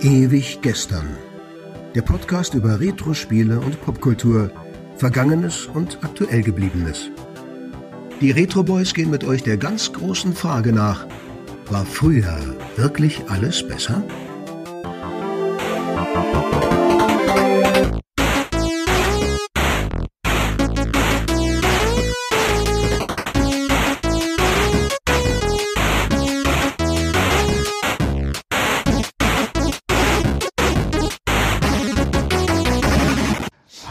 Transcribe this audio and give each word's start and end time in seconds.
Ewig 0.00 0.60
gestern. 0.62 1.16
Der 1.94 2.02
Podcast 2.02 2.54
über 2.54 2.80
Retro-Spiele 2.80 3.60
und 3.60 3.80
Popkultur, 3.80 4.50
Vergangenes 5.04 5.66
und 5.66 5.98
aktuell 6.02 6.40
gebliebenes. 6.40 7.10
Die 8.22 8.30
Retro 8.30 8.62
Boys 8.62 8.94
gehen 8.94 9.10
mit 9.10 9.22
euch 9.22 9.42
der 9.42 9.58
ganz 9.58 9.92
großen 9.92 10.32
Frage 10.32 10.72
nach: 10.72 11.06
War 11.68 11.84
früher 11.84 12.38
wirklich 12.76 13.20
alles 13.28 13.68
besser? 13.68 14.02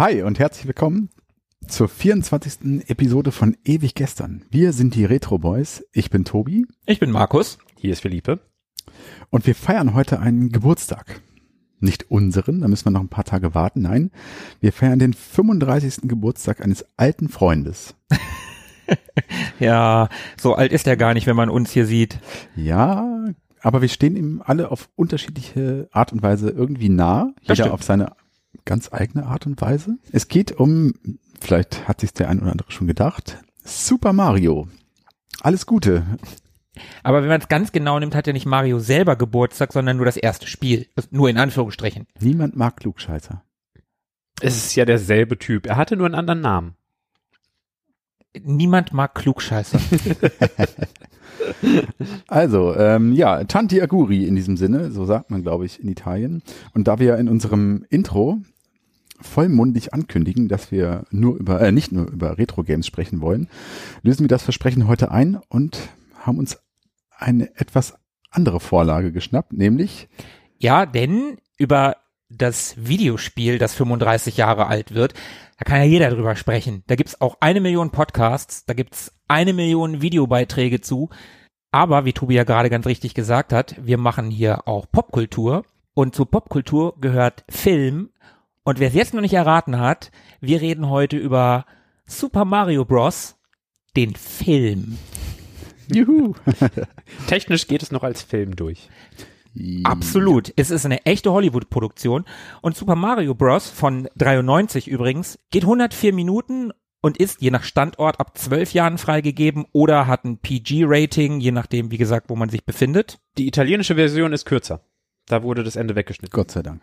Hi 0.04 0.22
und 0.22 0.38
herzlich 0.38 0.68
willkommen 0.68 1.12
zur 1.66 1.88
24. 1.88 2.90
Episode 2.90 3.32
von 3.32 3.56
Ewig 3.64 3.96
gestern. 3.96 4.44
Wir 4.50 4.74
sind 4.74 4.96
die 4.96 5.06
Retro 5.06 5.38
Boys. 5.38 5.82
Ich 5.94 6.10
bin 6.10 6.26
Tobi 6.26 6.66
Ich 6.86 7.00
bin 7.00 7.10
Markus. 7.10 7.58
Hier 7.78 7.94
ist 7.94 8.02
Philippe. 8.02 8.42
und 9.30 9.48
wir 9.48 9.56
feiern 9.56 9.94
heute 9.94 10.20
einen 10.20 10.50
Geburtstag. 10.50 11.22
Nicht 11.80 12.12
unseren, 12.12 12.60
da 12.60 12.68
müssen 12.68 12.86
wir 12.88 12.92
noch 12.92 13.00
ein 13.00 13.08
paar 13.08 13.24
Tage 13.24 13.56
warten. 13.56 13.84
Nein, 13.84 14.12
wir 14.60 14.74
feiern 14.74 15.00
den 15.00 15.14
35. 15.14 16.00
Geburtstag 16.02 16.60
eines 16.62 16.86
alten 16.98 17.30
Freundes. 17.30 17.96
Ja, 19.58 20.10
so 20.38 20.56
alt 20.56 20.74
ist 20.74 20.86
er 20.86 20.98
gar 20.98 21.14
nicht, 21.14 21.28
wenn 21.28 21.38
man 21.38 21.50
uns 21.50 21.72
hier 21.72 21.86
sieht. 21.86 22.20
Ja, 22.58 23.24
aber 23.62 23.82
wir 23.82 23.88
stehen 23.88 24.18
ihm 24.18 24.44
alle 24.46 24.70
auf 24.70 24.90
unterschiedliche 24.96 25.88
Art 25.94 26.12
und 26.12 26.22
Weise 26.22 26.50
irgendwie 26.50 26.90
nah. 26.90 27.32
Das 27.38 27.44
Jeder 27.44 27.56
stimmt. 27.56 27.74
auf 27.76 27.84
seine 27.84 28.12
ganz 28.66 28.92
eigene 28.92 29.26
Art 29.26 29.46
und 29.46 29.60
Weise. 29.62 29.98
Es 30.12 30.28
geht 30.28 30.52
um, 30.52 30.94
vielleicht 31.40 31.88
hat 31.88 32.02
sich 32.02 32.14
der 32.14 32.30
ein 32.30 32.40
oder 32.42 32.52
andere 32.52 32.72
schon 32.72 32.88
gedacht, 32.88 33.38
Super 33.64 34.14
Mario. 34.14 34.68
Alles 35.42 35.66
Gute. 35.66 36.06
Aber 37.04 37.22
wenn 37.22 37.30
man 37.30 37.42
es 37.42 37.48
ganz 37.48 37.72
genau 37.72 38.00
nimmt, 38.00 38.16
hat 38.16 38.28
ja 38.28 38.34
nicht 38.34 38.46
Mario 38.46 38.80
selber 38.80 39.16
Geburtstag, 39.16 39.74
sondern 39.74 39.98
nur 39.98 40.06
das 40.06 40.18
erste 40.18 40.48
Spiel. 40.48 40.88
Nur 41.12 41.30
in 41.30 41.38
Anführungsstrichen. 41.38 42.08
Niemand 42.20 42.56
mag 42.56 42.78
Klugscheißer. 42.78 43.44
Es 44.42 44.58
ist 44.58 44.76
ja 44.76 44.86
derselbe 44.86 45.38
Typ. 45.38 45.68
Er 45.68 45.78
hatte 45.78 45.96
nur 45.96 46.08
einen 46.08 46.16
anderen 46.16 46.42
Namen. 46.42 46.76
Niemand 48.42 48.94
mag 48.94 49.16
Klugscheißer. 49.16 49.80
Also, 52.28 52.76
ähm, 52.76 53.12
ja, 53.14 53.44
Tanti 53.44 53.82
Aguri 53.82 54.26
in 54.26 54.36
diesem 54.36 54.56
Sinne, 54.56 54.92
so 54.92 55.04
sagt 55.04 55.30
man, 55.30 55.42
glaube 55.42 55.66
ich, 55.66 55.82
in 55.82 55.90
Italien. 55.90 56.42
Und 56.74 56.88
da 56.88 57.00
wir 57.00 57.08
ja 57.08 57.16
in 57.16 57.28
unserem 57.28 57.86
Intro 57.90 58.40
vollmundig 59.20 59.94
ankündigen, 59.94 60.48
dass 60.48 60.72
wir 60.72 61.04
nur 61.12 61.36
über, 61.36 61.60
äh, 61.62 61.72
nicht 61.72 61.92
nur 61.92 62.10
über 62.10 62.38
Retro-Games 62.38 62.86
sprechen 62.86 63.22
wollen, 63.22 63.50
lösen 64.04 64.24
wir 64.24 64.28
das 64.28 64.44
Versprechen 64.44 64.88
heute 64.88 65.12
ein 65.12 65.40
und 65.50 65.78
haben 66.20 66.38
uns 66.38 66.60
eine 67.18 67.50
etwas 67.58 67.96
andere 68.32 68.60
Vorlage 68.60 69.12
geschnappt, 69.12 69.54
nämlich 69.54 70.08
ja, 70.58 70.86
denn 70.86 71.38
über 71.58 71.98
das 72.38 72.76
Videospiel, 72.78 73.58
das 73.58 73.74
35 73.74 74.38
Jahre 74.38 74.68
alt 74.68 74.94
wird, 74.94 75.14
da 75.58 75.66
kann 75.66 75.80
ja 75.80 75.86
jeder 75.86 76.10
drüber 76.10 76.36
sprechen. 76.36 76.84
Da 76.88 76.96
gibt's 76.96 77.22
auch 77.22 77.38
eine 77.40 77.62
Million 77.62 77.92
Podcasts, 77.92 78.66
da 78.66 78.74
gibt's 78.74 79.14
eine 79.28 79.54
Million 79.54 80.02
Videobeiträge 80.02 80.82
zu. 80.82 81.10
Aber 81.72 82.06
wie 82.06 82.14
Tobi 82.14 82.36
ja 82.36 82.44
gerade 82.44 82.70
ganz 82.70 82.86
richtig 82.86 83.14
gesagt 83.14 83.54
hat, 83.54 83.76
wir 83.82 83.98
machen 83.98 84.30
hier 84.30 84.68
auch 84.68 84.86
Popkultur. 84.92 85.66
Und 85.94 86.16
zu 86.16 86.26
Popkultur 86.26 87.00
gehört 87.00 87.44
Film. 87.50 88.10
Und 88.64 88.80
wer 88.80 88.90
es 88.90 88.94
jetzt 88.94 89.14
noch 89.14 89.22
nicht 89.22 89.34
erraten 89.34 89.80
hat, 89.80 90.12
wir 90.42 90.62
reden 90.62 90.90
heute 90.90 91.18
über 91.18 91.66
Super 92.06 92.46
Mario 92.46 92.86
Bros., 92.86 93.36
den 93.96 94.16
Film. 94.16 94.98
Juhu. 95.92 96.34
Technisch 97.28 97.68
geht 97.68 97.84
es 97.84 97.92
noch 97.92 98.04
als 98.04 98.24
Film 98.24 98.56
durch. 98.56 98.90
Absolut. 99.84 100.52
Es 100.56 100.72
ist 100.72 100.86
eine 100.86 101.06
echte 101.06 101.32
Hollywood-Produktion. 101.32 102.26
Und 102.62 102.76
Super 102.76 102.96
Mario 102.96 103.36
Bros. 103.36 103.70
von 103.70 104.08
93 104.16 104.88
übrigens 104.88 105.40
geht 105.52 105.64
104 105.64 106.14
Minuten 106.14 106.72
und 107.02 107.18
ist 107.18 107.42
je 107.42 107.52
nach 107.52 107.64
Standort 107.64 108.20
ab 108.20 108.38
12 108.38 108.74
Jahren 108.74 108.98
freigegeben 108.98 109.66
oder 109.74 110.08
hat 110.08 110.24
ein 110.24 110.38
PG-Rating, 110.38 111.40
je 111.40 111.52
nachdem, 111.52 111.92
wie 111.92 111.98
gesagt, 111.98 112.30
wo 112.30 112.36
man 112.36 112.50
sich 112.50 112.66
befindet. 112.66 113.20
Die 113.38 113.48
italienische 113.48 113.96
Version 113.96 114.32
ist 114.32 114.46
kürzer. 114.46 114.82
Da 115.28 115.42
wurde 115.42 115.64
das 115.64 115.78
Ende 115.78 115.96
weggeschnitten. 115.96 116.36
Gott 116.36 116.52
sei 116.52 116.64
Dank. 116.64 116.82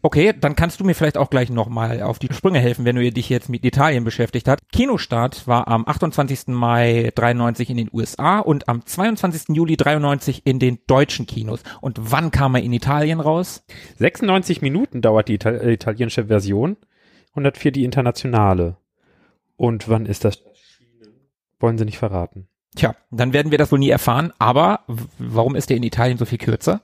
Okay, 0.00 0.32
dann 0.38 0.56
kannst 0.56 0.80
du 0.80 0.84
mir 0.84 0.94
vielleicht 0.94 1.18
auch 1.18 1.28
gleich 1.28 1.50
nochmal 1.50 2.02
auf 2.02 2.18
die 2.18 2.32
Sprünge 2.32 2.58
helfen, 2.58 2.86
wenn 2.86 2.96
du 2.96 3.10
dich 3.12 3.28
jetzt 3.28 3.50
mit 3.50 3.64
Italien 3.64 4.02
beschäftigt 4.04 4.48
hast. 4.48 4.60
Kinostart 4.72 5.46
war 5.46 5.68
am 5.68 5.86
28. 5.86 6.48
Mai 6.48 7.12
93 7.14 7.68
in 7.68 7.76
den 7.76 7.90
USA 7.92 8.38
und 8.38 8.68
am 8.68 8.84
22. 8.84 9.54
Juli 9.54 9.76
93 9.76 10.46
in 10.46 10.58
den 10.58 10.78
deutschen 10.86 11.26
Kinos. 11.26 11.62
Und 11.82 12.10
wann 12.10 12.30
kam 12.30 12.54
er 12.54 12.62
in 12.62 12.72
Italien 12.72 13.20
raus? 13.20 13.62
96 13.98 14.62
Minuten 14.62 15.02
dauert 15.02 15.28
die 15.28 15.34
Ita 15.34 15.50
äh, 15.50 15.74
italienische 15.74 16.26
Version, 16.26 16.78
104 17.30 17.72
die 17.72 17.84
internationale. 17.84 18.78
Und 19.56 19.88
wann 19.88 20.06
ist 20.06 20.24
das? 20.24 20.42
Wollen 21.60 21.76
sie 21.76 21.84
nicht 21.84 21.98
verraten. 21.98 22.48
Tja, 22.74 22.94
dann 23.10 23.32
werden 23.32 23.50
wir 23.50 23.58
das 23.58 23.72
wohl 23.72 23.78
nie 23.78 23.90
erfahren. 23.90 24.32
Aber 24.38 24.80
warum 25.18 25.56
ist 25.56 25.68
der 25.68 25.76
in 25.76 25.82
Italien 25.82 26.16
so 26.16 26.24
viel 26.24 26.38
kürzer? 26.38 26.80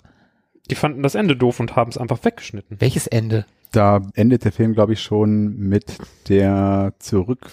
Die 0.70 0.74
fanden 0.74 1.02
das 1.02 1.14
Ende 1.14 1.36
doof 1.36 1.60
und 1.60 1.76
haben 1.76 1.90
es 1.90 1.98
einfach 1.98 2.24
weggeschnitten. 2.24 2.76
Welches 2.80 3.06
Ende? 3.06 3.46
Da 3.72 4.02
endet 4.14 4.44
der 4.44 4.52
Film, 4.52 4.74
glaube 4.74 4.92
ich, 4.92 5.02
schon 5.02 5.56
mit 5.56 5.96
der 6.28 6.94
Zurück, 6.98 7.50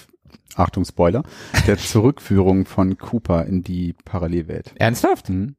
Achtung, 0.56 0.86
Spoiler, 0.86 1.24
der 1.68 1.78
Zurückführung 1.78 2.66
von 2.66 2.98
Cooper 2.98 3.46
in 3.46 3.64
die 3.64 3.94
Parallelwelt. 4.06 4.74
Ernsthaft? 4.76 5.30
Mhm. 5.30 5.56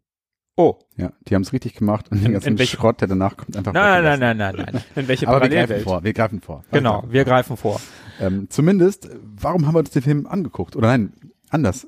Oh. 0.56 0.76
Ja, 0.96 1.12
die 1.26 1.34
haben 1.34 1.42
es 1.42 1.52
richtig 1.54 1.74
gemacht 1.74 2.10
und 2.10 2.18
den 2.18 2.26
In- 2.26 2.32
ganzen 2.34 2.48
in 2.50 2.58
welche- 2.58 2.76
Schrott, 2.76 3.00
der 3.00 3.08
danach 3.08 3.36
kommt, 3.36 3.56
einfach 3.56 3.72
Nein, 3.72 4.02
nein, 4.04 4.18
nein, 4.20 4.36
nein, 4.36 4.54
nein. 4.56 4.82
In 4.96 5.08
welche 5.08 5.26
Aber 5.26 5.40
wir 5.40 5.48
greifen 5.48 5.56
Parallelwelt? 5.68 5.82
vor, 5.84 6.04
wir 6.04 6.12
greifen 6.12 6.40
vor. 6.42 6.64
Genau, 6.70 7.04
wir 7.08 7.24
greifen 7.24 7.56
vor. 7.56 7.80
Ähm, 8.20 8.46
zumindest, 8.50 9.08
warum 9.22 9.66
haben 9.66 9.74
wir 9.74 9.78
uns 9.78 9.90
den 9.90 10.02
Film 10.02 10.26
angeguckt? 10.26 10.76
Oder 10.76 10.88
nein, 10.88 11.12
anders. 11.48 11.86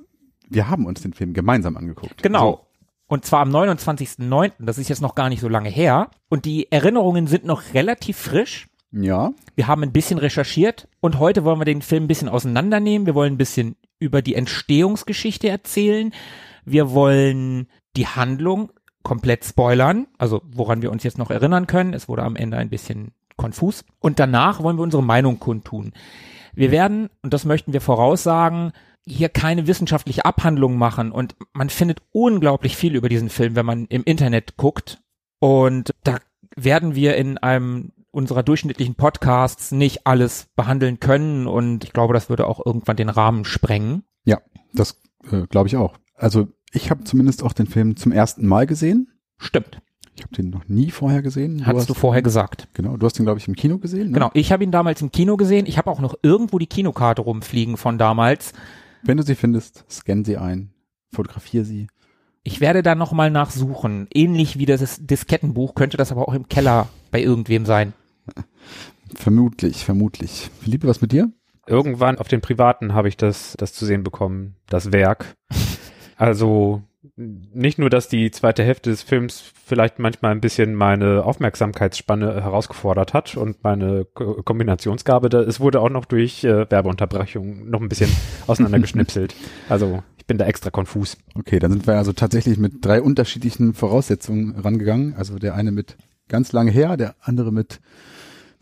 Wir 0.48 0.68
haben 0.70 0.86
uns 0.86 1.02
den 1.02 1.12
Film 1.12 1.34
gemeinsam 1.34 1.76
angeguckt. 1.76 2.22
Genau. 2.22 2.66
Und 3.12 3.26
zwar 3.26 3.40
am 3.40 3.54
29.09., 3.54 4.52
das 4.58 4.78
ist 4.78 4.88
jetzt 4.88 5.02
noch 5.02 5.14
gar 5.14 5.28
nicht 5.28 5.42
so 5.42 5.48
lange 5.48 5.68
her. 5.68 6.08
Und 6.30 6.46
die 6.46 6.72
Erinnerungen 6.72 7.26
sind 7.26 7.44
noch 7.44 7.74
relativ 7.74 8.16
frisch. 8.16 8.70
Ja, 8.90 9.32
Wir 9.54 9.66
haben 9.66 9.82
ein 9.82 9.92
bisschen 9.92 10.16
recherchiert 10.16 10.88
und 11.00 11.18
heute 11.18 11.44
wollen 11.44 11.60
wir 11.60 11.66
den 11.66 11.82
Film 11.82 12.04
ein 12.04 12.08
bisschen 12.08 12.30
auseinandernehmen. 12.30 13.04
Wir 13.04 13.14
wollen 13.14 13.34
ein 13.34 13.38
bisschen 13.38 13.76
über 13.98 14.22
die 14.22 14.34
Entstehungsgeschichte 14.34 15.50
erzählen. 15.50 16.14
Wir 16.64 16.92
wollen 16.92 17.68
die 17.96 18.06
Handlung 18.06 18.72
komplett 19.02 19.44
spoilern, 19.44 20.06
also 20.16 20.40
woran 20.46 20.80
wir 20.80 20.90
uns 20.90 21.02
jetzt 21.02 21.18
noch 21.18 21.30
erinnern 21.30 21.66
können. 21.66 21.92
Es 21.92 22.08
wurde 22.08 22.22
am 22.22 22.34
Ende 22.34 22.56
ein 22.56 22.70
bisschen 22.70 23.12
konfus. 23.36 23.84
Und 23.98 24.20
danach 24.20 24.62
wollen 24.62 24.78
wir 24.78 24.84
unsere 24.84 25.02
Meinung 25.02 25.38
kundtun. 25.38 25.92
Wir 26.54 26.70
werden, 26.70 27.10
und 27.20 27.34
das 27.34 27.44
möchten 27.44 27.74
wir 27.74 27.82
voraussagen, 27.82 28.72
hier 29.04 29.28
keine 29.28 29.66
wissenschaftliche 29.66 30.24
Abhandlung 30.24 30.76
machen 30.76 31.12
und 31.12 31.34
man 31.52 31.70
findet 31.70 32.02
unglaublich 32.12 32.76
viel 32.76 32.94
über 32.94 33.08
diesen 33.08 33.30
Film, 33.30 33.56
wenn 33.56 33.66
man 33.66 33.86
im 33.86 34.04
Internet 34.04 34.56
guckt. 34.56 35.02
Und 35.40 35.90
da 36.04 36.18
werden 36.54 36.94
wir 36.94 37.16
in 37.16 37.38
einem 37.38 37.92
unserer 38.12 38.42
durchschnittlichen 38.42 38.94
Podcasts 38.94 39.72
nicht 39.72 40.06
alles 40.06 40.46
behandeln 40.54 41.00
können 41.00 41.46
und 41.46 41.82
ich 41.82 41.92
glaube, 41.92 42.14
das 42.14 42.28
würde 42.28 42.46
auch 42.46 42.64
irgendwann 42.64 42.96
den 42.96 43.08
Rahmen 43.08 43.44
sprengen. 43.44 44.04
ja, 44.24 44.38
das 44.72 45.00
äh, 45.30 45.46
glaube 45.48 45.68
ich 45.68 45.76
auch. 45.76 45.98
Also 46.14 46.48
ich 46.72 46.90
habe 46.90 47.04
zumindest 47.04 47.42
auch 47.42 47.52
den 47.52 47.66
Film 47.66 47.96
zum 47.96 48.12
ersten 48.12 48.46
Mal 48.46 48.66
gesehen. 48.66 49.10
Stimmt. 49.38 49.80
Ich 50.14 50.22
habe 50.22 50.34
den 50.34 50.50
noch 50.50 50.68
nie 50.68 50.90
vorher 50.90 51.22
gesehen. 51.22 51.66
Hattest 51.66 51.88
du 51.88 51.94
vorher 51.94 52.22
gesagt. 52.22 52.68
Genau, 52.74 52.96
du 52.96 53.06
hast 53.06 53.18
den, 53.18 53.24
glaube 53.24 53.40
ich, 53.40 53.48
im 53.48 53.56
Kino 53.56 53.78
gesehen. 53.78 54.08
Ne? 54.08 54.12
Genau, 54.12 54.30
ich 54.34 54.52
habe 54.52 54.62
ihn 54.62 54.70
damals 54.70 55.00
im 55.00 55.10
Kino 55.10 55.36
gesehen. 55.36 55.66
Ich 55.66 55.78
habe 55.78 55.90
auch 55.90 56.00
noch 56.00 56.14
irgendwo 56.22 56.58
die 56.58 56.66
Kinokarte 56.66 57.22
rumfliegen 57.22 57.76
von 57.76 57.96
damals. 57.96 58.52
Wenn 59.02 59.16
du 59.16 59.22
sie 59.22 59.34
findest, 59.34 59.84
scan 59.90 60.24
sie 60.24 60.36
ein, 60.36 60.72
fotografier 61.12 61.64
sie. 61.64 61.88
Ich 62.44 62.60
werde 62.60 62.82
da 62.82 62.94
nochmal 62.94 63.30
nachsuchen. 63.30 64.08
Ähnlich 64.12 64.58
wie 64.58 64.66
das 64.66 64.98
Diskettenbuch 65.00 65.74
könnte 65.74 65.96
das 65.96 66.12
aber 66.12 66.26
auch 66.28 66.34
im 66.34 66.48
Keller 66.48 66.88
bei 67.10 67.22
irgendwem 67.22 67.66
sein. 67.66 67.92
Vermutlich, 69.14 69.84
vermutlich. 69.84 70.50
Philippe, 70.62 70.88
was 70.88 71.02
mit 71.02 71.12
dir? 71.12 71.30
irgendwann 71.66 72.18
auf 72.18 72.28
den 72.28 72.40
privaten 72.40 72.94
habe 72.94 73.08
ich 73.08 73.16
das, 73.16 73.54
das 73.58 73.72
zu 73.72 73.86
sehen 73.86 74.02
bekommen, 74.02 74.56
das 74.68 74.92
Werk. 74.92 75.34
Also 76.18 76.82
nicht 77.16 77.78
nur, 77.78 77.90
dass 77.90 78.08
die 78.08 78.30
zweite 78.30 78.64
Hälfte 78.64 78.90
des 78.90 79.02
Films 79.02 79.42
vielleicht 79.66 79.98
manchmal 79.98 80.32
ein 80.32 80.40
bisschen 80.40 80.74
meine 80.74 81.24
Aufmerksamkeitsspanne 81.24 82.42
herausgefordert 82.42 83.12
hat 83.12 83.36
und 83.36 83.62
meine 83.62 84.06
Ko 84.06 84.42
Kombinationsgabe, 84.42 85.28
da, 85.28 85.42
es 85.42 85.60
wurde 85.60 85.80
auch 85.80 85.90
noch 85.90 86.06
durch 86.06 86.42
äh, 86.44 86.70
Werbeunterbrechung 86.70 87.68
noch 87.68 87.82
ein 87.82 87.88
bisschen 87.88 88.10
auseinandergeschnipselt. 88.46 89.34
Also 89.68 90.02
ich 90.16 90.26
bin 90.26 90.38
da 90.38 90.46
extra 90.46 90.70
konfus. 90.70 91.18
Okay, 91.34 91.58
dann 91.58 91.72
sind 91.72 91.86
wir 91.86 91.94
also 91.94 92.12
tatsächlich 92.12 92.56
mit 92.56 92.84
drei 92.84 93.02
unterschiedlichen 93.02 93.74
Voraussetzungen 93.74 94.58
rangegangen. 94.58 95.14
Also 95.16 95.38
der 95.38 95.54
eine 95.54 95.70
mit 95.70 95.96
ganz 96.28 96.52
lange 96.52 96.70
her, 96.70 96.96
der 96.96 97.14
andere 97.20 97.52
mit 97.52 97.80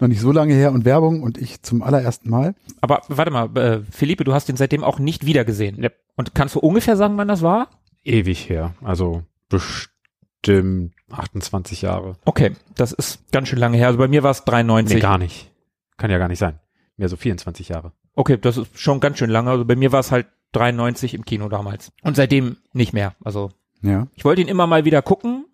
noch 0.01 0.09
nicht 0.09 0.21
so 0.21 0.33
lange 0.33 0.55
her 0.55 0.73
und 0.73 0.85
Werbung 0.85 1.23
und 1.23 1.39
ich 1.39 1.63
zum 1.63 1.83
allerersten 1.83 2.31
Mal. 2.31 2.55
Aber 2.81 3.03
warte 3.09 3.31
mal, 3.31 3.57
äh, 3.57 3.81
Philippe, 3.91 4.25
du 4.25 4.33
hast 4.33 4.49
ihn 4.49 4.57
seitdem 4.57 4.83
auch 4.83 4.99
nicht 4.99 5.27
wiedergesehen. 5.27 5.81
Yep. 5.81 5.95
Und 6.17 6.35
kannst 6.35 6.55
du 6.55 6.61
ungefähr 6.61 6.97
sagen, 6.97 7.17
wann 7.17 7.29
das 7.29 7.43
war? 7.43 7.69
Ewig 8.05 8.49
her. 8.49 8.75
Also 8.83 9.23
bestimmt 9.49 10.93
28 11.11 11.83
Jahre. 11.83 12.17
Okay, 12.25 12.53
das 12.75 12.93
ist 12.93 13.31
ganz 13.33 13.49
schön 13.49 13.59
lange 13.59 13.77
her. 13.77 13.87
Also 13.89 13.99
bei 13.99 14.09
mir 14.09 14.23
war 14.23 14.31
es 14.31 14.45
93. 14.45 14.95
Nee, 14.97 15.01
gar 15.01 15.19
nicht. 15.19 15.51
Kann 15.97 16.11
ja 16.11 16.19
gar 16.19 16.29
nicht 16.29 16.39
sein. 16.39 16.59
Mehr 16.97 17.09
so 17.09 17.17
24 17.17 17.69
Jahre. 17.69 17.93
Okay, 18.15 18.39
das 18.39 18.57
ist 18.57 18.79
schon 18.79 19.01
ganz 19.01 19.19
schön 19.19 19.31
lange. 19.31 19.51
Also 19.51 19.65
bei 19.65 19.77
mir 19.77 19.93
war 19.93 20.01
es 20.01 20.11
halt 20.13 20.27
93 20.53 21.15
im 21.15 21.25
Kino 21.25 21.49
damals. 21.49 21.93
Und 22.03 22.17
seitdem 22.17 22.57
nicht 22.73 22.93
mehr. 22.93 23.15
Also 23.25 23.51
Ja. 23.83 24.07
ich 24.15 24.25
wollte 24.25 24.41
ihn 24.43 24.49
immer 24.49 24.67
mal 24.67 24.85
wieder 24.85 25.03
gucken. 25.03 25.47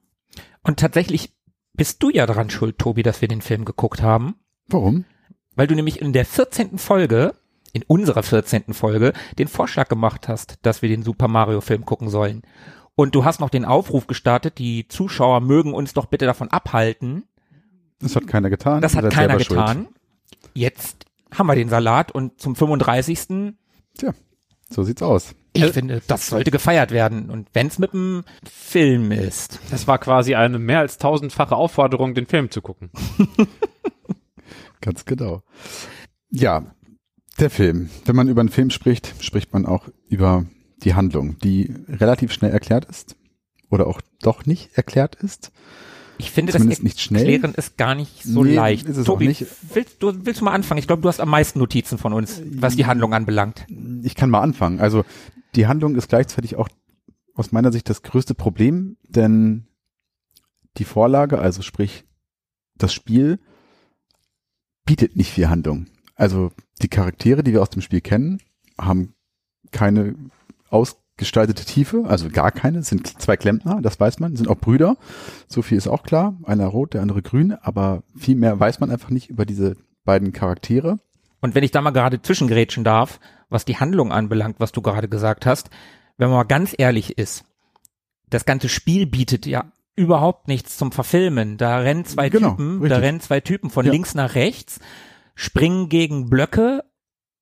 Und 0.62 0.78
tatsächlich 0.80 1.32
bist 1.74 2.02
du 2.02 2.10
ja 2.10 2.26
daran 2.26 2.50
schuld, 2.50 2.78
Tobi, 2.78 3.02
dass 3.02 3.20
wir 3.20 3.28
den 3.28 3.42
Film 3.42 3.64
geguckt 3.64 4.02
haben. 4.02 4.36
Warum? 4.68 5.04
Weil 5.54 5.66
du 5.66 5.74
nämlich 5.74 6.00
in 6.00 6.12
der 6.12 6.24
14. 6.24 6.78
Folge, 6.78 7.34
in 7.76 7.84
unserer 7.86 8.22
14. 8.22 8.72
Folge, 8.74 9.12
den 9.38 9.48
Vorschlag 9.48 9.88
gemacht 9.88 10.28
hast, 10.28 10.58
dass 10.62 10.82
wir 10.82 10.88
den 10.88 11.02
Super 11.02 11.28
Mario 11.28 11.60
Film 11.60 11.84
gucken 11.84 12.08
sollen. 12.08 12.42
Und 12.94 13.14
du 13.14 13.24
hast 13.24 13.40
noch 13.40 13.50
den 13.50 13.66
Aufruf 13.66 14.06
gestartet, 14.06 14.58
die 14.58 14.88
Zuschauer 14.88 15.40
mögen 15.40 15.74
uns 15.74 15.92
doch 15.92 16.06
bitte 16.06 16.24
davon 16.24 16.48
abhalten. 16.50 17.24
Das 18.00 18.16
hat 18.16 18.26
keiner 18.26 18.48
getan. 18.50 18.80
Das 18.80 18.96
hat 18.96 19.10
keiner 19.10 19.38
selber 19.38 19.44
schuld. 19.44 19.60
getan. 19.60 19.88
Jetzt 20.54 21.04
haben 21.34 21.46
wir 21.46 21.54
den 21.54 21.68
Salat 21.68 22.12
und 22.12 22.40
zum 22.40 22.56
35. 22.56 23.54
So 24.70 24.82
sieht's 24.82 25.02
aus. 25.02 25.34
Ich 25.52 25.62
Äh, 25.62 25.72
finde, 25.72 26.02
das 26.06 26.28
sollte 26.28 26.50
gefeiert 26.50 26.90
werden. 26.90 27.30
Und 27.30 27.48
wenn 27.52 27.66
es 27.68 27.78
mit 27.78 27.92
einem 27.94 28.24
Film 28.50 29.12
ist. 29.12 29.60
Das 29.70 29.86
war 29.86 29.98
quasi 29.98 30.34
eine 30.34 30.58
mehr 30.58 30.80
als 30.80 30.98
tausendfache 30.98 31.54
Aufforderung, 31.54 32.14
den 32.14 32.26
Film 32.26 32.50
zu 32.50 32.62
gucken. 32.62 32.90
Ganz 34.80 35.04
genau. 35.04 35.42
Ja, 36.30 36.64
der 37.40 37.50
Film. 37.50 37.90
Wenn 38.04 38.16
man 38.16 38.28
über 38.28 38.40
einen 38.40 38.48
Film 38.48 38.70
spricht, 38.70 39.14
spricht 39.20 39.52
man 39.52 39.66
auch 39.66 39.88
über 40.08 40.46
die 40.82 40.94
Handlung, 40.94 41.38
die 41.38 41.74
relativ 41.88 42.32
schnell 42.32 42.50
erklärt 42.52 42.84
ist 42.86 43.16
oder 43.70 43.86
auch 43.86 44.00
doch 44.20 44.46
nicht 44.46 44.76
erklärt 44.76 45.16
ist. 45.16 45.52
Ich 46.18 46.30
finde, 46.30 46.52
Zumindest 46.52 46.80
das 46.80 46.84
nicht 46.84 47.00
schnell. 47.00 47.28
Erklären 47.28 47.54
ist 47.54 47.76
gar 47.76 47.94
nicht 47.94 48.22
so 48.22 48.42
Nee, 48.42 48.54
leicht. 48.54 48.86
ist 48.86 48.96
es 48.96 49.02
auch 49.06 49.14
Tobi, 49.14 49.28
nicht. 49.28 49.44
Willst, 49.74 50.02
du, 50.02 50.24
willst 50.24 50.40
du 50.40 50.44
mal 50.44 50.52
anfangen? 50.52 50.78
Ich 50.78 50.86
glaube, 50.86 51.02
du 51.02 51.08
hast 51.08 51.20
am 51.20 51.28
meisten 51.28 51.58
Notizen 51.58 51.98
von 51.98 52.12
uns, 52.14 52.40
was 52.52 52.76
die 52.76 52.86
Handlung 52.86 53.12
anbelangt. 53.12 53.66
Ich 54.02 54.14
kann 54.14 54.30
mal 54.30 54.40
anfangen. 54.40 54.80
Also 54.80 55.04
die 55.54 55.66
Handlung 55.66 55.94
ist 55.94 56.08
gleichzeitig 56.08 56.56
auch 56.56 56.68
aus 57.34 57.52
meiner 57.52 57.70
Sicht 57.70 57.90
das 57.90 58.02
größte 58.02 58.34
Problem, 58.34 58.96
denn 59.08 59.66
die 60.78 60.84
Vorlage, 60.84 61.38
also 61.38 61.60
sprich 61.60 62.04
das 62.76 62.94
Spiel, 62.94 63.38
bietet 64.86 65.16
nicht 65.16 65.30
viel 65.30 65.48
Handlung. 65.48 65.86
Also 66.14 66.50
die 66.82 66.88
Charaktere, 66.88 67.42
die 67.42 67.52
wir 67.52 67.62
aus 67.62 67.70
dem 67.70 67.82
Spiel 67.82 68.00
kennen, 68.00 68.38
haben 68.78 69.14
keine 69.72 70.14
ausgestaltete 70.68 71.64
Tiefe, 71.64 72.04
also 72.06 72.28
gar 72.28 72.50
keine, 72.52 72.78
Es 72.78 72.88
sind 72.88 73.20
zwei 73.20 73.36
Klempner, 73.36 73.80
das 73.82 73.98
weiß 73.98 74.18
man, 74.20 74.36
sind 74.36 74.48
auch 74.48 74.58
Brüder, 74.58 74.96
so 75.48 75.62
viel 75.62 75.78
ist 75.78 75.88
auch 75.88 76.02
klar, 76.02 76.36
einer 76.44 76.66
rot, 76.66 76.94
der 76.94 77.02
andere 77.02 77.22
grün, 77.22 77.52
aber 77.62 78.02
viel 78.16 78.36
mehr 78.36 78.58
weiß 78.58 78.80
man 78.80 78.90
einfach 78.90 79.10
nicht 79.10 79.30
über 79.30 79.46
diese 79.46 79.76
beiden 80.04 80.32
Charaktere. 80.32 80.98
Und 81.40 81.54
wenn 81.54 81.64
ich 81.64 81.70
da 81.70 81.80
mal 81.80 81.90
gerade 81.90 82.20
zwischengrätschen 82.22 82.84
darf, 82.84 83.20
was 83.48 83.64
die 83.64 83.76
Handlung 83.76 84.12
anbelangt, 84.12 84.56
was 84.58 84.72
du 84.72 84.82
gerade 84.82 85.08
gesagt 85.08 85.46
hast, 85.46 85.70
wenn 86.18 86.28
man 86.28 86.38
mal 86.38 86.44
ganz 86.44 86.74
ehrlich 86.76 87.18
ist, 87.18 87.44
das 88.28 88.44
ganze 88.44 88.68
Spiel 88.68 89.06
bietet 89.06 89.46
ja 89.46 89.70
überhaupt 89.94 90.48
nichts 90.48 90.76
zum 90.76 90.92
Verfilmen. 90.92 91.56
Da 91.56 91.78
rennen 91.78 92.04
zwei 92.04 92.28
Genau, 92.28 92.50
Typen, 92.50 92.80
da 92.80 92.84
richtig. 92.86 93.02
rennen 93.02 93.20
zwei 93.20 93.40
Typen 93.40 93.70
von 93.70 93.86
Ja. 93.86 93.92
links 93.92 94.14
nach 94.14 94.34
rechts, 94.34 94.80
springen 95.36 95.88
gegen 95.88 96.28
Blöcke 96.28 96.82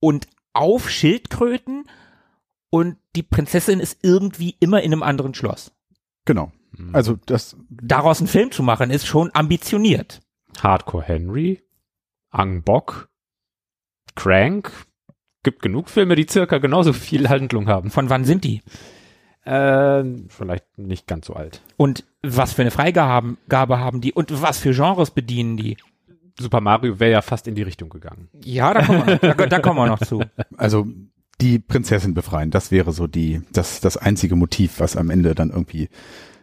und 0.00 0.28
auf 0.52 0.90
Schildkröten 0.90 1.88
und 2.68 2.98
die 3.16 3.22
Prinzessin 3.22 3.80
ist 3.80 4.00
irgendwie 4.02 4.56
immer 4.60 4.82
in 4.82 4.92
einem 4.92 5.02
anderen 5.02 5.32
Schloss. 5.32 5.72
Genau. 6.26 6.52
Also 6.92 7.16
das 7.26 7.56
Daraus 7.70 8.18
einen 8.18 8.28
Film 8.28 8.50
zu 8.50 8.62
machen, 8.62 8.90
ist 8.90 9.06
schon 9.06 9.30
ambitioniert. 9.32 10.20
Hardcore 10.60 11.04
Henry, 11.04 11.62
Angbok, 12.30 13.08
Crank. 14.14 14.72
Gibt 15.42 15.62
genug 15.62 15.90
Filme, 15.90 16.16
die 16.16 16.26
circa 16.28 16.58
genauso 16.58 16.92
viel 16.92 17.28
Handlung 17.28 17.68
haben. 17.68 17.90
Von 17.90 18.10
wann 18.10 18.24
sind 18.24 18.44
die? 18.44 18.62
Äh, 19.44 20.02
vielleicht 20.28 20.78
nicht 20.78 21.06
ganz 21.06 21.26
so 21.26 21.34
alt. 21.34 21.60
Und 21.76 22.04
was 22.22 22.54
für 22.54 22.62
eine 22.62 22.70
Freigabe 22.70 23.12
haben, 23.12 23.38
Gabe 23.48 23.78
haben 23.78 24.00
die? 24.00 24.12
Und 24.12 24.40
was 24.40 24.58
für 24.58 24.72
Genres 24.72 25.10
bedienen 25.10 25.56
die? 25.56 25.76
Super 26.38 26.60
Mario 26.60 26.98
wäre 26.98 27.12
ja 27.12 27.22
fast 27.22 27.46
in 27.46 27.54
die 27.54 27.62
Richtung 27.62 27.88
gegangen. 27.88 28.28
Ja, 28.42 28.74
da 28.74 28.84
kommen 28.84 29.06
wir, 29.06 29.18
da, 29.18 29.34
da 29.34 29.58
kommen 29.60 29.78
wir 29.78 29.86
noch 29.86 30.00
zu. 30.00 30.22
Also 30.56 30.86
die 31.40 31.58
Prinzessin 31.58 32.14
befreien, 32.14 32.50
das 32.50 32.70
wäre 32.70 32.92
so 32.92 33.06
die, 33.06 33.42
das, 33.52 33.80
das 33.80 33.96
einzige 33.96 34.36
Motiv, 34.36 34.78
was 34.78 34.96
am 34.96 35.10
Ende 35.10 35.34
dann 35.34 35.50
irgendwie 35.50 35.88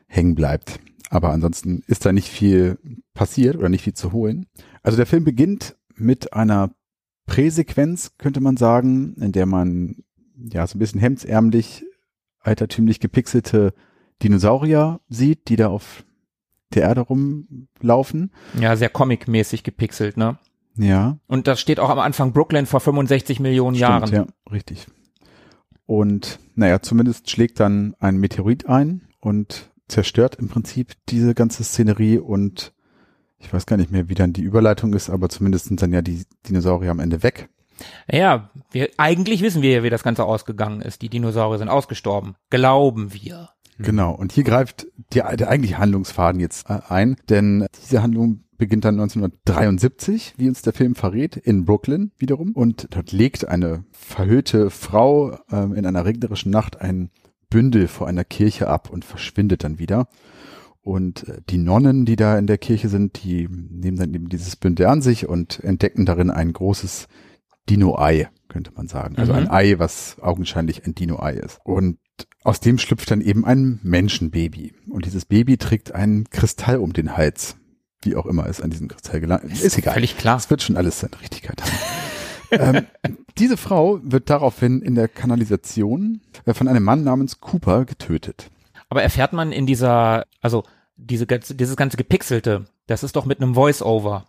hängen 0.07 0.35
bleibt. 0.35 0.79
Aber 1.09 1.31
ansonsten 1.31 1.83
ist 1.87 2.05
da 2.05 2.13
nicht 2.13 2.29
viel 2.29 2.77
passiert 3.13 3.57
oder 3.57 3.69
nicht 3.69 3.83
viel 3.83 3.93
zu 3.93 4.11
holen. 4.11 4.47
Also 4.83 4.97
der 4.97 5.05
Film 5.05 5.23
beginnt 5.23 5.75
mit 5.95 6.33
einer 6.33 6.71
Präsequenz, 7.25 8.17
könnte 8.17 8.41
man 8.41 8.57
sagen, 8.57 9.15
in 9.15 9.31
der 9.31 9.45
man 9.45 10.03
ja 10.35 10.65
so 10.67 10.77
ein 10.77 10.79
bisschen 10.79 10.99
hemdsärmlich, 10.99 11.83
altertümlich 12.39 12.99
gepixelte 12.99 13.73
Dinosaurier 14.23 15.01
sieht, 15.09 15.49
die 15.49 15.55
da 15.55 15.67
auf 15.67 16.03
der 16.75 16.83
Erde 16.83 17.01
rumlaufen. 17.01 18.31
Ja, 18.59 18.75
sehr 18.75 18.89
comic-mäßig 18.89 19.63
gepixelt, 19.63 20.17
ne? 20.17 20.37
Ja. 20.77 21.17
Und 21.27 21.47
das 21.47 21.59
steht 21.59 21.79
auch 21.79 21.89
am 21.89 21.99
Anfang 21.99 22.33
Brooklyn 22.33 22.65
vor 22.65 22.79
65 22.79 23.39
Millionen 23.39 23.75
Jahren. 23.75 24.07
Stimmt, 24.07 24.29
ja, 24.29 24.51
richtig. 24.51 24.87
Und 25.85 26.39
naja, 26.55 26.81
zumindest 26.81 27.29
schlägt 27.29 27.59
dann 27.59 27.95
ein 27.99 28.17
Meteorit 28.17 28.67
ein 28.67 29.01
und 29.19 29.69
zerstört 29.87 30.35
im 30.35 30.47
Prinzip 30.47 30.93
diese 31.09 31.35
ganze 31.35 31.63
Szenerie 31.63 32.17
und 32.17 32.73
ich 33.39 33.51
weiß 33.51 33.65
gar 33.65 33.77
nicht 33.77 33.91
mehr, 33.91 34.07
wie 34.07 34.13
dann 34.13 34.33
die 34.33 34.43
Überleitung 34.43 34.93
ist, 34.93 35.09
aber 35.09 35.27
zumindest 35.27 35.65
sind 35.65 35.81
dann 35.81 35.91
ja 35.91 36.01
die 36.01 36.25
Dinosaurier 36.47 36.91
am 36.91 36.99
Ende 36.99 37.23
weg. 37.23 37.49
Ja, 38.09 38.51
wir, 38.71 38.89
eigentlich 38.97 39.41
wissen 39.41 39.61
wir 39.61 39.71
ja, 39.71 39.83
wie 39.83 39.89
das 39.89 40.03
Ganze 40.03 40.23
ausgegangen 40.23 40.81
ist. 40.81 41.01
Die 41.01 41.09
Dinosaurier 41.09 41.57
sind 41.57 41.69
ausgestorben. 41.69 42.35
Glauben 42.49 43.13
wir. 43.13 43.49
Genau. 43.83 44.13
Und 44.13 44.31
hier 44.31 44.43
greift 44.43 44.87
die, 45.13 45.21
der 45.21 45.49
eigentliche 45.49 45.77
Handlungsfaden 45.77 46.39
jetzt 46.39 46.69
äh, 46.69 46.79
ein, 46.89 47.15
denn 47.29 47.65
diese 47.83 48.01
Handlung 48.01 48.43
beginnt 48.57 48.85
dann 48.85 48.99
1973, 48.99 50.35
wie 50.37 50.47
uns 50.47 50.61
der 50.61 50.73
Film 50.73 50.93
verrät, 50.93 51.35
in 51.35 51.65
Brooklyn 51.65 52.11
wiederum. 52.17 52.51
Und 52.51 52.87
dort 52.91 53.11
legt 53.11 53.47
eine 53.47 53.85
verhüllte 53.91 54.69
Frau 54.69 55.39
ähm, 55.51 55.73
in 55.73 55.85
einer 55.85 56.05
regnerischen 56.05 56.51
Nacht 56.51 56.79
ein 56.79 57.09
Bündel 57.49 57.87
vor 57.87 58.07
einer 58.07 58.23
Kirche 58.23 58.67
ab 58.67 58.89
und 58.91 59.03
verschwindet 59.03 59.63
dann 59.63 59.79
wieder. 59.79 60.07
Und 60.81 61.27
äh, 61.27 61.41
die 61.49 61.57
Nonnen, 61.57 62.05
die 62.05 62.15
da 62.15 62.37
in 62.37 62.47
der 62.47 62.57
Kirche 62.57 62.89
sind, 62.89 63.23
die 63.23 63.47
nehmen 63.49 63.97
dann 63.97 64.13
eben 64.13 64.29
dieses 64.29 64.55
Bündel 64.55 64.87
an 64.87 65.01
sich 65.01 65.27
und 65.27 65.63
entdecken 65.63 66.05
darin 66.05 66.29
ein 66.29 66.53
großes 66.53 67.07
Dino-Ei, 67.69 68.29
könnte 68.49 68.71
man 68.75 68.87
sagen. 68.87 69.15
Also 69.17 69.33
Mhm. 69.33 69.39
ein 69.39 69.51
Ei, 69.51 69.75
was 69.79 70.17
augenscheinlich 70.21 70.85
ein 70.85 70.95
Dino-Ei 70.95 71.33
ist. 71.33 71.59
Und 71.63 71.97
aus 72.43 72.59
dem 72.59 72.77
schlüpft 72.77 73.09
dann 73.11 73.21
eben 73.21 73.45
ein 73.45 73.79
Menschenbaby. 73.83 74.73
Und 74.89 75.05
dieses 75.05 75.25
Baby 75.25 75.57
trägt 75.57 75.93
einen 75.93 76.29
Kristall 76.29 76.77
um 76.77 76.93
den 76.93 77.15
Hals. 77.15 77.55
Wie 78.03 78.15
auch 78.15 78.25
immer 78.25 78.47
es 78.47 78.61
an 78.61 78.71
diesem 78.71 78.87
Kristall 78.87 79.19
gelangt. 79.19 79.43
Ist 79.45 79.77
egal. 79.77 79.93
Völlig 79.93 80.17
klar. 80.17 80.37
Es 80.37 80.49
wird 80.49 80.61
schon 80.63 80.75
alles 80.75 80.99
seine 80.99 81.19
Richtigkeit 81.21 81.61
haben. 81.61 81.71
ähm, 83.03 83.17
diese 83.37 83.57
Frau 83.57 83.99
wird 84.03 84.29
daraufhin 84.29 84.81
in 84.81 84.95
der 84.95 85.07
Kanalisation 85.07 86.21
äh, 86.45 86.53
von 86.53 86.67
einem 86.67 86.83
Mann 86.83 87.03
namens 87.03 87.39
Cooper 87.39 87.85
getötet. 87.85 88.49
Aber 88.89 89.03
erfährt 89.03 89.33
man 89.33 89.51
in 89.51 89.65
dieser, 89.67 90.25
also 90.41 90.63
diese, 90.97 91.25
dieses 91.25 91.75
ganze 91.77 91.95
Gepixelte, 91.97 92.65
das 92.87 93.03
ist 93.03 93.15
doch 93.15 93.25
mit 93.25 93.39
einem 93.41 93.53
Voice-Over. 93.55 94.25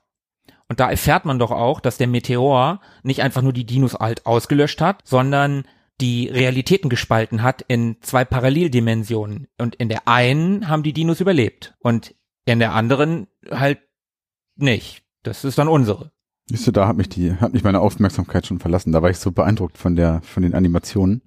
Und 0.73 0.81
da 0.81 0.89
erfährt 0.91 1.27
man 1.27 1.39
doch 1.39 1.51
auch, 1.51 1.81
dass 1.81 1.99
der 1.99 2.07
Meteor 2.07 2.81
nicht 3.03 3.21
einfach 3.21 3.43
nur 3.43 3.53
die 3.53 3.67
Dinos 3.67 3.95
alt 3.95 4.25
ausgelöscht 4.25 4.81
hat, 4.81 5.03
sondern 5.05 5.65
die 6.01 6.29
Realitäten 6.29 6.89
gespalten 6.89 7.43
hat 7.43 7.63
in 7.69 7.97
zwei 8.01 8.25
Paralleldimensionen. 8.25 9.49
Und 9.59 9.75
in 9.75 9.91
der 9.91 10.09
einen 10.09 10.69
haben 10.69 10.83
die 10.83 10.95
Dinos 10.95 11.21
überlebt 11.21 11.75
und 11.81 12.15
in 12.47 12.59
der 12.59 12.73
anderen 12.73 13.27
halt 13.51 13.81
nicht. 14.57 15.03
Das 15.23 15.45
ist 15.45 15.59
dann 15.59 15.69
unsere. 15.69 16.11
Siehst 16.47 16.67
du, 16.67 16.71
da 16.71 16.89
hat 16.89 16.97
mich 16.97 17.11
die, 17.11 17.35
hat 17.35 17.53
mich 17.53 17.65
meine 17.65 17.81
Aufmerksamkeit 17.81 18.47
schon 18.47 18.59
verlassen. 18.59 18.93
Da 18.93 19.03
war 19.03 19.11
ich 19.11 19.19
so 19.19 19.31
beeindruckt 19.31 19.77
von 19.77 19.95
der, 19.95 20.23
von 20.23 20.43
den 20.43 20.55
Animationen. 20.55 21.21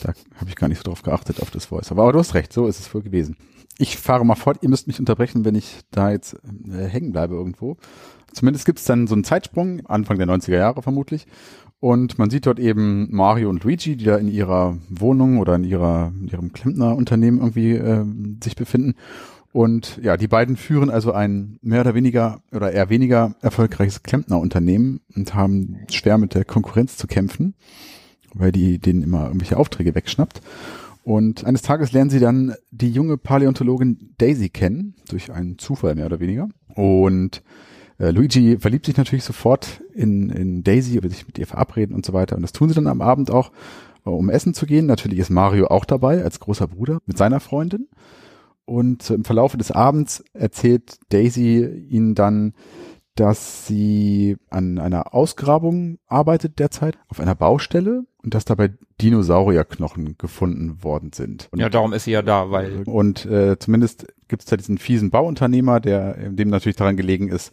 Da 0.00 0.12
habe 0.36 0.48
ich 0.48 0.54
gar 0.54 0.68
nicht 0.68 0.78
so 0.78 0.84
drauf 0.84 1.02
geachtet, 1.02 1.42
auf 1.42 1.50
das 1.50 1.66
Voice. 1.66 1.90
Aber 1.90 2.12
du 2.12 2.20
hast 2.20 2.34
recht, 2.34 2.52
so 2.52 2.68
ist 2.68 2.78
es 2.78 2.94
wohl 2.94 3.02
gewesen. 3.02 3.36
Ich 3.78 3.96
fahre 3.96 4.24
mal 4.24 4.36
fort, 4.36 4.58
ihr 4.62 4.68
müsst 4.70 4.86
mich 4.86 4.98
unterbrechen, 4.98 5.44
wenn 5.44 5.54
ich 5.54 5.80
da 5.90 6.10
jetzt 6.10 6.34
äh, 6.34 6.86
hängen 6.86 7.12
bleibe 7.12 7.34
irgendwo. 7.34 7.76
Zumindest 8.32 8.66
gibt 8.66 8.78
es 8.78 8.84
dann 8.84 9.06
so 9.06 9.14
einen 9.14 9.24
Zeitsprung, 9.24 9.84
Anfang 9.86 10.18
der 10.18 10.26
90er 10.26 10.56
Jahre 10.56 10.82
vermutlich. 10.82 11.26
Und 11.78 12.18
man 12.18 12.30
sieht 12.30 12.46
dort 12.46 12.58
eben 12.58 13.08
Mario 13.10 13.50
und 13.50 13.62
Luigi, 13.62 13.96
die 13.96 14.04
da 14.04 14.16
in 14.16 14.28
ihrer 14.28 14.78
Wohnung 14.88 15.38
oder 15.38 15.54
in 15.56 15.64
ihrer 15.64 16.12
in 16.18 16.28
ihrem 16.28 16.52
Klempnerunternehmen 16.52 17.40
irgendwie 17.40 17.72
äh, 17.72 18.04
sich 18.42 18.56
befinden. 18.56 18.94
Und 19.52 19.98
ja, 20.02 20.16
die 20.16 20.28
beiden 20.28 20.56
führen 20.56 20.90
also 20.90 21.12
ein 21.12 21.58
mehr 21.62 21.80
oder 21.80 21.94
weniger 21.94 22.42
oder 22.52 22.72
eher 22.72 22.90
weniger 22.90 23.34
erfolgreiches 23.40 24.02
Klempnerunternehmen 24.02 25.00
und 25.14 25.34
haben 25.34 25.78
schwer 25.90 26.18
mit 26.18 26.34
der 26.34 26.44
Konkurrenz 26.44 26.96
zu 26.96 27.06
kämpfen, 27.06 27.54
weil 28.34 28.52
die 28.52 28.78
denen 28.78 29.02
immer 29.02 29.26
irgendwelche 29.26 29.56
Aufträge 29.56 29.94
wegschnappt. 29.94 30.42
Und 31.06 31.44
eines 31.44 31.62
Tages 31.62 31.92
lernen 31.92 32.10
sie 32.10 32.18
dann 32.18 32.56
die 32.72 32.90
junge 32.90 33.16
Paläontologin 33.16 34.16
Daisy 34.18 34.48
kennen, 34.48 34.96
durch 35.08 35.30
einen 35.30 35.56
Zufall 35.56 35.94
mehr 35.94 36.06
oder 36.06 36.18
weniger. 36.18 36.48
Und 36.74 37.44
äh, 38.00 38.10
Luigi 38.10 38.58
verliebt 38.58 38.86
sich 38.86 38.96
natürlich 38.96 39.22
sofort 39.22 39.84
in, 39.94 40.30
in 40.30 40.64
Daisy, 40.64 41.00
will 41.00 41.10
sich 41.10 41.24
mit 41.24 41.38
ihr 41.38 41.46
verabreden 41.46 41.94
und 41.94 42.04
so 42.04 42.12
weiter. 42.12 42.34
Und 42.34 42.42
das 42.42 42.50
tun 42.50 42.68
sie 42.68 42.74
dann 42.74 42.88
am 42.88 43.02
Abend 43.02 43.30
auch, 43.30 43.52
äh, 44.04 44.10
um 44.10 44.30
essen 44.30 44.52
zu 44.52 44.66
gehen. 44.66 44.86
Natürlich 44.86 45.20
ist 45.20 45.30
Mario 45.30 45.68
auch 45.68 45.84
dabei 45.84 46.24
als 46.24 46.40
großer 46.40 46.66
Bruder 46.66 46.98
mit 47.06 47.16
seiner 47.16 47.38
Freundin. 47.38 47.86
Und 48.64 49.08
im 49.08 49.22
Verlaufe 49.22 49.56
des 49.56 49.70
Abends 49.70 50.24
erzählt 50.32 50.98
Daisy 51.10 51.64
ihnen 51.88 52.16
dann, 52.16 52.52
dass 53.16 53.66
sie 53.66 54.36
an 54.50 54.78
einer 54.78 55.14
Ausgrabung 55.14 55.98
arbeitet 56.06 56.58
derzeit 56.58 56.98
auf 57.08 57.18
einer 57.18 57.34
Baustelle 57.34 58.04
und 58.22 58.34
dass 58.34 58.44
dabei 58.44 58.74
Dinosaurierknochen 59.00 60.16
gefunden 60.18 60.82
worden 60.82 61.12
sind. 61.12 61.48
Und, 61.50 61.60
Ja, 61.60 61.68
darum 61.68 61.92
ist 61.92 62.04
sie 62.04 62.12
ja 62.12 62.22
da, 62.22 62.50
weil 62.50 62.82
und 62.84 63.26
äh, 63.26 63.58
zumindest 63.58 64.06
gibt 64.28 64.42
es 64.42 64.46
da 64.46 64.56
diesen 64.56 64.78
fiesen 64.78 65.10
Bauunternehmer, 65.10 65.80
der 65.80 66.14
dem 66.30 66.50
natürlich 66.50 66.76
daran 66.76 66.96
gelegen 66.96 67.28
ist, 67.28 67.52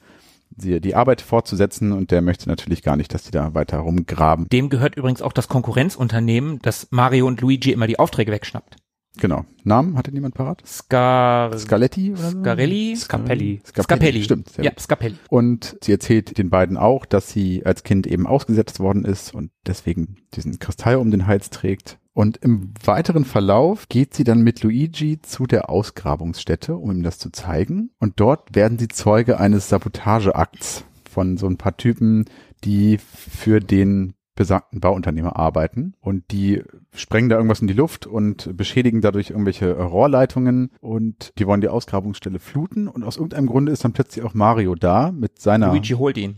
die, 0.50 0.80
die 0.80 0.96
Arbeit 0.96 1.22
fortzusetzen 1.22 1.92
und 1.92 2.12
der 2.12 2.22
möchte 2.22 2.48
natürlich 2.50 2.84
gar 2.84 2.96
nicht, 2.96 3.14
dass 3.14 3.24
die 3.24 3.32
da 3.32 3.54
weiter 3.54 3.80
rumgraben. 3.80 4.48
dem 4.50 4.70
gehört 4.70 4.96
übrigens 4.96 5.22
auch 5.22 5.34
das 5.34 5.48
Konkurrenzunternehmen, 5.48 6.60
das 6.62 6.88
Mario 6.92 7.28
und 7.28 7.42
Luigi 7.42 7.72
immer 7.72 7.88
die 7.88 8.00
Aufträge 8.00 8.32
wegschnappt. 8.32 8.76
Genau. 9.18 9.46
Namen 9.64 9.96
hatte 9.96 10.12
niemand 10.12 10.34
parat? 10.34 10.64
Scar 10.66 11.58
Scaletti 11.58 12.12
oder 12.12 12.32
so? 12.32 12.42
Scarelli? 12.42 12.96
Scapelli. 12.96 13.62
Scapelli. 13.66 14.24
Stimmt. 14.24 14.50
sehr 14.50 14.66
Ja, 14.66 14.72
gut. 14.72 14.80
Scapelli. 14.80 15.16
Und 15.30 15.78
sie 15.84 15.92
erzählt 15.92 16.38
den 16.38 16.50
beiden 16.50 16.78
auch, 16.78 17.06
dass 17.06 17.30
sie 17.30 17.66
als 17.66 17.84
Kind 17.84 18.08
eben 18.08 18.26
ausgesetzt 18.26 18.80
worden 18.80 19.06
ist 19.06 19.34
und 19.34 19.52
deswegen 19.68 20.18
diesen 20.34 20.58
Kristall 20.60 20.96
um 20.96 21.12
den 21.12 21.28
Hals 21.28 21.52
trägt. 21.52 22.00
Und 22.14 22.38
im 22.38 22.74
weiteren 22.84 23.26
Verlauf 23.26 23.90
geht 23.90 24.14
sie 24.14 24.24
dann 24.24 24.42
mit 24.42 24.62
Luigi 24.62 25.20
zu 25.22 25.48
der 25.48 25.70
Ausgrabungsstätte, 25.70 26.76
um 26.76 26.92
ihm 26.92 27.04
das 27.04 27.18
zu 27.18 27.32
zeigen. 27.32 27.92
Und 28.00 28.20
dort 28.20 28.56
werden 28.56 28.78
sie 28.78 28.88
Zeuge 28.88 29.40
eines 29.40 29.70
Sabotageakts 29.70 30.86
von 31.10 31.38
so 31.38 31.48
ein 31.48 31.58
paar 31.58 31.78
Typen, 31.78 32.26
die 32.64 33.00
für 33.00 33.60
den 33.60 34.14
besagten 34.36 34.80
Bauunternehmer 34.80 35.36
arbeiten 35.36 35.94
und 36.00 36.32
die 36.32 36.64
sprengen 36.96 37.30
da 37.30 37.36
irgendwas 37.36 37.62
in 37.62 37.68
die 37.68 37.74
Luft 37.74 38.08
und 38.08 38.58
beschädigen 38.58 39.02
dadurch 39.02 39.30
irgendwelche 39.30 39.74
Rohrleitungen 39.78 40.72
und 40.82 41.34
die 41.38 41.46
wollen 41.46 41.62
die 41.62 41.68
Ausgrabungsstelle 41.68 42.40
fluten 42.40 42.88
und 42.88 43.04
aus 43.04 43.18
irgendeinem 43.18 43.46
Grunde 43.48 43.72
ist 43.72 43.84
dann 43.84 43.94
plötzlich 43.94 44.26
auch 44.26 44.34
Mario 44.34 44.76
da 44.76 45.12
mit 45.12 45.40
seiner 45.40 45.68
Luigi 45.68 45.94
holt 45.94 46.18
ihn. 46.18 46.38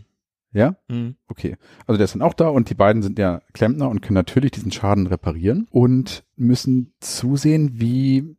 ja 0.52 0.76
Mhm. 0.88 1.16
okay 1.28 1.56
also 1.86 1.96
der 1.96 2.04
ist 2.04 2.14
dann 2.14 2.22
auch 2.22 2.34
da 2.34 2.48
und 2.48 2.68
die 2.70 2.74
beiden 2.74 3.02
sind 3.02 3.18
ja 3.18 3.40
Klempner 3.54 3.88
und 3.88 4.02
können 4.02 4.14
natürlich 4.14 4.50
diesen 4.50 4.72
Schaden 4.72 5.06
reparieren 5.06 5.66
und 5.70 6.24
müssen 6.36 6.92
zusehen 7.00 7.80
wie 7.80 8.36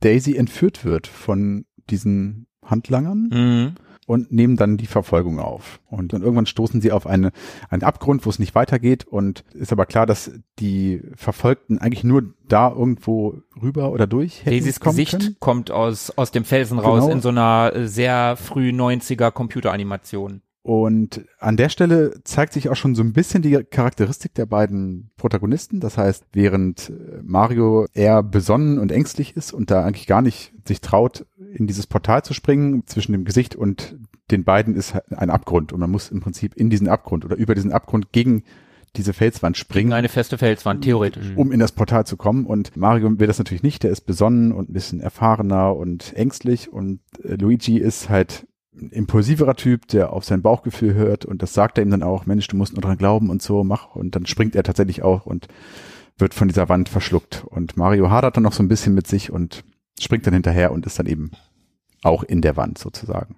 Daisy 0.00 0.36
entführt 0.36 0.84
wird 0.84 1.06
von 1.08 1.64
diesen 1.90 2.46
Handlangern 2.64 3.28
Mhm. 3.32 3.74
Und 4.10 4.32
nehmen 4.32 4.56
dann 4.56 4.76
die 4.76 4.88
Verfolgung 4.88 5.38
auf. 5.38 5.78
Und 5.88 6.12
dann 6.12 6.22
irgendwann 6.22 6.46
stoßen 6.46 6.80
sie 6.80 6.90
auf 6.90 7.06
eine, 7.06 7.30
einen 7.68 7.84
Abgrund, 7.84 8.26
wo 8.26 8.30
es 8.30 8.40
nicht 8.40 8.56
weitergeht 8.56 9.06
und 9.06 9.44
ist 9.54 9.70
aber 9.70 9.86
klar, 9.86 10.04
dass 10.04 10.32
die 10.58 11.00
Verfolgten 11.14 11.78
eigentlich 11.78 12.02
nur 12.02 12.24
da 12.48 12.70
irgendwo 12.70 13.40
rüber 13.62 13.92
oder 13.92 14.08
durch 14.08 14.40
hätten 14.40 14.50
Daisys 14.50 14.80
kommen 14.80 14.96
Gesicht 14.96 15.12
können. 15.20 15.36
kommt 15.38 15.70
aus, 15.70 16.10
aus 16.10 16.32
dem 16.32 16.44
Felsen 16.44 16.80
raus 16.80 17.02
Genau. 17.04 17.12
in 17.14 17.20
so 17.20 17.28
einer 17.28 17.70
äh, 17.72 17.86
sehr 17.86 18.34
früh 18.36 18.70
90er 18.70 19.30
Computeranimation. 19.30 20.42
Und 20.62 21.24
an 21.38 21.56
der 21.56 21.70
Stelle 21.70 22.20
zeigt 22.24 22.52
sich 22.52 22.68
auch 22.68 22.76
schon 22.76 22.94
so 22.94 23.02
ein 23.02 23.14
bisschen 23.14 23.40
die 23.40 23.64
Charakteristik 23.64 24.34
der 24.34 24.44
beiden 24.44 25.10
Protagonisten. 25.16 25.80
Das 25.80 25.96
heißt, 25.96 26.26
während 26.32 26.90
äh, 26.90 27.22
Mario 27.22 27.86
eher 27.94 28.22
besonnen 28.22 28.78
und 28.78 28.92
ängstlich 28.92 29.36
ist 29.36 29.52
und 29.52 29.70
da 29.70 29.84
eigentlich 29.84 30.06
gar 30.06 30.20
nicht 30.20 30.52
sich 30.66 30.82
traut, 30.82 31.24
in 31.54 31.66
dieses 31.66 31.86
Portal 31.86 32.22
zu 32.22 32.34
springen, 32.34 32.86
zwischen 32.86 33.12
dem 33.12 33.24
Gesicht 33.24 33.56
und 33.56 33.96
den 34.30 34.44
beiden 34.44 34.74
ist 34.74 34.94
halt 34.94 35.10
ein 35.12 35.30
Abgrund. 35.30 35.72
Und 35.72 35.80
man 35.80 35.90
muss 35.90 36.10
im 36.10 36.20
Prinzip 36.20 36.54
in 36.54 36.68
diesen 36.68 36.88
Abgrund 36.88 37.24
oder 37.24 37.36
über 37.36 37.54
diesen 37.54 37.72
Abgrund 37.72 38.12
gegen 38.12 38.44
diese 38.96 39.12
Felswand 39.12 39.56
springen. 39.56 39.92
Eine 39.92 40.08
feste 40.08 40.36
Felswand, 40.36 40.84
theoretisch. 40.84 41.32
um 41.36 41.52
in 41.52 41.60
das 41.60 41.72
Portal 41.72 42.06
zu 42.06 42.16
kommen. 42.16 42.44
Und 42.44 42.76
Mario 42.76 43.18
will 43.18 43.26
das 43.26 43.38
natürlich 43.38 43.62
nicht. 43.62 43.82
Der 43.82 43.90
ist 43.90 44.02
besonnen 44.02 44.52
und 44.52 44.68
ein 44.68 44.72
bisschen 44.72 45.00
erfahrener 45.00 45.74
und 45.76 46.12
ängstlich. 46.16 46.72
Und 46.72 47.00
äh, 47.22 47.34
Luigi 47.36 47.78
ist 47.78 48.08
halt 48.08 48.46
impulsiverer 48.72 49.56
Typ, 49.56 49.88
der 49.88 50.12
auf 50.12 50.24
sein 50.24 50.42
Bauchgefühl 50.42 50.94
hört. 50.94 51.24
Und 51.24 51.42
das 51.42 51.54
sagt 51.54 51.78
er 51.78 51.84
ihm 51.84 51.90
dann 51.90 52.02
auch, 52.02 52.26
Mensch, 52.26 52.46
du 52.48 52.56
musst 52.56 52.74
nur 52.74 52.82
dran 52.82 52.98
glauben 52.98 53.30
und 53.30 53.42
so, 53.42 53.64
mach. 53.64 53.94
Und 53.94 54.14
dann 54.14 54.26
springt 54.26 54.54
er 54.54 54.62
tatsächlich 54.62 55.02
auch 55.02 55.26
und 55.26 55.48
wird 56.18 56.34
von 56.34 56.48
dieser 56.48 56.68
Wand 56.68 56.88
verschluckt. 56.88 57.44
Und 57.46 57.76
Mario 57.76 58.10
hadert 58.10 58.36
dann 58.36 58.44
noch 58.44 58.52
so 58.52 58.62
ein 58.62 58.68
bisschen 58.68 58.94
mit 58.94 59.06
sich 59.06 59.32
und 59.32 59.64
springt 59.98 60.26
dann 60.26 60.34
hinterher 60.34 60.72
und 60.72 60.86
ist 60.86 60.98
dann 60.98 61.06
eben 61.06 61.30
auch 62.02 62.22
in 62.22 62.40
der 62.40 62.56
Wand 62.56 62.78
sozusagen. 62.78 63.36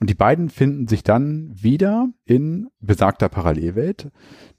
Und 0.00 0.10
die 0.10 0.14
beiden 0.14 0.48
finden 0.48 0.88
sich 0.88 1.04
dann 1.04 1.50
wieder 1.54 2.08
in 2.24 2.68
besagter 2.80 3.28
Parallelwelt, 3.28 4.10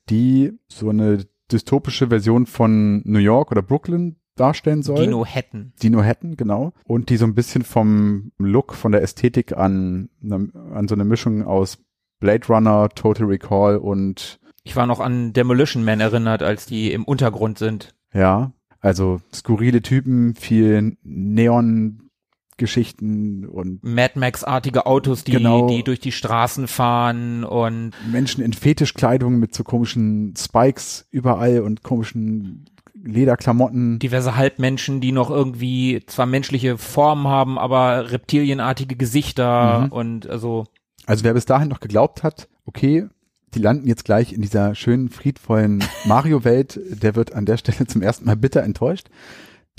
die 0.09 0.53
so 0.67 0.89
eine 0.89 1.25
dystopische 1.51 2.07
Version 2.07 2.45
von 2.45 3.01
New 3.05 3.19
York 3.19 3.51
oder 3.51 3.61
Brooklyn 3.61 4.15
darstellen 4.41 4.81
soll. 4.83 5.05
Dino 5.05 5.25
Hatton. 5.25 5.71
Dino 5.81 6.03
Hatton, 6.03 6.35
genau. 6.35 6.73
Und 6.85 7.09
die 7.09 7.15
so 7.17 7.25
ein 7.25 7.35
bisschen 7.35 7.63
vom 7.63 8.31
Look, 8.39 8.73
von 8.73 8.91
der 8.91 9.01
Ästhetik 9.03 9.55
an, 9.55 10.09
an 10.29 10.87
so 10.89 10.95
eine 10.95 11.05
Mischung 11.05 11.43
aus 11.45 11.77
Blade 12.19 12.45
Runner, 12.47 12.89
Total 12.89 13.25
Recall 13.27 13.77
und 13.77 14.39
Ich 14.63 14.75
war 14.75 14.85
noch 14.87 14.99
an 14.99 15.31
Demolition 15.33 15.85
Man 15.85 16.01
erinnert, 16.01 16.43
als 16.43 16.65
die 16.65 16.91
im 16.91 17.05
Untergrund 17.05 17.57
sind. 17.57 17.93
ja, 18.13 18.51
also 18.79 19.21
skurrile 19.33 19.81
Typen, 19.83 20.33
viel 20.35 20.97
Neon-Geschichten 21.03 23.45
und 23.45 23.83
Mad 23.83 24.17
Max-artige 24.19 24.85
Autos, 24.85 25.23
die, 25.23 25.31
Genau. 25.33 25.67
die 25.67 25.83
durch 25.83 25.99
die 25.99 26.11
Straßen 26.11 26.67
fahren 26.67 27.43
und 27.43 27.91
Menschen 28.11 28.43
in 28.43 28.53
Fetischkleidung 28.53 29.39
mit 29.39 29.53
so 29.53 29.63
komischen 29.63 30.33
Spikes 30.37 31.07
überall 31.11 31.61
und 31.61 31.83
komischen 31.83 32.65
Lederklamotten. 33.03 33.99
diverse 33.99 34.35
Halbmenschen, 34.35 35.01
die 35.01 35.11
noch 35.11 35.29
irgendwie 35.29 36.03
zwar 36.07 36.25
menschliche 36.25 36.77
Formen 36.77 37.27
haben, 37.27 37.57
aber 37.57 38.11
reptilienartige 38.11 38.95
Gesichter 38.95 39.81
Mhm. 39.87 39.91
und 39.91 40.29
also 40.29 40.65
Also 41.07 41.23
wer 41.23 41.33
bis 41.33 41.45
dahin 41.45 41.67
noch 41.69 41.79
geglaubt 41.79 42.23
hat, 42.23 42.47
okay, 42.65 43.07
die 43.53 43.59
landen 43.59 43.87
jetzt 43.87 44.05
gleich 44.05 44.31
in 44.33 44.41
dieser 44.41 44.75
schönen, 44.75 45.09
friedvollen 45.09 45.83
Mario-Welt, 46.05 46.79
der 46.89 47.15
wird 47.15 47.33
an 47.33 47.45
der 47.45 47.57
Stelle 47.57 47.85
zum 47.87 48.01
ersten 48.01 48.25
Mal 48.25 48.35
bitter 48.37 48.63
enttäuscht. 48.63 49.07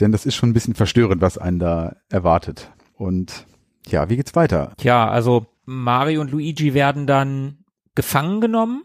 Denn 0.01 0.13
das 0.13 0.27
ist 0.27 0.35
schon 0.35 0.51
ein 0.51 0.55
bisschen 0.55 0.75
verstörend, 0.75 1.21
was 1.23 1.39
einen 1.39 1.59
da 1.59 1.97
erwartet. 2.09 2.71
Und 2.97 3.47
ja, 3.87 4.09
wie 4.09 4.17
geht's 4.17 4.35
weiter? 4.35 4.73
Tja, 4.79 5.09
also 5.09 5.47
Mario 5.65 6.21
und 6.21 6.31
Luigi 6.31 6.75
werden 6.75 7.07
dann 7.07 7.59
gefangen 7.95 8.41
genommen 8.41 8.85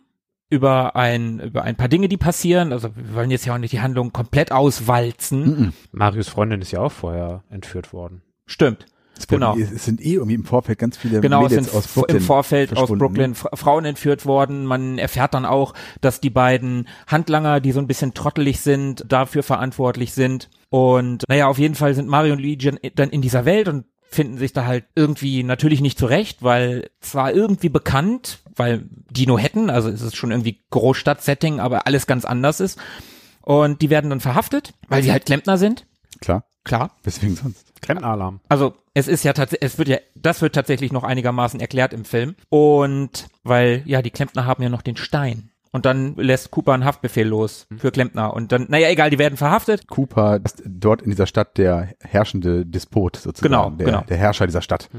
über 0.49 0.95
ein, 0.95 1.39
über 1.39 1.63
ein 1.63 1.75
paar 1.75 1.87
Dinge, 1.89 2.07
die 2.07 2.17
passieren. 2.17 2.71
Also 2.71 2.95
wir 2.95 3.15
wollen 3.15 3.31
jetzt 3.31 3.45
ja 3.45 3.53
auch 3.53 3.57
nicht 3.57 3.73
die 3.73 3.81
Handlung 3.81 4.13
komplett 4.13 4.51
auswalzen. 4.51 5.59
Mhm. 5.59 5.73
Marius 5.91 6.29
Freundin 6.29 6.61
ist 6.61 6.71
ja 6.71 6.79
auch 6.81 6.91
vorher 6.91 7.43
entführt 7.49 7.91
worden. 7.93 8.21
Stimmt. 8.45 8.85
Es, 9.17 9.27
Genau. 9.27 9.57
es 9.57 9.83
sind 9.83 9.99
eh 9.99 10.13
irgendwie 10.13 10.35
im 10.35 10.45
Vorfeld 10.45 10.77
ganz 10.77 10.95
viele 10.95 11.21
Genau, 11.21 11.47
es 11.47 11.51
sind 11.51 11.73
aus 11.73 11.87
Brooklyn 11.87 12.17
im 12.17 12.23
Vorfeld 12.23 12.77
aus 12.77 12.87
Brooklyn 12.89 13.31
ne? 13.31 13.35
Fra- 13.35 13.55
Frauen 13.55 13.83
entführt 13.83 14.27
worden. 14.27 14.65
Man 14.65 14.99
erfährt 14.99 15.33
dann 15.33 15.43
auch, 15.45 15.73
dass 16.01 16.21
die 16.21 16.29
beiden 16.29 16.87
Handlanger, 17.07 17.59
die 17.59 17.71
so 17.71 17.79
ein 17.79 17.87
bisschen 17.87 18.13
trottelig 18.13 18.59
sind, 18.61 19.05
dafür 19.11 19.41
verantwortlich 19.41 20.13
sind. 20.13 20.49
Und 20.69 21.23
naja, 21.27 21.47
auf 21.47 21.57
jeden 21.57 21.73
Fall 21.73 21.95
sind 21.95 22.07
Mario 22.07 22.33
und 22.33 22.39
Luigi 22.39 22.71
dann 22.93 23.09
in 23.09 23.21
dieser 23.23 23.43
Welt 23.45 23.67
und 23.67 23.85
finden 24.09 24.37
sich 24.37 24.53
da 24.53 24.65
halt 24.65 24.85
irgendwie 24.95 25.43
natürlich 25.43 25.81
nicht 25.81 25.97
zurecht, 25.99 26.43
weil 26.43 26.89
zwar 27.01 27.33
irgendwie 27.33 27.69
bekannt, 27.69 28.39
weil 28.55 28.85
Dino 29.11 29.37
hätten, 29.37 29.69
also 29.69 29.89
es 29.89 30.01
ist 30.01 30.15
schon 30.15 30.31
irgendwie 30.31 30.63
Großstadt-Setting, 30.71 31.59
aber 31.59 31.87
alles 31.87 32.07
ganz 32.07 32.25
anders 32.25 32.59
ist. 32.59 32.79
Und 33.41 33.81
die 33.81 33.89
werden 33.89 34.09
dann 34.09 34.19
verhaftet, 34.19 34.73
weil 34.89 35.03
sie 35.03 35.11
halt 35.11 35.25
Klempner 35.25 35.57
sind. 35.57 35.85
Klar, 36.19 36.43
Klar. 36.63 36.91
weswegen 37.03 37.35
sonst? 37.35 37.65
Klempneralarm. 37.81 38.41
Also 38.49 38.73
Es 38.93 39.07
ist 39.07 39.23
ja 39.23 39.33
tatsächlich, 39.33 39.71
es 39.71 39.77
wird 39.77 39.87
ja, 39.89 39.97
das 40.15 40.41
wird 40.41 40.55
tatsächlich 40.55 40.91
noch 40.91 41.03
einigermaßen 41.03 41.59
erklärt 41.59 41.93
im 41.93 42.03
Film. 42.03 42.35
Und 42.49 43.27
weil, 43.43 43.83
ja, 43.85 44.01
die 44.01 44.09
Klempner 44.09 44.45
haben 44.45 44.63
ja 44.63 44.69
noch 44.69 44.81
den 44.81 44.97
Stein. 44.97 45.51
Und 45.77 45.85
dann 45.85 46.15
lässt 46.15 46.49
Cooper 46.49 46.73
einen 46.73 46.85
Haftbefehl 46.85 47.27
los 47.27 47.67
für 47.77 47.91
Klempner. 47.91 48.33
Und 48.33 48.51
dann, 48.51 48.65
naja, 48.67 48.89
egal, 48.89 49.11
die 49.11 49.19
werden 49.19 49.37
verhaftet. 49.37 49.87
Cooper 49.87 50.39
ist 50.43 50.63
dort 50.65 51.03
in 51.03 51.11
dieser 51.11 51.27
Stadt 51.27 51.57
der 51.59 51.89
herrschende 52.01 52.65
Despot 52.65 53.15
sozusagen. 53.15 53.51
Genau, 53.53 53.69
der, 53.69 53.85
genau. 53.85 54.01
Der 54.09 54.17
Herrscher 54.17 54.47
dieser 54.47 54.63
Stadt, 54.63 54.89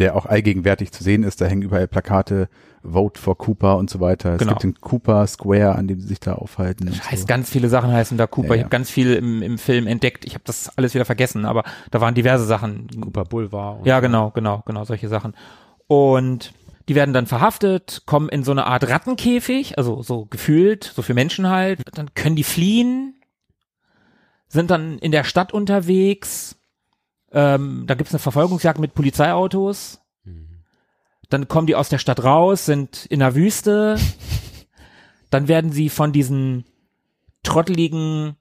der 0.00 0.16
auch 0.16 0.26
allgegenwärtig 0.26 0.90
zu 0.90 1.04
sehen 1.04 1.22
ist. 1.22 1.40
Da 1.40 1.46
hängen 1.46 1.62
überall 1.62 1.86
Plakate, 1.86 2.48
Vote 2.82 3.20
for 3.20 3.38
Cooper 3.38 3.76
und 3.76 3.88
so 3.88 4.00
weiter. 4.00 4.32
Es 4.34 4.38
Genau. 4.40 4.50
gibt 4.54 4.64
den 4.64 4.80
Cooper 4.80 5.24
Square, 5.28 5.76
an 5.76 5.86
dem 5.86 6.00
sie 6.00 6.08
sich 6.08 6.18
da 6.20 6.34
aufhalten. 6.34 6.90
heißt, 6.90 7.20
so. 7.22 7.26
ganz 7.28 7.48
viele 7.48 7.68
Sachen 7.68 7.92
heißen 7.92 8.18
da 8.18 8.26
Cooper. 8.26 8.48
Ja, 8.48 8.54
Ich 8.54 8.58
ja. 8.60 8.64
habe 8.64 8.70
ganz 8.70 8.90
viel 8.90 9.14
im, 9.14 9.42
im 9.42 9.58
Film 9.58 9.86
entdeckt. 9.86 10.24
Ich 10.24 10.34
habe 10.34 10.42
das 10.44 10.76
alles 10.76 10.94
wieder 10.94 11.04
vergessen, 11.04 11.44
aber 11.44 11.62
da 11.92 12.00
waren 12.00 12.14
diverse 12.16 12.44
Sachen. 12.46 12.88
Cooper 13.00 13.24
Boulevard. 13.24 13.78
und 13.80 13.86
Ja, 13.86 14.00
genau, 14.00 14.30
genau, 14.32 14.62
genau, 14.66 14.82
solche 14.84 15.08
Sachen. 15.08 15.34
Und 15.86 16.52
die 16.88 16.94
werden 16.94 17.12
dann 17.14 17.26
verhaftet, 17.26 18.02
kommen 18.06 18.28
in 18.28 18.44
so 18.44 18.52
eine 18.52 18.66
Art 18.66 18.88
Rattenkäfig, 18.88 19.76
also 19.76 20.02
so 20.02 20.26
gefühlt, 20.26 20.84
so 20.84 21.02
für 21.02 21.14
Menschen 21.14 21.48
halt. 21.48 21.80
Dann 21.94 22.14
können 22.14 22.36
die 22.36 22.44
fliehen, 22.44 23.20
sind 24.48 24.70
dann 24.70 24.98
in 24.98 25.12
der 25.12 25.24
Stadt 25.24 25.52
unterwegs. 25.52 26.56
Ähm, 27.32 27.84
da 27.86 27.94
gibt's 27.94 28.12
eine 28.12 28.20
Verfolgungsjagd 28.20 28.78
mit 28.78 28.94
Polizeiautos. 28.94 30.00
Dann 31.28 31.48
kommen 31.48 31.66
die 31.66 31.74
aus 31.74 31.88
der 31.88 31.98
Stadt 31.98 32.22
raus, 32.22 32.66
sind 32.66 33.04
in 33.06 33.18
der 33.18 33.34
Wüste. 33.34 33.98
Dann 35.30 35.48
werden 35.48 35.72
sie 35.72 35.88
von 35.88 36.12
diesen 36.12 36.64
trotteligen 37.42 38.36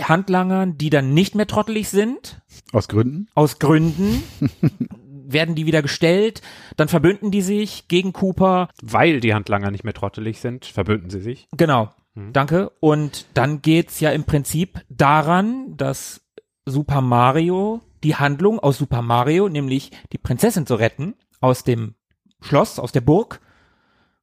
Handlangern, 0.00 0.78
die 0.78 0.88
dann 0.88 1.12
nicht 1.12 1.34
mehr 1.34 1.46
trottelig 1.46 1.90
sind, 1.90 2.40
Aus 2.72 2.88
Gründen? 2.88 3.28
aus 3.34 3.58
Gründen 3.58 4.22
werden 5.32 5.54
die 5.54 5.66
wieder 5.66 5.82
gestellt, 5.82 6.42
dann 6.76 6.88
verbünden 6.88 7.30
die 7.30 7.42
sich 7.42 7.88
gegen 7.88 8.12
Cooper. 8.12 8.68
Weil 8.82 9.20
die 9.20 9.34
Handlanger 9.34 9.70
nicht 9.70 9.84
mehr 9.84 9.94
trottelig 9.94 10.40
sind, 10.40 10.64
verbünden 10.64 11.10
sie 11.10 11.20
sich. 11.20 11.48
Genau. 11.56 11.90
Danke. 12.32 12.72
Und 12.80 13.26
dann 13.34 13.62
geht's 13.62 14.00
ja 14.00 14.10
im 14.10 14.24
Prinzip 14.24 14.84
daran, 14.88 15.76
dass 15.76 16.20
Super 16.66 17.00
Mario 17.00 17.80
die 18.02 18.16
Handlung 18.16 18.58
aus 18.58 18.78
Super 18.78 19.02
Mario, 19.02 19.48
nämlich 19.48 19.92
die 20.12 20.18
Prinzessin 20.18 20.66
zu 20.66 20.74
retten, 20.74 21.14
aus 21.40 21.64
dem 21.64 21.94
Schloss, 22.40 22.78
aus 22.78 22.92
der 22.92 23.00
Burg, 23.00 23.40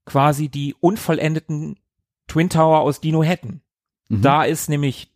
quasi 0.06 0.50
die 0.50 0.76
unvollendeten 0.80 1.80
Twin 2.28 2.50
Tower 2.50 2.80
aus 2.82 3.02
Dino 3.02 3.24
hätten. 3.24 3.62
Mhm. 4.10 4.22
Da 4.22 4.44
ist 4.44 4.70
nämlich 4.70 5.12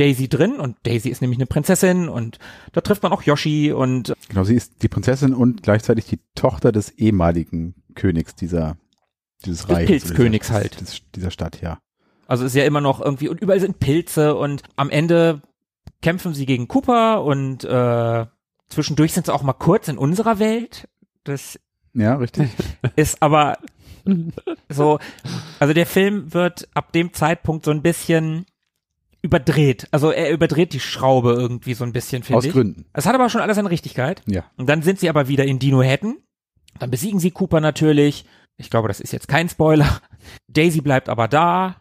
Daisy 0.00 0.28
drin 0.28 0.58
und 0.58 0.76
Daisy 0.84 1.10
ist 1.10 1.20
nämlich 1.20 1.38
eine 1.38 1.46
Prinzessin 1.46 2.08
und 2.08 2.38
da 2.72 2.80
trifft 2.80 3.02
man 3.02 3.12
auch 3.12 3.22
Yoshi 3.22 3.70
und 3.70 4.14
Genau, 4.30 4.44
sie 4.44 4.54
ist 4.54 4.82
die 4.82 4.88
Prinzessin 4.88 5.34
und 5.34 5.62
gleichzeitig 5.62 6.06
die 6.06 6.20
Tochter 6.34 6.72
des 6.72 6.90
ehemaligen 6.90 7.74
Königs 7.94 8.34
dieser, 8.34 8.78
dieses 9.44 9.66
Des 9.66 9.68
Reiches. 9.68 10.04
Pilzkönigs 10.04 10.50
halt. 10.50 10.80
Des, 10.80 11.02
dieser 11.14 11.30
Stadt, 11.30 11.60
ja. 11.60 11.78
Also 12.26 12.46
ist 12.46 12.54
ja 12.54 12.64
immer 12.64 12.80
noch 12.80 13.02
irgendwie, 13.02 13.28
und 13.28 13.42
überall 13.42 13.60
sind 13.60 13.78
Pilze 13.78 14.36
und 14.36 14.62
am 14.76 14.88
Ende 14.88 15.42
kämpfen 16.00 16.32
sie 16.32 16.46
gegen 16.46 16.66
Cooper 16.66 17.22
und 17.22 17.64
äh, 17.64 18.24
zwischendurch 18.70 19.12
sind 19.12 19.26
sie 19.26 19.34
auch 19.34 19.42
mal 19.42 19.52
kurz 19.52 19.88
in 19.88 19.98
unserer 19.98 20.38
Welt. 20.38 20.88
Das 21.24 21.60
Ja, 21.92 22.14
richtig. 22.14 22.48
ist 22.96 23.20
aber 23.20 23.58
so, 24.70 24.98
also 25.58 25.74
der 25.74 25.84
Film 25.84 26.32
wird 26.32 26.68
ab 26.72 26.92
dem 26.92 27.12
Zeitpunkt 27.12 27.66
so 27.66 27.70
ein 27.70 27.82
bisschen 27.82 28.46
überdreht. 29.22 29.86
Also 29.90 30.10
er 30.10 30.30
überdreht 30.30 30.72
die 30.72 30.80
Schraube 30.80 31.32
irgendwie 31.32 31.74
so 31.74 31.84
ein 31.84 31.92
bisschen, 31.92 32.22
finde 32.22 32.38
Aus 32.38 32.44
ich. 32.44 32.52
Gründen. 32.52 32.86
Es 32.92 33.06
hat 33.06 33.14
aber 33.14 33.28
schon 33.28 33.40
alles 33.40 33.58
eine 33.58 33.70
Richtigkeit. 33.70 34.22
Ja. 34.26 34.44
Und 34.56 34.68
dann 34.68 34.82
sind 34.82 34.98
sie 35.00 35.08
aber 35.10 35.28
wieder 35.28 35.44
in 35.44 35.58
Dino 35.58 35.82
Hatton. 35.82 36.18
Dann 36.78 36.90
besiegen 36.90 37.20
sie 37.20 37.30
Cooper 37.30 37.60
natürlich. 37.60 38.24
Ich 38.56 38.70
glaube, 38.70 38.88
das 38.88 39.00
ist 39.00 39.12
jetzt 39.12 39.28
kein 39.28 39.48
Spoiler. 39.48 40.00
Daisy 40.48 40.80
bleibt 40.80 41.08
aber 41.08 41.28
da, 41.28 41.76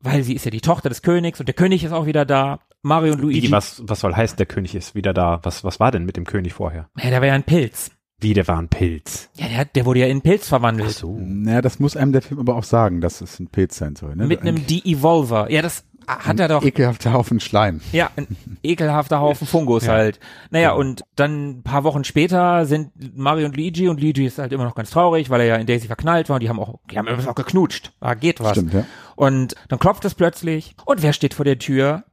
weil 0.00 0.22
sie 0.22 0.34
ist 0.34 0.44
ja 0.44 0.50
die 0.50 0.60
Tochter 0.60 0.88
des 0.88 1.02
Königs 1.02 1.40
und 1.40 1.46
der 1.46 1.54
König 1.54 1.84
ist 1.84 1.92
auch 1.92 2.06
wieder 2.06 2.24
da. 2.24 2.60
Mario 2.82 3.14
und 3.14 3.20
Luigi. 3.20 3.48
Wie, 3.48 3.50
was, 3.52 3.82
was 3.86 4.00
soll 4.00 4.14
heißen, 4.14 4.36
der 4.36 4.46
König 4.46 4.74
ist 4.74 4.94
wieder 4.94 5.14
da? 5.14 5.40
Was, 5.42 5.64
was 5.64 5.80
war 5.80 5.90
denn 5.90 6.04
mit 6.04 6.16
dem 6.18 6.24
König 6.24 6.52
vorher? 6.52 6.90
Ja, 7.02 7.08
der 7.10 7.20
war 7.20 7.28
ja 7.28 7.34
ein 7.34 7.44
Pilz. 7.44 7.90
Wie, 8.20 8.34
der 8.34 8.46
war 8.46 8.58
ein 8.58 8.68
Pilz. 8.68 9.30
Ja, 9.36 9.48
der, 9.48 9.64
der 9.64 9.86
wurde 9.86 10.00
ja 10.00 10.06
in 10.06 10.12
einen 10.12 10.20
Pilz 10.22 10.46
verwandelt. 10.48 10.90
so. 10.90 11.18
Naja, 11.18 11.62
das 11.62 11.78
muss 11.80 11.96
einem 11.96 12.12
der 12.12 12.22
Film 12.22 12.40
aber 12.40 12.54
auch 12.56 12.62
sagen, 12.64 13.00
dass 13.00 13.20
es 13.22 13.40
ein 13.40 13.48
Pilz 13.48 13.76
sein 13.78 13.96
soll. 13.96 14.14
Ne? 14.16 14.26
Mit 14.26 14.42
einem 14.42 14.56
Ein- 14.56 14.66
De-Evolver. 14.66 15.50
Ja, 15.50 15.62
das 15.62 15.84
hat 16.06 16.40
er 16.40 16.48
doch. 16.48 16.62
Ekelhafter 16.64 17.12
Haufen 17.12 17.40
Schleim. 17.40 17.80
Ja, 17.92 18.10
ein 18.16 18.26
ekelhafter 18.62 19.20
Haufen 19.20 19.46
Fungus 19.46 19.86
Ja. 19.86 19.92
halt. 19.92 20.20
Naja, 20.50 20.70
Genau. 20.70 20.80
und 20.80 21.02
dann 21.16 21.50
ein 21.58 21.62
paar 21.62 21.84
Wochen 21.84 22.04
später 22.04 22.66
sind 22.66 23.16
Mario 23.16 23.46
und 23.46 23.56
Luigi 23.56 23.88
und 23.88 24.00
Luigi 24.00 24.26
ist 24.26 24.38
halt 24.38 24.52
immer 24.52 24.64
noch 24.64 24.74
ganz 24.74 24.90
traurig, 24.90 25.30
weil 25.30 25.40
er 25.40 25.46
ja 25.46 25.56
in 25.56 25.66
Daisy 25.66 25.86
verknallt 25.86 26.28
war 26.28 26.34
und 26.36 26.42
die 26.42 26.48
haben 26.48 26.60
auch, 26.60 26.78
die 26.90 26.98
haben 26.98 27.06
übrigens 27.06 27.28
auch 27.28 27.34
geknutscht. 27.34 27.92
Da 28.00 28.14
geht 28.14 28.40
was. 28.40 28.52
Stimmt, 28.52 28.74
ja. 28.74 28.84
Und 29.16 29.54
dann 29.68 29.78
klopft 29.78 30.04
es 30.04 30.14
plötzlich 30.14 30.74
und 30.84 31.02
wer 31.02 31.12
steht 31.12 31.34
vor 31.34 31.44
der 31.44 31.58
Tür? 31.58 32.04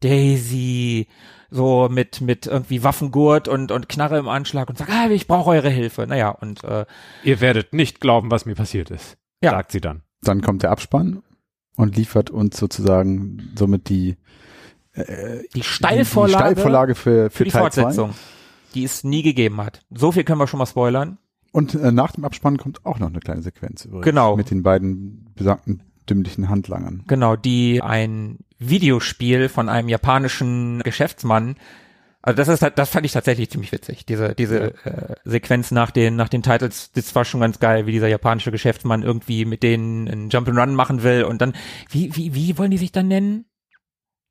Daisy. 0.00 1.08
So 1.50 1.88
mit, 1.90 2.20
mit 2.20 2.46
irgendwie 2.46 2.82
Waffengurt 2.82 3.46
und, 3.46 3.70
und 3.70 3.88
Knarre 3.88 4.18
im 4.18 4.28
Anschlag 4.28 4.68
und 4.68 4.76
sagt, 4.76 4.90
ah, 4.90 5.08
ich 5.08 5.28
brauche 5.28 5.50
eure 5.50 5.68
Hilfe. 5.70 6.04
Naja, 6.06 6.30
und 6.30 6.64
äh, 6.64 6.84
Ihr 7.22 7.40
werdet 7.40 7.72
nicht 7.72 8.00
glauben, 8.00 8.30
was 8.32 8.44
mir 8.44 8.56
passiert 8.56 8.90
ist, 8.90 9.16
Ja. 9.40 9.50
sagt 9.52 9.70
sie 9.70 9.80
dann. 9.80 10.02
Dann 10.22 10.42
kommt 10.42 10.62
der 10.64 10.70
Abspann 10.72 11.22
und 11.76 11.96
liefert 11.96 12.30
uns 12.30 12.56
sozusagen 12.56 13.52
somit 13.56 13.88
die, 13.88 14.16
äh, 14.92 15.42
die 15.54 15.60
die 15.60 15.62
Steilvorlage, 15.62 16.52
Steilvorlage 16.52 16.94
für, 16.94 17.30
für 17.30 17.38
für 17.38 17.44
die 17.44 17.50
Teil 17.50 17.70
2. 17.72 17.82
Fortsetzung, 17.82 18.14
die 18.74 18.84
es 18.84 19.04
nie 19.04 19.22
gegeben 19.22 19.60
hat. 19.60 19.80
So 19.90 20.12
viel 20.12 20.24
können 20.24 20.40
wir 20.40 20.46
schon 20.46 20.58
mal 20.58 20.66
spoilern. 20.66 21.18
Und 21.52 21.74
äh, 21.74 21.92
nach 21.92 22.12
dem 22.12 22.24
Abspann 22.24 22.58
kommt 22.58 22.84
auch 22.84 22.98
noch 22.98 23.08
eine 23.08 23.20
kleine 23.20 23.42
Sequenz 23.42 23.84
übrigens. 23.84 24.04
Genau. 24.06 24.36
Mit 24.36 24.50
den 24.50 24.62
beiden 24.62 25.30
besagten 25.36 25.82
dümmlichen 26.08 26.48
Handlangern. 26.48 27.04
Genau, 27.06 27.36
die 27.36 27.80
ein 27.80 28.38
Videospiel 28.58 29.48
von 29.48 29.68
einem 29.68 29.88
japanischen 29.88 30.80
Geschäftsmann. 30.82 31.56
Also 32.26 32.38
das 32.38 32.48
ist 32.48 32.62
halt, 32.62 32.78
das 32.78 32.88
fand 32.88 33.04
ich 33.04 33.12
tatsächlich 33.12 33.50
ziemlich 33.50 33.70
witzig. 33.70 34.06
Diese 34.06 34.34
diese 34.34 34.72
äh, 34.86 35.14
Sequenz 35.24 35.70
nach 35.70 35.90
den 35.90 36.16
nach 36.16 36.30
den 36.30 36.42
Titles, 36.42 36.90
das 36.92 37.14
war 37.14 37.26
schon 37.26 37.40
ganz 37.40 37.58
geil, 37.58 37.84
wie 37.86 37.92
dieser 37.92 38.08
japanische 38.08 38.50
Geschäftsmann 38.50 39.02
irgendwie 39.02 39.44
mit 39.44 39.62
denen 39.62 40.08
einen 40.08 40.30
Jump'n'Run 40.30 40.72
machen 40.72 41.02
will 41.02 41.24
und 41.24 41.42
dann 41.42 41.52
wie 41.90 42.16
wie 42.16 42.34
wie 42.34 42.56
wollen 42.56 42.70
die 42.70 42.78
sich 42.78 42.92
dann 42.92 43.08
nennen? 43.08 43.44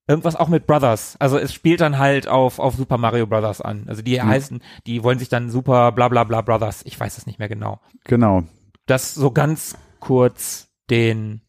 Irgendwas 0.07 0.35
auch 0.35 0.49
mit 0.49 0.65
Brothers. 0.65 1.17
Also 1.19 1.37
es 1.37 1.53
spielt 1.53 1.81
dann 1.81 1.99
halt 1.99 2.27
auf 2.27 2.57
auf 2.57 2.75
Super 2.75 2.97
Mario 2.97 3.27
Brothers 3.27 3.61
an. 3.61 3.85
Also 3.87 4.01
die 4.01 4.19
heißen, 4.19 4.61
die 4.87 5.03
wollen 5.03 5.19
sich 5.19 5.29
dann 5.29 5.51
Super 5.51 5.91
bla 5.91 6.07
bla 6.09 6.23
bla 6.23 6.41
Brothers. 6.41 6.81
Ich 6.85 6.99
weiß 6.99 7.19
es 7.19 7.27
nicht 7.27 7.37
mehr 7.37 7.47
genau 7.47 7.79
Genau. 8.05 8.43
das 8.87 9.13
so 9.13 9.29
ganz 9.29 9.77
kurz 9.99 10.67
den 10.89 11.41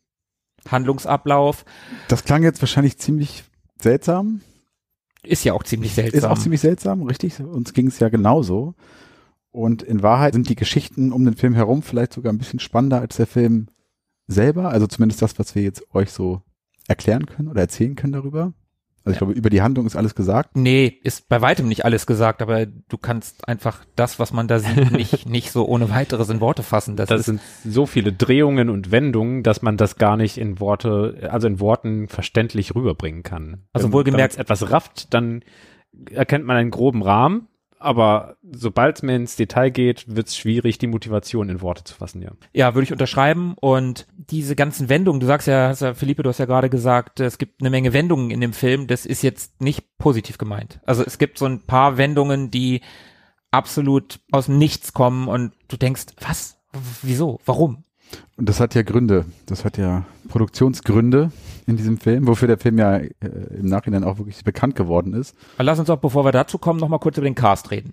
Handlungsablauf. 0.69 1.65
Das 2.09 2.25
klang 2.25 2.43
jetzt 2.43 2.61
wahrscheinlich 2.61 2.99
ziemlich 2.99 3.45
seltsam. 3.81 4.43
Ist 5.27 5.45
ja 5.45 5.53
auch 5.53 5.63
ziemlich 5.63 5.95
seltsam. 5.95 6.19
Ist 6.19 6.25
auch 6.25 6.39
ziemlich 6.39 6.61
seltsam, 6.61 7.03
richtig. 7.03 7.41
Uns 7.41 7.73
ging 7.73 7.87
es 7.87 7.99
ja 7.99 8.09
genauso. 8.09 8.75
Und 9.51 9.83
in 9.83 10.03
Wahrheit 10.03 10.35
sind 10.35 10.49
die 10.49 10.57
Geschichten 10.57 11.13
um 11.13 11.25
den 11.25 11.37
Film 11.37 11.55
herum 11.55 11.83
vielleicht 11.83 12.13
sogar 12.13 12.33
ein 12.33 12.39
bisschen 12.39 12.59
spannender 12.59 13.01
als 13.01 13.17
der 13.17 13.27
Film 13.27 13.69
selber. 14.27 14.71
Also 14.71 14.87
zumindest 14.87 15.23
das, 15.23 15.39
was 15.39 15.55
wir 15.55 15.63
jetzt 15.63 15.95
euch 15.95 16.11
so 16.11 16.43
erklären 16.89 17.27
können 17.27 17.49
oder 17.49 17.61
erzählen 17.61 17.95
können 17.95 18.13
darüber. 18.13 18.53
Also 19.05 19.13
ich 19.13 19.19
glaube, 19.19 19.33
über 19.35 19.51
die 19.51 19.61
Handlung 19.61 19.85
ist 19.87 19.97
alles 19.97 20.15
gesagt. 20.15 20.51
nee, 20.57 20.87
ist 21.03 21.29
bei 21.29 21.41
weitem 21.43 21.69
nicht 21.69 21.85
alles 21.85 22.07
gesagt, 22.07 22.41
aber 22.41 22.65
du 22.67 22.97
kannst 22.97 23.47
einfach 23.47 23.85
das, 23.97 24.19
was 24.19 24.33
man 24.33 24.49
da 24.49 24.59
sieht, 24.59 24.91
nicht, 24.93 25.29
nicht 25.29 25.51
so 25.53 25.67
ohne 25.69 25.91
weiteres 25.91 26.31
in 26.31 26.41
Worte 26.41 26.63
fassen. 26.63 26.97
Das, 26.97 27.09
Das 27.11 27.21
ist, 27.21 27.27
sind 27.27 27.41
so 27.65 27.85
viele 27.87 28.13
Drehungen 28.13 28.71
und 28.71 28.91
Wendungen, 28.93 29.43
dass 29.43 29.61
man 29.63 29.77
das 29.77 29.97
gar 29.97 30.17
nicht 30.17 30.39
in 30.39 30.59
Worte, 30.59 31.29
also 31.31 31.47
in 31.47 31.61
Worten 31.61 32.09
verständlich 32.09 32.75
rüberbringen 32.75 33.23
kann. 33.23 33.65
Also 33.75 33.89
Wenn- 33.89 33.93
wohlgemerkt- 33.93 34.13
wenn 34.17 34.21
man's 34.23 34.37
etwas 34.37 34.71
rafft, 34.71 35.13
dann 35.13 35.43
erkennt 36.11 36.45
man 36.47 36.57
einen 36.57 36.71
groben 36.71 37.03
Rahmen, 37.03 37.49
aber 37.85 38.37
sobald 38.51 38.97
es 38.97 39.03
mehr 39.03 39.17
ins 39.17 39.37
Detail 39.37 39.71
geht, 39.71 40.05
wird 40.09 40.29
es 40.29 40.37
schwierig, 40.37 40.79
die 40.79 40.87
Motivation 40.87 41.51
in 41.51 41.61
Worte 41.61 41.85
zu 41.85 41.95
fassen, 41.95 42.23
ja. 42.23 42.31
ja, 42.53 42.75
würde 42.75 42.85
ich 42.85 42.93
unterschreiben. 42.93 43.55
Und 43.61 44.07
diese 44.17 44.57
ganzen 44.57 44.89
Wendungen, 44.89 45.21
du 45.21 45.27
sagst 45.27 45.47
ja, 45.47 45.69
hast 45.69 45.83
ja, 45.83 45.93
Philippe, 45.93 46.23
du 46.23 46.31
hast 46.31 46.39
ja 46.39 46.47
gerade 46.47 46.71
gesagt, 46.71 47.21
es 47.21 47.37
gibt 47.37 47.61
eine 47.61 47.71
Menge 47.71 47.93
Wendungen 47.93 48.31
in 48.31 48.41
dem 48.41 48.55
Film. 48.55 48.87
Das 48.87 49.05
ist 49.05 49.23
jetzt 49.23 49.61
nicht 49.61 49.85
positiv 49.99 50.39
gemeint. 50.39 50.81
Also 50.87 51.05
es 51.05 51.19
gibt 51.19 51.39
so 51.39 51.45
ein 51.45 51.61
paar 51.67 51.99
Wendungen, 51.99 52.51
die 52.51 52.81
absolut 53.51 54.21
aus 54.33 54.47
dem 54.47 54.59
Nichts 54.59 54.95
kommen 54.95 55.29
und 55.29 55.53
du 55.69 55.77
denkst, 55.77 56.07
was? 56.21 56.59
Wieso? 57.03 57.39
Warum? 57.45 57.85
Und 58.37 58.49
das 58.49 58.61
hat 58.61 58.75
ja 58.75 58.83
Gründe. 58.83 59.25
Das 59.47 59.65
hat 59.65 59.79
ja 59.79 60.05
Produktionsgründe 60.29 61.31
in 61.67 61.77
diesem 61.77 61.99
Film, 61.99 62.27
wofür 62.27 62.49
der 62.49 62.59
Film 62.59 62.79
ja 62.79 62.97
äh, 62.97 63.11
im 63.59 63.67
Nachhinein 63.67 64.05
auch 64.05 64.19
wirklich 64.19 64.43
bekannt 64.45 64.77
geworden 64.77 65.13
ist. 65.15 65.37
Aber 65.57 65.65
lass 65.65 65.79
uns 65.79 65.91
auch, 65.91 65.99
bevor 65.99 66.25
wir 66.25 66.33
dazu 66.33 66.59
kommen, 66.59 66.81
noch 66.81 66.89
mal 66.89 66.99
kurz 66.99 67.17
über 67.17 67.29
den 67.29 67.35
Cast 67.35 67.71
reden. 67.71 67.93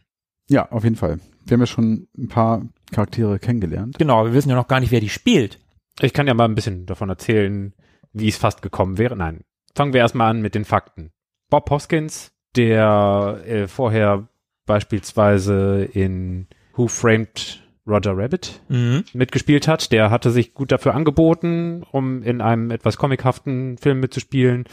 Ja, 0.50 0.72
auf 0.72 0.84
jeden 0.84 0.96
Fall. 0.96 1.20
Wir 1.46 1.56
haben 1.56 1.62
ja 1.62 1.68
schon 1.68 2.08
ein 2.18 2.28
paar 2.28 2.64
Charaktere 2.92 3.40
kennengelernt. 3.40 3.98
Genau, 3.98 4.26
wir 4.26 4.34
wissen 4.34 4.50
ja 4.50 4.56
noch 4.56 4.68
gar 4.68 4.80
nicht, 4.80 4.92
wer 4.92 5.00
die 5.00 5.10
spielt. 5.10 5.60
Ich 6.00 6.14
kann 6.14 6.28
ja 6.28 6.34
mal 6.34 6.46
ein 6.46 6.56
bisschen 6.56 6.86
davon 6.86 7.10
erzählen, 7.10 7.74
wie 8.14 8.28
es 8.28 8.38
fast 8.38 8.62
gekommen 8.62 8.98
wäre. 8.98 9.16
Nein, 9.16 9.42
fangen 9.76 9.94
wir 9.94 10.02
erstmal 10.02 10.30
an 10.30 10.42
mit 10.42 10.56
den 10.56 10.66
Fakten. 10.66 11.12
Bob 11.50 11.70
Hoskins, 11.70 12.32
der 12.56 13.42
äh, 13.46 13.68
vorher 13.68 14.28
beispielsweise 14.66 15.84
in 15.84 16.48
Who 16.76 16.88
Framed 16.88 17.61
Roger 17.88 18.16
Rabbit 18.18 18.62
Mhm. 18.70 19.04
mitgespielt 19.14 19.68
hat. 19.68 19.92
Der 19.92 20.10
hatte 20.12 20.32
sich 20.32 20.54
gut 20.54 20.72
dafür 20.72 20.94
angeboten, 20.96 21.84
um 21.92 22.22
in 22.24 22.42
einem 22.42 22.72
etwas 22.72 22.98
comichaften 22.98 23.78
Film 23.78 24.00
mitzuspielen. 24.00 24.66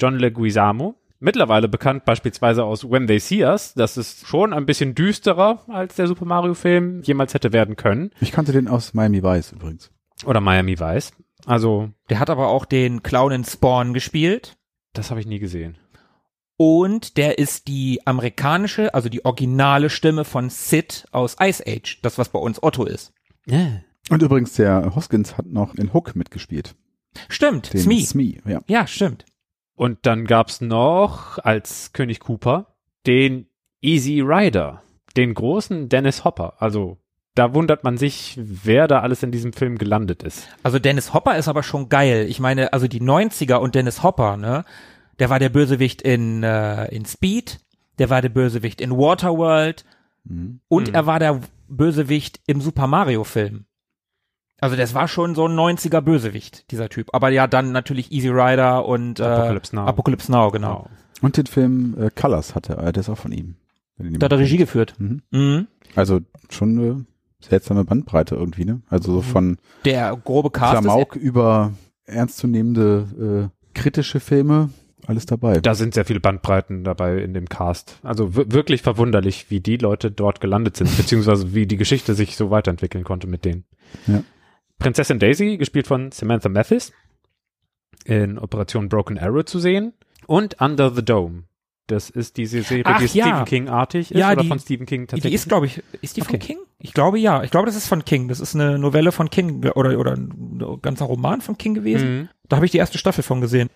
John 0.00 0.18
Leguizamo. 0.18 0.94
Mittlerweile 1.18 1.68
bekannt 1.68 2.04
beispielsweise 2.04 2.64
aus 2.64 2.88
When 2.90 3.06
They 3.06 3.20
See 3.20 3.44
Us. 3.44 3.74
Das 3.74 3.96
ist 3.96 4.26
schon 4.26 4.52
ein 4.52 4.66
bisschen 4.66 4.94
düsterer, 4.96 5.60
als 5.68 5.94
der 5.94 6.08
Super 6.08 6.24
Mario 6.24 6.54
Film 6.54 7.02
jemals 7.02 7.32
hätte 7.34 7.52
werden 7.52 7.76
können. 7.76 8.10
Ich 8.20 8.32
kannte 8.32 8.50
den 8.52 8.66
aus 8.66 8.92
Miami 8.94 9.22
Vice 9.22 9.52
übrigens. 9.52 9.92
Oder 10.24 10.40
Miami 10.40 10.78
Vice. 10.80 11.12
Also, 11.46 11.90
Der 12.10 12.18
hat 12.20 12.30
aber 12.30 12.48
auch 12.48 12.64
den 12.64 13.02
Clown 13.02 13.32
in 13.32 13.44
Spawn 13.44 13.94
gespielt. 13.94 14.56
das 14.94 15.10
habe 15.10 15.20
ich 15.20 15.26
nie 15.26 15.38
gesehen. 15.38 15.78
Und 16.56 17.16
der 17.16 17.38
ist 17.38 17.66
die 17.66 18.06
amerikanische, 18.06 18.94
also 18.94 19.08
die 19.08 19.24
originale 19.24 19.90
Stimme 19.90 20.24
von 20.24 20.50
Sid 20.50 21.06
aus 21.10 21.36
Ice 21.40 21.62
Age. 21.66 22.00
Das, 22.02 22.18
was 22.18 22.28
bei 22.28 22.38
uns 22.38 22.62
Otto 22.62 22.84
ist. 22.84 23.12
Und 24.10 24.22
übrigens, 24.22 24.54
der 24.54 24.94
Hoskins 24.94 25.36
hat 25.36 25.46
noch 25.46 25.74
in 25.74 25.92
Hook 25.92 26.14
mitgespielt. 26.14 26.74
Stimmt, 27.28 27.72
Den 27.72 27.80
Smee. 27.80 28.02
Smee, 28.02 28.40
ja. 28.46 28.60
Ja, 28.66 28.86
stimmt. 28.86 29.24
Und 29.74 29.98
dann 30.02 30.26
gab's 30.26 30.60
noch 30.60 31.38
als 31.38 31.92
König 31.92 32.20
Cooper 32.20 32.74
den 33.06 33.46
Easy 33.80 34.20
Rider, 34.20 34.82
den 35.16 35.34
großen 35.34 35.88
Dennis 35.88 36.24
Hopper. 36.24 36.54
Also 36.58 36.98
da 37.34 37.54
wundert 37.54 37.82
man 37.82 37.96
sich, 37.96 38.38
wer 38.38 38.86
da 38.86 39.00
alles 39.00 39.22
in 39.22 39.32
diesem 39.32 39.52
Film 39.52 39.78
gelandet 39.78 40.22
ist. 40.22 40.48
Also 40.62 40.78
Dennis 40.78 41.14
Hopper 41.14 41.36
ist 41.36 41.48
aber 41.48 41.62
schon 41.62 41.88
geil. 41.88 42.26
Ich 42.28 42.40
meine, 42.40 42.72
also 42.72 42.86
die 42.86 43.00
90er 43.00 43.56
und 43.56 43.74
Dennis 43.74 44.02
Hopper, 44.02 44.36
ne? 44.36 44.64
Der 45.22 45.30
war 45.30 45.38
der 45.38 45.50
Bösewicht 45.50 46.02
in, 46.02 46.42
äh, 46.42 46.92
in 46.92 47.04
Speed, 47.04 47.60
der 48.00 48.10
war 48.10 48.20
der 48.22 48.28
Bösewicht 48.28 48.80
in 48.80 48.90
Waterworld 48.90 49.84
Mhm. 50.24 50.58
und 50.66 50.88
Mhm. 50.88 50.94
er 50.96 51.06
war 51.06 51.20
der 51.20 51.40
Bösewicht 51.68 52.40
im 52.48 52.60
Super 52.60 52.88
Mario 52.88 53.22
Film. 53.22 53.66
Also 54.60 54.74
das 54.74 54.94
war 54.94 55.06
schon 55.06 55.36
so 55.36 55.46
ein 55.46 55.54
90er 55.54 56.00
Bösewicht, 56.00 56.68
dieser 56.72 56.88
Typ. 56.88 57.10
Aber 57.12 57.28
ja, 57.28 57.46
dann 57.46 57.70
natürlich 57.70 58.10
Easy 58.10 58.30
Rider 58.30 58.84
und 58.84 59.20
äh, 59.20 59.22
Apocalypse 59.22 59.76
Now. 59.76 59.86
Apocalypse 59.86 60.32
Now, 60.32 60.50
genau. 60.50 60.88
Und 61.20 61.36
den 61.36 61.46
Film 61.46 61.94
äh, 62.00 62.10
Colors 62.10 62.56
hatte 62.56 62.72
er, 62.74 62.90
der 62.90 63.02
ist 63.02 63.08
auch 63.08 63.16
von 63.18 63.30
ihm. 63.30 63.54
Da 63.98 64.24
hat 64.24 64.32
er 64.32 64.38
Regie 64.40 64.56
kennt. 64.56 64.68
geführt. 64.70 64.94
Mhm. 64.98 65.22
Mhm. 65.30 65.66
Also 65.94 66.18
schon 66.50 66.76
eine 66.80 67.06
seltsame 67.40 67.84
Bandbreite 67.84 68.34
irgendwie, 68.34 68.64
ne? 68.64 68.82
Also 68.88 69.12
so 69.12 69.22
von 69.22 69.58
Der 69.84 70.16
grobe 70.16 70.50
Cast 70.50 70.74
ist, 70.74 70.80
Klamauk 70.80 71.14
über 71.14 71.72
ernstzunehmende 72.06 73.50
äh, 73.52 73.78
kritische 73.78 74.18
Filme, 74.20 74.70
alles 75.06 75.26
dabei. 75.26 75.60
Da 75.60 75.74
sind 75.74 75.94
sehr 75.94 76.04
viele 76.04 76.20
Bandbreiten 76.20 76.84
dabei 76.84 77.18
in 77.18 77.34
dem 77.34 77.48
Cast. 77.48 77.98
Also 78.02 78.36
wir- 78.36 78.52
wirklich 78.52 78.82
verwunderlich, 78.82 79.46
wie 79.50 79.60
die 79.60 79.76
Leute 79.76 80.10
dort 80.10 80.40
gelandet 80.40 80.76
sind, 80.76 80.90
beziehungsweise 80.96 81.54
wie 81.54 81.66
die 81.66 81.76
Geschichte 81.76 82.14
sich 82.14 82.36
so 82.36 82.50
weiterentwickeln 82.50 83.04
konnte 83.04 83.26
mit 83.26 83.44
denen. 83.44 83.64
Ja. 84.06 84.22
Prinzessin 84.78 85.18
Daisy, 85.18 85.56
gespielt 85.58 85.86
von 85.86 86.10
Samantha 86.12 86.48
Mathis, 86.48 86.92
in 88.04 88.38
Operation 88.38 88.88
Broken 88.88 89.18
Arrow 89.18 89.44
zu 89.44 89.58
sehen. 89.58 89.92
Und 90.26 90.60
Under 90.60 90.90
the 90.94 91.04
Dome. 91.04 91.44
Das 91.88 92.08
ist 92.10 92.36
diese 92.36 92.62
Serie, 92.62 92.84
Ach, 92.86 93.00
die 93.00 93.18
ja. 93.18 93.26
Stephen 93.26 93.44
King-artig 93.44 94.12
ist 94.12 94.18
Ja, 94.18 94.32
oder 94.32 94.42
die- 94.42 94.48
von 94.48 94.58
Stephen 94.58 94.86
King 94.86 95.02
die 95.02 95.06
tatsächlich. 95.08 95.34
ist, 95.34 95.48
glaube 95.48 95.66
ich, 95.66 95.82
ist 96.00 96.16
die 96.16 96.20
von 96.22 96.36
Okay. 96.36 96.46
King? 96.46 96.58
Ich 96.78 96.94
glaube 96.94 97.18
ja. 97.18 97.42
Ich 97.42 97.50
glaube, 97.50 97.66
das 97.66 97.76
ist 97.76 97.86
von 97.88 98.04
King. 98.04 98.28
Das 98.28 98.40
ist 98.40 98.54
eine 98.54 98.78
Novelle 98.78 99.12
von 99.12 99.30
King 99.30 99.64
oder, 99.74 99.98
oder 99.98 100.12
ein 100.12 100.78
ganzer 100.80 101.04
Roman 101.06 101.40
von 101.40 101.58
King 101.58 101.74
gewesen. 101.74 102.18
Mhm. 102.20 102.28
Da 102.48 102.56
habe 102.56 102.66
ich 102.66 102.72
die 102.72 102.78
erste 102.78 102.98
Staffel 102.98 103.22
von 103.22 103.40
gesehen. 103.40 103.68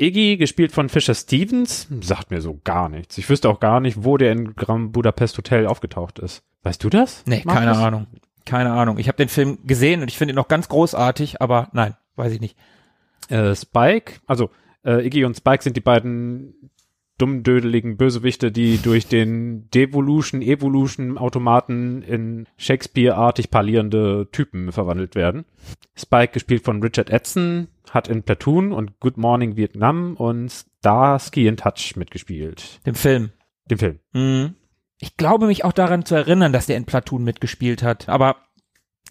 Iggy, 0.00 0.38
gespielt 0.38 0.72
von 0.72 0.88
Fisher 0.88 1.14
Stevens, 1.14 1.86
sagt 2.00 2.30
mir 2.30 2.40
so 2.40 2.58
gar 2.64 2.88
nichts. 2.88 3.18
Ich 3.18 3.28
wüsste 3.28 3.48
auch 3.48 3.60
gar 3.60 3.80
nicht, 3.80 4.04
wo 4.04 4.16
der 4.16 4.32
in 4.32 4.54
Grand 4.54 4.92
Budapest 4.92 5.36
Hotel 5.36 5.66
aufgetaucht 5.66 6.18
ist. 6.18 6.42
Weißt 6.62 6.82
du 6.82 6.88
das? 6.88 7.22
Nee, 7.26 7.42
Markus? 7.44 7.64
keine 7.64 7.76
Ahnung. 7.76 8.06
Keine 8.46 8.72
Ahnung. 8.72 8.98
Ich 8.98 9.08
habe 9.08 9.16
den 9.16 9.28
Film 9.28 9.58
gesehen 9.64 10.00
und 10.00 10.08
ich 10.08 10.16
finde 10.16 10.32
ihn 10.32 10.36
noch 10.36 10.48
ganz 10.48 10.68
großartig, 10.68 11.42
aber 11.42 11.68
nein, 11.72 11.94
weiß 12.16 12.32
ich 12.32 12.40
nicht. 12.40 12.56
Äh, 13.28 13.54
Spike, 13.54 14.20
also 14.26 14.50
äh, 14.84 15.06
Iggy 15.06 15.24
und 15.24 15.36
Spike 15.36 15.62
sind 15.62 15.76
die 15.76 15.82
beiden 15.82 16.70
dummdödeligen 17.20 17.96
Bösewichte, 17.96 18.50
die 18.50 18.78
durch 18.78 19.06
den 19.06 19.68
Devolution, 19.70 20.42
Evolution 20.42 21.18
Automaten 21.18 22.02
in 22.02 22.46
Shakespeare-artig 22.56 23.50
parlierende 23.50 24.28
Typen 24.32 24.72
verwandelt 24.72 25.14
werden. 25.14 25.44
Spike, 25.96 26.32
gespielt 26.32 26.64
von 26.64 26.82
Richard 26.82 27.10
Edson, 27.10 27.68
hat 27.90 28.08
in 28.08 28.22
Platoon 28.22 28.72
und 28.72 29.00
Good 29.00 29.16
Morning 29.16 29.56
Vietnam 29.56 30.14
und 30.16 30.50
Starsky 30.50 31.46
in 31.46 31.56
Touch 31.56 31.96
mitgespielt. 31.96 32.80
Dem 32.86 32.94
Film. 32.94 33.30
Dem 33.70 33.78
Film. 33.78 33.98
Mhm. 34.12 34.54
Ich 34.98 35.16
glaube 35.16 35.46
mich 35.46 35.64
auch 35.64 35.72
daran 35.72 36.04
zu 36.04 36.14
erinnern, 36.14 36.52
dass 36.52 36.66
der 36.66 36.76
in 36.76 36.84
Platoon 36.84 37.24
mitgespielt 37.24 37.82
hat, 37.82 38.08
aber 38.08 38.36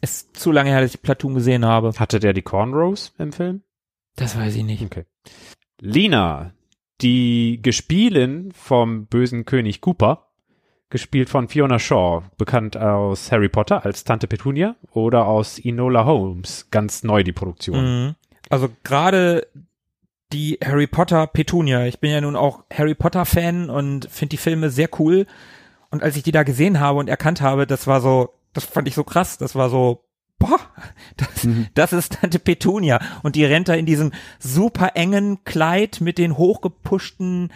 ist 0.01 0.37
zu 0.37 0.51
lange 0.51 0.69
her, 0.69 0.81
dass 0.81 0.93
ich 0.93 1.01
Platoon 1.01 1.33
gesehen 1.33 1.65
habe. 1.65 1.93
Hatte 1.97 2.19
der 2.19 2.33
die 2.33 2.41
Cornrows 2.41 3.13
im 3.17 3.33
Film? 3.33 3.63
Das 4.15 4.37
weiß 4.37 4.55
ich 4.55 4.63
nicht. 4.63 4.83
Okay. 4.83 5.05
Lina, 5.81 6.53
die 7.01 7.59
Gespielin 7.61 8.51
vom 8.53 9.05
bösen 9.05 9.45
König 9.45 9.81
Cooper, 9.81 10.27
gespielt 10.89 11.29
von 11.29 11.47
Fiona 11.47 11.79
Shaw, 11.79 12.23
bekannt 12.37 12.75
aus 12.75 13.31
Harry 13.31 13.49
Potter 13.49 13.85
als 13.85 14.03
Tante 14.03 14.27
Petunia 14.27 14.75
oder 14.91 15.27
aus 15.27 15.59
Enola 15.59 16.05
Holmes, 16.05 16.67
ganz 16.71 17.03
neu 17.03 17.23
die 17.23 17.31
Produktion. 17.31 18.05
Mhm. 18.05 18.15
Also 18.49 18.69
gerade 18.83 19.47
die 20.33 20.59
Harry 20.63 20.87
Potter 20.87 21.27
Petunia. 21.27 21.85
Ich 21.85 21.99
bin 21.99 22.11
ja 22.11 22.21
nun 22.21 22.35
auch 22.35 22.63
Harry 22.71 22.95
Potter 22.95 23.25
Fan 23.25 23.69
und 23.69 24.07
finde 24.09 24.29
die 24.29 24.37
Filme 24.37 24.69
sehr 24.69 24.89
cool. 24.99 25.25
Und 25.91 26.03
als 26.03 26.15
ich 26.17 26.23
die 26.23 26.31
da 26.31 26.43
gesehen 26.43 26.79
habe 26.79 26.99
und 26.99 27.09
erkannt 27.09 27.41
habe, 27.41 27.65
das 27.65 27.87
war 27.87 28.01
so, 28.01 28.33
das 28.53 28.65
fand 28.65 28.87
ich 28.87 28.95
so 28.95 29.03
krass. 29.03 29.37
Das 29.37 29.55
war 29.55 29.69
so, 29.69 30.03
boah, 30.39 30.59
das, 31.17 31.47
das 31.73 31.93
ist 31.93 32.13
Tante 32.13 32.39
Petunia. 32.39 32.99
Und 33.23 33.35
die 33.35 33.45
rennt 33.45 33.67
da 33.67 33.73
in 33.73 33.85
diesem 33.85 34.11
super 34.39 34.91
engen 34.95 35.43
Kleid 35.43 36.01
mit 36.01 36.17
den 36.17 36.37
hochgepushten 36.37 37.51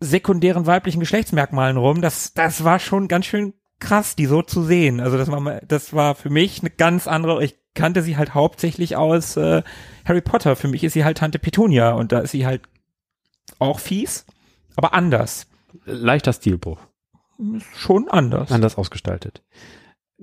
sekundären 0.00 0.66
weiblichen 0.66 1.00
Geschlechtsmerkmalen 1.00 1.76
rum. 1.76 2.00
Das, 2.00 2.32
das 2.34 2.64
war 2.64 2.78
schon 2.78 3.08
ganz 3.08 3.26
schön 3.26 3.54
krass, 3.80 4.16
die 4.16 4.26
so 4.26 4.42
zu 4.42 4.62
sehen. 4.62 5.00
Also 5.00 5.18
das 5.18 5.30
war, 5.30 5.60
das 5.66 5.92
war 5.92 6.14
für 6.14 6.30
mich 6.30 6.60
eine 6.60 6.70
ganz 6.70 7.06
andere. 7.06 7.44
Ich 7.44 7.56
kannte 7.74 8.02
sie 8.02 8.16
halt 8.16 8.34
hauptsächlich 8.34 8.96
aus 8.96 9.36
äh, 9.36 9.62
Harry 10.04 10.20
Potter. 10.20 10.56
Für 10.56 10.68
mich 10.68 10.84
ist 10.84 10.92
sie 10.92 11.04
halt 11.04 11.18
Tante 11.18 11.38
Petunia 11.38 11.92
und 11.92 12.12
da 12.12 12.20
ist 12.20 12.32
sie 12.32 12.46
halt 12.46 12.62
auch 13.58 13.80
fies, 13.80 14.26
aber 14.76 14.94
anders. 14.94 15.46
Leichter 15.84 16.32
Stilbruch, 16.32 16.80
Schon 17.74 18.08
anders. 18.08 18.50
anders 18.50 18.76
ausgestaltet. 18.76 19.42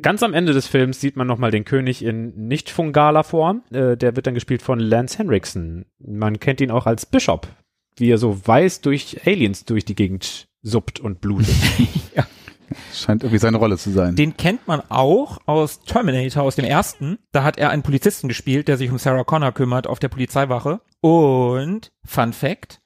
Ganz 0.02 0.24
am 0.24 0.34
Ende 0.34 0.54
des 0.54 0.68
Films 0.68 1.00
sieht 1.00 1.16
man 1.16 1.28
nochmal 1.28 1.52
den 1.52 1.64
König 1.64 2.04
in 2.04 2.48
nicht 2.48 2.70
fungaler 2.70 3.24
Form. 3.24 3.64
Äh, 3.72 3.96
der 3.96 4.16
wird 4.16 4.28
dann 4.28 4.34
gespielt 4.34 4.62
von 4.62 4.80
Lance 4.80 5.18
Henriksen. 5.18 5.86
Man 6.00 6.40
kennt 6.40 6.60
ihn 6.60 6.72
auch 6.72 6.86
als 6.86 7.06
Bishop, 7.06 7.48
wie 7.96 8.10
er 8.10 8.18
so 8.18 8.46
weiß 8.46 8.82
durch 8.82 9.26
Aliens 9.26 9.64
durch 9.64 9.86
die 9.86 9.96
Gegend 9.96 10.48
suppt 10.62 11.00
und 11.00 11.22
blutet. 11.22 11.56
Scheint 12.94 13.24
irgendwie 13.24 13.40
seine 13.40 13.58
Rolle 13.58 13.78
zu 13.78 13.92
sein. 13.92 14.16
Den 14.16 14.36
kennt 14.36 14.68
man 14.68 14.82
auch 14.90 15.38
aus 15.46 15.82
Terminator, 15.82 16.44
aus 16.44 16.56
dem 16.56 16.66
ersten. 16.66 17.20
Da 17.32 17.44
hat 17.44 17.58
er 17.58 17.70
einen 17.70 17.84
Polizisten 17.84 18.28
gespielt, 18.28 18.68
der 18.68 18.78
sich 18.78 18.90
um 18.90 18.98
Sarah 18.98 19.24
Connor 19.24 19.54
kümmert 19.54 19.88
auf 19.88 20.00
der 20.00 20.10
Polizeiwache. 20.10 20.82
Und, 21.00 21.92
Fun 22.04 22.34
Fact, 22.34 22.82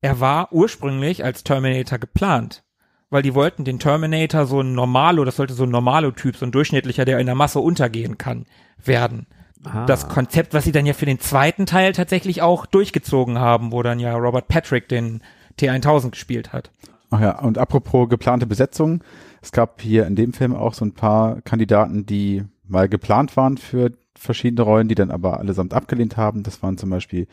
er 0.00 0.20
war 0.20 0.52
ursprünglich 0.52 1.24
als 1.24 1.42
Terminator 1.44 1.98
geplant. 1.98 2.62
Weil 3.10 3.22
die 3.22 3.34
wollten 3.34 3.64
den 3.64 3.80
Terminator 3.80 4.46
so 4.46 4.60
ein 4.60 4.72
Normalo, 4.74 5.24
das 5.24 5.36
sollte 5.36 5.54
so 5.54 5.64
ein 5.64 5.70
Normalo-Typ, 5.70 6.36
so 6.36 6.46
ein 6.46 6.52
durchschnittlicher, 6.52 7.04
der 7.04 7.18
in 7.18 7.26
der 7.26 7.34
Masse 7.34 7.58
untergehen 7.58 8.18
kann, 8.18 8.46
werden. 8.82 9.26
Ah. 9.64 9.84
Das 9.84 10.08
Konzept, 10.08 10.54
was 10.54 10.64
sie 10.64 10.72
dann 10.72 10.86
ja 10.86 10.92
für 10.92 11.06
den 11.06 11.18
zweiten 11.18 11.66
Teil 11.66 11.92
tatsächlich 11.92 12.40
auch 12.40 12.66
durchgezogen 12.66 13.38
haben, 13.38 13.72
wo 13.72 13.82
dann 13.82 13.98
ja 13.98 14.14
Robert 14.16 14.48
Patrick 14.48 14.88
den 14.88 15.22
T1000 15.58 16.10
gespielt 16.10 16.52
hat. 16.52 16.70
Ach 17.10 17.20
ja, 17.20 17.38
und 17.40 17.58
apropos 17.58 18.08
geplante 18.08 18.46
Besetzung, 18.46 19.02
es 19.42 19.52
gab 19.52 19.82
hier 19.82 20.06
in 20.06 20.14
dem 20.14 20.32
Film 20.32 20.54
auch 20.54 20.74
so 20.74 20.84
ein 20.84 20.94
paar 20.94 21.40
Kandidaten, 21.42 22.06
die 22.06 22.44
mal 22.66 22.88
geplant 22.88 23.36
waren 23.36 23.58
für 23.58 23.92
verschiedene 24.14 24.62
Rollen, 24.62 24.88
die 24.88 24.94
dann 24.94 25.10
aber 25.10 25.38
allesamt 25.38 25.74
abgelehnt 25.74 26.16
haben. 26.16 26.42
Das 26.42 26.62
waren 26.62 26.78
zum 26.78 26.90
Beispiel 26.90 27.26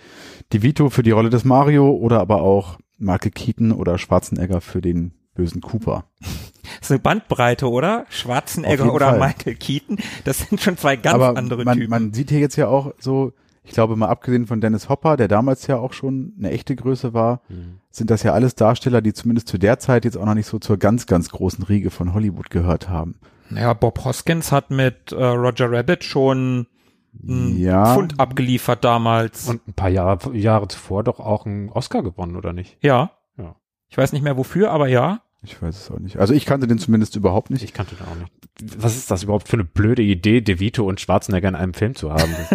die 0.51 0.63
Vito 0.63 0.89
für 0.89 1.03
die 1.03 1.11
Rolle 1.11 1.29
des 1.29 1.45
Mario 1.45 1.91
oder 1.91 2.19
aber 2.19 2.41
auch 2.41 2.79
Michael 2.97 3.31
Keaton 3.31 3.71
oder 3.71 3.97
Schwarzenegger 3.97 4.61
für 4.61 4.81
den 4.81 5.11
bösen 5.37 5.61
Cooper. 5.61 6.03
Das 6.79 6.87
ist 6.89 6.91
eine 6.91 6.99
Bandbreite, 6.99 7.69
oder? 7.69 8.05
Schwarzenegger 8.09 8.93
oder 8.93 9.09
Fall. 9.11 9.19
Michael 9.19 9.55
Keaton, 9.55 9.97
das 10.25 10.39
sind 10.39 10.59
schon 10.61 10.77
zwei 10.77 10.95
ganz 10.95 11.15
aber 11.15 11.35
andere 11.37 11.63
man, 11.63 11.77
Typen. 11.77 11.89
man 11.89 12.13
sieht 12.13 12.29
hier 12.29 12.39
jetzt 12.39 12.55
ja 12.57 12.67
auch 12.67 12.93
so, 12.99 13.31
ich 13.63 13.71
glaube 13.71 13.95
mal 13.95 14.09
abgesehen 14.09 14.45
von 14.47 14.61
Dennis 14.61 14.87
Hopper, 14.89 15.17
der 15.17 15.27
damals 15.27 15.65
ja 15.67 15.77
auch 15.77 15.93
schon 15.93 16.33
eine 16.37 16.51
echte 16.51 16.75
Größe 16.75 17.13
war, 17.13 17.41
Mhm. 17.49 17.79
sind 17.89 18.09
das 18.11 18.21
ja 18.23 18.33
alles 18.33 18.55
Darsteller, 18.55 19.01
die 19.01 19.13
zumindest 19.13 19.47
zu 19.47 19.57
der 19.57 19.79
Zeit 19.79 20.03
jetzt 20.05 20.17
auch 20.17 20.25
noch 20.25 20.33
nicht 20.35 20.45
so 20.45 20.59
zur 20.59 20.77
ganz, 20.77 21.07
ganz 21.07 21.29
großen 21.29 21.63
Riege 21.63 21.89
von 21.89 22.13
Hollywood 22.13 22.49
gehört 22.49 22.89
haben. 22.89 23.15
naja, 23.49 23.73
Bob 23.73 24.03
Hoskins 24.05 24.51
hat 24.51 24.69
mit 24.69 25.11
äh, 25.13 25.15
Roger 25.23 25.71
Rabbit 25.71 26.03
schon 26.03 26.67
einen 27.27 27.57
Ja. 27.57 27.93
Pfund 27.95 28.19
abgeliefert 28.19 28.83
damals. 28.83 29.47
Und 29.47 29.67
ein 29.67 29.73
paar 29.73 29.89
Jahre, 29.89 30.35
Jahre 30.37 30.67
zuvor 30.67 31.03
doch 31.03 31.19
auch 31.19 31.45
einen 31.45 31.69
Oscar 31.69 32.03
gewonnen, 32.03 32.35
oder 32.35 32.53
nicht? 32.53 32.77
ja. 32.81 33.11
Ja. 33.37 33.55
Ich 33.89 33.97
weiß 33.97 34.11
nicht 34.11 34.21
mehr 34.23 34.35
wofür, 34.37 34.69
aber 34.71 34.87
ja. 34.89 35.21
Ich 35.43 35.61
weiß 35.61 35.75
es 35.77 35.91
auch 35.91 35.99
nicht. 35.99 36.17
Also 36.17 36.33
ich 36.33 36.45
kannte 36.45 36.67
den 36.67 36.79
zumindest 36.79 37.15
überhaupt 37.15 37.51
nicht. 37.51 37.63
Ich 37.63 37.73
kannte 37.73 37.95
den 37.95 38.05
auch 38.07 38.15
nicht. 38.15 38.31
Was 38.81 38.95
ist 38.95 39.11
das 39.11 39.23
überhaupt 39.23 39.47
für 39.47 39.55
eine 39.55 39.63
blöde 39.65 40.01
Idee, 40.01 40.41
DeVito 40.41 40.83
und 40.85 40.99
Schwarzenegger 40.99 41.47
in 41.47 41.55
einem 41.55 41.73
Film 41.73 41.95
zu 41.95 42.11
haben? 42.11 42.33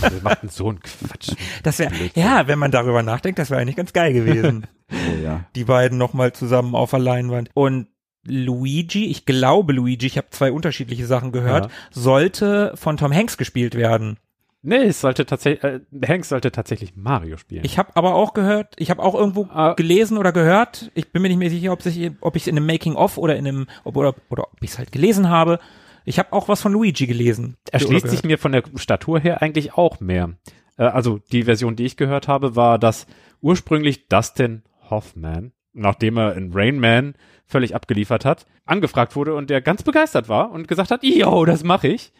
Das, 0.00 0.12
das 0.14 0.22
macht 0.22 0.50
so 0.52 0.68
einen 0.68 0.80
Quatsch. 0.80 1.32
Das 1.62 1.78
wäre, 1.78 1.92
ja, 2.16 2.48
wenn 2.48 2.58
man 2.58 2.72
darüber 2.72 3.02
nachdenkt, 3.04 3.38
das 3.38 3.50
wäre 3.50 3.60
eigentlich 3.60 3.76
ganz 3.76 3.92
geil 3.92 4.12
gewesen. 4.12 4.66
Oh, 4.92 5.22
ja. 5.24 5.46
die 5.56 5.64
beiden 5.64 5.96
nochmal 5.96 6.32
zusammen 6.34 6.74
auf 6.74 6.90
der 6.90 6.98
Leinwand. 6.98 7.48
Und 7.54 7.86
Luigi, 8.26 9.06
ich 9.06 9.24
glaube 9.24 9.72
Luigi, 9.72 10.06
ich 10.06 10.18
habe 10.18 10.26
zwei 10.30 10.52
unterschiedliche 10.52 11.06
Sachen 11.06 11.32
gehört, 11.32 11.66
Ja. 11.66 11.70
sollte 11.90 12.72
von 12.74 12.98
Tom 12.98 13.10
Hanks 13.12 13.38
gespielt 13.38 13.74
werden. 13.74 14.18
Nee, 14.64 14.84
es 14.84 15.00
sollte 15.00 15.26
tatsächlich, 15.26 15.64
äh, 15.64 15.80
Hanks 16.06 16.28
sollte 16.28 16.52
tatsächlich 16.52 16.94
Mario 16.96 17.36
spielen. 17.36 17.64
Ich 17.64 17.78
habe 17.78 17.90
aber 17.96 18.14
auch 18.14 18.32
gehört, 18.32 18.74
ich 18.78 18.90
habe 18.90 19.02
auch 19.02 19.14
irgendwo 19.14 19.48
Ah. 19.52 19.74
gelesen 19.74 20.16
oder 20.18 20.32
gehört, 20.32 20.90
ich 20.94 21.10
bin 21.10 21.22
mir 21.22 21.28
nicht 21.28 21.38
mehr 21.38 21.50
sicher, 21.50 21.72
ob 21.72 21.80
ob 22.20 22.36
ich 22.36 22.42
es 22.42 22.46
in 22.46 22.56
einem 22.56 22.66
Making 22.66 22.94
of 22.94 23.18
oder 23.18 23.36
in 23.36 23.46
einem 23.48 23.66
ob, 23.84 23.96
oder 23.96 24.14
oder 24.30 24.44
ob 24.44 24.62
ich 24.62 24.70
es 24.70 24.78
halt 24.78 24.92
gelesen 24.92 25.28
habe. 25.28 25.58
Ich 26.04 26.18
habe 26.18 26.32
auch 26.32 26.48
was 26.48 26.60
von 26.60 26.72
Luigi 26.72 27.06
gelesen. 27.06 27.56
erschließt 27.70 28.04
Oder 28.04 28.10
sich 28.10 28.22
mir 28.24 28.38
von 28.38 28.52
der 28.52 28.62
Statur 28.76 29.18
her 29.20 29.42
eigentlich 29.42 29.74
auch 29.74 30.00
mehr. 30.00 30.30
Äh, 30.76 30.84
also 30.84 31.18
die 31.32 31.42
Version, 31.44 31.74
die 31.76 31.84
ich 31.84 31.96
gehört 31.96 32.28
habe, 32.28 32.54
war, 32.56 32.78
dass 32.78 33.06
ursprünglich 33.40 34.08
Dustin 34.08 34.62
Hoffman, 34.90 35.52
nachdem 35.72 36.16
er 36.18 36.36
in 36.36 36.52
Rain 36.52 36.78
Man 36.78 37.14
völlig 37.46 37.74
abgeliefert 37.74 38.24
hat, 38.24 38.46
angefragt 38.64 39.16
wurde 39.16 39.34
und 39.34 39.50
der 39.50 39.60
ganz 39.60 39.82
begeistert 39.82 40.28
war 40.28 40.50
und 40.52 40.68
gesagt 40.68 40.90
hat, 40.90 41.02
yo, 41.02 41.44
das 41.44 41.64
mache 41.64 41.88
ich. 41.88 42.12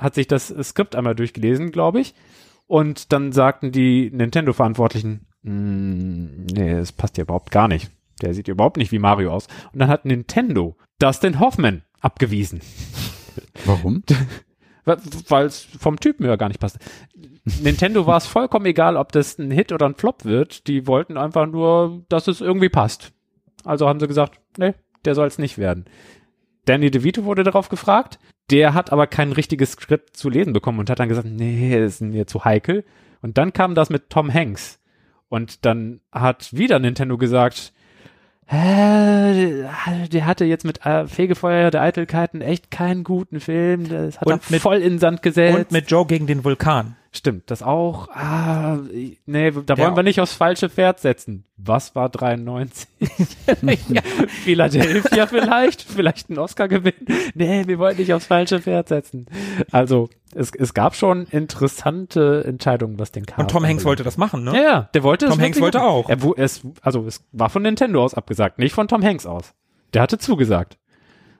Hat 0.00 0.14
sich 0.14 0.26
das 0.26 0.48
Skript 0.62 0.96
einmal 0.96 1.14
durchgelesen, 1.14 1.70
glaube 1.70 2.00
ich. 2.00 2.14
Und 2.66 3.12
dann 3.12 3.32
sagten 3.32 3.72
die 3.72 4.10
Nintendo-Verantwortlichen, 4.12 5.26
"Mm, 5.42 6.46
nee, 6.52 6.72
es 6.72 6.92
passt 6.92 7.18
ja 7.18 7.22
überhaupt 7.22 7.50
gar 7.50 7.68
nicht. 7.68 7.90
Der 8.22 8.34
sieht 8.34 8.48
überhaupt 8.48 8.76
nicht 8.76 8.92
wie 8.92 8.98
Mario 8.98 9.32
aus. 9.32 9.46
Und 9.72 9.80
dann 9.80 9.88
hat 9.88 10.04
Nintendo 10.04 10.76
Dustin 10.98 11.40
Hoffman 11.40 11.82
abgewiesen. 12.00 12.60
Warum? 13.64 14.02
Weil 14.84 15.46
es 15.46 15.60
vom 15.62 16.00
Typen 16.00 16.24
her 16.26 16.36
gar 16.36 16.48
nicht 16.48 16.60
passt. 16.60 16.78
Nintendo 17.62 18.06
war 18.06 18.16
es 18.16 18.26
vollkommen 18.26 18.66
egal, 18.66 18.96
ob 18.96 19.12
das 19.12 19.38
ein 19.38 19.50
Hit 19.50 19.72
oder 19.72 19.86
ein 19.86 19.94
Flop 19.94 20.24
wird. 20.24 20.66
Die 20.66 20.86
wollten 20.86 21.16
einfach 21.16 21.46
nur, 21.46 22.04
dass 22.08 22.28
es 22.28 22.40
irgendwie 22.40 22.68
passt. 22.68 23.12
Also 23.64 23.88
haben 23.88 24.00
sie 24.00 24.08
gesagt, 24.08 24.40
nee, 24.58 24.74
der 25.04 25.14
soll 25.14 25.26
es 25.26 25.38
nicht 25.38 25.58
werden. 25.58 25.84
Danny 26.70 26.90
DeVito 26.90 27.24
wurde 27.24 27.42
darauf 27.42 27.68
gefragt. 27.68 28.18
Der 28.50 28.74
hat 28.74 28.92
aber 28.92 29.06
kein 29.06 29.32
richtiges 29.32 29.72
Skript 29.72 30.16
zu 30.16 30.28
lesen 30.30 30.52
bekommen 30.52 30.78
und 30.78 30.88
hat 30.90 31.00
dann 31.00 31.08
gesagt, 31.08 31.26
nee, 31.28 31.76
das 31.78 31.94
ist 31.94 32.00
mir 32.02 32.26
zu 32.26 32.44
heikel. 32.44 32.84
Und 33.22 33.38
dann 33.38 33.52
kam 33.52 33.74
das 33.74 33.90
mit 33.90 34.08
Tom 34.10 34.32
Hanks. 34.32 34.78
Und 35.28 35.64
dann 35.64 36.00
hat 36.12 36.52
wieder 36.56 36.78
Nintendo 36.78 37.18
gesagt, 37.18 37.72
Hä, 38.46 39.64
der 40.12 40.26
hatte 40.26 40.44
jetzt 40.44 40.64
mit 40.64 40.84
äh, 40.84 41.06
Fegefeuer 41.06 41.70
der 41.70 41.82
Eitelkeiten 41.82 42.40
echt 42.40 42.70
keinen 42.72 43.04
guten 43.04 43.38
Film. 43.38 43.88
Das 43.88 44.20
hat 44.20 44.26
Und 44.26 44.32
er 44.32 44.40
mit- 44.50 44.60
voll 44.62 44.78
in 44.78 44.98
Sand 44.98 45.22
gesetzt. 45.22 45.56
Und 45.56 45.70
mit 45.70 45.88
Joe 45.90 46.04
gegen 46.06 46.26
den 46.26 46.42
Vulkan. 46.44 46.96
Stimmt, 47.12 47.50
das 47.50 47.62
auch. 47.62 48.08
Ah, 48.10 48.78
nee, 49.26 49.50
da 49.50 49.60
Der 49.62 49.78
wollen 49.78 49.96
wir 49.96 50.04
nicht 50.04 50.20
aufs 50.20 50.34
falsche 50.34 50.68
Pferd 50.70 51.00
setzen. 51.00 51.44
Was 51.56 51.96
war 51.96 52.08
93? 52.08 52.88
Philadelphia 54.28 55.26
vielleicht? 55.26 55.82
Vielleicht 55.82 56.30
einen 56.30 56.38
Oscar 56.38 56.68
gewinnen? 56.68 57.06
Nee, 57.34 57.66
wir 57.66 57.78
wollen 57.78 57.96
nicht 57.96 58.12
aufs 58.14 58.26
falsche 58.26 58.60
Pferd 58.60 58.88
setzen. 58.88 59.26
Also, 59.72 60.08
es, 60.34 60.52
es 60.56 60.74
gab 60.74 60.94
schon 60.94 61.26
interessante 61.26 62.44
Entscheidungen, 62.46 62.98
was 62.98 63.12
den 63.12 63.26
Cast 63.26 63.40
Und 63.40 63.50
Tom 63.50 63.66
Hanks 63.66 63.84
wollte 63.84 64.04
das 64.04 64.16
machen, 64.16 64.44
ne? 64.44 64.54
Ja, 64.54 64.62
ja, 64.62 64.88
der 64.94 65.02
wollte 65.02 65.26
Tom 65.26 65.40
Hanks 65.40 65.60
wollte 65.60 65.78
machen. 65.78 65.88
auch. 65.88 66.08
Er, 66.08 66.22
wo- 66.22 66.34
es, 66.36 66.62
also, 66.82 67.06
es 67.06 67.24
war 67.32 67.50
von 67.50 67.62
Nintendo 67.62 68.02
aus 68.04 68.14
abgesagt, 68.14 68.58
nicht 68.58 68.72
von 68.74 68.88
Tom 68.88 69.02
Hanks 69.02 69.26
aus. 69.26 69.52
Der 69.94 70.02
hatte 70.02 70.18
zugesagt. 70.18 70.78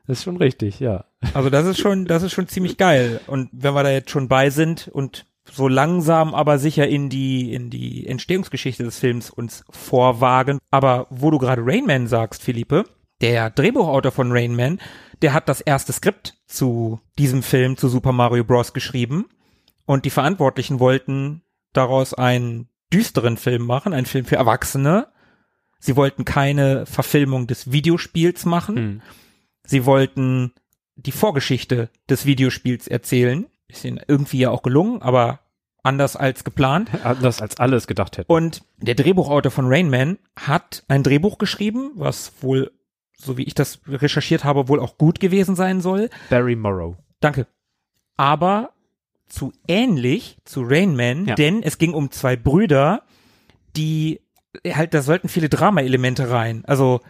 Das 0.07 0.19
ist 0.19 0.25
schon 0.25 0.39
richtig, 0.39 0.81
ja. 0.81 1.05
Also 1.35 1.51
das 1.51 1.67
ist 1.67 1.79
schon, 1.79 2.07
das 2.07 2.25
ist 2.25 2.33
schon 2.33 2.49
ziemlich 2.49 2.77
geil. 2.77 3.21
Und 3.29 3.49
wenn 3.53 3.75
wir 3.75 3.85
da 3.85 3.91
jetzt 3.91 4.11
schon 4.11 4.27
bei 4.27 4.51
sind 4.51 4.89
und 4.89 5.27
so 5.53 5.69
langsam 5.69 6.35
aber 6.35 6.59
sicher 6.59 6.89
in 6.89 7.09
die, 7.09 7.53
in 7.53 7.71
die 7.71 8.07
Entstehungsgeschichte 8.07 8.83
des 8.83 8.99
Films 8.99 9.31
uns 9.31 9.65
vorwagen. 9.71 10.59
Aber 10.71 11.07
wo 11.11 11.31
du 11.31 11.39
gerade 11.39 11.63
Rain 11.65 11.87
Man 11.87 12.07
sagst, 12.07 12.43
Philippe, 12.43 12.85
der 13.21 13.51
Drehbuchautor 13.51 14.13
von 14.13 14.33
Rain 14.33 14.55
Man, 14.57 14.81
der 15.23 15.35
hat 15.35 15.49
das 15.49 15.61
erste 15.61 15.93
Skript 15.93 16.39
zu 16.47 17.01
diesem 17.19 17.43
Film, 17.43 17.77
zu 17.77 17.89
Super 17.89 18.13
Mario 18.13 18.45
Bros. 18.45 18.73
geschrieben. 18.73 19.27
Und 19.87 20.05
die 20.05 20.11
Verantwortlichen 20.11 20.81
wollten 20.81 21.43
daraus 21.73 22.15
einen 22.15 22.69
düsteren 22.93 23.37
Film 23.37 23.67
machen, 23.67 23.93
einen 23.93 24.07
Film 24.07 24.25
für 24.25 24.37
Erwachsene. 24.37 25.09
Sie 25.79 25.97
wollten 25.97 26.25
keine 26.25 26.87
Verfilmung 26.87 27.47
des 27.47 27.73
Videospiels 27.73 28.45
machen. 28.45 28.77
Hm. 28.77 29.03
Sie 29.65 29.85
wollten 29.87 30.53
die 30.97 31.13
Vorgeschichte 31.13 31.91
des 32.09 32.27
Videospiels 32.27 32.89
erzählen. 32.89 33.47
Ist 33.73 33.85
ihnen 33.85 34.01
irgendwie 34.07 34.39
ja 34.39 34.51
auch 34.51 34.63
gelungen, 34.63 35.03
aber 35.03 35.41
anders 35.83 36.17
als 36.17 36.45
geplant. 36.45 36.91
Anders 37.05 37.41
als 37.41 37.59
alles 37.59 37.87
gedacht 37.87 38.19
hätten. 38.19 38.31
Und 38.31 38.63
der 38.79 38.95
Drehbuchautor 38.95 39.51
von 39.51 39.67
Rain 39.69 39.89
Man 39.91 40.19
hat 40.39 40.85
ein 40.89 41.03
Drehbuch 41.03 41.39
geschrieben, 41.39 41.93
was 41.95 42.33
wohl, 42.43 42.71
so 43.17 43.39
wie 43.39 43.45
ich 43.45 43.55
das 43.55 43.81
recherchiert 43.89 44.45
habe, 44.45 44.69
wohl 44.69 44.81
auch 44.81 44.99
gut 44.99 45.21
gewesen 45.21 45.57
sein 45.57 45.81
soll. 45.81 46.11
Barry 46.29 46.55
Morrow. 46.57 46.97
Danke. 47.21 47.47
Aber 48.17 48.71
zu 49.27 49.53
ähnlich 49.69 50.37
zu 50.45 50.63
Rain 50.65 50.97
Man, 50.97 51.27
Ja. 51.27 51.35
denn 51.35 51.63
es 51.63 51.79
ging 51.79 51.95
um 51.95 52.11
zwei 52.11 52.37
Brüder, 52.37 53.03
die 53.77 54.21
halt, 54.67 54.93
da 54.95 55.01
sollten 55.03 55.29
viele 55.29 55.49
Drama-Elemente 55.49 56.31
rein. 56.31 56.65
Also 56.67 57.01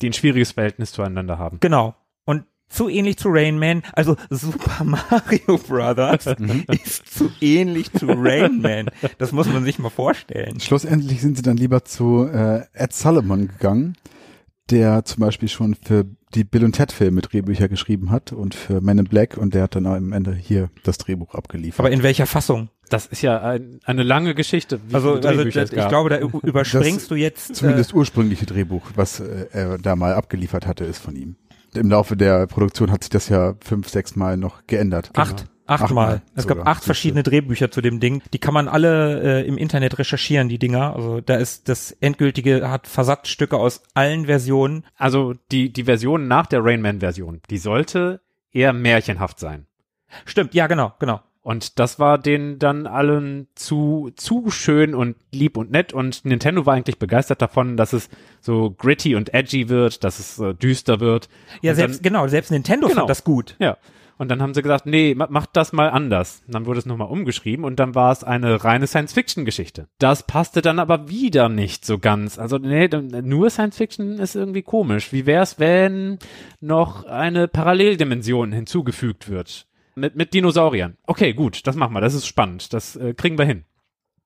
Die 0.00 0.08
ein 0.08 0.12
schwieriges 0.12 0.52
Verhältnis 0.52 0.92
zueinander 0.92 1.38
haben. 1.38 1.58
Genau. 1.60 1.94
Und 2.24 2.44
zu 2.74 2.88
ähnlich 2.88 3.16
zu 3.16 3.28
Rain 3.30 3.58
Man, 3.58 3.82
also 3.92 4.16
Super 4.30 4.84
Mario 4.84 5.58
Brothers 5.58 6.26
ist 6.84 7.06
zu 7.16 7.30
ähnlich 7.40 7.92
zu 7.92 8.06
Rain 8.08 8.60
Man. 8.60 8.90
Das 9.18 9.32
muss 9.32 9.46
man 9.46 9.64
sich 9.64 9.78
mal 9.78 9.90
vorstellen. 9.90 10.60
Schlussendlich 10.60 11.20
sind 11.20 11.36
sie 11.36 11.42
dann 11.42 11.56
lieber 11.56 11.84
zu 11.84 12.26
äh, 12.26 12.62
Ed 12.72 12.92
Solomon 12.92 13.48
gegangen, 13.48 13.96
der 14.70 15.04
zum 15.04 15.20
Beispiel 15.20 15.48
schon 15.48 15.74
für 15.74 16.04
die 16.34 16.44
Bill 16.44 16.64
und 16.64 16.72
Ted 16.72 16.90
Filme 16.90 17.20
Drehbücher 17.20 17.68
geschrieben 17.68 18.10
hat 18.10 18.32
und 18.32 18.54
für 18.54 18.80
Men 18.80 18.98
in 18.98 19.04
Black 19.04 19.36
und 19.36 19.54
der 19.54 19.64
hat 19.64 19.76
dann 19.76 19.86
am 19.86 20.12
Ende 20.12 20.34
hier 20.34 20.70
das 20.82 20.98
Drehbuch 20.98 21.34
abgeliefert. 21.34 21.80
Aber 21.80 21.92
in 21.92 22.02
welcher 22.02 22.26
Fassung? 22.26 22.70
Das 22.90 23.06
ist 23.06 23.22
ja 23.22 23.40
ein, 23.40 23.80
eine 23.84 24.02
lange 24.02 24.34
Geschichte. 24.34 24.80
Wie 24.88 24.94
Also, 24.94 25.14
also 25.14 25.44
das, 25.44 25.72
ich 25.72 25.88
glaube, 25.88 26.10
da 26.10 26.18
überspringst 26.42 27.10
du 27.10 27.14
jetzt. 27.14 27.56
Zumindest 27.56 27.92
Äh, 27.92 27.96
ursprüngliche 27.96 28.46
Drehbuch, 28.46 28.90
was 28.94 29.20
äh, 29.20 29.46
er 29.52 29.78
da 29.78 29.96
mal 29.96 30.14
abgeliefert 30.14 30.66
hatte, 30.66 30.84
ist 30.84 30.98
von 30.98 31.16
ihm. 31.16 31.36
Im 31.76 31.90
Laufe 31.90 32.16
der 32.16 32.46
Produktion 32.46 32.90
hat 32.90 33.04
sich 33.04 33.10
das 33.10 33.28
ja 33.28 33.54
fünf, 33.60 33.88
sechs 33.88 34.16
Mal 34.16 34.36
noch 34.36 34.66
geändert. 34.66 35.10
acht. 35.14 35.46
Achtmal 35.66 35.84
Achtmal. 35.86 36.22
Es 36.34 36.46
gab 36.46 36.66
acht 36.66 36.84
verschiedene 36.84 37.22
Drehbücher 37.22 37.70
zu 37.70 37.80
dem 37.80 37.98
Ding. 37.98 38.20
Die 38.34 38.38
kann 38.38 38.52
man 38.52 38.68
alle 38.68 39.22
äh, 39.22 39.48
im 39.48 39.56
Internet 39.56 39.98
recherchieren, 39.98 40.50
die 40.50 40.58
Dinger. 40.58 40.94
Also 40.94 41.22
da 41.22 41.36
ist 41.36 41.70
das 41.70 41.90
endgültige, 41.90 42.68
hat 42.70 42.86
Versatzstücke 42.86 43.56
aus 43.56 43.82
allen 43.94 44.26
Versionen. 44.26 44.84
also 44.96 45.32
die, 45.50 45.72
die 45.72 45.84
Version 45.84 46.28
nach 46.28 46.46
der 46.46 46.62
Rain 46.62 46.82
Man 46.82 47.00
Version, 47.00 47.40
die 47.48 47.56
sollte 47.56 48.20
eher 48.52 48.74
märchenhaft 48.74 49.38
sein. 49.40 49.66
Stimmt, 50.26 50.52
ja, 50.52 50.66
genau, 50.66 50.92
genau. 50.98 51.22
Und 51.44 51.78
das 51.78 51.98
war 51.98 52.16
denen 52.18 52.58
dann 52.58 52.86
allen 52.86 53.48
zu, 53.54 54.10
zu 54.16 54.50
schön 54.50 54.94
und 54.94 55.14
lieb 55.30 55.58
und 55.58 55.70
nett. 55.70 55.92
Und 55.92 56.24
Nintendo 56.24 56.64
war 56.64 56.72
eigentlich 56.74 56.98
begeistert 56.98 57.42
davon, 57.42 57.76
dass 57.76 57.92
es 57.92 58.08
so 58.40 58.70
gritty 58.70 59.14
und 59.14 59.32
edgy 59.34 59.68
wird, 59.68 60.02
dass 60.04 60.18
es 60.18 60.38
äh, 60.38 60.54
düster 60.54 61.00
wird. 61.00 61.28
Ja, 61.60 61.72
und 61.72 61.76
selbst, 61.76 61.98
dann, 61.98 62.02
genau, 62.02 62.26
selbst 62.28 62.50
Nintendo 62.50 62.86
Genau. 62.88 63.00
fand 63.00 63.10
das 63.10 63.24
gut. 63.24 63.56
Ja. 63.58 63.76
Und 64.16 64.30
dann 64.30 64.40
haben 64.40 64.54
sie 64.54 64.62
gesagt, 64.62 64.86
nee, 64.86 65.14
ma- 65.14 65.26
macht 65.28 65.50
das 65.54 65.72
mal 65.74 65.90
anders. 65.90 66.42
Und 66.46 66.54
dann 66.54 66.64
wurde 66.64 66.78
es 66.78 66.86
nochmal 66.86 67.08
umgeschrieben 67.08 67.64
und 67.66 67.78
dann 67.78 67.94
war 67.94 68.10
es 68.12 68.24
eine 68.24 68.64
reine 68.64 68.86
Science-Fiction-Geschichte. 68.86 69.88
Das 69.98 70.22
passte 70.22 70.62
dann 70.62 70.78
aber 70.78 71.08
wieder 71.10 71.48
nicht 71.50 71.84
so 71.84 71.98
ganz. 71.98 72.38
Also, 72.38 72.56
nee, 72.56 72.88
nur 72.88 73.50
Science-Fiction 73.50 74.18
ist 74.18 74.34
irgendwie 74.34 74.62
komisch. 74.62 75.12
Wie 75.12 75.26
wär's, 75.26 75.58
wenn 75.58 76.18
noch 76.60 77.04
eine 77.04 77.48
Paralleldimension 77.48 78.52
hinzugefügt 78.52 79.28
wird? 79.28 79.66
Mit, 79.96 80.16
mit 80.16 80.34
Dinosauriern. 80.34 80.96
Okay, 81.06 81.34
gut, 81.34 81.66
das 81.66 81.76
machen 81.76 81.92
wir. 81.94 82.00
Das 82.00 82.14
ist 82.14 82.26
spannend. 82.26 82.72
Das 82.72 82.96
äh, 82.96 83.14
kriegen 83.14 83.38
wir 83.38 83.44
hin. 83.44 83.64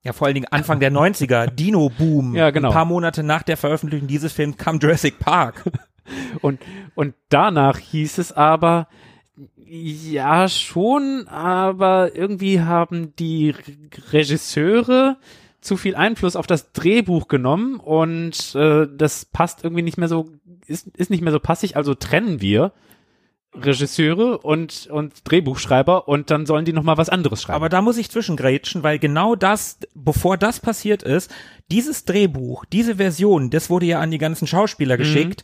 Ja, 0.03 0.13
vor 0.13 0.27
allen 0.27 0.35
Dingen 0.35 0.47
Anfang 0.51 0.81
der 0.81 0.93
90er, 0.93 1.47
Dino-Boom. 1.51 2.35
Ja, 2.35 2.51
genau. 2.51 2.69
Ein 2.69 2.75
paar 2.75 2.85
Monate 2.85 3.23
nach 3.23 3.43
der 3.43 3.57
Veröffentlichung 3.57 4.09
dieses 4.09 4.33
Films 4.33 4.57
kam 4.57 4.79
Jurassic 4.79 5.19
Park. 5.19 5.65
Und, 6.41 6.59
und 6.95 7.13
danach 7.29 7.77
hieß 7.77 8.17
es 8.17 8.33
aber, 8.33 8.89
ja, 9.67 10.49
schon, 10.49 11.29
aber 11.29 12.17
irgendwie 12.17 12.63
haben 12.63 13.15
die 13.17 13.51
Re- 13.51 13.63
Regisseure 14.13 15.19
zu 15.61 15.77
viel 15.77 15.95
Einfluss 15.97 16.35
auf 16.35 16.47
das 16.47 16.73
Drehbuch 16.73 17.29
genommen 17.29 17.79
und 17.79 18.55
äh, 18.55 18.87
das 18.91 19.27
passt 19.27 19.65
irgendwie 19.65 19.83
nicht 19.83 19.99
mehr 19.99 20.09
so, 20.09 20.31
ist, 20.67 20.87
ist 20.97 21.11
nicht 21.11 21.21
mehr 21.23 21.33
so 21.33 21.41
passig, 21.41 21.77
also 21.77 21.95
trennen 21.95 22.41
wir 22.41 22.73
Regisseure 23.55 24.39
und, 24.39 24.87
und 24.91 25.15
Drehbuchschreiber 25.25 26.07
und 26.07 26.31
dann 26.31 26.47
sollen 26.47 26.65
die 26.65 26.73
nochmal 26.73 26.97
was 26.99 27.09
anderes 27.09 27.43
schreiben. 27.43 27.57
Aber 27.57 27.69
da 27.69 27.81
muss 27.83 27.97
ich 27.97 28.11
zwischengrätschen, 28.11 28.83
weil 28.83 28.99
genau 28.99 29.35
das, 29.35 29.79
bevor 29.95 30.37
das 30.37 30.61
passiert 30.61 31.03
ist, 31.03 31.31
dieses 31.71 32.05
Drehbuch, 32.05 32.65
diese 32.67 32.97
Version, 32.97 33.51
das 33.51 33.71
wurde 33.71 33.87
ja 33.87 34.01
an 34.01 34.11
die 34.11 34.19
ganzen 34.19 34.47
Schauspieler 34.47 34.95
Mhm. 34.97 34.99
geschickt 34.99 35.43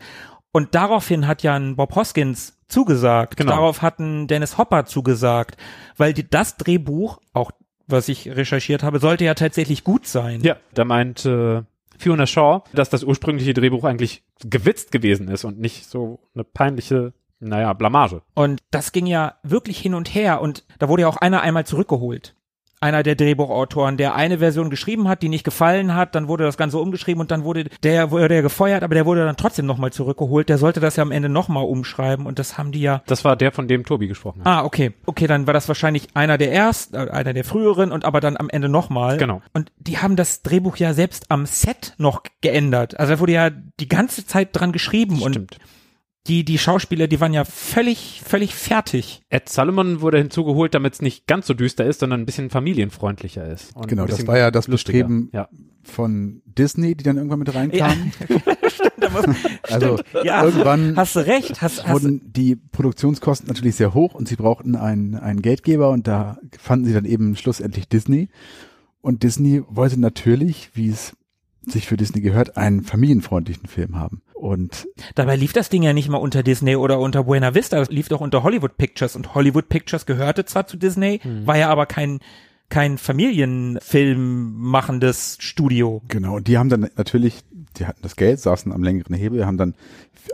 und 0.52 0.74
daraufhin 0.74 1.26
hat 1.26 1.42
ja 1.42 1.54
ein 1.54 1.76
Bob 1.76 1.94
Hoskins 1.96 2.56
zugesagt. 2.68 3.36
Genau. 3.36 3.52
Darauf 3.52 3.82
hat 3.82 3.98
ein 3.98 4.26
Dennis 4.28 4.58
Hopper 4.58 4.84
zugesagt, 4.84 5.56
weil 5.96 6.12
die, 6.12 6.28
das 6.28 6.56
Drehbuch, 6.56 7.18
auch 7.32 7.50
was 7.86 8.08
ich 8.08 8.28
recherchiert 8.28 8.82
habe, 8.82 8.98
sollte 8.98 9.24
ja 9.24 9.34
tatsächlich 9.34 9.82
gut 9.84 10.06
sein. 10.06 10.40
ja, 10.42 10.56
da 10.72 10.84
meint 10.84 11.24
äh, 11.26 11.62
Fiona 11.98 12.26
Shaw, 12.26 12.62
dass 12.72 12.90
das 12.90 13.02
ursprüngliche 13.04 13.54
Drehbuch 13.54 13.84
eigentlich 13.84 14.22
gewitzt 14.44 14.90
gewesen 14.92 15.28
ist 15.28 15.44
und 15.44 15.58
nicht 15.58 15.86
so 15.88 16.20
eine 16.34 16.44
peinliche, 16.44 17.12
naja, 17.40 17.72
Blamage. 17.72 18.22
Und 18.34 18.62
das 18.70 18.92
ging 18.92 19.06
ja 19.06 19.34
wirklich 19.42 19.78
hin 19.78 19.94
und 19.94 20.14
her 20.14 20.40
und 20.40 20.64
da 20.78 20.88
wurde 20.88 21.02
ja 21.02 21.08
auch 21.08 21.16
einer 21.16 21.42
einmal 21.42 21.66
zurückgeholt. 21.66 22.34
Einer 22.80 23.02
der 23.02 23.14
Drehbuchautoren, 23.14 23.96
der 23.96 24.14
eine 24.14 24.40
Version 24.40 24.68
geschrieben 24.68 25.08
hat, 25.08 25.22
die 25.22 25.30
nicht 25.30 25.44
gefallen 25.44 25.94
hat, 25.94 26.14
dann 26.14 26.28
wurde 26.28 26.44
das 26.44 26.58
Ganze 26.58 26.76
umgeschrieben 26.76 27.18
und 27.18 27.30
dann 27.30 27.42
wurde 27.42 27.64
der, 27.82 28.10
wurde 28.10 28.28
der 28.28 28.42
gefeuert, 28.42 28.82
aber 28.82 28.94
der 28.94 29.06
wurde 29.06 29.24
dann 29.24 29.38
trotzdem 29.38 29.64
nochmal 29.64 29.90
zurückgeholt. 29.90 30.50
Der 30.50 30.58
sollte 30.58 30.80
das 30.80 30.96
ja 30.96 31.02
am 31.02 31.10
Ende 31.10 31.30
nochmal 31.30 31.64
umschreiben 31.64 32.26
und 32.26 32.38
das 32.38 32.58
haben 32.58 32.72
die 32.72 32.82
ja. 32.82 33.02
Das 33.06 33.24
war 33.24 33.36
der, 33.36 33.52
von 33.52 33.68
dem 33.68 33.86
Tobi 33.86 34.06
gesprochen 34.06 34.40
hat. 34.40 34.46
Ah, 34.46 34.64
okay. 34.64 34.92
Okay, 35.06 35.26
dann 35.26 35.46
war 35.46 35.54
das 35.54 35.66
wahrscheinlich 35.66 36.08
einer 36.12 36.36
der 36.36 36.52
ersten, 36.52 36.94
äh, 36.94 37.08
einer 37.10 37.32
der 37.32 37.44
früheren 37.44 37.90
und 37.90 38.04
aber 38.04 38.20
dann 38.20 38.36
am 38.36 38.50
Ende 38.50 38.68
nochmal. 38.68 39.16
Genau. 39.16 39.40
Und 39.54 39.72
die 39.78 39.98
haben 39.98 40.16
das 40.16 40.42
Drehbuch 40.42 40.76
ja 40.76 40.92
selbst 40.92 41.30
am 41.30 41.46
Set 41.46 41.94
noch 41.96 42.22
geändert. 42.42 43.00
Also 43.00 43.14
da 43.14 43.20
wurde 43.20 43.32
ja 43.32 43.48
die 43.48 43.88
ganze 43.88 44.26
Zeit 44.26 44.50
dran 44.52 44.72
geschrieben 44.72 45.22
und 45.22 45.32
Stimmt. 45.32 45.58
Die, 46.26 46.44
die 46.44 46.56
Schauspieler, 46.58 47.06
die 47.06 47.20
waren 47.20 47.34
ja 47.34 47.44
völlig, 47.44 48.22
völlig 48.24 48.54
fertig. 48.54 49.22
Ed 49.28 49.48
Solomon 49.48 50.00
wurde 50.00 50.18
hinzugeholt, 50.18 50.74
damit 50.74 50.94
es 50.94 51.02
nicht 51.02 51.26
ganz 51.26 51.46
so 51.46 51.52
düster 51.54 51.84
ist, 51.84 52.00
sondern 52.00 52.20
ein 52.20 52.26
bisschen 52.26 52.48
familienfreundlicher 52.50 53.46
ist. 53.46 53.76
Und 53.76 53.88
Genau, 53.88 54.06
das 54.06 54.26
war 54.26 54.38
ja 54.38 54.50
das 54.50 54.66
lustiger. 54.66 55.00
Bestreben 55.06 55.28
Ja. 55.32 55.48
von 55.82 56.40
Disney, 56.46 56.94
die 56.94 57.04
dann 57.04 57.16
irgendwann 57.16 57.40
mit 57.40 57.54
reinkamen. 57.54 58.12
Muss- 59.12 59.24
Also 59.70 59.98
Ja, 60.24 60.44
irgendwann 60.44 60.96
hast 60.96 61.14
du 61.16 61.20
recht, 61.20 61.60
hast, 61.60 61.84
hast 61.86 61.92
wurden 61.92 62.32
die 62.32 62.56
Produktionskosten 62.56 63.46
natürlich 63.48 63.74
sehr 63.76 63.92
hoch 63.92 64.14
und 64.14 64.26
sie 64.26 64.36
brauchten 64.36 64.76
einen, 64.76 65.14
einen 65.14 65.42
Geldgeber 65.42 65.90
und 65.90 66.06
da 66.06 66.38
fanden 66.58 66.86
sie 66.86 66.94
dann 66.94 67.04
eben 67.04 67.36
schlussendlich 67.36 67.86
Disney. 67.88 68.28
Und 69.02 69.22
Disney 69.22 69.62
wollte 69.68 70.00
natürlich, 70.00 70.70
wie 70.72 70.88
es 70.88 71.14
sich 71.66 71.86
für 71.86 71.98
Disney 71.98 72.22
gehört, 72.22 72.56
einen 72.56 72.82
familienfreundlichen 72.82 73.66
Film 73.68 73.96
haben. 73.98 74.22
Und 74.34 74.88
dabei 75.14 75.36
lief 75.36 75.52
das 75.52 75.70
Ding 75.70 75.82
ja 75.82 75.92
nicht 75.92 76.08
mal 76.08 76.18
unter 76.18 76.42
Disney 76.42 76.76
oder 76.76 76.98
unter 76.98 77.24
Buena 77.24 77.54
Vista, 77.54 77.80
es 77.80 77.88
lief 77.88 78.08
doch 78.08 78.20
unter 78.20 78.42
Hollywood 78.42 78.76
Pictures. 78.76 79.16
Und 79.16 79.34
Hollywood 79.34 79.68
Pictures 79.68 80.06
gehörte 80.06 80.44
zwar 80.44 80.66
zu 80.66 80.76
Disney, 80.76 81.20
war 81.44 81.56
ja 81.56 81.70
aber 81.70 81.86
kein 81.86 82.20
kein 82.68 82.98
Familienfilm 82.98 84.54
machendes 84.56 85.36
Studio. 85.40 86.02
genau, 86.08 86.36
und 86.36 86.48
die 86.48 86.58
haben 86.58 86.68
dann 86.68 86.90
natürlich, 86.96 87.44
die 87.78 87.86
hatten 87.86 88.02
das 88.02 88.16
Geld, 88.16 88.40
saßen 88.40 88.72
am 88.72 88.82
längeren 88.82 89.14
Hebel, 89.14 89.46
haben 89.46 89.58
dann 89.58 89.74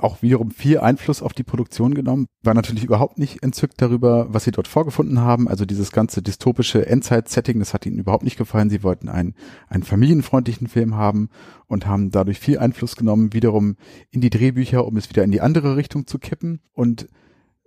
auch 0.01 0.23
wiederum 0.23 0.51
viel 0.51 0.79
Einfluss 0.79 1.23
auf 1.23 1.33
die 1.33 1.43
Produktion 1.43 1.95
genommen, 1.95 2.27
war 2.43 2.55
natürlich 2.55 2.85
überhaupt 2.85 3.19
nicht 3.19 3.43
entzückt 3.43 3.81
darüber, 3.83 4.27
was 4.33 4.45
sie 4.45 4.51
dort 4.51 4.69
vorgefunden 4.69 5.21
haben. 5.21 5.49
Also 5.49 5.65
dieses 5.65 5.93
ganze 5.93 6.23
dystopische 6.23 6.87
Endzeit-Setting, 6.87 7.59
das 7.59 7.75
hat 7.75 7.87
ihnen 7.87 7.99
überhaupt 7.99 8.25
nicht 8.25 8.39
gefallen. 8.39 8.71
Sie 8.71 8.83
wollten 8.83 9.09
einen, 9.09 9.35
einen 9.69 9.83
familienfreundlichen 9.83 10.69
Film 10.69 10.97
haben 10.97 11.29
und 11.67 11.87
haben 11.87 12.11
dadurch 12.11 12.39
viel 12.39 12.59
Einfluss 12.59 12.97
genommen, 12.97 13.33
wiederum 13.33 13.77
in 14.11 14.21
die 14.21 14.31
Drehbücher, 14.31 14.87
um 14.87 14.97
es 14.97 15.09
wieder 15.09 15.25
in 15.25 15.33
die 15.33 15.41
andere 15.41 15.77
Richtung 15.77 16.07
zu 16.07 16.19
kippen. 16.19 16.61
Und 16.73 17.09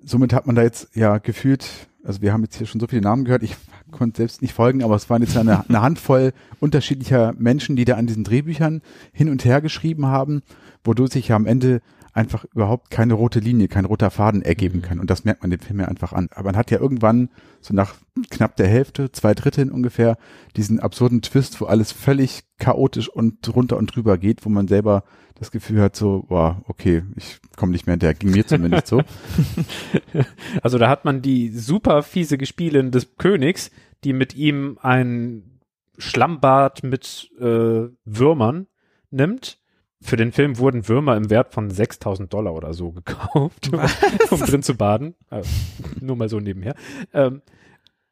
somit 0.03 0.33
hat 0.33 0.47
man 0.47 0.55
da 0.55 0.63
jetzt 0.63 0.95
ja 0.95 1.17
gefühlt, 1.17 1.87
also 2.03 2.21
wir 2.21 2.33
haben 2.33 2.43
jetzt 2.43 2.57
hier 2.57 2.67
schon 2.67 2.81
so 2.81 2.87
viele 2.87 3.01
Namen 3.01 3.25
gehört, 3.25 3.43
ich 3.43 3.55
konnte 3.91 4.17
selbst 4.17 4.41
nicht 4.41 4.53
folgen, 4.53 4.83
aber 4.83 4.95
es 4.95 5.09
waren 5.09 5.21
jetzt 5.21 5.37
eine, 5.37 5.67
eine 5.67 5.81
Handvoll 5.81 6.33
unterschiedlicher 6.59 7.33
Menschen, 7.37 7.75
die 7.75 7.85
da 7.85 7.95
an 7.95 8.07
diesen 8.07 8.23
Drehbüchern 8.23 8.81
hin 9.13 9.29
und 9.29 9.45
her 9.45 9.61
geschrieben 9.61 10.05
haben, 10.07 10.41
wodurch 10.83 11.13
sich 11.13 11.29
ja 11.29 11.35
am 11.35 11.45
Ende 11.45 11.81
einfach 12.13 12.45
überhaupt 12.53 12.91
keine 12.91 13.15
rote 13.15 13.39
Linie, 13.39 13.67
kein 13.67 13.85
roter 13.85 14.11
Faden 14.11 14.43
ergeben 14.43 14.81
kann. 14.81 14.99
Und 14.99 15.09
das 15.09 15.25
merkt 15.25 15.41
man 15.41 15.49
dem 15.49 15.59
Film 15.59 15.79
ja 15.79 15.87
einfach 15.87 16.13
an. 16.13 16.29
Aber 16.31 16.49
man 16.49 16.57
hat 16.57 16.69
ja 16.69 16.79
irgendwann, 16.79 17.29
so 17.59 17.73
nach 17.73 17.95
knapp 18.29 18.55
der 18.55 18.67
Hälfte, 18.67 19.11
zwei 19.11 19.33
Dritteln 19.33 19.71
ungefähr, 19.71 20.17
diesen 20.55 20.79
absurden 20.79 21.21
Twist, 21.23 21.59
wo 21.59 21.65
alles 21.65 21.91
völlig 21.91 22.43
chaotisch 22.59 23.09
und 23.09 23.39
drunter 23.41 23.77
und 23.77 23.95
drüber 23.95 24.17
geht, 24.17 24.45
wo 24.45 24.49
man 24.49 24.67
selber 24.67 25.03
das 25.35 25.49
Gefühl 25.49 25.81
hat, 25.81 25.95
so, 25.95 26.25
boah, 26.27 26.61
okay, 26.67 27.03
ich 27.15 27.39
komme 27.57 27.71
nicht 27.71 27.87
mehr 27.87 27.93
hinterher, 27.93 28.13
ging 28.13 28.31
mir 28.31 28.45
zumindest 28.45 28.87
so. 28.87 29.01
Also 30.61 30.77
da 30.77 30.89
hat 30.89 31.05
man 31.05 31.21
die 31.21 31.49
super 31.49 32.03
fiese 32.03 32.37
Gespielin 32.37 32.91
des 32.91 33.17
Königs, 33.17 33.71
die 34.03 34.13
mit 34.13 34.35
ihm 34.35 34.77
ein 34.81 35.59
Schlammbad 35.97 36.83
mit 36.83 37.31
äh, 37.39 37.87
Würmern 38.05 38.67
nimmt. 39.09 39.59
Für 40.03 40.17
den 40.17 40.33
Film 40.33 40.57
wurden 40.57 40.87
Würmer 40.87 41.15
im 41.15 41.29
Wert 41.29 41.53
von 41.53 41.71
6000 41.71 42.31
Dollar 42.31 42.53
oder 42.53 42.73
so 42.73 42.91
gekauft, 42.91 43.71
um, 44.29 44.39
drin 44.39 44.61
zu 44.61 44.75
baden. 44.75 45.15
Äh, 45.31 45.43
nur 46.01 46.17
mal 46.17 46.27
so 46.27 46.39
nebenher. 46.39 46.75
Ähm, 47.13 47.41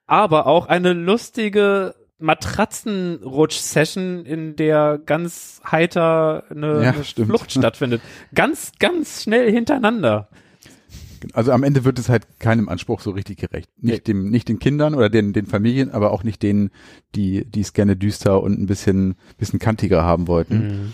aber 0.08 0.48
auch 0.48 0.68
eine 0.68 0.94
lustige 0.94 1.96
Matratzenrutsch-Session, 2.20 4.26
in 4.26 4.56
der 4.56 5.00
ganz 5.06 5.62
heiter 5.70 6.46
eine, 6.50 6.84
Ja, 6.84 6.92
eine. 6.92 7.04
Flucht 7.04 7.52
stattfindet. 7.52 8.02
Ganz, 8.34 8.72
ganz 8.80 9.24
schnell 9.24 9.52
hintereinander. 9.52 10.30
Also 11.34 11.52
am 11.52 11.64
Ende 11.64 11.84
wird 11.84 12.00
es 12.00 12.10
halt 12.10 12.40
keinem 12.40 12.70
Anspruch 12.70 13.02
so 13.02 13.12
richtig 13.12 13.38
gerecht. 13.38 13.70
Nicht 13.78 14.08
dem, 14.08 14.30
nicht 14.30 14.48
den 14.48 14.60
Kindern 14.60 14.96
oder 14.96 15.10
den, 15.10 15.34
den 15.34 15.46
Familien, 15.46 15.92
aber 15.92 16.12
auch 16.12 16.24
nicht 16.24 16.42
denen, 16.42 16.72
die, 17.16 17.46
die 17.46 17.62
es 17.62 17.74
gerne 17.74 17.96
düster 17.96 18.42
und 18.42 18.60
ein 18.60 18.66
bisschen, 18.66 19.16
bisschen 19.38 19.60
kantiger 19.60 20.04
haben 20.04 20.28
wollten. 20.28 20.94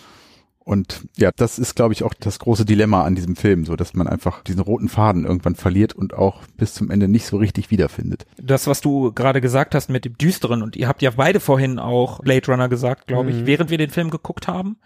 Und 0.67 1.08
ja, 1.15 1.32
das 1.34 1.60
ist, 1.60 1.75
glaube 1.75 1.93
ich, 1.93 2.03
auch 2.03 2.13
das 2.13 2.39
große 2.39 2.65
Dilemma 2.65 3.06
an 3.06 3.15
diesem 3.15 3.38
Film, 3.38 3.63
so 3.63 3.77
dass 3.77 3.93
man 3.93 4.06
einfach 4.06 4.43
diesen 4.43 4.60
roten 4.60 4.89
Faden 4.89 5.23
irgendwann 5.23 5.56
verliert 5.56 5.93
und 5.93 6.13
auch 6.13 6.41
bis 6.58 6.73
zum 6.73 6.91
Ende 6.91 7.08
nicht 7.08 7.25
so 7.25 7.38
richtig 7.38 7.71
wiederfindet. 7.71 8.25
Das, 8.36 8.67
was 8.67 8.82
du 8.82 9.13
gerade 9.13 9.39
gesagt 9.39 9.75
hast 9.75 9.89
mit 9.89 10.03
dem 10.03 10.17
Düsteren, 10.17 10.62
und 10.62 10.75
ihr 10.75 10.89
habt 10.89 11.01
ja 11.01 11.12
beide 11.12 11.39
vorhin 11.39 11.80
auch 11.80 12.19
Blade 12.19 12.51
Runner 12.51 12.67
gesagt, 12.67 13.08
glaube 13.08 13.32
ich, 13.32 13.45
während 13.45 13.69
wir 13.69 13.77
den 13.77 13.91
Film 13.91 14.10
geguckt 14.10 14.49
haben. 14.49 14.77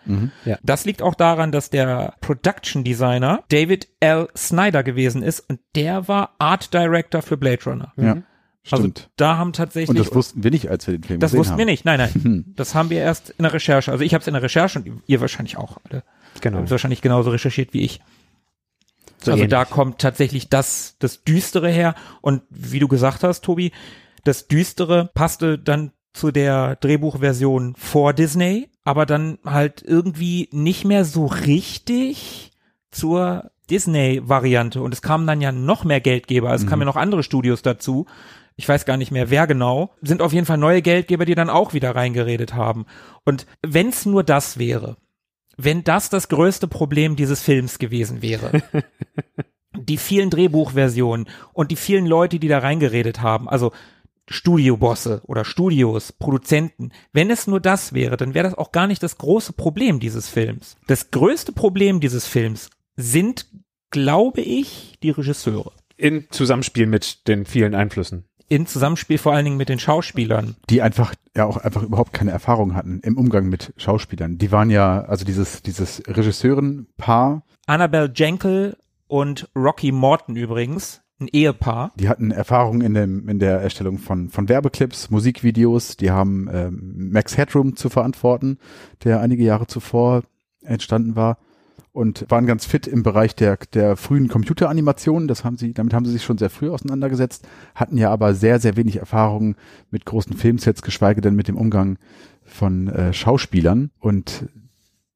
Ja. 0.46 0.60
Das 0.62 0.86
liegt 0.86 1.02
auch 1.02 1.16
daran, 1.16 1.52
dass 1.52 1.72
der 1.72 2.14
Production 2.22 2.84
Designer 2.84 3.44
David 3.50 3.88
L. 4.02 4.28
Snyder 4.38 4.84
gewesen 4.84 5.24
ist 5.24 5.40
und 5.40 5.60
der 5.76 6.08
war 6.08 6.36
Art 6.38 6.76
Director 6.76 7.24
für 7.24 7.38
Blade 7.38 7.64
Runner. 7.66 7.92
Ja, 7.98 8.18
Also 8.70 8.84
stimmt. 8.84 9.10
da 9.16 9.38
haben 9.38 9.54
tatsächlich 9.54 9.90
und 9.90 9.98
das 9.98 10.14
wussten 10.14 10.44
wir 10.44 10.52
nicht, 10.52 10.70
als 10.70 10.86
wir 10.86 10.98
den 10.98 11.04
Film 11.04 11.20
Das 11.20 11.32
gesehen 11.32 11.40
wussten 11.40 11.52
haben. 11.54 11.58
wir 11.60 11.66
nicht. 11.66 11.86
Nein, 11.86 12.00
nein. 12.00 12.14
Hm. 12.14 12.46
Das 12.56 12.76
haben 12.76 12.90
wir 12.92 13.00
erst 13.00 13.32
in 13.32 13.44
der 13.44 13.54
Recherche. 13.54 13.92
Also 13.92 14.04
ich 14.04 14.14
habe 14.14 14.22
es 14.22 14.28
in 14.28 14.34
der 14.34 14.44
Recherche 14.44 14.80
und 14.80 15.02
ihr 15.08 15.20
wahrscheinlich 15.22 15.58
auch 15.58 15.78
alle. 15.90 16.04
Genau. 16.42 16.58
Ihr 16.58 16.62
habt 16.62 16.72
wahrscheinlich 16.72 17.02
genauso 17.02 17.32
recherchiert 17.32 17.74
wie 17.74 17.82
ich. 17.82 18.02
So 19.24 19.32
also 19.32 19.46
da 19.46 19.62
ähnlich. 19.62 19.70
kommt 19.72 20.00
tatsächlich 20.00 20.50
das, 20.50 20.96
das 21.00 21.24
Düstere 21.24 21.70
her. 21.70 21.96
Und 22.22 22.44
wie 22.50 22.80
du 22.80 22.88
gesagt 22.88 23.24
hast, 23.24 23.44
Tobi, 23.44 23.72
das 24.24 24.48
Düstere 24.48 25.10
passte 25.14 25.58
dann 25.58 25.92
zu 26.14 26.32
der 26.32 26.76
Drehbuchversion 26.76 27.76
vor 27.78 28.14
Disney, 28.14 28.70
aber 28.84 29.06
dann 29.06 29.40
halt 29.46 29.82
irgendwie 29.82 30.50
nicht 30.52 30.86
mehr 30.86 31.06
so 31.06 31.26
richtig 31.26 32.52
zur 32.92 33.52
Disney-Variante. 33.70 34.82
Und 34.82 34.94
es 34.94 35.02
kamen 35.02 35.26
dann 35.26 35.42
ja 35.42 35.52
noch 35.52 35.84
mehr 35.84 36.02
Geldgeber. 36.02 36.54
Es 36.54 36.68
kamen 36.68 36.82
ja 36.82 36.86
noch 36.86 36.98
andere 36.98 37.24
Studios 37.24 37.62
dazu. 37.62 38.06
Ich 38.56 38.68
weiß 38.68 38.86
gar 38.86 38.98
nicht 38.98 39.12
mehr, 39.12 39.30
wer 39.30 39.48
genau. 39.48 39.94
Sind 40.02 40.22
auf 40.22 40.34
jeden 40.34 40.46
Fall 40.46 40.58
neue 40.58 40.82
Geldgeber, 40.82 41.26
die 41.26 41.36
dann 41.36 41.50
auch 41.50 41.74
wieder 41.74 41.96
reingeredet 41.96 42.54
haben. 42.54 42.86
Und 43.26 43.46
wenn 43.66 43.90
es 43.90 44.06
nur 44.06 44.24
das 44.24 44.60
wäre, 44.60 44.98
wenn 45.58 45.84
das 45.84 46.10
das 46.10 46.30
größte 46.30 46.68
Problem 46.68 47.16
dieses 47.16 47.42
Films 47.42 47.80
gewesen 47.80 48.22
wäre, 48.22 48.62
die 49.76 49.98
vielen 49.98 50.30
Drehbuchversionen 50.30 51.28
und 51.54 51.72
die 51.72 51.76
vielen 51.76 52.06
Leute, 52.06 52.40
die 52.40 52.48
da 52.48 52.60
reingeredet 52.60 53.22
haben, 53.22 53.50
also 53.50 53.72
Studiobosse 54.28 55.22
oder 55.26 55.44
Studios, 55.44 56.14
Produzenten, 56.14 56.92
wenn 57.12 57.30
es 57.30 57.48
nur 57.48 57.60
das 57.60 57.94
wäre, 57.94 58.18
dann 58.18 58.34
wäre 58.34 58.46
das 58.46 58.58
auch 58.58 58.72
gar 58.72 58.88
nicht 58.88 59.04
das 59.04 59.18
große 59.18 59.54
Problem 59.54 60.00
dieses 60.00 60.30
Films. 60.30 60.78
Das 60.88 61.12
größte 61.12 61.52
Problem 61.52 62.00
dieses 62.00 62.28
Films 62.28 62.70
sind, 62.96 63.48
glaube 63.90 64.42
ich, 64.42 64.98
die 65.04 65.10
Regisseure. 65.10 65.74
In 65.98 66.28
Zusammenspiel 66.32 66.88
mit 66.88 67.28
den 67.28 67.46
vielen 67.46 67.76
Einflüssen. 67.76 68.26
In 68.52 68.66
Zusammenspiel 68.66 69.18
vor 69.18 69.32
allen 69.32 69.46
Dingen 69.46 69.56
mit 69.56 69.70
den 69.70 69.80
Schauspielern. 69.80 70.58
die 70.70 70.82
einfach 70.82 71.16
ja 71.38 71.46
auch 71.46 71.56
einfach 71.56 71.84
überhaupt 71.84 72.12
keine 72.12 72.32
Erfahrung 72.32 72.76
hatten 72.76 73.00
im 73.02 73.18
Umgang 73.18 73.48
mit 73.48 73.74
Schauspielern. 73.78 74.40
Die 74.40 74.52
waren 74.52 74.70
ja, 74.70 75.04
also 75.04 75.24
dieses, 75.24 75.62
dieses 75.62 76.04
Regisseurenpaar, 76.06 77.44
Annabelle 77.66 78.12
Jankel 78.14 78.76
und 79.08 79.48
Rocky 79.56 79.94
Morton 79.94 80.36
übrigens, 80.36 81.00
ein 81.22 81.30
Ehepaar. 81.32 81.94
die 81.96 82.10
hatten 82.10 82.32
Erfahrung 82.32 82.82
in 82.82 82.94
dem, 82.94 83.30
in 83.30 83.40
der 83.40 83.62
Erstellung 83.62 84.00
von, 84.00 84.28
von 84.28 84.50
Werbeclips, 84.50 85.10
Musikvideos, 85.10 85.96
die 85.96 86.12
haben 86.12 86.50
ähm, 86.52 87.10
Max 87.14 87.38
Headroom 87.38 87.78
zu 87.78 87.88
verantworten, 87.88 88.60
der 89.06 89.22
einige 89.22 89.46
Jahre 89.46 89.68
zuvor 89.68 90.24
entstanden 90.62 91.16
war. 91.16 91.38
Und 91.92 92.26
waren 92.30 92.46
ganz 92.46 92.66
fit 92.66 92.88
im 92.88 93.04
Bereich 93.04 93.36
der, 93.36 93.58
der 93.74 93.98
frühen 93.98 94.28
Computeranimationen. 94.28 95.28
Das 95.28 95.44
haben 95.44 95.58
sie, 95.58 95.74
damit 95.74 95.94
haben 95.94 96.06
sie 96.06 96.12
sich 96.12 96.24
schon 96.24 96.38
sehr 96.38 96.50
früh 96.50 96.70
auseinandergesetzt, 96.70 97.48
hatten 97.76 97.98
ja 97.98 98.10
aber 98.10 98.34
sehr, 98.34 98.60
sehr 98.60 98.78
wenig 98.78 98.98
Erfahrung 98.98 99.56
mit 99.90 100.06
großen 100.06 100.36
Filmsets, 100.36 100.82
geschweige 100.82 101.22
denn 101.22 101.36
mit 101.36 101.48
dem 101.48 101.58
Umgang 101.58 101.98
von 102.44 102.88
äh, 102.88 103.14
Schauspielern. 103.14 103.92
Und 104.00 104.46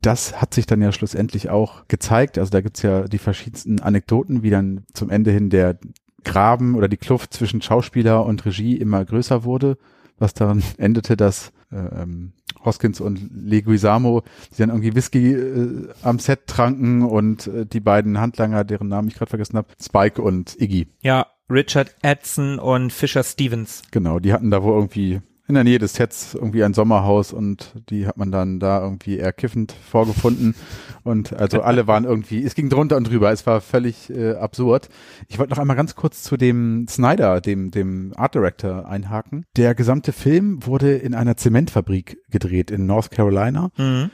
das 0.01 0.39
hat 0.39 0.53
sich 0.53 0.65
dann 0.65 0.81
ja 0.81 0.91
schlussendlich 0.91 1.49
auch 1.49 1.87
gezeigt. 1.87 2.37
Also 2.37 2.51
da 2.51 2.61
gibt's 2.61 2.81
ja 2.81 3.07
die 3.07 3.17
verschiedensten 3.17 3.79
Anekdoten, 3.79 4.43
wie 4.43 4.49
dann 4.49 4.83
zum 4.93 5.09
Ende 5.09 5.31
hin 5.31 5.49
der 5.49 5.77
Graben 6.23 6.75
oder 6.75 6.87
die 6.87 6.97
Kluft 6.97 7.33
zwischen 7.33 7.61
Schauspieler 7.61 8.25
und 8.25 8.45
Regie 8.45 8.75
immer 8.75 9.05
größer 9.05 9.43
wurde, 9.43 9.77
was 10.17 10.33
daran 10.33 10.61
endete, 10.77 11.15
dass 11.15 11.51
ähm, 11.71 12.33
Hoskins 12.63 12.99
und 12.99 13.29
Leguizamo, 13.33 14.23
die 14.51 14.57
dann 14.57 14.69
irgendwie 14.69 14.95
Whisky 14.95 15.33
äh, 15.33 15.89
am 16.01 16.19
Set 16.19 16.47
tranken 16.47 17.03
und 17.03 17.47
äh, 17.47 17.65
die 17.65 17.79
beiden 17.79 18.19
Handlanger, 18.19 18.63
deren 18.63 18.87
Namen 18.87 19.07
ich 19.07 19.15
gerade 19.15 19.29
vergessen 19.29 19.57
habe, 19.57 19.67
Spike 19.81 20.21
und 20.21 20.59
Iggy. 20.59 20.87
Ja, 21.01 21.27
Richard 21.49 21.95
Edson 22.01 22.59
und 22.59 22.91
Fisher 22.91 23.23
Stevens. 23.23 23.83
Genau, 23.91 24.19
die 24.19 24.33
hatten 24.33 24.51
da 24.51 24.63
wohl 24.63 24.73
irgendwie 24.73 25.21
in 25.47 25.53
der 25.53 25.63
Nähe 25.63 25.77
des 25.77 25.93
Sets 25.93 26.33
irgendwie 26.33 26.63
ein 26.63 26.73
Sommerhaus 26.73 27.31
und 27.31 27.73
die 27.89 28.07
hat 28.07 28.17
man 28.17 28.31
dann 28.31 28.59
da 28.59 28.81
irgendwie 28.81 29.17
eher 29.17 29.31
kiffend 29.31 29.71
vorgefunden 29.73 30.55
und 31.03 31.33
also 31.33 31.61
alle 31.61 31.85
waren 31.85 32.03
irgendwie, 32.03 32.43
es 32.43 32.55
ging 32.55 32.69
drunter 32.69 32.97
und 32.97 33.09
drüber, 33.09 33.31
es 33.31 33.45
war 33.45 33.61
völlig 33.61 34.09
äh, 34.09 34.33
absurd. 34.33 34.89
Ich 35.27 35.37
wollte 35.37 35.51
noch 35.51 35.59
einmal 35.59 35.75
ganz 35.75 35.95
kurz 35.95 36.23
zu 36.23 36.35
dem 36.35 36.87
Snyder, 36.89 37.41
dem, 37.41 37.69
dem 37.69 38.13
Art 38.15 38.33
Director 38.33 38.87
einhaken. 38.87 39.45
Der 39.55 39.75
gesamte 39.75 40.13
Film 40.13 40.65
wurde 40.65 40.95
in 40.95 41.13
einer 41.13 41.37
Zementfabrik 41.37 42.17
gedreht 42.31 42.71
in 42.71 42.87
North 42.87 43.11
Carolina. 43.11 43.69
Mhm. 43.77 44.09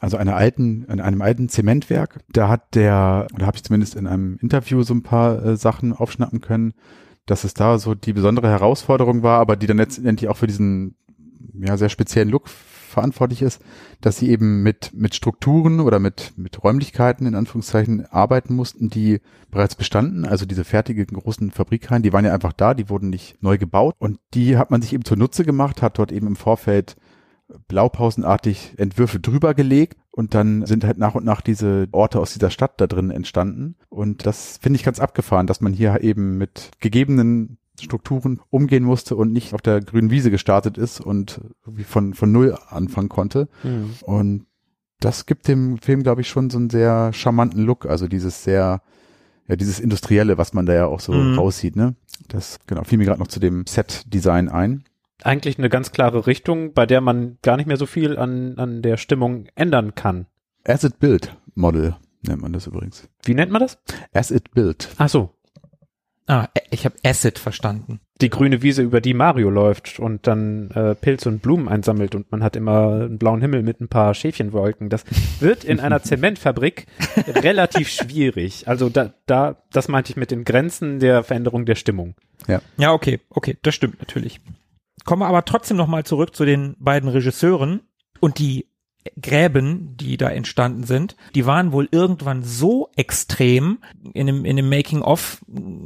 Also 0.00 0.18
einer 0.18 0.36
alten, 0.36 0.84
in 0.84 1.00
einem 1.00 1.22
alten 1.22 1.48
Zementwerk. 1.48 2.20
Da 2.30 2.48
hat 2.50 2.74
der, 2.74 3.26
oder 3.34 3.46
habe 3.46 3.56
ich 3.56 3.64
zumindest 3.64 3.94
in 3.94 4.06
einem 4.06 4.36
Interview 4.42 4.82
so 4.82 4.92
ein 4.92 5.02
paar 5.02 5.42
äh, 5.42 5.56
Sachen 5.56 5.94
aufschnappen 5.94 6.42
können, 6.42 6.74
dass 7.26 7.44
es 7.44 7.54
da 7.54 7.78
so 7.78 7.94
die 7.94 8.12
besondere 8.12 8.48
Herausforderung 8.48 9.22
war, 9.22 9.40
aber 9.40 9.56
die 9.56 9.66
dann 9.66 9.78
letztendlich 9.78 10.28
auch 10.28 10.36
für 10.36 10.46
diesen 10.46 10.96
ja 11.54 11.76
sehr 11.76 11.88
speziellen 11.88 12.28
Look 12.28 12.48
verantwortlich 12.48 13.42
ist, 13.42 13.60
dass 14.00 14.18
sie 14.18 14.30
eben 14.30 14.62
mit 14.62 14.92
mit 14.94 15.14
Strukturen 15.14 15.80
oder 15.80 15.98
mit 15.98 16.32
mit 16.36 16.62
Räumlichkeiten 16.62 17.26
in 17.26 17.34
Anführungszeichen 17.34 18.06
arbeiten 18.06 18.54
mussten, 18.54 18.88
die 18.88 19.20
bereits 19.50 19.74
bestanden, 19.74 20.24
also 20.24 20.46
diese 20.46 20.64
fertigen 20.64 21.06
großen 21.06 21.50
Fabrikhallen, 21.50 22.02
die 22.02 22.12
waren 22.12 22.24
ja 22.24 22.32
einfach 22.32 22.52
da, 22.52 22.74
die 22.74 22.88
wurden 22.88 23.10
nicht 23.10 23.42
neu 23.42 23.58
gebaut. 23.58 23.94
Und 23.98 24.18
die 24.34 24.56
hat 24.56 24.70
man 24.70 24.80
sich 24.80 24.92
eben 24.92 25.04
zunutze 25.04 25.44
gemacht, 25.44 25.82
hat 25.82 25.98
dort 25.98 26.12
eben 26.12 26.26
im 26.26 26.36
Vorfeld 26.36 26.96
blaupausenartig 27.68 28.74
Entwürfe 28.76 29.20
drüber 29.20 29.54
gelegt 29.54 29.98
und 30.10 30.34
dann 30.34 30.64
sind 30.66 30.84
halt 30.84 30.98
nach 30.98 31.14
und 31.14 31.24
nach 31.24 31.40
diese 31.40 31.88
Orte 31.92 32.20
aus 32.20 32.32
dieser 32.32 32.50
Stadt 32.50 32.80
da 32.80 32.86
drin 32.86 33.10
entstanden. 33.10 33.76
Und 33.88 34.26
das 34.26 34.58
finde 34.60 34.78
ich 34.78 34.84
ganz 34.84 35.00
abgefahren, 35.00 35.46
dass 35.46 35.60
man 35.60 35.72
hier 35.72 36.02
eben 36.02 36.38
mit 36.38 36.70
gegebenen 36.80 37.58
Strukturen 37.80 38.40
umgehen 38.50 38.84
musste 38.84 39.16
und 39.16 39.32
nicht 39.32 39.52
auf 39.54 39.60
der 39.60 39.80
grünen 39.80 40.10
Wiese 40.10 40.30
gestartet 40.30 40.78
ist 40.78 41.00
und 41.00 41.40
von, 41.84 42.14
von 42.14 42.30
Null 42.30 42.56
anfangen 42.68 43.08
konnte. 43.08 43.48
Mhm. 43.64 43.90
Und 44.02 44.46
das 45.00 45.26
gibt 45.26 45.48
dem 45.48 45.78
Film, 45.78 46.02
glaube 46.04 46.20
ich, 46.20 46.28
schon 46.28 46.50
so 46.50 46.58
einen 46.58 46.70
sehr 46.70 47.12
charmanten 47.12 47.62
Look. 47.62 47.86
Also 47.86 48.06
dieses 48.06 48.44
sehr, 48.44 48.80
ja, 49.48 49.56
dieses 49.56 49.80
Industrielle, 49.80 50.38
was 50.38 50.54
man 50.54 50.66
da 50.66 50.72
ja 50.72 50.86
auch 50.86 51.00
so 51.00 51.12
Mhm. 51.12 51.34
raussieht, 51.38 51.74
ne? 51.76 51.96
Das, 52.28 52.60
genau, 52.68 52.84
fiel 52.84 52.98
mir 52.98 53.06
gerade 53.06 53.18
noch 53.20 53.26
zu 53.26 53.40
dem 53.40 53.66
Set-Design 53.66 54.48
ein. 54.48 54.84
Eigentlich 55.22 55.58
eine 55.58 55.68
ganz 55.68 55.92
klare 55.92 56.26
Richtung, 56.26 56.72
bei 56.74 56.86
der 56.86 57.00
man 57.00 57.38
gar 57.42 57.56
nicht 57.56 57.66
mehr 57.66 57.76
so 57.76 57.86
viel 57.86 58.18
an, 58.18 58.58
an 58.58 58.82
der 58.82 58.96
Stimmung 58.96 59.46
ändern 59.54 59.94
kann. 59.94 60.26
Asset 60.66 60.98
Build 60.98 61.36
Model 61.54 61.96
nennt 62.22 62.42
man 62.42 62.52
das 62.52 62.66
übrigens. 62.66 63.08
Wie 63.24 63.34
nennt 63.34 63.52
man 63.52 63.60
das? 63.60 63.78
Asset 64.12 64.50
Build. 64.52 64.88
Ach 64.98 65.08
so, 65.08 65.34
Ah, 66.26 66.48
ich 66.70 66.86
habe 66.86 66.94
Acid 67.04 67.38
verstanden. 67.38 68.00
die 68.22 68.30
grüne 68.30 68.62
Wiese, 68.62 68.80
über 68.80 69.02
die 69.02 69.12
Mario 69.12 69.50
läuft 69.50 69.98
und 70.00 70.26
dann 70.26 70.70
äh, 70.70 70.94
Pilze 70.94 71.28
und 71.28 71.42
Blumen 71.42 71.68
einsammelt 71.68 72.14
und 72.14 72.32
man 72.32 72.42
hat 72.42 72.56
immer 72.56 72.92
einen 72.92 73.18
blauen 73.18 73.42
Himmel 73.42 73.62
mit 73.62 73.82
ein 73.82 73.88
paar 73.88 74.14
Schäfchenwolken. 74.14 74.88
Das 74.88 75.04
wird 75.40 75.64
in 75.64 75.80
einer 75.80 76.02
Zementfabrik 76.02 76.86
relativ 77.26 77.90
schwierig. 77.90 78.66
Also 78.68 78.88
da, 78.88 79.12
da, 79.26 79.56
das 79.70 79.88
meinte 79.88 80.12
ich 80.12 80.16
mit 80.16 80.30
den 80.30 80.44
Grenzen 80.44 80.98
der 80.98 81.24
Veränderung 81.24 81.66
der 81.66 81.74
Stimmung. 81.74 82.14
Ja, 82.78 82.92
okay, 82.92 83.20
okay, 83.28 83.58
das 83.60 83.74
stimmt 83.74 83.98
natürlich. 83.98 84.40
Kommen 85.04 85.22
wir 85.22 85.26
aber 85.26 85.44
trotzdem 85.44 85.76
nochmal 85.76 86.04
zurück 86.04 86.34
zu 86.34 86.44
den 86.44 86.76
beiden 86.78 87.08
Regisseuren 87.08 87.80
und 88.20 88.38
die 88.38 88.68
Gräben, 89.20 89.96
die 89.96 90.16
da 90.16 90.30
entstanden 90.30 90.84
sind, 90.84 91.16
die 91.34 91.44
waren 91.44 91.72
wohl 91.72 91.88
irgendwann 91.90 92.42
so 92.42 92.88
extrem. 92.96 93.78
In 94.14 94.26
dem, 94.26 94.44
in 94.44 94.56
dem 94.56 94.68
Making-of 94.68 95.44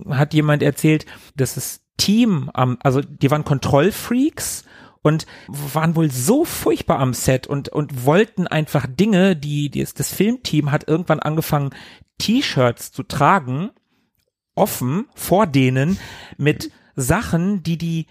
hat 0.09 0.35
jemand 0.35 0.63
erzählt, 0.63 1.05
dass 1.35 1.55
das 1.55 1.81
Team 1.97 2.49
am, 2.55 2.79
also 2.83 3.01
die 3.01 3.31
waren 3.31 3.45
Kontrollfreaks 3.45 4.65
und 5.03 5.27
waren 5.49 5.97
wohl 5.97 6.11
so 6.11 6.45
furchtbar 6.45 7.01
am 7.01 7.13
Set 7.13 7.47
und, 7.47 7.69
und 7.71 8.05
wollten 8.05 8.47
einfach 8.47 8.87
Dinge, 8.89 9.35
die, 9.35 9.69
die 9.69 9.85
das 9.85 10.15
Filmteam 10.15 10.71
hat 10.71 10.87
irgendwann 10.87 11.21
angefangen, 11.21 11.71
T-Shirts 12.19 12.93
zu 12.93 13.03
tragen, 13.03 13.71
offen 14.55 15.07
vor 15.15 15.47
denen 15.47 15.99
mit 16.37 16.71
Sachen, 16.95 17.63
die 17.63 17.79
die 17.79 18.07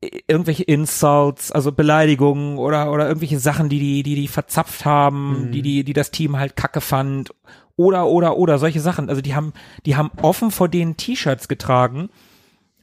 irgendwelche 0.00 0.62
Insults, 0.62 1.50
also 1.50 1.72
Beleidigungen 1.72 2.58
oder 2.58 2.92
oder 2.92 3.08
irgendwelche 3.08 3.38
Sachen, 3.38 3.68
die 3.68 3.78
die 3.80 4.02
die 4.02 4.14
die 4.14 4.28
verzapft 4.28 4.84
haben, 4.84 5.46
Mhm. 5.48 5.52
die 5.52 5.62
die 5.62 5.84
die 5.84 5.92
das 5.92 6.10
Team 6.10 6.36
halt 6.38 6.54
Kacke 6.56 6.80
fand 6.80 7.30
oder 7.76 8.06
oder 8.06 8.36
oder 8.36 8.58
solche 8.58 8.80
Sachen. 8.80 9.08
Also 9.08 9.20
die 9.22 9.34
haben 9.34 9.52
die 9.86 9.96
haben 9.96 10.10
offen 10.22 10.50
vor 10.50 10.68
denen 10.68 10.96
T-Shirts 10.96 11.48
getragen. 11.48 12.10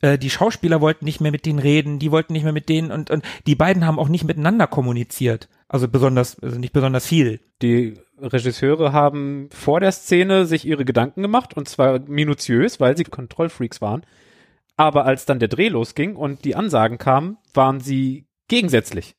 Äh, 0.02 0.18
die 0.18 0.30
Schauspieler 0.30 0.82
wollten 0.82 1.06
nicht 1.06 1.22
mehr 1.22 1.32
mit 1.32 1.46
denen 1.46 1.60
reden, 1.60 2.00
die 2.00 2.12
wollten 2.12 2.34
nicht 2.34 2.44
mehr 2.44 2.52
mit 2.54 2.68
denen 2.68 2.92
und 2.92 3.10
und 3.10 3.24
die 3.48 3.56
beiden 3.56 3.86
haben 3.86 3.98
auch 4.00 4.10
nicht 4.10 4.26
miteinander 4.26 4.68
kommuniziert. 4.68 5.48
Also 5.70 5.88
besonders 5.88 6.38
also 6.44 6.60
nicht 6.60 6.74
besonders 6.74 7.06
viel. 7.06 7.40
Die 7.62 7.94
Regisseure 8.22 8.92
haben 8.92 9.50
vor 9.54 9.80
der 9.80 9.94
Szene 9.94 10.46
sich 10.46 10.66
ihre 10.68 10.84
Gedanken 10.84 11.22
gemacht 11.22 11.56
und 11.56 11.70
zwar 11.70 12.00
minutiös, 12.00 12.82
weil 12.82 12.98
sie 12.98 13.06
Kontrollfreaks 13.06 13.80
waren. 13.82 14.04
Aber 14.78 15.06
als 15.06 15.26
dann 15.26 15.40
der 15.40 15.48
Dreh 15.48 15.70
losging 15.70 16.16
und 16.16 16.44
die 16.46 16.56
Ansagen 16.56 16.98
kamen, 16.98 17.38
waren 17.54 17.80
sie 17.80 18.28
gegensätzlich, 18.48 19.16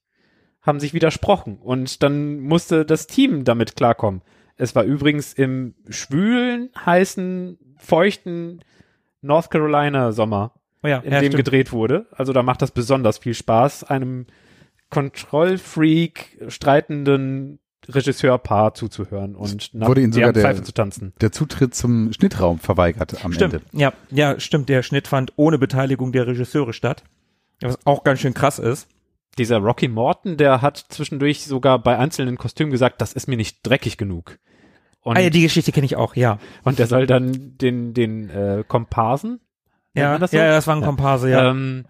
haben 0.63 0.81
sich 0.81 0.93
widersprochen 0.95 1.59
und 1.59 2.03
dann 2.03 2.41
musste 2.41 2.85
das 2.85 3.07
Team 3.07 3.45
damit 3.45 3.77
klarkommen. 3.77 4.23
Es 4.57 4.75
war 4.75 4.85
übrigens 4.85 5.33
im 5.33 5.75
schwülen, 5.89 6.71
heißen, 6.85 7.59
feuchten 7.79 8.65
North 9.21 9.51
Carolina 9.51 10.13
Sommer, 10.13 10.53
Oh 10.83 10.89
ja, 10.89 10.99
in 10.99 11.13
ja, 11.13 11.21
dem 11.21 11.33
stimmt. 11.33 11.45
gedreht 11.45 11.73
wurde. 11.73 12.07
Also 12.13 12.33
da 12.33 12.43
macht 12.43 12.63
das 12.63 12.71
besonders 12.71 13.19
viel 13.19 13.35
Spaß, 13.35 13.85
einem 13.85 14.27
Kontrollfreak 14.91 16.45
streitenden 16.49 17.59
Regisseurpaar 17.89 18.75
zuzuhören 18.75 19.35
und 19.35 19.73
nach 19.75 19.89
wurde 19.89 20.01
ihnen 20.03 20.13
sogar 20.13 20.33
der- 20.33 20.43
Pfeife 20.43 20.63
zu 20.63 20.73
tanzen. 20.73 21.13
Der 21.21 21.33
Zutritt 21.33 21.75
zum 21.75 22.13
Schnittraum 22.13 22.59
verweigert 22.59 23.25
am 23.25 23.33
Stimmt, 23.33 23.55
Ende. 23.55 23.67
ja, 23.73 23.93
ja, 24.11 24.39
stimmt. 24.41 24.69
Der 24.69 24.83
Schnitt 24.83 25.09
fand 25.09 25.33
ohne 25.37 25.59
Beteiligung 25.59 26.13
der 26.13 26.27
Regisseure 26.27 26.73
statt. 26.73 27.03
Was 27.61 27.79
auch 27.87 28.05
ganz 28.05 28.21
schön 28.21 28.35
krass 28.35 28.59
ist. 28.59 28.89
Dieser 29.39 29.59
Rocky 29.59 29.89
Morton, 29.89 30.37
der 30.37 30.63
hat 30.63 30.79
zwischendurch 30.89 31.45
sogar 31.45 31.79
bei 31.79 31.99
einzelnen 31.99 32.39
Kostümen 32.39 32.71
gesagt, 32.71 33.01
das 33.01 33.13
ist 33.13 33.29
mir 33.29 33.37
nicht 33.37 33.59
dreckig 33.63 33.97
genug. 33.99 34.39
Und, 35.03 35.17
ah 35.17 35.21
ja, 35.21 35.31
die 35.31 35.43
Geschichte 35.43 35.73
kenne 35.73 35.87
ich 35.87 35.95
auch, 35.97 36.17
ja. 36.17 36.39
und 36.65 36.79
der 36.79 36.87
soll 36.87 37.07
dann 37.07 37.57
den, 37.59 37.95
den 37.95 38.29
äh, 38.31 38.65
Komparsen, 38.67 39.41
Ja, 39.95 40.19
das 40.19 40.33
so? 40.33 40.37
ja, 40.37 40.49
das 40.49 40.67
war 40.67 40.75
ein 40.75 40.83
Komparse, 40.83 41.31
ja. 41.31 41.51
ähm, 41.51 41.85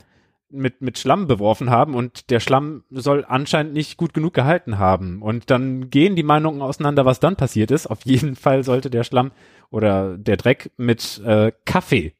mit, 0.50 0.80
mit 0.80 0.98
Schlamm 0.98 1.26
beworfen 1.26 1.70
haben 1.70 1.94
und 1.94 2.30
der 2.30 2.40
Schlamm 2.40 2.84
soll 2.90 3.24
anscheinend 3.26 3.72
nicht 3.72 3.96
gut 3.96 4.14
genug 4.14 4.34
gehalten 4.34 4.78
haben. 4.78 5.22
Und 5.22 5.50
dann 5.50 5.90
gehen 5.90 6.16
die 6.16 6.22
Meinungen 6.22 6.62
auseinander, 6.62 7.04
was 7.04 7.20
dann 7.20 7.36
passiert 7.36 7.70
ist. 7.70 7.86
Auf 7.86 8.04
jeden 8.04 8.36
Fall 8.36 8.62
sollte 8.62 8.90
der 8.90 9.04
Schlamm 9.04 9.32
oder 9.70 10.16
der 10.16 10.36
Dreck 10.36 10.70
mit 10.76 11.20
äh, 11.24 11.52
Kaffee 11.64 12.14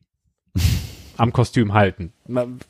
am 1.16 1.32
Kostüm 1.32 1.72
halten. 1.72 2.12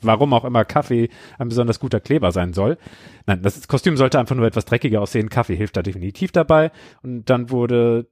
Warum 0.01 0.33
auch 0.33 0.45
immer 0.45 0.63
Kaffee 0.63 1.09
ein 1.37 1.49
besonders 1.49 1.79
guter 1.79 1.99
Kleber 1.99 2.31
sein 2.31 2.53
soll. 2.53 2.77
Nein, 3.25 3.41
das 3.41 3.67
Kostüm 3.67 3.97
sollte 3.97 4.19
einfach 4.19 4.35
nur 4.35 4.45
etwas 4.45 4.65
dreckiger 4.65 5.01
aussehen. 5.01 5.29
Kaffee 5.29 5.55
hilft 5.55 5.75
da 5.75 5.81
definitiv 5.81 6.31
dabei. 6.31 6.71
Und 7.01 7.29
dann 7.29 7.49
wurde 7.49 8.07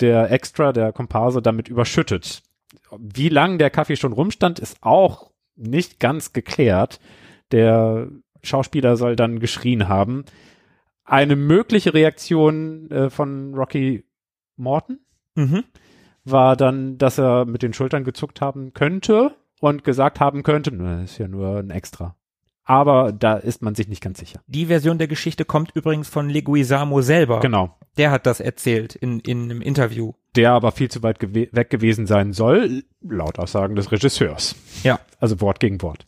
der 0.00 0.30
Extra, 0.30 0.72
der 0.72 0.92
Komparse, 0.92 1.42
damit 1.42 1.68
überschüttet. 1.68 2.42
Wie 2.98 3.28
lang 3.28 3.58
der 3.58 3.70
Kaffee 3.70 3.96
schon 3.96 4.12
rumstand, 4.12 4.58
ist 4.58 4.78
auch 4.82 5.30
nicht 5.58 6.00
ganz 6.00 6.32
geklärt. 6.32 7.00
Der 7.52 8.08
Schauspieler 8.42 8.96
soll 8.96 9.16
dann 9.16 9.40
geschrien 9.40 9.88
haben. 9.88 10.24
Eine 11.04 11.36
mögliche 11.36 11.94
Reaktion 11.94 12.90
äh, 12.90 13.10
von 13.10 13.54
Rocky 13.54 14.04
Morton 14.56 15.00
mhm. 15.34 15.64
war 16.24 16.56
dann, 16.56 16.98
dass 16.98 17.18
er 17.18 17.44
mit 17.46 17.62
den 17.62 17.72
Schultern 17.72 18.04
gezuckt 18.04 18.40
haben 18.40 18.72
könnte 18.74 19.34
und 19.60 19.84
gesagt 19.84 20.20
haben 20.20 20.42
könnte, 20.42 20.74
"Na, 20.74 21.02
ist 21.02 21.18
ja 21.18 21.28
nur 21.28 21.58
ein 21.58 21.70
Extra. 21.70 22.17
Aber 22.68 23.12
da 23.12 23.38
ist 23.38 23.62
man 23.62 23.74
sich 23.74 23.88
nicht 23.88 24.02
ganz 24.02 24.18
sicher. 24.18 24.40
Die 24.46 24.66
Version 24.66 24.98
der 24.98 25.08
Geschichte 25.08 25.46
kommt 25.46 25.70
übrigens 25.74 26.06
von 26.06 26.28
Leguizamo 26.28 27.00
selber. 27.00 27.40
Genau. 27.40 27.74
Der 27.96 28.10
hat 28.10 28.26
das 28.26 28.40
erzählt 28.40 28.94
in, 28.94 29.20
in 29.20 29.44
einem 29.44 29.62
Interview. 29.62 30.12
Der 30.36 30.52
aber 30.52 30.70
viel 30.72 30.90
zu 30.90 31.02
weit 31.02 31.18
gewe 31.18 31.48
weg 31.52 31.70
gewesen 31.70 32.06
sein 32.06 32.34
soll, 32.34 32.84
laut 33.00 33.38
Aussagen 33.38 33.74
des 33.74 33.90
Regisseurs. 33.90 34.54
Ja. 34.82 35.00
Also 35.18 35.40
Wort 35.40 35.60
gegen 35.60 35.80
Wort. 35.80 36.06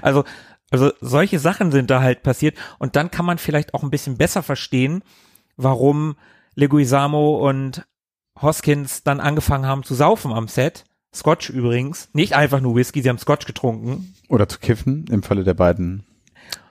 Also, 0.00 0.22
also 0.70 0.92
solche 1.00 1.40
Sachen 1.40 1.72
sind 1.72 1.90
da 1.90 2.02
halt 2.02 2.22
passiert 2.22 2.56
und 2.78 2.94
dann 2.94 3.10
kann 3.10 3.26
man 3.26 3.38
vielleicht 3.38 3.74
auch 3.74 3.82
ein 3.82 3.90
bisschen 3.90 4.16
besser 4.16 4.44
verstehen, 4.44 5.02
warum 5.56 6.14
Leguizamo 6.54 7.48
und 7.48 7.84
Hoskins 8.40 9.02
dann 9.02 9.18
angefangen 9.18 9.66
haben 9.66 9.82
zu 9.82 9.96
saufen 9.96 10.32
am 10.32 10.46
Set. 10.46 10.84
Scotch 11.14 11.50
übrigens, 11.50 12.08
nicht 12.12 12.34
einfach 12.34 12.60
nur 12.60 12.76
Whisky, 12.76 13.02
sie 13.02 13.08
haben 13.08 13.18
Scotch 13.18 13.46
getrunken. 13.46 14.14
Oder 14.28 14.48
zu 14.48 14.58
kiffen, 14.58 15.06
im 15.10 15.22
Falle 15.22 15.44
der 15.44 15.54
beiden 15.54 16.04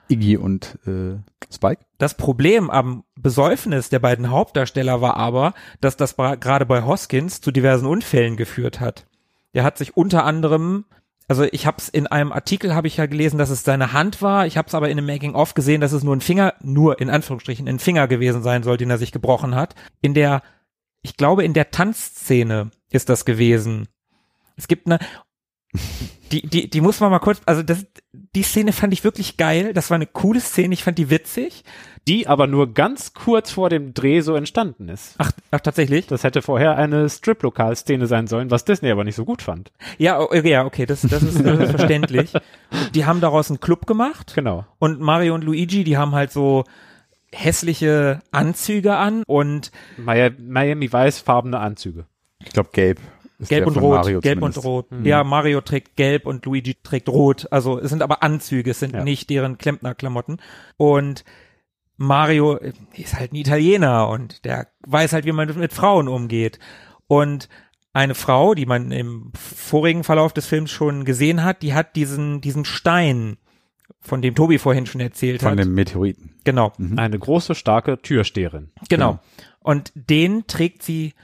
Iggy 0.08 0.36
und 0.36 0.78
äh, 0.86 1.18
Spike. 1.52 1.82
Das 1.98 2.14
Problem 2.16 2.70
am 2.70 3.04
Besäufnis 3.16 3.88
der 3.88 3.98
beiden 3.98 4.30
Hauptdarsteller 4.30 5.00
war 5.00 5.16
aber, 5.16 5.54
dass 5.80 5.96
das 5.96 6.16
gerade 6.16 6.66
bei 6.66 6.84
Hoskins 6.84 7.40
zu 7.40 7.50
diversen 7.50 7.86
Unfällen 7.86 8.36
geführt 8.36 8.80
hat. 8.80 9.06
Der 9.54 9.64
hat 9.64 9.78
sich 9.78 9.96
unter 9.96 10.24
anderem, 10.24 10.84
also 11.28 11.44
ich 11.44 11.66
habe 11.66 11.78
es 11.78 11.88
in 11.88 12.06
einem 12.06 12.32
Artikel 12.32 12.74
habe 12.74 12.86
ich 12.86 12.98
ja 12.98 13.06
gelesen, 13.06 13.38
dass 13.38 13.50
es 13.50 13.64
seine 13.64 13.92
Hand 13.92 14.22
war. 14.22 14.46
Ich 14.46 14.56
habe 14.56 14.68
es 14.68 14.74
aber 14.74 14.90
in 14.90 14.98
einem 14.98 15.06
Making 15.06 15.34
of 15.34 15.54
gesehen, 15.54 15.80
dass 15.80 15.92
es 15.92 16.04
nur 16.04 16.14
ein 16.14 16.20
Finger, 16.20 16.54
nur 16.62 17.00
in 17.00 17.10
Anführungsstrichen 17.10 17.68
ein 17.68 17.78
Finger 17.78 18.06
gewesen 18.06 18.42
sein 18.42 18.62
soll, 18.62 18.76
den 18.76 18.90
er 18.90 18.98
sich 18.98 19.12
gebrochen 19.12 19.54
hat. 19.54 19.74
In 20.02 20.14
der, 20.14 20.42
ich 21.02 21.16
glaube 21.16 21.44
in 21.44 21.54
der 21.54 21.70
Tanzszene 21.70 22.70
ist 22.90 23.08
das 23.08 23.24
gewesen. 23.24 23.88
Es 24.56 24.68
gibt 24.68 24.86
eine, 24.86 24.98
die, 26.32 26.42
die, 26.42 26.70
die 26.70 26.80
muss 26.80 27.00
man 27.00 27.10
mal 27.10 27.18
kurz, 27.18 27.40
also 27.46 27.62
das, 27.62 27.86
die 28.12 28.42
Szene 28.42 28.72
fand 28.72 28.92
ich 28.92 29.04
wirklich 29.04 29.36
geil. 29.36 29.74
Das 29.74 29.90
war 29.90 29.96
eine 29.96 30.06
coole 30.06 30.40
Szene. 30.40 30.72
Ich 30.74 30.82
fand 30.84 30.98
die 30.98 31.10
witzig. 31.10 31.62
Die 32.08 32.28
aber 32.28 32.46
nur 32.46 32.72
ganz 32.72 33.14
kurz 33.14 33.50
vor 33.50 33.68
dem 33.68 33.92
Dreh 33.92 34.20
so 34.20 34.36
entstanden 34.36 34.88
ist. 34.88 35.16
Ach, 35.18 35.32
ach 35.50 35.60
tatsächlich? 35.60 36.06
Das 36.06 36.22
hätte 36.22 36.40
vorher 36.40 36.76
eine 36.76 37.08
Strip-Lokal-Szene 37.10 38.06
sein 38.06 38.28
sollen, 38.28 38.50
was 38.50 38.64
Disney 38.64 38.90
aber 38.92 39.02
nicht 39.02 39.16
so 39.16 39.24
gut 39.24 39.42
fand. 39.42 39.72
Ja, 39.98 40.20
o- 40.20 40.32
ja, 40.32 40.64
okay, 40.64 40.86
das, 40.86 41.02
das, 41.02 41.22
ist, 41.24 41.44
das 41.44 41.58
ist 41.58 41.70
verständlich. 41.70 42.32
Die 42.94 43.04
haben 43.06 43.20
daraus 43.20 43.50
einen 43.50 43.58
Club 43.60 43.86
gemacht. 43.86 44.32
Genau. 44.36 44.64
Und 44.78 45.00
Mario 45.00 45.34
und 45.34 45.42
Luigi, 45.42 45.82
die 45.82 45.96
haben 45.96 46.12
halt 46.12 46.30
so 46.32 46.64
hässliche 47.32 48.20
Anzüge 48.30 48.96
an 48.96 49.22
und 49.26 49.70
Mi- 49.96 50.32
Miami 50.38 50.92
Weiß-farbene 50.92 51.58
Anzüge. 51.58 52.06
Ich 52.44 52.52
glaube 52.52 52.70
gelb. 52.72 53.00
Ist 53.38 53.48
gelb 53.48 53.66
und 53.66 53.74
von 53.74 53.82
rot, 53.82 53.96
Mario 53.96 54.20
gelb 54.20 54.38
zumindest. 54.38 54.58
und 54.64 54.70
rot. 54.70 54.86
Ja, 55.04 55.24
Mario 55.24 55.60
trägt 55.60 55.96
gelb 55.96 56.26
und 56.26 56.44
Luigi 56.46 56.76
trägt 56.82 57.08
rot. 57.08 57.46
Also 57.50 57.78
es 57.78 57.90
sind 57.90 58.02
aber 58.02 58.22
Anzüge, 58.22 58.70
es 58.70 58.80
sind 58.80 58.94
Ja. 58.94 59.04
nicht 59.04 59.28
deren 59.30 59.58
Klempnerklamotten. 59.58 60.40
Und 60.76 61.24
Mario 61.96 62.56
äh, 62.56 62.72
ist 62.94 63.18
halt 63.18 63.32
ein 63.32 63.36
Italiener 63.36 64.08
und 64.08 64.44
der 64.44 64.68
weiß 64.86 65.12
halt, 65.12 65.24
wie 65.24 65.32
man 65.32 65.54
mit 65.58 65.72
Frauen 65.72 66.08
umgeht. 66.08 66.58
Und 67.06 67.48
eine 67.92 68.14
Frau, 68.14 68.54
die 68.54 68.66
man 68.66 68.90
im 68.92 69.32
vorigen 69.34 70.04
Verlauf 70.04 70.32
des 70.34 70.46
Films 70.46 70.70
schon 70.70 71.04
gesehen 71.04 71.42
hat, 71.44 71.62
die 71.62 71.72
hat 71.74 71.96
diesen, 71.96 72.40
diesen 72.42 72.64
Stein, 72.64 73.38
von 74.00 74.20
dem 74.22 74.34
Tobi 74.34 74.58
vorhin 74.58 74.86
schon 74.86 75.00
erzählt 75.00 75.42
Von 75.42 75.52
hat. 75.52 75.58
dem 75.58 75.74
Meteoriten. 75.74 76.34
genau. 76.44 76.72
Eine 76.96 77.18
große, 77.18 77.54
starke 77.54 78.00
Türsteherin. 78.00 78.70
Genau. 78.88 79.18
Und 79.60 79.90
den 79.94 80.46
trägt 80.46 80.82
sie 80.82 81.14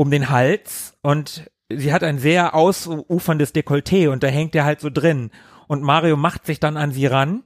um 0.00 0.10
den 0.10 0.30
Hals 0.30 0.94
und 1.02 1.50
sie 1.68 1.92
hat 1.92 2.02
ein 2.02 2.18
sehr 2.18 2.54
ausuferndes 2.54 3.54
Dekolleté 3.54 4.08
und 4.08 4.22
da 4.22 4.28
hängt 4.28 4.54
er 4.54 4.64
halt 4.64 4.80
so 4.80 4.88
drin. 4.88 5.30
Und 5.68 5.82
Mario 5.82 6.16
macht 6.16 6.46
sich 6.46 6.58
dann 6.58 6.78
an 6.78 6.90
sie 6.90 7.04
ran. 7.04 7.42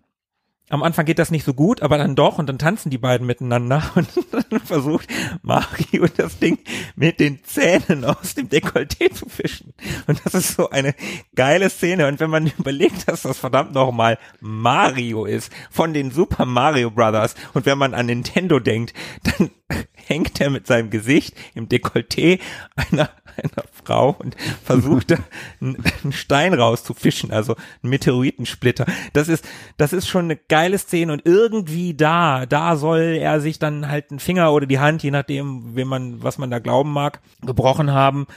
Am 0.71 0.83
Anfang 0.83 1.05
geht 1.05 1.19
das 1.19 1.31
nicht 1.31 1.45
so 1.45 1.53
gut, 1.53 1.83
aber 1.83 1.99
dann 1.99 2.17
doch 2.17 2.39
und 2.39 2.49
dann 2.49 2.59
tanzen 2.59 2.89
die 2.89 2.99
beiden 2.99 3.27
miteinander 3.27 3.83
und 3.95 4.09
dann 4.33 4.61
versucht 4.61 5.09
Mario 5.43 6.07
das 6.17 6.39
Ding 6.39 6.59
mit 6.97 7.21
den 7.21 7.45
Zähnen 7.45 8.05
aus 8.05 8.35
dem 8.35 8.49
Dekolleté 8.49 9.13
zu 9.13 9.29
fischen. 9.29 9.75
Und 10.07 10.23
das 10.25 10.33
ist 10.33 10.57
so 10.57 10.71
eine 10.71 10.95
geile 11.35 11.69
Szene. 11.69 12.07
Und 12.09 12.19
wenn 12.19 12.31
man 12.31 12.47
überlegt, 12.59 13.09
dass 13.09 13.23
das 13.23 13.39
verdammt 13.39 13.75
nochmal 13.75 14.19
Mario 14.41 15.27
ist 15.27 15.53
von 15.71 15.93
den 15.93 16.11
Super 16.11 16.47
Mario 16.47 16.91
Brothers 16.91 17.35
und 17.53 17.67
wenn 17.67 17.77
man 17.77 17.93
an 17.93 18.07
Nintendo 18.07 18.59
denkt, 18.59 18.95
dann 19.23 19.51
hängt 19.95 20.41
er 20.41 20.51
mit 20.51 20.67
seinem 20.67 20.91
Gesicht 20.91 21.35
im 21.55 21.69
Dekolleté 21.69 22.41
einer, 22.75 23.11
einer 23.37 23.65
Frau 23.85 24.17
und 24.19 24.37
versucht 24.63 25.15
einen 25.61 26.13
Stein 26.13 26.55
rauszufischen, 26.55 27.31
also 27.31 27.57
einen 27.83 27.91
Meteoritensplitter. 27.91 28.87
Das 29.13 29.29
ist, 29.29 29.45
das 29.77 29.93
ist 29.93 30.09
schon 30.09 30.27
eine 30.27 30.37
geile 30.55 30.79
Szene 30.79 31.13
und 31.13 31.23
irgendwie 31.25 31.95
da, 31.95 32.47
da 32.47 32.77
soll 32.77 33.19
er 33.19 33.41
sich 33.41 33.59
dann 33.59 33.89
halt 33.89 34.13
einen 34.13 34.21
Finger 34.21 34.53
oder 34.53 34.67
die 34.67 34.79
Hand, 34.79 35.03
je 35.03 35.11
nachdem, 35.11 35.75
wem 35.75 35.89
man, 35.89 36.23
was 36.23 36.39
man 36.39 36.49
da 36.49 36.61
glauben 36.61 36.93
mag, 36.93 37.21
gebrochen 37.45 37.91
haben. 37.91 38.29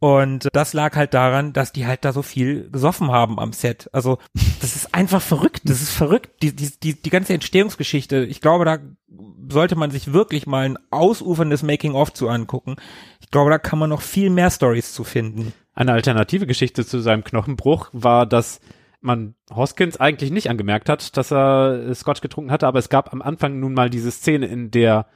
Und 0.00 0.48
das 0.52 0.72
lag 0.72 0.96
halt 0.96 1.14
daran, 1.14 1.52
dass 1.52 1.72
die 1.72 1.86
halt 1.86 2.04
da 2.04 2.12
so 2.12 2.22
viel 2.22 2.68
gesoffen 2.72 3.12
haben 3.12 3.38
am 3.38 3.52
Set. 3.52 3.88
Also 3.92 4.18
das 4.60 4.74
ist 4.74 4.92
einfach 4.92 5.22
verrückt. 5.22 5.62
Das 5.66 5.80
ist 5.80 5.92
verrückt. 5.92 6.42
Die, 6.42 6.54
die, 6.54 6.72
die, 6.82 7.00
die 7.00 7.10
ganze 7.10 7.32
Entstehungsgeschichte. 7.34 8.24
Ich 8.24 8.40
glaube, 8.40 8.64
da 8.64 8.78
sollte 9.48 9.76
man 9.76 9.92
sich 9.92 10.12
wirklich 10.12 10.48
mal 10.48 10.64
ein 10.64 10.78
ausuferndes 10.90 11.62
Making-of 11.62 12.12
zu 12.12 12.28
angucken. 12.28 12.74
Ich 13.20 13.30
glaube, 13.30 13.50
da 13.50 13.58
kann 13.58 13.78
man 13.78 13.90
noch 13.90 14.02
viel 14.02 14.30
mehr 14.30 14.50
Stories 14.50 14.92
zu 14.92 15.04
finden. 15.04 15.52
Eine 15.74 15.92
alternative 15.92 16.48
Geschichte 16.48 16.84
zu 16.84 16.98
seinem 16.98 17.22
Knochenbruch 17.22 17.88
war, 17.92 18.26
dass 18.26 18.60
man 19.06 19.34
Hoskins 19.54 19.96
eigentlich 19.98 20.30
nicht 20.30 20.50
angemerkt 20.50 20.88
hat, 20.90 21.16
dass 21.16 21.32
er 21.32 21.94
Scotch 21.94 22.20
getrunken 22.20 22.50
hatte, 22.50 22.66
aber 22.66 22.78
es 22.78 22.88
gab 22.90 23.12
am 23.12 23.22
Anfang 23.22 23.58
nun 23.60 23.72
mal 23.72 23.88
diese 23.88 24.10
Szene, 24.10 24.46
in 24.46 24.70
der 24.70 25.06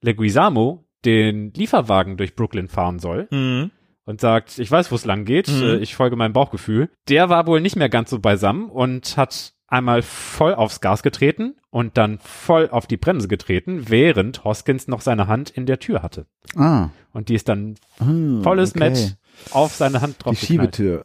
Leguizamo 0.00 0.84
den 1.04 1.52
Lieferwagen 1.54 2.16
durch 2.16 2.34
Brooklyn 2.34 2.68
fahren 2.68 2.98
soll 2.98 3.28
Mhm. 3.30 3.70
und 4.06 4.20
sagt, 4.20 4.58
ich 4.58 4.70
weiß, 4.70 4.90
wo 4.90 4.96
es 4.96 5.04
lang 5.04 5.24
geht, 5.24 5.48
Mhm. 5.48 5.62
äh, 5.62 5.76
ich 5.76 5.94
folge 5.94 6.16
meinem 6.16 6.32
Bauchgefühl. 6.32 6.90
Der 7.08 7.28
war 7.28 7.46
wohl 7.46 7.60
nicht 7.60 7.76
mehr 7.76 7.88
ganz 7.88 8.10
so 8.10 8.18
beisammen 8.18 8.70
und 8.70 9.16
hat 9.16 9.52
einmal 9.66 10.02
voll 10.02 10.54
aufs 10.54 10.80
Gas 10.80 11.02
getreten 11.02 11.56
und 11.70 11.96
dann 11.96 12.18
voll 12.20 12.68
auf 12.70 12.86
die 12.86 12.96
Bremse 12.96 13.28
getreten, 13.28 13.88
während 13.88 14.44
Hoskins 14.44 14.88
noch 14.88 15.00
seine 15.00 15.26
Hand 15.26 15.50
in 15.50 15.66
der 15.66 15.78
Tür 15.78 16.02
hatte. 16.02 16.26
Ah. 16.54 16.90
Und 17.12 17.28
die 17.28 17.34
ist 17.34 17.48
dann 17.48 17.74
ah, 17.98 18.42
volles 18.42 18.70
okay. 18.70 18.78
Met 18.90 19.16
auf 19.50 19.74
seine 19.74 20.00
Hand 20.00 20.24
drauf 20.24 20.38
Die 20.38 20.46
Schiebetür. 20.46 21.02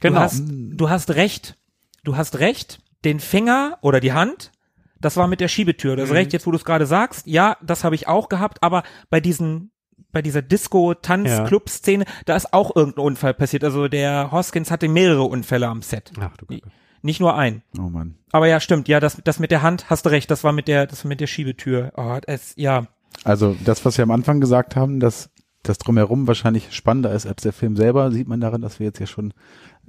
Genau. 0.00 0.16
Du 0.16 0.20
hast, 0.22 0.44
du 0.48 0.90
hast 0.90 1.10
recht. 1.16 1.56
Du 2.04 2.16
hast 2.16 2.38
recht. 2.38 2.80
Den 3.04 3.18
Finger 3.18 3.78
oder 3.80 3.98
die 3.98 4.12
Hand, 4.12 4.52
das 5.00 5.16
war 5.16 5.26
mit 5.26 5.40
der 5.40 5.48
Schiebetür. 5.48 5.96
Das 5.96 6.08
ist 6.08 6.14
recht, 6.14 6.32
jetzt 6.32 6.46
wo 6.46 6.52
du 6.52 6.56
es 6.56 6.64
gerade 6.64 6.86
sagst. 6.86 7.26
Ja, 7.26 7.56
das 7.60 7.82
habe 7.82 7.96
ich 7.96 8.06
auch 8.06 8.28
gehabt, 8.28 8.62
aber 8.62 8.84
bei 9.10 9.20
diesen 9.20 9.72
bei 10.12 10.20
dieser 10.20 10.42
Disco-Tanz-Club-Szene, 10.42 12.04
da 12.26 12.36
ist 12.36 12.52
auch 12.52 12.76
irgendein 12.76 13.04
Unfall 13.04 13.32
passiert. 13.32 13.64
Also 13.64 13.88
der 13.88 14.30
Hoskins 14.30 14.70
hatte 14.70 14.86
mehrere 14.86 15.22
Unfälle 15.22 15.68
am 15.68 15.80
Set. 15.80 16.12
Ach 16.20 16.36
du 16.36 16.44
Kacke. 16.46 16.70
Nicht 17.00 17.18
nur 17.18 17.34
ein. 17.34 17.62
Oh 17.78 17.88
Mann. 17.88 18.16
Aber 18.30 18.46
ja, 18.46 18.60
stimmt. 18.60 18.88
Ja, 18.88 19.00
das, 19.00 19.20
das 19.24 19.38
mit 19.38 19.50
der 19.50 19.62
Hand, 19.62 19.90
hast 19.90 20.06
du 20.06 20.10
recht. 20.10 20.30
Das 20.30 20.44
war 20.44 20.52
mit 20.52 20.68
der, 20.68 20.86
das 20.86 21.04
war 21.04 21.08
mit 21.08 21.20
der 21.20 21.26
Schiebetür. 21.26 21.92
Oh, 21.96 22.18
es, 22.26 22.52
ja. 22.56 22.86
Also 23.24 23.56
das, 23.64 23.84
was 23.84 23.98
wir 23.98 24.02
am 24.04 24.10
Anfang 24.10 24.40
gesagt 24.40 24.76
haben, 24.76 25.00
dass 25.00 25.30
das 25.62 25.78
drumherum 25.78 26.26
wahrscheinlich 26.26 26.72
spannender 26.72 27.12
ist 27.12 27.26
als 27.26 27.42
der 27.42 27.52
Film 27.52 27.76
selber, 27.76 28.10
sieht 28.12 28.28
man 28.28 28.40
daran, 28.40 28.62
dass 28.62 28.78
wir 28.78 28.86
jetzt 28.86 28.98
ja 28.98 29.06
schon 29.06 29.32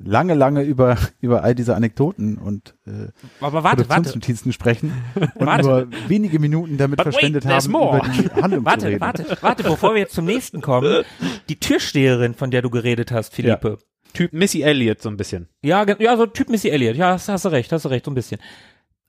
lange, 0.04 0.34
lange 0.34 0.62
über, 0.64 0.98
über 1.22 1.44
all 1.44 1.56
diese 1.56 1.76
Anekdoten 1.76 2.38
und 2.38 2.76
äh, 2.86 3.08
Aber 3.40 3.64
warte, 3.64 3.64
warte. 3.64 3.84
Produktionsnotizen 3.88 4.54
sprechen 4.54 4.94
und 5.16 5.46
Warte. 5.46 5.64
nur 5.64 5.88
wenige 6.08 6.40
Minuten 6.40 6.78
damit 6.78 6.98
But 6.98 7.06
wait, 7.08 7.14
verschwendet 7.14 7.44
there's 7.44 7.66
haben, 7.66 7.72
more. 7.72 7.98
über 7.98 8.08
die 8.10 8.42
Handlung 8.42 8.62
zu 8.62 8.66
Warte, 8.66 8.88
reden. 8.88 9.02
warte, 9.02 9.38
warte, 9.42 9.64
bevor 9.64 9.94
wir 9.94 10.02
jetzt 10.02 10.14
zum 10.14 10.26
nächsten 10.26 10.62
kommen. 10.62 11.04
Die 11.50 11.60
Türsteherin, 11.60 12.34
von 12.34 12.52
der 12.52 12.62
du 12.62 12.70
geredet 12.70 13.12
hast, 13.12 13.34
Philippe. 13.34 13.78
Typ 14.14 14.32
Missy 14.32 14.62
Elliott 14.62 15.02
so 15.02 15.10
ein 15.10 15.18
bisschen. 15.18 15.50
Ja, 15.64 15.86
ja, 16.00 16.18
so 16.18 16.26
Typ 16.28 16.50
Missy 16.50 16.70
Elliott. 16.70 16.96
Ja, 16.96 17.14
hast, 17.14 17.30
hast 17.30 17.46
du 17.46 17.50
recht, 17.50 17.72
hast 17.72 17.86
du 17.86 17.90
recht, 17.90 18.06
so 18.06 18.12
ein 18.12 18.16
bisschen. 18.16 18.40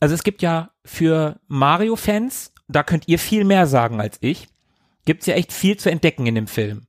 Also 0.00 0.14
es 0.14 0.22
gibt 0.22 0.40
ja 0.42 0.70
für 0.84 1.40
Mario-Fans, 1.48 2.52
da 2.68 2.82
könnt 2.82 3.06
ihr 3.08 3.18
viel 3.18 3.44
mehr 3.44 3.66
sagen 3.66 4.00
als 4.00 4.16
ich, 4.20 4.48
gibt's 5.04 5.26
ja 5.26 5.34
echt 5.34 5.52
viel 5.52 5.76
zu 5.76 5.90
entdecken 5.90 6.26
in 6.26 6.34
dem 6.34 6.46
Film. 6.46 6.86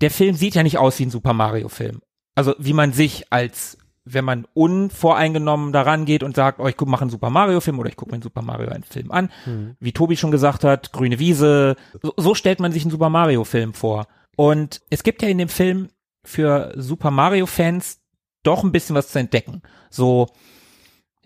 Der 0.00 0.10
Film 0.10 0.34
sieht 0.34 0.54
ja 0.54 0.62
nicht 0.62 0.78
aus 0.78 0.98
wie 0.98 1.04
ein 1.06 1.10
Super 1.10 1.32
Mario-Film. 1.32 2.00
Also 2.38 2.54
wie 2.58 2.72
man 2.72 2.92
sich 2.92 3.32
als, 3.32 3.78
wenn 4.04 4.24
man 4.24 4.46
unvoreingenommen 4.54 5.72
daran 5.72 6.04
geht 6.04 6.22
und 6.22 6.36
sagt, 6.36 6.60
oh, 6.60 6.66
ich 6.68 6.76
guck- 6.76 6.88
mache 6.88 7.02
einen 7.02 7.10
Super 7.10 7.30
Mario-Film 7.30 7.78
oder 7.78 7.88
ich 7.90 7.96
gucke 7.96 8.10
mir 8.12 8.14
einen 8.14 8.22
Super 8.22 8.42
Mario 8.42 8.68
einen 8.68 8.84
Film 8.84 9.10
an, 9.10 9.28
wie 9.80 9.92
Tobi 9.92 10.16
schon 10.16 10.30
gesagt 10.30 10.62
hat, 10.64 10.92
grüne 10.92 11.18
Wiese, 11.18 11.74
so, 12.00 12.14
so 12.16 12.34
stellt 12.34 12.60
man 12.60 12.70
sich 12.72 12.82
einen 12.84 12.92
Super 12.92 13.10
Mario-Film 13.10 13.74
vor. 13.74 14.06
Und 14.36 14.80
es 14.88 15.02
gibt 15.02 15.20
ja 15.22 15.28
in 15.28 15.38
dem 15.38 15.48
Film 15.48 15.88
für 16.24 16.72
Super 16.76 17.10
Mario-Fans 17.10 17.98
doch 18.44 18.62
ein 18.62 18.70
bisschen 18.72 18.94
was 18.94 19.08
zu 19.08 19.18
entdecken. 19.18 19.62
So 19.90 20.28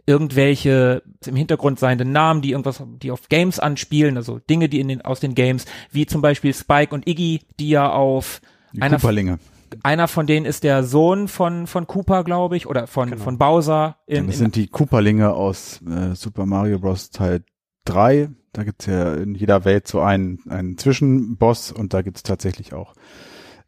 irgendwelche 0.06 1.02
im 1.26 1.36
Hintergrund 1.36 1.78
seiende 1.78 2.04
Namen, 2.04 2.42
die 2.42 2.52
irgendwas, 2.52 2.82
die 3.02 3.10
auf 3.10 3.28
Games 3.28 3.58
anspielen, 3.60 4.16
also 4.16 4.38
Dinge, 4.38 4.68
die 4.68 4.80
in 4.80 4.88
den, 4.88 5.02
aus 5.02 5.20
den 5.20 5.34
Games, 5.34 5.64
wie 5.90 6.06
zum 6.06 6.22
Beispiel 6.22 6.52
Spike 6.54 6.94
und 6.94 7.06
Iggy, 7.06 7.40
die 7.60 7.68
ja 7.68 7.90
auf 7.92 8.40
Die 8.72 8.82
einer, 8.82 8.96
Cooperlinge. 8.96 9.38
Einer 9.82 10.08
von 10.08 10.26
denen 10.26 10.46
ist 10.46 10.64
der 10.64 10.84
Sohn 10.84 11.28
von, 11.28 11.66
von 11.66 11.86
Cooper, 11.86 12.24
glaube 12.24 12.56
ich, 12.56 12.66
oder 12.66 12.86
von, 12.86 13.16
von 13.18 13.38
Bowser 13.38 13.96
in, 14.06 14.26
Das 14.26 14.36
in 14.36 14.38
sind 14.40 14.56
die 14.56 14.68
Cooperlinge 14.68 15.32
aus 15.32 15.80
äh, 15.82 16.14
Super 16.14 16.46
Mario 16.46 16.78
Bros. 16.78 17.10
Teil 17.10 17.44
3, 17.84 18.30
Da 18.52 18.64
gibt's 18.64 18.86
ja 18.86 19.14
in 19.14 19.34
jeder 19.34 19.64
Welt 19.64 19.88
so 19.88 20.00
einen, 20.00 20.40
einen 20.48 20.78
Zwischenboss 20.78 21.72
und 21.72 21.94
da 21.94 22.02
gibt's 22.02 22.22
tatsächlich 22.22 22.72
auch 22.72 22.94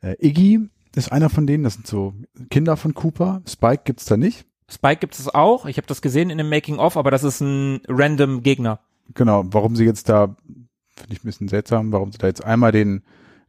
äh, 0.03 0.17
Iggy 0.25 0.69
ist 0.97 1.11
einer 1.11 1.31
von 1.31 1.47
denen, 1.47 1.65
das 1.65 1.75
sind 1.75 1.87
so 1.87 2.15
Kinder 2.51 2.77
von 2.77 2.95
Cooper. 2.95 3.43
Spike 3.49 3.83
gibt's 3.85 4.05
da 4.05 4.17
nicht. 4.17 4.47
Spike 4.71 5.01
gibt 5.01 5.19
es 5.19 5.35
auch. 5.35 5.67
Ich 5.67 5.77
habe 5.77 5.87
das 5.87 6.03
gesehen 6.03 6.31
in 6.31 6.39
dem 6.39 6.49
Making-of, 6.49 6.97
aber 6.97 7.11
das 7.11 7.25
ist 7.25 7.41
ein 7.41 7.81
random 7.89 8.43
Gegner. 8.43 8.81
Genau, 9.15 9.45
warum 9.47 9.77
sie 9.77 9.85
jetzt 9.85 10.09
da, 10.09 10.37
finde 10.95 11.13
ich 11.13 11.23
ein 11.23 11.27
bisschen 11.27 11.49
seltsam, 11.49 11.93
warum 11.93 12.13
sie 12.13 12.19
da 12.19 12.27
jetzt 12.27 12.45
einmal 12.45 12.73
den 12.73 13.03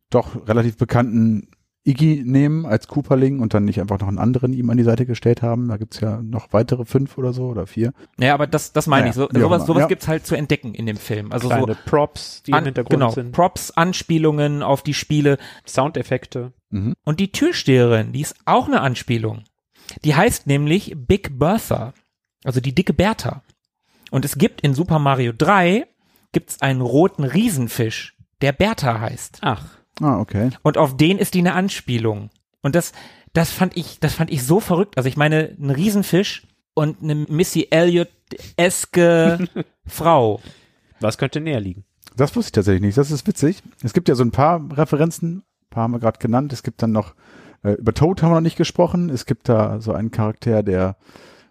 doch 0.09 0.47
relativ 0.47 0.77
bekannten 0.77 1.49
Iggy 1.86 2.23
nehmen 2.25 2.65
als 2.65 2.88
Cooperling 2.88 3.39
und 3.39 3.53
dann 3.53 3.63
nicht 3.65 3.79
einfach 3.79 3.99
noch 3.99 4.07
einen 4.07 4.17
anderen 4.17 4.53
ihm 4.53 4.69
an 4.71 4.77
die 4.77 4.83
Seite 4.83 5.05
gestellt 5.05 5.43
haben. 5.43 5.67
Da 5.67 5.77
gibt's 5.77 5.99
ja 5.99 6.19
noch 6.21 6.51
weitere 6.51 6.83
fünf 6.83 7.17
oder 7.17 7.31
so 7.31 7.45
oder 7.45 7.67
vier. 7.67 7.93
Naja, 8.17 8.33
aber 8.33 8.47
das, 8.47 8.73
das 8.73 8.88
meine 8.88 9.09
Naja, 9.09 9.09
ich. 9.11 9.15
So, 9.15 9.39
sowas 9.39 9.65
sowas 9.67 9.81
ja. 9.81 9.88
gibt's 9.88 10.07
halt 10.07 10.25
zu 10.25 10.36
entdecken 10.36 10.73
in 10.73 10.88
dem 10.88 10.97
Film. 10.97 11.31
Also 11.31 11.47
Kleine 11.47 11.73
so 11.73 11.79
Props, 11.86 12.41
die 12.43 12.51
im 12.51 12.57
an, 12.57 12.65
Hintergrund 12.65 12.99
genau, 12.99 13.11
sind. 13.11 13.31
Props, 13.31 13.69
Anspielungen 13.71 14.63
auf 14.63 14.81
die 14.81 14.95
Spiele. 14.95 15.38
Soundeffekte. 15.67 16.53
Mhm. 16.71 16.95
Und 17.03 17.19
die 17.19 17.31
Türsteherin, 17.31 18.13
die 18.13 18.21
ist 18.21 18.36
auch 18.45 18.67
eine 18.67 18.81
Anspielung. 18.81 19.43
Die 20.03 20.15
heißt 20.15 20.47
nämlich 20.47 20.95
Big 20.95 21.38
Bertha, 21.38 21.93
also 22.43 22.59
die 22.59 22.73
dicke 22.73 22.93
Bertha. 22.93 23.43
Und 24.09 24.25
es 24.25 24.38
gibt 24.38 24.61
in 24.61 24.73
Super 24.73 24.97
Mario 24.97 25.33
3 25.38 25.86
gibt's 26.31 26.61
einen 26.61 26.81
roten 26.81 27.23
Riesenfisch, 27.23 28.17
der 28.41 28.51
Bertha 28.51 28.99
heißt. 28.99 29.39
Ach, 29.41 29.65
Ah, 30.01 30.19
okay. 30.19 30.49
Und 30.63 30.77
auf 30.77 30.97
den 30.97 31.17
ist 31.17 31.33
die 31.33 31.39
eine 31.39 31.53
Anspielung. 31.53 32.29
Und 32.61 32.75
das, 32.75 32.91
das 33.33 33.51
fand 33.51 33.77
ich, 33.77 33.99
das 33.99 34.13
fand 34.13 34.31
ich 34.31 34.43
so 34.43 34.59
verrückt. 34.59 34.97
Also 34.97 35.07
ich 35.07 35.17
meine, 35.17 35.55
ein 35.59 35.69
Riesenfisch 35.69 36.47
und 36.73 37.01
eine 37.01 37.15
Missy 37.15 37.67
Elliott-eske 37.69 39.47
Frau. 39.87 40.39
was 40.99 41.17
könnte 41.17 41.39
näher 41.39 41.59
liegen? 41.59 41.83
Das 42.17 42.35
wusste 42.35 42.49
ich 42.49 42.51
tatsächlich 42.53 42.81
nicht. 42.81 42.97
Das 42.97 43.11
ist 43.11 43.27
witzig. 43.27 43.61
Es 43.83 43.93
gibt 43.93 44.07
ja 44.09 44.15
so 44.15 44.23
ein 44.23 44.31
paar 44.31 44.61
Referenzen, 44.77 45.37
ein 45.39 45.43
paar 45.69 45.83
haben 45.83 45.91
wir 45.93 45.99
gerade 45.99 46.19
genannt. 46.19 46.53
Es 46.53 46.63
gibt 46.63 46.81
dann 46.81 46.91
noch, 46.91 47.13
äh, 47.63 47.73
über 47.73 47.93
Toad 47.93 48.21
haben 48.21 48.31
wir 48.31 48.35
noch 48.35 48.41
nicht 48.41 48.57
gesprochen. 48.57 49.09
Es 49.09 49.25
gibt 49.25 49.49
da 49.49 49.79
so 49.81 49.91
einen 49.93 50.11
Charakter, 50.11 50.63
der 50.63 50.95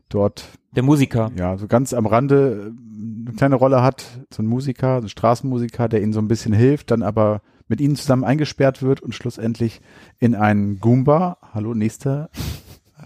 dort 0.08 0.44
Der 0.74 0.82
Musiker. 0.82 1.30
ja, 1.36 1.56
so 1.58 1.66
ganz 1.66 1.92
am 1.92 2.06
Rande 2.06 2.72
äh, 2.74 3.26
eine 3.28 3.36
kleine 3.36 3.56
Rolle 3.56 3.82
hat, 3.82 4.04
so 4.32 4.42
ein 4.42 4.46
Musiker, 4.46 5.00
so 5.00 5.06
ein 5.06 5.10
Straßenmusiker, 5.10 5.88
der 5.88 6.02
ihnen 6.02 6.12
so 6.12 6.20
ein 6.20 6.28
bisschen 6.28 6.52
hilft, 6.54 6.90
dann 6.90 7.02
aber 7.02 7.42
mit 7.68 7.80
ihnen 7.80 7.96
zusammen 7.96 8.24
eingesperrt 8.24 8.82
wird 8.82 9.00
und 9.00 9.14
schlussendlich 9.14 9.80
in 10.18 10.34
einen 10.34 10.80
Goomba, 10.80 11.38
hallo, 11.52 11.74
nächste 11.74 12.30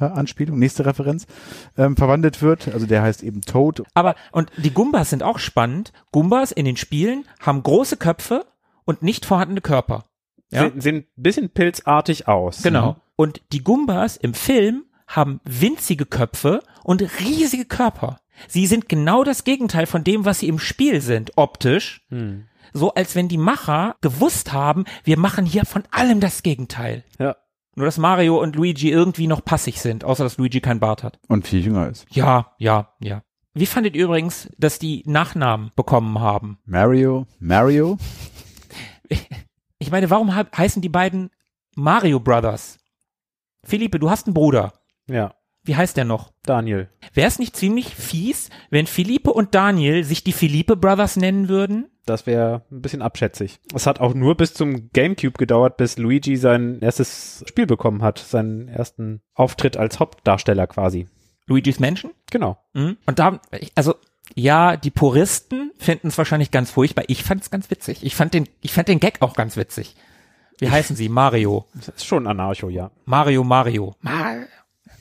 äh, 0.00 0.04
Anspielung, 0.04 0.58
nächste 0.58 0.86
Referenz, 0.86 1.26
ähm, 1.76 1.96
verwandelt 1.96 2.42
wird. 2.42 2.68
Also 2.68 2.86
der 2.86 3.02
heißt 3.02 3.22
eben 3.22 3.42
Toad. 3.42 3.82
Aber, 3.94 4.14
und 4.32 4.50
die 4.56 4.72
Gumbas 4.72 5.10
sind 5.10 5.22
auch 5.22 5.38
spannend. 5.38 5.92
Gumbas 6.12 6.52
in 6.52 6.64
den 6.64 6.76
Spielen 6.76 7.24
haben 7.40 7.62
große 7.62 7.96
Köpfe 7.96 8.46
und 8.84 9.02
nicht 9.02 9.26
vorhandene 9.26 9.60
Körper. 9.60 10.04
Ja? 10.50 10.62
Sehen, 10.62 10.80
sehen 10.80 10.96
ein 10.96 11.06
bisschen 11.22 11.50
pilzartig 11.50 12.28
aus. 12.28 12.62
Genau. 12.62 12.96
Und 13.16 13.42
die 13.52 13.62
Gumbas 13.62 14.16
im 14.16 14.34
Film 14.34 14.84
haben 15.06 15.40
winzige 15.44 16.06
Köpfe 16.06 16.62
und 16.84 17.02
riesige 17.20 17.64
Körper. 17.64 18.20
Sie 18.46 18.66
sind 18.66 18.88
genau 18.88 19.24
das 19.24 19.44
Gegenteil 19.44 19.86
von 19.86 20.04
dem, 20.04 20.24
was 20.24 20.40
sie 20.40 20.48
im 20.48 20.58
Spiel 20.58 21.00
sind, 21.00 21.32
optisch. 21.36 22.06
Hm. 22.10 22.46
So 22.72 22.92
als 22.94 23.14
wenn 23.14 23.28
die 23.28 23.38
Macher 23.38 23.96
gewusst 24.00 24.52
haben, 24.52 24.84
wir 25.04 25.18
machen 25.18 25.46
hier 25.46 25.64
von 25.64 25.82
allem 25.90 26.20
das 26.20 26.42
Gegenteil. 26.42 27.04
Ja. 27.18 27.36
Nur 27.74 27.86
dass 27.86 27.98
Mario 27.98 28.40
und 28.42 28.56
Luigi 28.56 28.90
irgendwie 28.90 29.26
noch 29.28 29.44
passig 29.44 29.80
sind, 29.80 30.04
außer 30.04 30.24
dass 30.24 30.36
Luigi 30.38 30.60
kein 30.60 30.80
Bart 30.80 31.02
hat. 31.04 31.20
Und 31.28 31.46
viel 31.46 31.64
jünger 31.64 31.88
ist. 31.88 32.06
Ja, 32.10 32.54
ja, 32.58 32.94
ja. 33.00 33.22
Wie 33.54 33.66
fandet 33.66 33.94
ihr 33.96 34.04
übrigens, 34.04 34.48
dass 34.58 34.78
die 34.78 35.02
Nachnamen 35.06 35.70
bekommen 35.76 36.18
haben? 36.20 36.58
Mario, 36.64 37.26
Mario, 37.38 37.98
Ich 39.78 39.90
meine, 39.90 40.10
warum 40.10 40.34
hab- 40.34 40.56
heißen 40.56 40.82
die 40.82 40.88
beiden 40.88 41.30
Mario 41.76 42.20
Brothers? 42.20 42.78
Philippe, 43.64 43.98
du 43.98 44.10
hast 44.10 44.26
einen 44.26 44.34
Bruder. 44.34 44.72
Ja. 45.08 45.34
Wie 45.62 45.76
heißt 45.76 45.96
der 45.96 46.04
noch? 46.04 46.32
Daniel. 46.44 46.88
Wäre 47.12 47.28
es 47.28 47.38
nicht 47.38 47.56
ziemlich 47.56 47.94
fies, 47.94 48.50
wenn 48.70 48.86
Philippe 48.86 49.32
und 49.32 49.54
Daniel 49.54 50.02
sich 50.04 50.24
die 50.24 50.32
Philippe 50.32 50.76
Brothers 50.76 51.16
nennen 51.16 51.48
würden? 51.48 51.90
Das 52.08 52.26
wäre 52.26 52.62
ein 52.70 52.80
bisschen 52.80 53.02
abschätzig. 53.02 53.60
Es 53.74 53.86
hat 53.86 54.00
auch 54.00 54.14
nur 54.14 54.36
bis 54.36 54.54
zum 54.54 54.90
Gamecube 54.92 55.36
gedauert, 55.36 55.76
bis 55.76 55.98
Luigi 55.98 56.36
sein 56.36 56.80
erstes 56.80 57.44
Spiel 57.46 57.66
bekommen 57.66 58.02
hat. 58.02 58.18
Seinen 58.18 58.68
ersten 58.68 59.20
Auftritt 59.34 59.76
als 59.76 60.00
Hauptdarsteller 60.00 60.66
quasi. 60.66 61.06
Luigi's 61.46 61.80
Menschen? 61.80 62.10
Genau. 62.30 62.58
Mhm. 62.72 62.96
Und 63.06 63.18
da, 63.18 63.40
also, 63.74 63.94
ja, 64.34 64.76
die 64.76 64.90
Puristen 64.90 65.72
finden 65.78 66.08
es 66.08 66.18
wahrscheinlich 66.18 66.50
ganz 66.50 66.70
furchtbar. 66.70 67.04
Ich 67.08 67.24
fand 67.24 67.42
es 67.42 67.50
ganz 67.50 67.70
witzig. 67.70 68.02
Ich 68.02 68.14
fand 68.14 68.32
den, 68.32 68.48
ich 68.60 68.72
fand 68.72 68.88
den 68.88 69.00
Gag 69.00 69.20
auch 69.20 69.34
ganz 69.34 69.56
witzig. 69.56 69.94
Wie 70.58 70.70
heißen 70.70 70.96
sie? 70.96 71.08
Mario. 71.08 71.66
Das 71.74 71.88
ist 71.88 72.06
schon 72.06 72.26
Anarcho, 72.26 72.68
ja. 72.68 72.90
Mario, 73.04 73.44
Mario. 73.44 73.94
Mar 74.00 74.36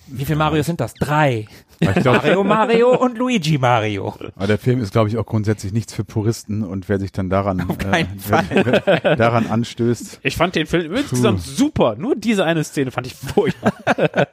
Wie 0.07 0.25
viele 0.25 0.37
Marios 0.37 0.65
sind 0.65 0.79
das? 0.79 0.93
Drei. 0.93 1.47
Ich 1.79 1.93
glaube, 1.95 2.19
Mario, 2.19 2.43
Mario 2.43 2.95
und 2.97 3.17
Luigi 3.17 3.57
Mario. 3.57 4.13
aber 4.35 4.47
der 4.47 4.57
Film 4.57 4.81
ist, 4.81 4.91
glaube 4.91 5.09
ich, 5.09 5.17
auch 5.17 5.25
grundsätzlich 5.25 5.73
nichts 5.73 5.93
für 5.93 6.03
Puristen 6.03 6.63
und 6.63 6.89
wer 6.89 6.99
sich 6.99 7.11
dann 7.11 7.29
daran, 7.29 7.59
äh, 7.59 8.05
wer, 8.27 8.81
wer 8.93 9.15
daran 9.15 9.47
anstößt, 9.47 10.19
Ich 10.23 10.35
fand 10.37 10.55
den 10.55 10.67
Film 10.67 10.93
insgesamt 10.95 11.41
super. 11.41 11.95
Nur 11.97 12.15
diese 12.15 12.45
eine 12.45 12.63
Szene 12.63 12.91
fand 12.91 13.07
ich 13.07 13.15
furchtbar. 13.15 13.73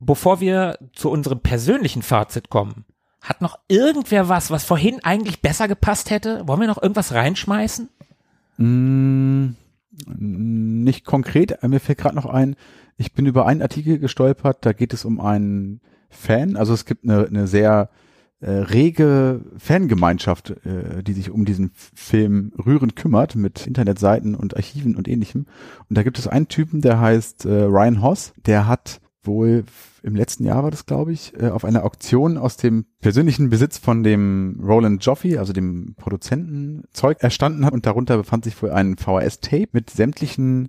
Bevor 0.00 0.40
wir 0.40 0.78
zu 0.94 1.10
unserem 1.10 1.40
persönlichen 1.40 2.02
Fazit 2.02 2.50
kommen, 2.50 2.84
hat 3.20 3.40
noch 3.40 3.58
irgendwer 3.66 4.28
was, 4.28 4.50
was 4.50 4.64
vorhin 4.64 5.00
eigentlich 5.02 5.40
besser 5.42 5.66
gepasst 5.66 6.10
hätte? 6.10 6.46
Wollen 6.46 6.60
wir 6.60 6.68
noch 6.68 6.80
irgendwas 6.80 7.12
reinschmeißen? 7.12 7.88
Mm, 8.58 9.48
nicht 10.06 11.04
konkret, 11.04 11.62
äh, 11.62 11.68
mir 11.68 11.80
fällt 11.80 11.98
gerade 11.98 12.14
noch 12.14 12.26
ein, 12.26 12.56
ich 12.98 13.14
bin 13.14 13.26
über 13.26 13.46
einen 13.46 13.62
Artikel 13.62 13.98
gestolpert, 13.98 14.58
da 14.66 14.72
geht 14.72 14.92
es 14.92 15.04
um 15.04 15.20
einen 15.20 15.80
Fan, 16.10 16.56
also 16.56 16.74
es 16.74 16.84
gibt 16.84 17.04
eine, 17.04 17.26
eine 17.26 17.46
sehr 17.46 17.90
äh, 18.40 18.50
rege 18.50 19.40
Fangemeinschaft, 19.56 20.50
äh, 20.64 21.02
die 21.02 21.12
sich 21.12 21.30
um 21.30 21.44
diesen 21.44 21.70
Film 21.74 22.52
rührend 22.64 22.96
kümmert 22.96 23.36
mit 23.36 23.66
Internetseiten 23.66 24.34
und 24.34 24.56
Archiven 24.56 24.96
und 24.96 25.08
ähnlichem. 25.08 25.46
Und 25.88 25.96
da 25.98 26.02
gibt 26.02 26.18
es 26.18 26.28
einen 26.28 26.48
Typen, 26.48 26.80
der 26.80 27.00
heißt 27.00 27.46
äh, 27.46 27.62
Ryan 27.62 28.02
Hoss, 28.02 28.32
der 28.46 28.66
hat 28.66 29.00
wohl 29.22 29.64
im 30.02 30.14
letzten 30.14 30.44
Jahr 30.44 30.62
war 30.62 30.70
das, 30.70 30.86
glaube 30.86 31.12
ich, 31.12 31.34
äh, 31.40 31.50
auf 31.50 31.64
einer 31.64 31.84
Auktion 31.84 32.38
aus 32.38 32.56
dem 32.56 32.86
persönlichen 33.00 33.50
Besitz 33.50 33.78
von 33.78 34.02
dem 34.02 34.60
Roland 34.64 35.04
Joffe, 35.04 35.38
also 35.38 35.52
dem 35.52 35.94
Produzenten, 35.96 36.84
Zeug 36.92 37.18
erstanden 37.20 37.64
hat. 37.64 37.72
Und 37.72 37.86
darunter 37.86 38.16
befand 38.16 38.44
sich 38.44 38.60
wohl 38.62 38.70
ein 38.70 38.96
VHS-Tape 38.96 39.68
mit 39.72 39.90
sämtlichen 39.90 40.68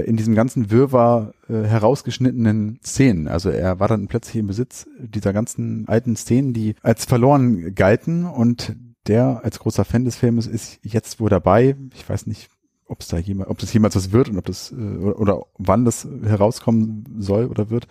in 0.00 0.16
diesem 0.16 0.34
ganzen 0.34 0.70
Wirrwarr 0.70 1.34
äh, 1.48 1.62
herausgeschnittenen 1.62 2.80
Szenen. 2.84 3.28
Also 3.28 3.50
er 3.50 3.80
war 3.80 3.88
dann 3.88 4.08
plötzlich 4.08 4.36
im 4.36 4.46
Besitz 4.46 4.86
dieser 4.98 5.32
ganzen 5.32 5.86
alten 5.88 6.16
Szenen, 6.16 6.52
die 6.52 6.74
als 6.82 7.04
verloren 7.04 7.74
galten 7.74 8.24
und 8.24 8.74
der 9.06 9.44
als 9.44 9.58
großer 9.58 9.84
Fan 9.84 10.04
des 10.04 10.16
Filmes 10.16 10.46
ist 10.46 10.78
jetzt 10.82 11.20
wohl 11.20 11.30
dabei. 11.30 11.76
Ich 11.94 12.08
weiß 12.08 12.26
nicht, 12.26 12.48
ob 12.86 13.00
es 13.00 13.08
da 13.08 13.18
jemals, 13.18 13.50
ob 13.50 13.58
das 13.58 13.72
jemals 13.72 13.96
was 13.96 14.12
wird 14.12 14.28
und 14.28 14.38
ob 14.38 14.44
das 14.44 14.72
äh, 14.72 14.74
oder, 14.74 15.18
oder 15.18 15.46
wann 15.58 15.84
das 15.84 16.06
herauskommen 16.22 17.04
soll 17.18 17.46
oder 17.46 17.70
wird. 17.70 17.86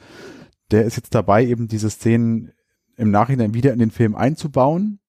Der 0.72 0.86
ist 0.86 0.95
jetzt 0.95 1.14
dabei, 1.14 1.45
eben 1.45 1.68
diese 1.68 1.89
Szenen 1.89 2.52
im 2.95 3.12
Nachhinein 3.12 3.54
wieder 3.54 3.74
in 3.74 3.80
den 3.80 3.91
Film 3.91 4.16
einzubauen, 4.16 4.99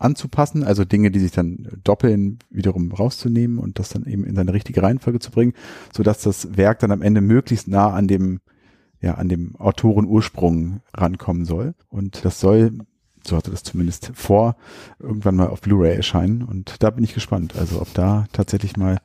anzupassen, 0.00 0.64
also 0.64 0.84
Dinge, 0.84 1.10
die 1.10 1.20
sich 1.20 1.32
dann 1.32 1.68
doppeln, 1.84 2.38
wiederum 2.50 2.90
rauszunehmen 2.92 3.58
und 3.58 3.78
das 3.78 3.90
dann 3.90 4.04
eben 4.06 4.24
in 4.24 4.34
seine 4.34 4.52
richtige 4.52 4.82
Reihenfolge 4.82 5.20
zu 5.20 5.30
bringen, 5.30 5.52
so 5.94 6.02
dass 6.02 6.22
das 6.22 6.56
Werk 6.56 6.78
dann 6.80 6.92
am 6.92 7.02
Ende 7.02 7.20
möglichst 7.20 7.68
nah 7.68 7.90
an 7.90 8.08
dem 8.08 8.40
ja 9.02 9.14
an 9.14 9.28
dem 9.28 9.56
Autorenursprung 9.56 10.80
rankommen 10.92 11.46
soll 11.46 11.74
und 11.88 12.24
das 12.24 12.40
soll 12.40 12.72
so 13.26 13.36
hatte 13.36 13.50
das 13.50 13.62
zumindest 13.62 14.12
vor, 14.14 14.56
irgendwann 14.98 15.36
mal 15.36 15.48
auf 15.48 15.60
Blu-ray 15.60 15.94
erscheinen 15.94 16.42
und 16.42 16.82
da 16.82 16.90
bin 16.90 17.04
ich 17.04 17.14
gespannt, 17.14 17.54
also 17.56 17.80
ob 17.80 17.92
da 17.94 18.26
tatsächlich 18.32 18.76
mal 18.76 18.98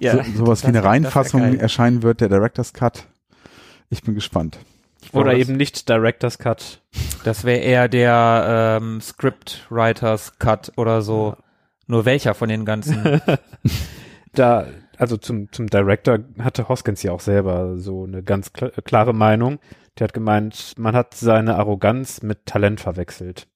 so, 0.00 0.22
sowas 0.36 0.64
wie 0.64 0.68
eine 0.68 0.82
Reinfassung 0.82 1.42
erscheinen 1.42 2.02
wird, 2.02 2.20
der 2.20 2.28
Director's 2.28 2.72
Cut. 2.72 3.06
Ich 3.88 4.02
bin 4.02 4.14
gespannt. 4.14 4.58
Oder 5.12 5.34
eben 5.34 5.56
nicht 5.56 5.88
Director's 5.88 6.38
Cut. 6.38 6.80
Das 7.24 7.44
wäre 7.44 7.58
eher 7.58 7.88
der 7.88 8.78
ähm, 8.80 9.00
Scriptwriters 9.00 10.38
Cut 10.38 10.72
oder 10.76 11.02
so. 11.02 11.36
Nur 11.86 12.04
welcher 12.04 12.34
von 12.34 12.48
den 12.48 12.64
ganzen? 12.64 13.20
Da, 14.34 14.66
also 14.96 15.16
zum, 15.16 15.52
zum 15.52 15.66
Director 15.66 16.20
hatte 16.38 16.68
Hoskins 16.68 17.02
ja 17.02 17.12
auch 17.12 17.20
selber 17.20 17.76
so 17.76 18.04
eine 18.04 18.22
ganz 18.22 18.52
kl 18.52 18.70
klare 18.84 19.12
Meinung. 19.12 19.58
Der 19.98 20.04
hat 20.04 20.14
gemeint, 20.14 20.74
man 20.78 20.96
hat 20.96 21.12
seine 21.14 21.56
Arroganz 21.56 22.22
mit 22.22 22.46
Talent 22.46 22.80
verwechselt. 22.80 23.46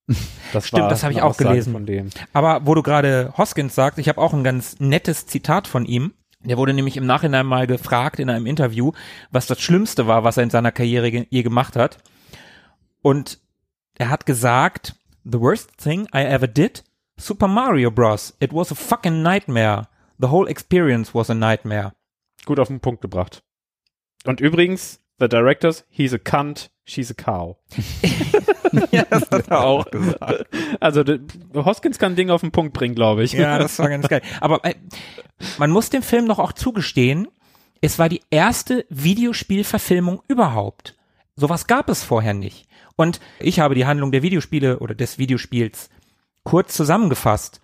Das 0.52 0.68
Stimmt, 0.68 0.90
das 0.90 1.02
hab 1.02 1.10
ich 1.10 1.22
auch 1.22 1.30
Aussage 1.30 1.48
gelesen. 1.48 1.72
Von 1.72 1.86
dem. 1.86 2.10
Aber 2.34 2.66
wo 2.66 2.74
du 2.74 2.82
gerade 2.82 3.32
Hoskins 3.38 3.74
sagst, 3.74 3.98
ich 3.98 4.08
habe 4.08 4.20
auch 4.20 4.34
ein 4.34 4.44
ganz 4.44 4.78
nettes 4.80 5.26
Zitat 5.26 5.66
von 5.66 5.86
ihm. 5.86 6.12
Der 6.46 6.56
wurde 6.56 6.74
nämlich 6.74 6.96
im 6.96 7.06
Nachhinein 7.06 7.46
mal 7.46 7.66
gefragt 7.66 8.20
in 8.20 8.30
einem 8.30 8.46
Interview, 8.46 8.92
was 9.30 9.46
das 9.46 9.60
Schlimmste 9.60 10.06
war, 10.06 10.24
was 10.24 10.36
er 10.36 10.44
in 10.44 10.50
seiner 10.50 10.72
Karriere 10.72 11.08
je 11.08 11.42
gemacht 11.42 11.76
hat. 11.76 11.98
Und 13.02 13.40
er 13.98 14.10
hat 14.10 14.26
gesagt, 14.26 14.94
the 15.24 15.40
worst 15.40 15.76
thing 15.76 16.06
I 16.14 16.18
ever 16.18 16.46
did 16.46 16.84
Super 17.18 17.48
Mario 17.48 17.90
Bros. 17.90 18.36
It 18.40 18.52
was 18.52 18.70
a 18.70 18.74
fucking 18.74 19.22
nightmare. 19.22 19.88
The 20.18 20.28
whole 20.28 20.48
experience 20.48 21.14
was 21.14 21.30
a 21.30 21.34
nightmare. 21.34 21.92
Gut 22.44 22.60
auf 22.60 22.68
den 22.68 22.80
Punkt 22.80 23.00
gebracht. 23.00 23.42
Und 24.24 24.40
übrigens, 24.40 25.00
the 25.18 25.28
directors, 25.28 25.84
he's 25.88 26.12
a 26.12 26.18
cunt, 26.18 26.70
she's 26.86 27.10
a 27.10 27.14
cow. 27.14 27.56
ja, 28.90 29.04
das 29.10 29.30
hat 29.30 29.48
er 29.48 29.64
auch 29.64 29.90
gesagt. 29.90 30.46
Also 30.80 31.04
Hoskins 31.54 31.98
kann 31.98 32.16
Dinge 32.16 32.32
auf 32.32 32.40
den 32.40 32.52
Punkt 32.52 32.72
bringen, 32.72 32.94
glaube 32.94 33.24
ich. 33.24 33.32
Ja, 33.32 33.58
das 33.58 33.78
war 33.78 33.90
ganz 33.90 34.08
geil. 34.08 34.22
Aber 34.40 34.64
äh, 34.64 34.74
man 35.58 35.70
muss 35.70 35.90
dem 35.90 36.02
Film 36.02 36.24
noch 36.24 36.38
auch 36.38 36.52
zugestehen, 36.52 37.28
es 37.82 37.98
war 37.98 38.08
die 38.08 38.22
erste 38.30 38.86
Videospielverfilmung 38.88 40.22
überhaupt. 40.28 40.96
Sowas 41.34 41.66
gab 41.66 41.90
es 41.90 42.02
vorher 42.02 42.32
nicht. 42.32 42.66
Und 42.96 43.20
ich 43.38 43.60
habe 43.60 43.74
die 43.74 43.84
Handlung 43.84 44.10
der 44.10 44.22
Videospiele 44.22 44.78
oder 44.78 44.94
des 44.94 45.18
Videospiels 45.18 45.90
kurz 46.44 46.74
zusammengefasst. 46.74 47.60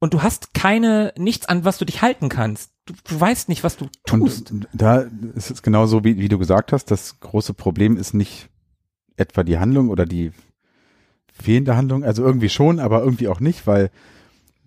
Und 0.00 0.14
du 0.14 0.22
hast 0.22 0.54
keine, 0.54 1.12
nichts 1.16 1.46
an 1.46 1.64
was 1.64 1.78
du 1.78 1.84
dich 1.84 2.02
halten 2.02 2.28
kannst. 2.28 2.69
Du, 2.90 3.14
du 3.14 3.20
weißt 3.20 3.48
nicht, 3.48 3.64
was 3.64 3.76
du 3.76 3.86
tust. 4.04 4.50
Und 4.50 4.68
da 4.72 5.06
ist 5.34 5.50
es 5.50 5.62
genauso, 5.62 6.04
wie, 6.04 6.18
wie 6.18 6.28
du 6.28 6.38
gesagt 6.38 6.72
hast, 6.72 6.90
das 6.90 7.20
große 7.20 7.54
Problem 7.54 7.96
ist 7.96 8.14
nicht 8.14 8.48
etwa 9.16 9.44
die 9.44 9.58
Handlung 9.58 9.88
oder 9.90 10.06
die 10.06 10.32
fehlende 11.32 11.76
Handlung, 11.76 12.04
also 12.04 12.22
irgendwie 12.24 12.48
schon, 12.48 12.80
aber 12.80 13.02
irgendwie 13.02 13.28
auch 13.28 13.40
nicht, 13.40 13.66
weil 13.66 13.90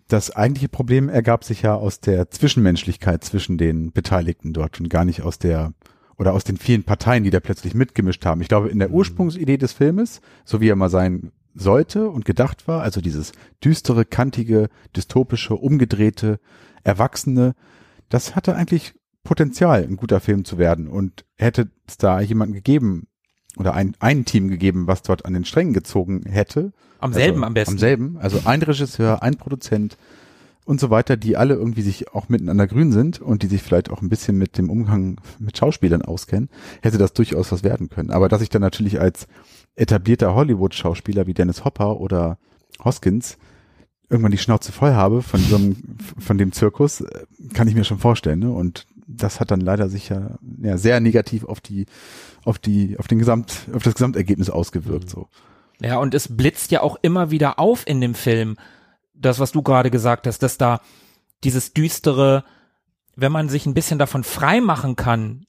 das 0.07 0.32
eigentliche 0.32 0.69
Problem 0.69 1.09
ergab 1.09 1.43
sich 1.43 1.61
ja 1.61 1.76
aus 1.76 1.99
der 1.99 2.30
Zwischenmenschlichkeit 2.30 3.24
zwischen 3.24 3.57
den 3.57 3.91
Beteiligten 3.91 4.53
dort 4.53 4.80
und 4.80 4.89
gar 4.89 5.05
nicht 5.05 5.21
aus 5.21 5.39
der 5.39 5.74
oder 6.17 6.34
aus 6.34 6.43
den 6.43 6.57
vielen 6.57 6.84
Parteien, 6.84 7.24
die 7.24 7.32
da 7.32 7.39
plötzlich 7.39 7.74
mitgemischt 7.74 8.24
haben. 8.26 8.41
Ich 8.41 8.47
glaube, 8.47 8.69
in 8.69 8.80
der 8.80 8.89
Mhm. 8.89 8.95
Ursprungsidee 8.95 9.57
des 9.57 9.74
Filmes, 9.74 10.21
so 10.45 10.61
wie 10.61 10.69
er 10.69 10.76
mal 10.76 10.89
sein 10.89 11.32
sollte 11.55 12.09
und 12.09 12.26
gedacht 12.26 12.67
war, 12.67 12.82
also 12.82 13.01
dieses 13.01 13.32
düstere, 13.63 14.05
kantige, 14.05 14.69
dystopische, 14.95 15.55
umgedrehte, 15.55 16.39
erwachsene, 16.84 17.55
das 18.14 18.36
hatte 18.36 18.55
eigentlich 18.55 18.93
Potenzial, 19.24 19.84
ein 19.84 19.95
guter 19.95 20.20
Film 20.20 20.45
zu 20.45 20.59
werden. 20.59 20.88
Und 20.88 21.26
hätte 21.36 21.72
es 21.88 21.97
da 21.97 22.22
jemanden 22.22 22.53
gegeben 22.53 23.07
oder 23.57 23.74
ein, 23.74 23.95
ein 23.99 24.24
Team 24.26 24.49
gegeben, 24.49 24.86
was 24.86 25.01
dort 25.01 25.26
an 25.26 25.34
den 25.34 25.45
Strängen 25.45 25.74
gezogen 25.74 26.24
hätte. 26.28 26.74
Am 26.99 27.11
selben 27.11 27.38
also, 27.38 27.47
am 27.47 27.53
besten. 27.55 27.74
Am 27.74 27.80
selben. 27.80 28.18
Also 28.18 28.41
ein 28.45 28.61
Regisseur, 28.61 29.24
ein 29.24 29.36
Produzent 29.36 29.97
und 30.66 30.80
so 30.80 30.91
weiter, 30.91 31.18
die 31.18 31.38
alle 31.38 31.55
irgendwie 31.55 31.82
sich 31.82 32.14
auch 32.14 32.30
miteinander 32.30 32.68
grün 32.68 32.91
sind 32.91 33.20
und 33.20 33.41
die 33.41 33.47
sich 33.47 33.64
vielleicht 33.64 33.89
auch 33.89 34.03
ein 34.03 34.09
bisschen 34.09 34.38
mit 34.38 34.59
dem 34.59 34.70
Umgang 34.70 35.20
mit 35.39 35.57
Schauspielern 35.57 36.03
auskennen, 36.03 36.49
hätte 36.84 36.99
das 36.99 37.14
durchaus 37.14 37.51
was 37.51 37.64
werden 37.64 37.89
können. 37.89 38.11
Aber 38.11 38.30
dass 38.30 38.41
ich 38.41 38.49
dann 38.49 38.61
natürlich 38.61 39.01
als 39.01 39.28
etablierter 39.76 40.36
Hollywood-Schauspieler 40.36 41.26
wie 41.26 41.34
Dennis 41.34 41.66
Hopper 41.66 41.99
oder 41.99 42.38
Hoskins 42.84 43.38
irgendwann 44.14 44.32
die 44.32 44.38
Schnauze 44.38 44.72
voll 44.72 44.93
habe 44.93 45.22
von 45.22 45.39
so 45.41 45.55
einem, 45.55 45.97
von 46.20 46.38
dem 46.38 46.51
Zirkus, 46.51 47.01
äh, 47.01 47.26
kann 47.53 47.68
ich 47.68 47.76
mir 47.76 47.84
schon 47.84 47.97
vorstellen. 47.97 48.39
Ne? 48.39 48.51
Und 48.51 48.86
das 49.07 49.39
hat 49.39 49.51
dann 49.51 49.59
leider 49.59 49.89
sich 49.89 50.09
ja, 50.09 50.38
ja 50.61 50.78
sehr 50.78 50.99
negativ 50.99 51.43
auf 51.43 51.59
die, 51.59 51.88
auf 52.45 52.59
die, 52.59 52.97
auf 52.99 53.07
den 53.07 53.20
Gesamt, 53.20 53.68
auf 53.74 53.84
das 53.84 53.95
Gesamtergebnis 53.95 54.49
ausgewirkt. 54.49 55.09
So. 55.09 55.28
Ja, 55.82 55.97
und 55.97 56.14
es 56.14 56.36
blitzt 56.36 56.72
ja 56.72 56.82
auch 56.82 56.97
immer 57.01 57.32
wieder 57.32 57.59
auf 57.59 57.86
in 57.88 57.99
dem 57.99 58.14
Film, 58.14 58.57
das, 59.14 59.39
was 59.39 59.51
du 59.51 59.61
gerade 59.61 59.91
gesagt 59.91 60.28
hast, 60.28 60.39
dass 60.39 60.57
da 60.57 60.80
dieses 61.43 61.74
düstere, 61.74 62.43
wenn 63.16 63.32
man 63.32 63.49
sich 63.49 63.66
ein 63.66 63.74
bisschen 63.74 63.99
davon 63.99 64.24
frei 64.24 64.61
machen 64.61 64.95
kann, 64.95 65.45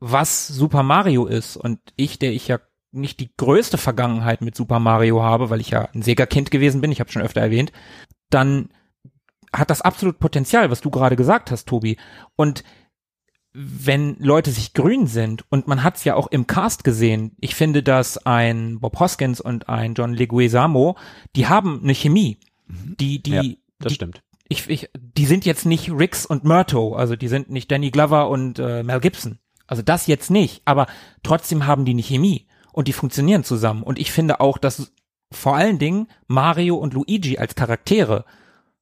was 0.00 0.48
Super 0.48 0.82
Mario 0.82 1.26
ist 1.26 1.56
und 1.56 1.78
ich, 1.96 2.18
der 2.18 2.32
ich 2.32 2.48
ja 2.48 2.58
nicht 2.92 3.20
die 3.20 3.30
größte 3.36 3.78
Vergangenheit 3.78 4.42
mit 4.42 4.54
Super 4.54 4.78
Mario 4.78 5.22
habe, 5.22 5.50
weil 5.50 5.60
ich 5.60 5.70
ja 5.70 5.88
ein 5.94 6.02
Sega-Kind 6.02 6.50
gewesen 6.50 6.80
bin, 6.80 6.92
ich 6.92 7.00
habe 7.00 7.10
schon 7.10 7.22
öfter 7.22 7.40
erwähnt, 7.40 7.72
dann 8.30 8.68
hat 9.52 9.70
das 9.70 9.82
absolut 9.82 10.18
Potenzial, 10.18 10.70
was 10.70 10.80
du 10.80 10.90
gerade 10.90 11.16
gesagt 11.16 11.50
hast, 11.50 11.66
Tobi. 11.66 11.96
Und 12.36 12.64
wenn 13.54 14.16
Leute 14.18 14.50
sich 14.50 14.72
grün 14.72 15.06
sind, 15.06 15.44
und 15.50 15.68
man 15.68 15.82
hat 15.82 15.96
es 15.96 16.04
ja 16.04 16.14
auch 16.14 16.26
im 16.28 16.46
Cast 16.46 16.84
gesehen, 16.84 17.36
ich 17.38 17.54
finde, 17.54 17.82
dass 17.82 18.18
ein 18.18 18.80
Bob 18.80 18.98
Hoskins 18.98 19.40
und 19.40 19.68
ein 19.68 19.94
John 19.94 20.14
Leguizamo, 20.14 20.96
die 21.36 21.48
haben 21.48 21.80
eine 21.82 21.94
Chemie. 21.94 22.38
Die, 22.68 23.22
die, 23.22 23.30
Ja, 23.30 23.42
Das 23.78 23.90
die, 23.90 23.94
stimmt. 23.96 24.22
ich, 24.48 24.68
ich, 24.70 24.88
die 24.94 25.26
sind 25.26 25.44
jetzt 25.44 25.66
nicht 25.66 25.90
Rix 25.90 26.24
und 26.24 26.44
Murto, 26.44 26.94
also 26.94 27.14
die 27.14 27.28
sind 27.28 27.50
nicht 27.50 27.70
Danny 27.70 27.90
Glover 27.90 28.30
und 28.30 28.58
äh, 28.58 28.82
Mel 28.82 29.00
Gibson. 29.00 29.38
Also 29.66 29.82
das 29.82 30.06
jetzt 30.06 30.30
nicht, 30.30 30.62
aber 30.64 30.86
trotzdem 31.22 31.66
haben 31.66 31.84
die 31.84 31.92
eine 31.92 32.02
Chemie 32.02 32.46
und 32.72 32.88
die 32.88 32.92
funktionieren 32.92 33.44
zusammen. 33.44 33.82
Und 33.82 33.98
ich 33.98 34.12
finde 34.12 34.40
auch, 34.40 34.58
dass 34.58 34.92
vor 35.30 35.56
allen 35.56 35.78
Dingen 35.78 36.08
Mario 36.26 36.76
und 36.76 36.94
Luigi 36.94 37.38
als 37.38 37.54
Charaktere 37.54 38.24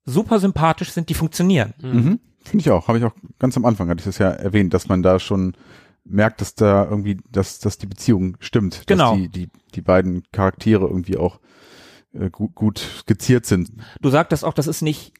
super 0.04 0.40
sympathisch 0.40 0.90
sind, 0.90 1.08
die 1.08 1.14
funktionieren. 1.14 1.74
Mhm. 1.80 2.20
Finde 2.42 2.62
ich 2.62 2.70
auch. 2.70 2.88
Habe 2.88 2.98
ich 2.98 3.04
auch 3.04 3.14
ganz 3.38 3.56
am 3.56 3.64
Anfang, 3.64 3.88
hatte 3.88 4.00
ich 4.00 4.06
das 4.06 4.18
ja 4.18 4.30
erwähnt, 4.30 4.72
dass 4.74 4.88
man 4.88 5.02
da 5.02 5.18
schon 5.18 5.56
merkt, 6.04 6.40
dass 6.40 6.54
da 6.54 6.84
irgendwie, 6.84 7.18
dass, 7.30 7.58
dass 7.58 7.78
die 7.78 7.86
Beziehung 7.86 8.36
stimmt. 8.40 8.84
Genau. 8.86 9.12
Dass 9.12 9.20
die, 9.20 9.28
die, 9.28 9.48
die 9.74 9.82
beiden 9.82 10.22
Charaktere 10.32 10.86
irgendwie 10.86 11.18
auch 11.18 11.40
äh, 12.12 12.30
gut, 12.30 12.54
gut 12.54 12.78
skizziert 12.78 13.46
sind. 13.46 13.70
Du 14.00 14.10
sagtest 14.10 14.44
auch, 14.44 14.54
das 14.54 14.66
ist 14.66 14.82
nicht 14.82 15.12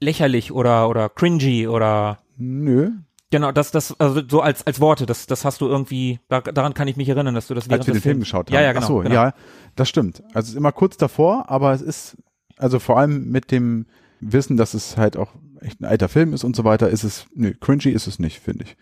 lächerlich 0.00 0.52
oder, 0.52 0.88
oder 0.88 1.08
cringy 1.08 1.66
oder 1.66 2.18
Nö. 2.36 2.90
Genau, 3.34 3.50
das, 3.50 3.72
das, 3.72 3.98
also 3.98 4.22
so 4.28 4.42
als, 4.42 4.64
als 4.64 4.78
Worte, 4.78 5.06
das, 5.06 5.26
das 5.26 5.44
hast 5.44 5.60
du 5.60 5.66
irgendwie, 5.66 6.20
da, 6.28 6.40
daran 6.40 6.72
kann 6.72 6.86
ich 6.86 6.96
mich 6.96 7.08
erinnern, 7.08 7.34
dass 7.34 7.48
du 7.48 7.54
das 7.54 7.68
Als 7.68 7.84
wir 7.84 7.94
den 7.94 8.00
Film 8.00 8.20
geschaut 8.20 8.46
haben. 8.46 8.54
Ja, 8.54 8.60
ja, 8.60 8.72
genau. 8.72 8.84
Ach 8.84 8.88
so, 8.88 8.98
genau. 8.98 9.12
ja, 9.12 9.34
das 9.74 9.88
stimmt. 9.88 10.22
Also 10.28 10.46
es 10.46 10.48
ist 10.50 10.54
immer 10.54 10.70
kurz 10.70 10.98
davor, 10.98 11.50
aber 11.50 11.72
es 11.72 11.82
ist, 11.82 12.16
also 12.58 12.78
vor 12.78 12.96
allem 12.96 13.32
mit 13.32 13.50
dem 13.50 13.86
Wissen, 14.20 14.56
dass 14.56 14.72
es 14.72 14.96
halt 14.96 15.16
auch 15.16 15.32
echt 15.60 15.80
ein 15.80 15.84
alter 15.84 16.08
Film 16.08 16.32
ist 16.32 16.44
und 16.44 16.54
so 16.54 16.62
weiter, 16.62 16.90
ist 16.90 17.02
es, 17.02 17.26
nö, 17.34 17.52
cringy 17.58 17.88
ist 17.88 18.06
es 18.06 18.20
nicht, 18.20 18.38
finde 18.38 18.66
ich. 18.66 18.76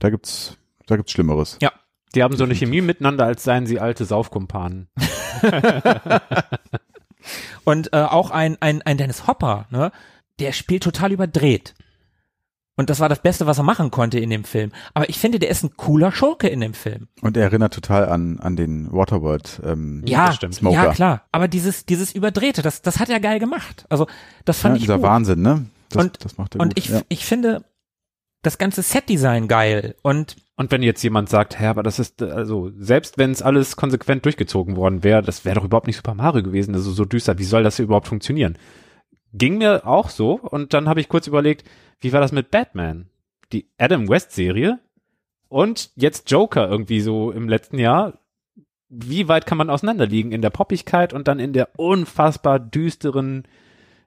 Da 0.00 0.10
gibt's, 0.10 0.58
da 0.86 0.96
gibt's 0.96 1.12
Schlimmeres. 1.12 1.58
Ja. 1.62 1.70
Die 2.16 2.24
haben 2.24 2.36
so 2.36 2.42
eine 2.42 2.56
Chemie 2.56 2.80
miteinander, 2.80 3.24
als 3.24 3.44
seien 3.44 3.66
sie 3.66 3.78
alte 3.78 4.04
Saufkumpanen. 4.04 4.88
Und 7.64 7.92
äh, 7.92 7.98
auch 7.98 8.32
ein, 8.32 8.56
ein, 8.58 8.82
ein 8.82 8.98
Dennis 8.98 9.28
Hopper, 9.28 9.66
ne, 9.70 9.92
der 10.40 10.50
spielt 10.50 10.82
total 10.82 11.12
überdreht. 11.12 11.74
Und 12.82 12.90
das 12.90 12.98
war 12.98 13.08
das 13.08 13.22
Beste, 13.22 13.46
was 13.46 13.58
er 13.58 13.62
machen 13.62 13.92
konnte 13.92 14.18
in 14.18 14.28
dem 14.28 14.42
Film. 14.42 14.72
Aber 14.92 15.08
ich 15.08 15.16
finde, 15.20 15.38
der 15.38 15.50
ist 15.50 15.62
ein 15.62 15.76
cooler 15.76 16.10
Schurke 16.10 16.48
in 16.48 16.58
dem 16.60 16.74
Film. 16.74 17.06
Und 17.20 17.36
er 17.36 17.44
erinnert 17.44 17.72
total 17.72 18.08
an, 18.08 18.40
an 18.40 18.56
den 18.56 18.90
Waterworld, 18.92 19.60
ähm, 19.64 20.02
Ja. 20.04 20.32
Smoker. 20.32 20.74
ja 20.74 20.92
klar. 20.92 21.22
Aber 21.30 21.46
dieses, 21.46 21.86
dieses 21.86 22.12
Überdrehte, 22.12 22.60
das, 22.60 22.82
das 22.82 22.98
hat 22.98 23.08
er 23.08 23.20
geil 23.20 23.38
gemacht. 23.38 23.84
Also 23.88 24.08
das 24.44 24.58
ja, 24.58 24.62
fand 24.62 24.76
ich 24.78 24.82
dieser 24.82 24.96
gut. 24.96 25.04
Wahnsinn, 25.04 25.42
ne? 25.42 25.66
Das, 25.90 26.04
Und- 26.06 26.24
das 26.24 26.38
macht 26.38 26.56
er 26.56 26.60
Und 26.60 26.74
gut. 26.74 26.78
ich, 26.84 26.88
ja. 26.90 27.02
ich 27.08 27.24
finde 27.24 27.64
das 28.42 28.58
ganze 28.58 28.82
Setdesign 28.82 29.46
geil. 29.46 29.94
Und 30.02 30.34
Und 30.56 30.72
wenn 30.72 30.82
jetzt 30.82 31.04
jemand 31.04 31.28
sagt, 31.28 31.60
hä, 31.60 31.66
aber 31.66 31.84
das 31.84 32.00
ist, 32.00 32.20
äh, 32.20 32.30
also, 32.32 32.72
selbst 32.76 33.16
wenn 33.16 33.30
es 33.30 33.42
alles 33.42 33.76
konsequent 33.76 34.24
durchgezogen 34.24 34.74
worden 34.74 35.04
wäre, 35.04 35.22
das 35.22 35.44
wäre 35.44 35.54
doch 35.54 35.64
überhaupt 35.64 35.86
nicht 35.86 35.96
Super 35.98 36.14
Mario 36.14 36.42
gewesen, 36.42 36.74
also 36.74 36.90
so 36.90 37.04
düster, 37.04 37.38
wie 37.38 37.44
soll 37.44 37.62
das 37.62 37.76
hier 37.76 37.84
überhaupt 37.84 38.08
funktionieren? 38.08 38.58
Ging 39.32 39.58
mir 39.58 39.86
auch 39.86 40.10
so 40.10 40.34
und 40.34 40.74
dann 40.74 40.88
habe 40.88 41.00
ich 41.00 41.08
kurz 41.08 41.26
überlegt, 41.26 41.68
wie 42.00 42.12
war 42.12 42.20
das 42.20 42.32
mit 42.32 42.50
Batman? 42.50 43.06
Die 43.52 43.66
Adam 43.78 44.08
West 44.08 44.32
Serie 44.32 44.78
und 45.48 45.90
jetzt 45.96 46.30
Joker 46.30 46.68
irgendwie 46.68 47.00
so 47.00 47.30
im 47.30 47.48
letzten 47.48 47.78
Jahr. 47.78 48.18
Wie 48.88 49.28
weit 49.28 49.46
kann 49.46 49.58
man 49.58 49.70
auseinanderliegen 49.70 50.32
in 50.32 50.42
der 50.42 50.50
Poppigkeit 50.50 51.12
und 51.12 51.28
dann 51.28 51.38
in 51.38 51.52
der 51.54 51.70
unfassbar 51.78 52.58
düsteren, 52.58 53.44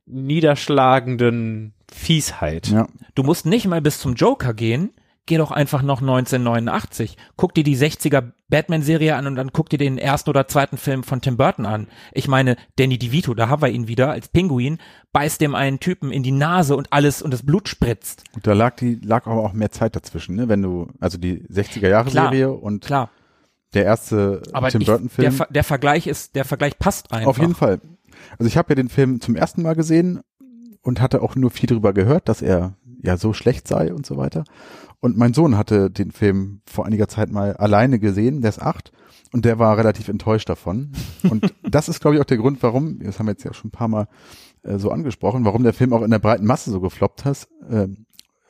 niederschlagenden 0.05 1.73
Fiesheit? 1.91 2.67
ja. 2.67 2.87
Du 3.15 3.23
musst 3.23 3.45
nicht 3.45 3.67
mal 3.67 3.81
bis 3.81 3.99
zum 3.99 4.13
Joker 4.13 4.53
gehen. 4.53 4.91
Geh 5.25 5.37
doch 5.37 5.49
einfach 5.49 5.81
noch 5.81 6.01
1989. 6.01 7.17
Guck 7.35 7.55
dir 7.55 7.63
die 7.63 7.77
60er 7.77 8.31
Batman-Serie 8.49 9.15
an 9.15 9.27
und 9.27 9.35
dann 9.35 9.51
guck 9.51 9.69
dir 9.69 9.77
den 9.77 9.97
ersten 9.97 10.29
oder 10.29 10.47
zweiten 10.47 10.77
Film 10.77 11.03
von 11.03 11.21
Tim 11.21 11.37
Burton 11.37 11.65
an. 11.65 11.87
Ich 12.13 12.27
meine, 12.27 12.57
Danny 12.75 12.97
DeVito, 12.97 13.33
da 13.33 13.49
haben 13.49 13.61
wir 13.61 13.69
ihn 13.69 13.87
wieder 13.87 14.11
als 14.11 14.27
Pinguin, 14.27 14.77
beißt 15.13 15.41
dem 15.41 15.55
einen 15.55 15.79
Typen 15.79 16.11
in 16.11 16.23
die 16.23 16.31
Nase 16.31 16.75
und 16.75 16.93
alles 16.93 17.21
und 17.21 17.31
das 17.31 17.43
Blut 17.43 17.67
spritzt. 17.67 18.23
Und 18.33 18.45
da 18.45 18.53
lag 18.53 18.75
die, 18.75 18.95
lag 19.03 19.25
aber 19.25 19.43
auch 19.43 19.53
mehr 19.53 19.71
Zeit 19.71 19.95
dazwischen, 19.95 20.35
ne? 20.35 20.47
Wenn 20.47 20.61
du, 20.61 20.87
also 20.99 21.17
die 21.17 21.39
60er 21.47 21.89
Jahre 21.89 22.09
Klar, 22.09 22.29
Serie 22.29 22.51
und 22.51 22.85
Klar. 22.85 23.09
der 23.73 23.85
erste 23.85 24.43
Aber 24.53 24.69
Tim 24.69 24.81
ich, 24.81 24.87
Burton 24.87 25.09
der, 25.17 25.31
der 25.49 25.63
Vergleich 25.63 26.05
ist, 26.05 26.35
der 26.35 26.45
Vergleich 26.45 26.77
passt 26.77 27.11
einfach. 27.11 27.29
Auf 27.29 27.37
jeden 27.39 27.55
Fall. 27.55 27.79
Also 28.37 28.47
ich 28.47 28.57
habe 28.57 28.69
ja 28.69 28.75
den 28.75 28.89
Film 28.89 29.21
zum 29.21 29.35
ersten 29.35 29.63
Mal 29.63 29.75
gesehen 29.75 30.21
und 30.81 31.01
hatte 31.01 31.21
auch 31.21 31.35
nur 31.35 31.49
viel 31.49 31.67
darüber 31.67 31.93
gehört, 31.93 32.29
dass 32.29 32.41
er 32.41 32.75
ja 33.01 33.17
so 33.17 33.33
schlecht 33.33 33.67
sei 33.67 33.93
und 33.93 34.05
so 34.05 34.17
weiter. 34.17 34.43
Und 34.99 35.17
mein 35.17 35.33
Sohn 35.33 35.57
hatte 35.57 35.89
den 35.91 36.11
Film 36.11 36.61
vor 36.65 36.85
einiger 36.85 37.07
Zeit 37.07 37.31
mal 37.31 37.55
alleine 37.57 37.99
gesehen, 37.99 38.41
der 38.41 38.49
ist 38.49 38.61
acht, 38.61 38.91
und 39.31 39.45
der 39.45 39.59
war 39.59 39.77
relativ 39.77 40.07
enttäuscht 40.07 40.49
davon. 40.49 40.91
Und 41.29 41.53
das 41.63 41.89
ist, 41.89 41.99
glaube 41.99 42.15
ich, 42.15 42.21
auch 42.21 42.25
der 42.25 42.37
Grund, 42.37 42.63
warum, 42.63 42.99
das 42.99 43.19
haben 43.19 43.25
wir 43.25 43.33
jetzt 43.33 43.43
ja 43.43 43.53
schon 43.53 43.69
ein 43.69 43.71
paar 43.71 43.87
Mal 43.87 44.07
äh, 44.63 44.77
so 44.77 44.91
angesprochen, 44.91 45.45
warum 45.45 45.63
der 45.63 45.73
Film 45.73 45.93
auch 45.93 46.01
in 46.01 46.11
der 46.11 46.19
breiten 46.19 46.45
Masse 46.45 46.71
so 46.71 46.79
gefloppt 46.79 47.25
hat. 47.25 47.47
Äh, 47.69 47.87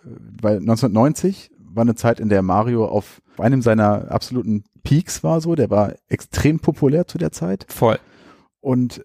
weil 0.04 0.58
1990 0.58 1.52
war 1.60 1.82
eine 1.82 1.96
Zeit, 1.96 2.20
in 2.20 2.30
der 2.30 2.42
Mario 2.42 2.86
auf 2.86 3.22
einem 3.38 3.62
seiner 3.62 4.12
absoluten 4.12 4.64
Peaks 4.84 5.24
war 5.24 5.42
so, 5.42 5.56
der 5.56 5.70
war 5.70 5.96
extrem 6.08 6.60
populär 6.60 7.08
zu 7.08 7.18
der 7.18 7.32
Zeit. 7.32 7.66
Voll. 7.68 8.00
Und 8.62 9.04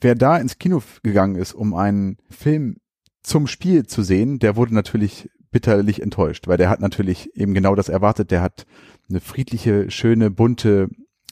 wer 0.00 0.14
da 0.14 0.36
ins 0.36 0.58
Kino 0.58 0.82
gegangen 1.02 1.36
ist, 1.36 1.54
um 1.54 1.74
einen 1.74 2.18
Film 2.30 2.76
zum 3.22 3.46
Spiel 3.46 3.86
zu 3.86 4.02
sehen, 4.02 4.38
der 4.38 4.56
wurde 4.56 4.74
natürlich 4.74 5.30
bitterlich 5.50 6.02
enttäuscht, 6.02 6.46
weil 6.46 6.56
der 6.56 6.68
hat 6.68 6.80
natürlich 6.80 7.34
eben 7.36 7.54
genau 7.54 7.74
das 7.74 7.88
erwartet. 7.88 8.30
Der 8.30 8.42
hat 8.42 8.66
eine 9.08 9.20
friedliche, 9.20 9.90
schöne, 9.90 10.30
bunte 10.30 10.88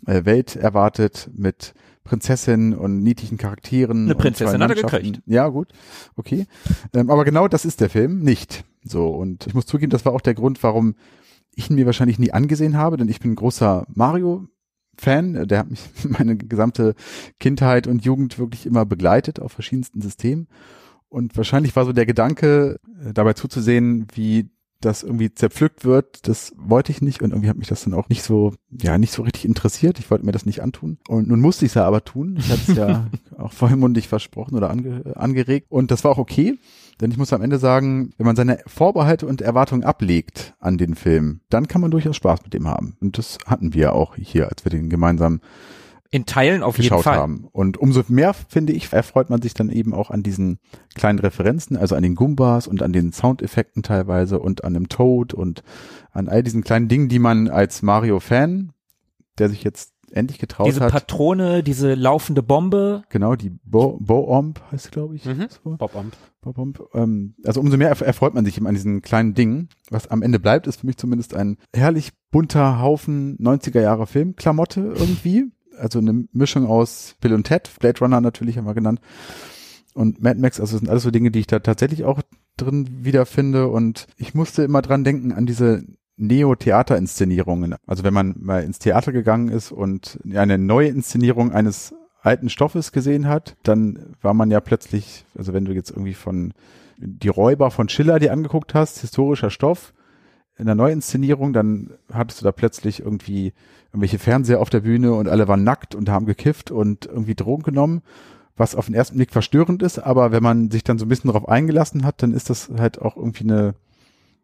äh, 0.07 0.25
Welt 0.25 0.57
erwartet 0.57 1.31
mit 1.35 1.75
Prinzessinnen 2.05 2.75
und 2.75 3.03
niedlichen 3.03 3.39
Charakteren. 3.39 4.05
Eine 4.05 4.15
Prinzessin 4.15 4.63
hat 4.63 4.71
er 4.71 4.77
gekriegt. 4.77 5.23
Ja, 5.27 5.49
gut, 5.49 5.73
okay. 6.17 6.47
Ähm, 6.93 7.11
aber 7.11 7.25
genau 7.25 7.49
das 7.49 7.65
ist 7.65 7.81
der 7.81 7.89
Film 7.91 8.21
nicht. 8.21 8.65
So, 8.85 9.09
und 9.09 9.47
ich 9.47 9.55
muss 9.55 9.67
zugeben, 9.67 9.91
das 9.91 10.05
war 10.05 10.13
auch 10.13 10.21
der 10.21 10.35
Grund, 10.35 10.63
warum 10.63 10.97
ich 11.55 11.71
ihn 11.71 11.77
mir 11.77 11.87
wahrscheinlich 11.87 12.19
nie 12.19 12.33
angesehen 12.33 12.77
habe, 12.77 12.99
denn 12.99 13.09
ich 13.09 13.21
bin 13.21 13.33
ein 13.33 13.37
großer 13.37 13.87
Mario-Fan. 13.95 15.49
Der 15.49 15.59
hat 15.59 15.71
mich 15.71 15.81
meine 16.05 16.37
gesamte 16.37 16.95
Kindheit 17.41 17.87
und 17.87 18.05
Jugend 18.05 18.39
wirklich 18.39 18.67
immer 18.67 18.85
begleitet 18.85 19.41
auf 19.41 19.53
verschiedensten 19.53 20.03
Systemen. 20.03 20.49
Und 21.15 21.37
wahrscheinlich 21.37 21.77
war 21.77 21.85
so 21.85 21.93
der 21.93 22.07
Gedanke, 22.07 22.81
äh, 23.01 23.13
dabei 23.13 23.35
zuzusehen, 23.35 24.09
wie 24.15 24.51
das 24.81 25.05
irgendwie 25.05 25.33
zerpflückt 25.33 25.85
wird, 25.85 26.27
das 26.27 26.53
wollte 26.57 26.91
ich 26.91 27.01
nicht 27.01 27.23
und 27.23 27.31
irgendwie 27.31 27.49
hat 27.49 27.57
mich 27.57 27.69
das 27.69 27.85
dann 27.85 27.95
auch 27.95 28.09
nicht 28.09 28.25
so, 28.25 28.53
ja, 28.69 28.99
nicht 28.99 29.13
so 29.13 29.23
richtig 29.23 29.45
interessiert. 29.45 30.01
Ich 30.01 30.11
wollte 30.11 30.27
mir 30.27 30.33
das 30.33 30.45
nicht 30.45 30.61
antun. 30.61 30.99
Und 31.07 31.29
nun 31.29 31.41
musste 31.41 31.65
ich 31.65 31.71
es 31.71 31.75
ja 31.77 31.87
aber 31.87 32.05
tun. 32.05 32.35
Ich 32.37 32.51
hatte 32.51 32.63
es 32.67 32.77
ja 32.77 33.07
auch 33.39 33.53
vollmundig 33.53 34.09
versprochen 34.09 34.57
oder 34.57 34.71
ange, 34.71 35.13
angeregt. 35.15 35.69
Und 35.71 35.93
das 35.93 36.03
war 36.03 36.11
auch 36.11 36.19
okay. 36.19 36.59
Denn 37.01 37.13
ich 37.13 37.17
muss 37.17 37.33
am 37.33 37.43
Ende 37.43 37.61
sagen, 37.61 38.11
wenn 38.19 38.27
man 38.27 38.37
seine 38.37 38.59
Vorbehalte 38.67 39.27
und 39.29 39.41
Erwartungen 39.41 39.85
ablegt 39.85 40.55
an 40.59 40.79
den 40.79 40.97
Film, 40.97 41.43
dann 41.49 41.69
kann 41.69 41.81
man 41.81 41.93
durchaus 41.93 42.17
Spaß 42.17 42.43
mit 42.43 42.55
dem 42.55 42.67
haben. 42.67 42.97
Und 43.01 43.19
das 43.19 43.39
hatten 43.47 43.73
wir 43.73 43.93
auch 43.93 44.17
hier, 44.17 44.49
als 44.49 44.65
wir 44.65 44.71
den 44.71 44.91
gemeinsam 44.91 45.41
In 46.15 46.27
Teilen 46.27 46.63
auf 46.63 46.79
jeden 46.79 46.97
Fall. 47.03 47.17
haben. 47.17 47.49
Und 47.51 47.77
umso 47.77 48.03
mehr, 48.07 48.35
finde 48.35 48.73
ich, 48.73 48.93
erfreut 48.93 49.31
man 49.31 49.43
sich 49.43 49.53
dann 49.55 49.69
eben 49.69 49.93
auch 49.93 50.11
an 50.11 50.23
diesen 50.23 50.59
kleinen 50.95 51.19
Referenzen, 51.19 51.77
also 51.77 51.97
an 51.97 52.03
den 52.05 52.15
Goombas 52.15 52.69
und 52.69 52.83
an 52.83 52.93
den 52.93 53.13
Soundeffekten 53.13 53.83
teilweise 53.83 54.39
und 54.39 54.63
an 54.63 54.75
dem 54.75 54.89
Toad 54.89 55.35
und 55.35 55.65
an 56.13 56.29
all 56.29 56.45
diesen 56.45 56.63
kleinen 56.63 56.87
Dingen, 56.87 57.09
die 57.09 57.19
man 57.19 57.49
als 57.49 57.83
Mario-Fan, 57.83 58.71
der 59.39 59.49
sich 59.49 59.65
jetzt 59.65 59.93
endlich 60.13 60.39
getraut 60.39 60.69
Diese 60.69 60.81
hat, 60.83 60.93
Patrone, 60.93 61.65
diese 61.65 61.95
laufende 61.95 62.45
Bombe. 62.45 63.03
genau, 63.09 63.35
die 63.35 63.51
Bo 63.65 63.99
Bo-Omb 64.01 64.61
heißt 64.71 64.85
sie, 64.85 64.91
glaube 64.93 65.17
ich. 65.17 65.25
Mhm. 65.25 65.47
So. 65.49 65.77
Bob. 65.77 65.93
Bob-Omb. 66.43 66.81
Ähm, 66.95 67.35
also 67.45 67.61
umso 67.61 67.77
mehr 67.77 67.93
erf- 67.93 68.05
erfreut 68.05 68.35
man 68.35 68.45
sich 68.45 68.57
eben 68.57 68.69
an 68.69 68.75
diesen 68.77 69.03
kleinen 69.03 69.35
Dingen. 69.35 69.69
Was 69.91 70.07
am 70.07 70.23
Ende 70.23 70.39
bleibt, 70.39 70.69
ist 70.69 70.81
für 70.83 70.87
mich 70.87 70.97
zumindest 70.99 71.35
ein 71.35 71.57
herrlich 71.75 72.11
bunter 72.31 72.81
Haufen 72.81 73.37
90er 73.39 73.81
Jahre 73.81 74.07
Filmklamotte 74.07 74.81
irgendwie. 74.97 75.47
Also 75.79 75.99
eine 75.99 76.27
Mischung 76.33 76.67
aus 76.67 77.17
Bill 77.21 77.35
und 77.35 77.45
Ted, 77.45 77.71
Blade 77.81 78.01
Runner 78.01 78.21
natürlich 78.21 78.59
haben 78.59 78.67
wir 78.67 78.75
genannt. 78.75 79.01
Und 79.95 80.23
Mad 80.23 80.41
Max, 80.41 80.61
also 80.61 80.73
das 80.73 80.81
sind 80.81 80.91
alles 80.91 81.05
so 81.05 81.11
Dinge, 81.11 81.31
die 81.31 81.41
ich 81.41 81.47
da 81.47 81.61
tatsächlich 81.61 82.05
auch 82.05 82.21
drin 82.57 83.05
wiederfinde. 83.05 83.69
Und 83.69 84.07
ich 84.17 84.35
musste 84.35 84.63
immer 84.63 84.83
dran 84.83 85.05
denken 85.05 85.33
an 85.33 85.47
diese 85.47 85.85
Neo-Theater-Inszenierungen. 86.17 87.77
Also 87.87 88.05
wenn 88.05 88.15
man 88.15 88.35
mal 88.39 88.63
ins 88.63 88.79
Theater 88.79 89.13
gegangen 89.13 89.49
ist 89.49 89.73
und 89.73 90.19
eine 90.33 90.59
neue 90.59 90.89
Inszenierung 90.89 91.53
eines 91.53 91.95
alten 92.21 92.49
Stoffes 92.49 92.93
gesehen 92.93 93.29
hat, 93.29 93.57
dann 93.63 94.15
war 94.23 94.35
man 94.35 94.51
ja 94.51 94.61
plötzlich, 94.61 95.25
also 95.37 95.53
wenn 95.53 95.65
du 95.65 95.73
jetzt 95.73 95.91
irgendwie 95.91 96.15
von 96.15 96.55
die 96.97 97.29
Räuber 97.29 97.71
von 97.71 97.89
Schiller 97.89 98.19
dir 98.19 98.33
angeguckt 98.33 98.75
hast, 98.75 99.01
historischer 99.01 99.51
Stoff, 99.51 99.93
in 100.57 100.67
der 100.67 100.75
Neuinszenierung, 100.75 101.53
dann 101.53 101.91
hattest 102.13 102.41
du 102.41 102.45
da 102.45 102.53
plötzlich 102.53 103.01
irgendwie 103.01 103.53
irgendwelche 103.89 104.19
Fernseher 104.19 104.61
auf 104.61 104.71
der 104.71 104.81
Bühne 104.81 105.15
und 105.15 105.29
alle 105.29 105.49
waren 105.49 105.65
nackt 105.65 105.95
und 105.95 106.09
haben 106.09 106.27
gekifft 106.27 106.71
und 106.71 107.07
irgendwie 107.07 107.35
Drogen 107.35 107.63
genommen, 107.63 108.03
was 108.57 108.75
auf 108.75 108.87
den 108.87 108.95
ersten 108.95 109.17
Blick 109.17 109.33
verstörend 109.33 109.83
ist, 109.83 109.99
aber 109.99 110.33
wenn 110.33 110.43
man 110.43 110.71
sich 110.71 110.85
dann 110.85 110.99
so 110.99 111.07
ein 111.07 111.09
bisschen 111.09 111.29
darauf 111.29 111.49
eingelassen 111.49 112.05
hat, 112.05 112.23
dann 112.23 112.33
ist 112.33 112.51
das 112.51 112.71
halt 112.77 113.01
auch 113.03 113.17
irgendwie 113.17 113.45
eine, 113.45 113.75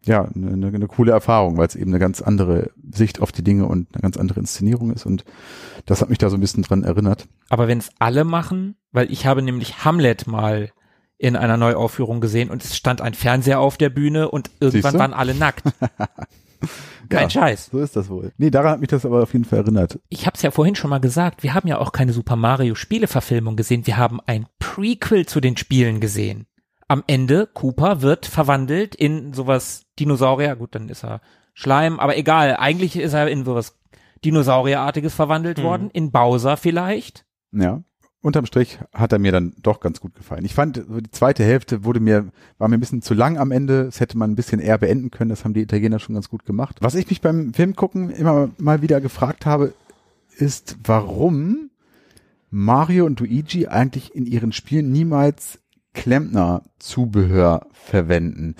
ja, 0.04 0.24
eine, 0.24 0.66
eine, 0.66 0.86
coole 0.88 1.12
Erfahrung, 1.12 1.56
weil 1.56 1.66
es 1.66 1.76
eben 1.76 1.90
eine 1.90 2.00
ganz 2.00 2.22
andere 2.22 2.70
Sicht 2.92 3.20
auf 3.20 3.30
die 3.32 3.44
Dinge 3.44 3.66
und 3.66 3.88
eine 3.92 4.02
ganz 4.02 4.16
andere 4.16 4.40
Inszenierung 4.40 4.92
ist 4.92 5.06
und 5.06 5.24
das 5.86 6.00
hat 6.00 6.08
mich 6.08 6.18
da 6.18 6.30
so 6.30 6.36
ein 6.36 6.40
bisschen 6.40 6.62
dran 6.62 6.82
erinnert. 6.82 7.28
Aber 7.50 7.68
wenn 7.68 7.78
es 7.78 7.90
alle 7.98 8.24
machen, 8.24 8.76
weil 8.92 9.12
ich 9.12 9.26
habe 9.26 9.42
nämlich 9.42 9.84
Hamlet 9.84 10.26
mal 10.26 10.70
in 11.20 11.36
einer 11.36 11.58
Neuaufführung 11.58 12.20
gesehen 12.22 12.48
und 12.50 12.64
es 12.64 12.74
stand 12.76 13.02
ein 13.02 13.12
Fernseher 13.12 13.60
auf 13.60 13.76
der 13.76 13.90
Bühne 13.90 14.30
und 14.30 14.50
irgendwann 14.58 14.98
waren 14.98 15.12
alle 15.12 15.34
nackt. 15.34 15.62
Kein 17.10 17.24
Ja. 17.24 17.30
Scheiß. 17.30 17.66
So 17.72 17.78
ist 17.80 17.94
das 17.96 18.08
wohl. 18.08 18.32
Nee, 18.38 18.50
daran 18.50 18.72
hat 18.72 18.80
mich 18.80 18.88
das 18.88 19.04
aber 19.04 19.22
auf 19.22 19.32
jeden 19.34 19.44
Fall 19.44 19.58
erinnert. 19.60 19.98
Ich 20.08 20.26
habe 20.26 20.34
es 20.36 20.42
ja 20.42 20.50
vorhin 20.50 20.76
schon 20.76 20.88
mal 20.90 20.98
gesagt, 21.00 21.42
wir 21.42 21.52
haben 21.54 21.68
ja 21.68 21.78
auch 21.78 21.92
keine 21.92 22.12
Super 22.14 22.36
Mario 22.36 22.74
Spieleverfilmung 22.74 23.56
gesehen, 23.56 23.86
wir 23.86 23.96
haben 23.98 24.20
ein 24.26 24.46
Prequel 24.58 25.26
zu 25.26 25.40
den 25.40 25.56
Spielen 25.58 26.00
gesehen. 26.00 26.46
Am 26.88 27.04
Ende, 27.06 27.46
Cooper 27.52 28.00
wird 28.02 28.26
verwandelt 28.26 28.94
in 28.94 29.32
sowas 29.34 29.84
Dinosaurier, 29.98 30.56
gut, 30.56 30.74
dann 30.74 30.88
ist 30.88 31.04
er 31.04 31.20
Schleim, 31.54 32.00
aber 32.00 32.16
egal, 32.16 32.56
eigentlich 32.56 32.96
ist 32.96 33.12
er 33.12 33.28
in 33.28 33.44
sowas 33.44 33.78
Dinosaurierartiges 34.24 35.14
verwandelt 35.14 35.58
Mhm. 35.58 35.62
worden, 35.62 35.90
in 35.90 36.10
Bowser 36.12 36.56
vielleicht. 36.56 37.26
Ja. 37.52 37.82
Unterm 38.22 38.44
Strich 38.44 38.78
hat 38.92 39.12
er 39.12 39.18
mir 39.18 39.32
dann 39.32 39.54
doch 39.62 39.80
ganz 39.80 40.00
gut 40.00 40.14
gefallen. 40.14 40.44
Ich 40.44 40.52
fand, 40.52 40.76
die 40.76 41.10
zweite 41.10 41.42
Hälfte 41.42 41.84
wurde 41.84 42.00
mir, 42.00 42.26
war 42.58 42.68
mir 42.68 42.76
ein 42.76 42.80
bisschen 42.80 43.00
zu 43.00 43.14
lang 43.14 43.38
am 43.38 43.50
Ende. 43.50 43.86
Das 43.86 44.00
hätte 44.00 44.18
man 44.18 44.30
ein 44.30 44.36
bisschen 44.36 44.60
eher 44.60 44.76
beenden 44.76 45.10
können. 45.10 45.30
Das 45.30 45.44
haben 45.44 45.54
die 45.54 45.62
Italiener 45.62 45.98
schon 45.98 46.14
ganz 46.14 46.28
gut 46.28 46.44
gemacht. 46.44 46.76
Was 46.80 46.94
ich 46.94 47.08
mich 47.08 47.22
beim 47.22 47.54
Film 47.54 47.74
gucken 47.76 48.10
immer 48.10 48.50
mal 48.58 48.82
wieder 48.82 49.00
gefragt 49.00 49.46
habe, 49.46 49.72
ist, 50.36 50.76
warum 50.84 51.70
Mario 52.50 53.06
und 53.06 53.20
Luigi 53.20 53.68
eigentlich 53.68 54.14
in 54.14 54.26
ihren 54.26 54.52
Spielen 54.52 54.92
niemals 54.92 55.58
Klempner-Zubehör 55.94 57.66
verwenden. 57.72 58.54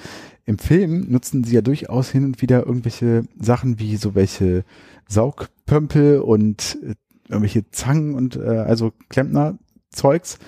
Im 0.46 0.58
Film 0.58 1.10
nutzen 1.10 1.44
sie 1.44 1.54
ja 1.54 1.60
durchaus 1.60 2.10
hin 2.10 2.24
und 2.24 2.42
wieder 2.42 2.66
irgendwelche 2.66 3.24
Sachen 3.38 3.78
wie 3.78 3.96
so 3.96 4.14
welche 4.14 4.64
Saugpömpel 5.06 6.20
und 6.20 6.78
irgendwelche 7.30 7.70
Zangen 7.70 8.14
und 8.14 8.36
äh, 8.36 8.58
also 8.58 8.92
Klempner-Zeugs, 9.08 10.38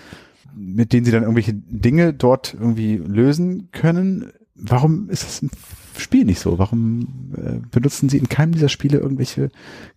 mit 0.54 0.92
denen 0.92 1.04
sie 1.04 1.12
dann 1.12 1.22
irgendwelche 1.22 1.54
Dinge 1.54 2.12
dort 2.12 2.54
irgendwie 2.54 2.96
lösen 2.96 3.70
können. 3.72 4.32
Warum 4.54 5.08
ist 5.08 5.24
das 5.24 5.42
im 5.42 5.50
Spiel 5.96 6.24
nicht 6.24 6.40
so? 6.40 6.58
Warum 6.58 7.32
äh, 7.36 7.58
benutzen 7.70 8.08
sie 8.08 8.18
in 8.18 8.28
keinem 8.28 8.52
dieser 8.52 8.68
Spiele 8.68 8.98
irgendwelche 8.98 9.50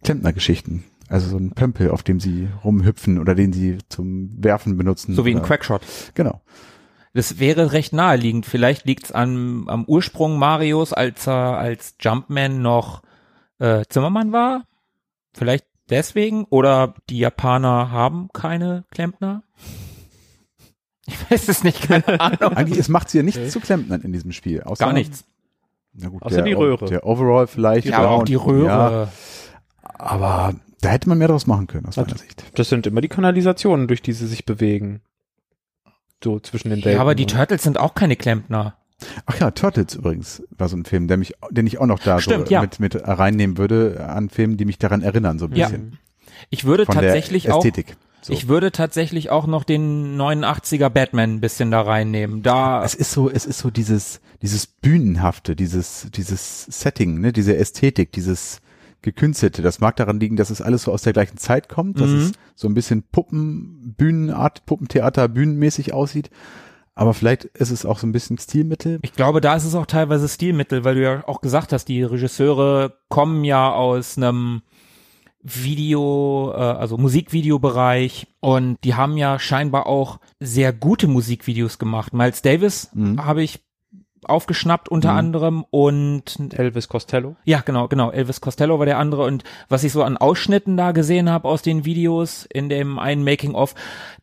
Klempner-Geschichten? 0.04 0.84
Also 1.08 1.30
so 1.30 1.38
ein 1.38 1.52
Pömpel, 1.52 1.92
auf 1.92 2.04
dem 2.04 2.20
sie 2.20 2.48
rumhüpfen 2.64 3.20
oder 3.20 3.36
den 3.36 3.54
sie 3.54 3.78
zum 3.90 4.32
Werfen 4.44 4.76
benutzen. 4.78 5.14
So 5.14 5.26
wie 5.26 5.32
in 5.32 5.38
oder, 5.38 5.48
Quackshot. 5.48 5.82
Genau. 6.16 6.42
Das 7.14 7.40
wäre 7.40 7.72
recht 7.72 7.94
naheliegend. 7.94 8.46
Vielleicht 8.46 8.86
liegt's 8.86 9.12
am, 9.12 9.70
am 9.70 9.86
Ursprung 9.86 10.38
Marios, 10.40 10.94
als 10.94 11.28
er 11.28 11.58
als 11.58 11.96
Jumpman 12.02 12.62
noch 12.62 13.04
äh, 13.60 13.84
Zimmermann 13.88 14.32
war. 14.32 14.66
Vielleicht 15.34 15.66
deswegen. 15.90 16.46
Oder 16.46 16.94
die 17.10 17.20
Japaner 17.20 17.92
haben 17.92 18.30
keine 18.34 18.86
Klempner. 18.92 19.44
Ich 21.08 21.30
weiß 21.32 21.48
es 21.50 21.64
nicht, 21.64 21.82
keine 21.84 22.08
Ahnung. 22.20 22.54
Eigentlich, 22.58 22.80
es 22.80 22.90
macht 22.90 23.10
sie 23.10 23.18
ja 23.18 23.24
nichts 23.24 23.52
zu 23.52 23.60
Klempnern 23.60 24.02
in 24.02 24.12
diesem 24.12 24.32
Spiel. 24.32 24.64
Außer, 24.64 24.86
Gar 24.86 24.94
nichts. 24.94 25.26
Na 25.94 26.10
gut, 26.10 26.24
Außer 26.24 26.38
der, 26.38 26.46
die 26.46 26.54
Röhre. 26.54 26.86
Der 26.86 27.06
Overall 27.06 27.48
vielleicht. 27.48 27.88
Ja, 27.88 28.00
aber 28.00 28.10
auch 28.12 28.24
die 28.24 28.36
Röhre. 28.36 28.66
Ja, 28.66 29.08
aber 29.98 30.56
da 30.82 30.90
hätte 30.90 31.08
man 31.08 31.18
mehr 31.20 31.28
draus 31.30 31.48
machen 31.48 31.68
können, 31.68 31.86
aus 31.86 31.98
Also- 31.98 32.10
meiner 32.10 32.20
Sicht. 32.20 32.44
Das 32.56 32.70
sind 32.70 32.86
immer 32.88 33.02
die 33.02 33.08
Kanalisationen, 33.08 33.88
durch 33.88 34.02
die 34.02 34.14
sie 34.14 34.28
sich 34.28 34.46
bewegen. 34.46 35.02
So 36.24 36.40
zwischen 36.40 36.70
den 36.70 36.80
Ja, 36.80 36.86
Welten. 36.86 37.02
aber 37.02 37.14
die 37.16 37.28
Turtles 37.28 37.62
sind 37.64 37.80
auch 37.80 37.94
keine 37.94 38.16
Klempner. 38.16 38.76
Ach 39.26 39.40
ja, 39.40 39.52
Turtles 39.52 39.96
übrigens 39.96 40.44
war 40.58 40.68
so 40.70 40.78
ein 40.78 40.86
Film, 40.86 41.08
der 41.08 41.18
mich, 41.18 41.34
den 41.52 41.68
ich 41.68 41.78
auch 41.80 41.86
noch 41.86 42.00
da 42.00 42.20
Stimmt, 42.20 42.48
so 42.48 42.54
ja. 42.54 42.62
mit, 42.62 42.80
mit 42.80 42.96
reinnehmen 43.08 43.58
würde 43.58 44.06
an 44.08 44.30
Filmen, 44.30 44.58
die 44.58 44.66
mich 44.66 44.78
daran 44.78 45.02
erinnern, 45.02 45.40
so 45.40 45.46
ein 45.46 45.56
Ja. 45.56 45.68
bisschen. 45.68 45.98
Ich 46.50 46.66
würde 46.66 46.86
Von 46.86 46.96
tatsächlich 46.96 47.52
auch. 47.52 47.64
So. 48.22 48.34
ich 48.34 48.48
würde 48.48 48.72
tatsächlich 48.72 49.30
auch 49.30 49.46
noch 49.46 49.64
den 49.64 50.18
89er 50.20 50.90
Batman 50.90 51.36
ein 51.36 51.42
bisschen 51.42 51.70
da 51.72 51.82
reinnehmen. 51.82 52.42
Da, 52.42 52.84
es 52.84 52.96
ist 52.96 53.12
so, 53.12 53.30
es 53.30 53.46
ist 53.46 53.60
so 53.60 53.70
dieses, 53.70 54.20
dieses 54.42 54.66
Bühnenhafte, 54.66 55.56
dieses, 55.56 56.08
dieses 56.14 56.66
Setting, 56.66 57.20
ne, 57.22 57.32
diese 57.32 57.56
Ästhetik, 57.56 58.12
dieses 58.14 58.62
Gekünstelte. 59.04 59.62
Das 59.62 59.80
mag 59.80 59.96
daran 59.98 60.20
liegen, 60.20 60.36
dass 60.38 60.50
es 60.50 60.62
alles 60.62 60.82
so 60.84 60.92
aus 60.92 61.04
der 61.04 61.14
gleichen 61.14 61.38
Zeit 61.38 61.70
kommt, 61.70 62.00
dass 62.02 62.10
Mhm. 62.10 62.18
es 62.18 62.32
so 62.56 62.68
ein 62.68 62.74
bisschen 62.74 63.04
Puppen, 63.04 63.94
Bühnenart, 63.96 64.66
Puppentheater, 64.66 65.28
bühnenmäßig 65.28 65.94
aussieht. 65.94 66.32
Aber 66.96 67.14
vielleicht 67.14 67.44
ist 67.46 67.72
es 67.72 67.86
auch 67.86 68.00
so 68.00 68.08
ein 68.08 68.14
bisschen 68.14 68.38
Stilmittel. 68.38 69.00
Ich 69.02 69.14
glaube, 69.14 69.42
da 69.42 69.56
ist 69.56 69.66
es 69.66 69.76
auch 69.76 69.86
teilweise 69.86 70.30
Stilmittel, 70.30 70.84
weil 70.86 70.96
du 70.96 71.04
ja 71.04 71.28
auch 71.28 71.42
gesagt 71.42 71.74
hast, 71.74 71.86
die 71.90 72.04
Regisseure 72.04 72.98
kommen 73.10 73.44
ja 73.44 73.74
aus 73.74 74.18
einem 74.18 74.62
Video, 75.44 76.52
äh, 76.56 76.58
also 76.58 76.98
Musikvideobereich 76.98 78.28
und 78.40 78.78
die 78.84 78.96
haben 78.96 79.18
ja 79.18 79.38
scheinbar 79.40 79.86
auch 79.86 80.20
sehr 80.40 80.74
gute 80.74 81.08
Musikvideos 81.08 81.78
gemacht. 81.78 82.14
Miles 82.14 82.42
Davis 82.42 82.90
Mhm. 82.94 83.24
habe 83.24 83.44
ich 83.44 83.60
aufgeschnappt 84.26 84.90
unter 84.90 85.12
Mhm. 85.14 85.18
anderem 85.18 85.66
und 85.70 86.54
Elvis 86.58 86.88
Costello. 86.88 87.36
ja, 87.46 87.62
genau, 87.62 87.88
genau. 87.88 88.12
Elvis 88.12 88.42
Costello 88.42 88.80
war 88.80 88.86
der 88.86 88.98
andere. 89.00 89.24
Und 89.26 89.44
was 89.70 89.84
ich 89.84 89.92
so 89.92 90.04
an 90.04 90.18
Ausschnitten 90.18 90.78
da 90.78 90.92
gesehen 90.92 91.30
habe 91.30 91.48
aus 91.48 91.62
den 91.62 91.86
Videos 91.86 92.46
in 92.52 92.70
dem 92.70 93.00
einen 93.00 93.24
Making-of, 93.24 93.76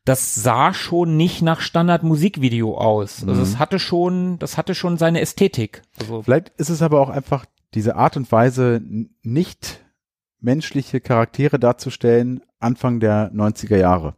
das 0.05 0.35
sah 0.35 0.75
schon 0.75 1.17
nicht 1.17 1.43
nach 1.43 1.61
Standard-Musikvideo 1.61 2.77
aus. 2.77 3.21
Also 3.27 3.41
Mhm. 3.41 3.47
es 3.47 3.59
hatte 3.59 3.79
schon, 3.79 4.39
das 4.39 4.57
hatte 4.59 4.75
schon 4.75 4.97
seine 4.97 5.21
Ästhetik. 5.21 5.83
Also 6.01 6.23
Vielleicht 6.23 6.49
ist 6.57 6.69
es 6.71 6.83
aber 6.83 7.01
auch 7.01 7.11
einfach 7.11 7.45
diese 7.75 7.97
Art 7.97 8.17
und 8.17 8.31
Weise, 8.33 8.83
nicht 9.23 9.81
menschliche 10.41 11.01
Charaktere 11.01 11.59
darzustellen, 11.59 12.41
Anfang 12.59 13.01
der 13.01 13.31
90er 13.33 13.77
Jahre. 13.77 14.15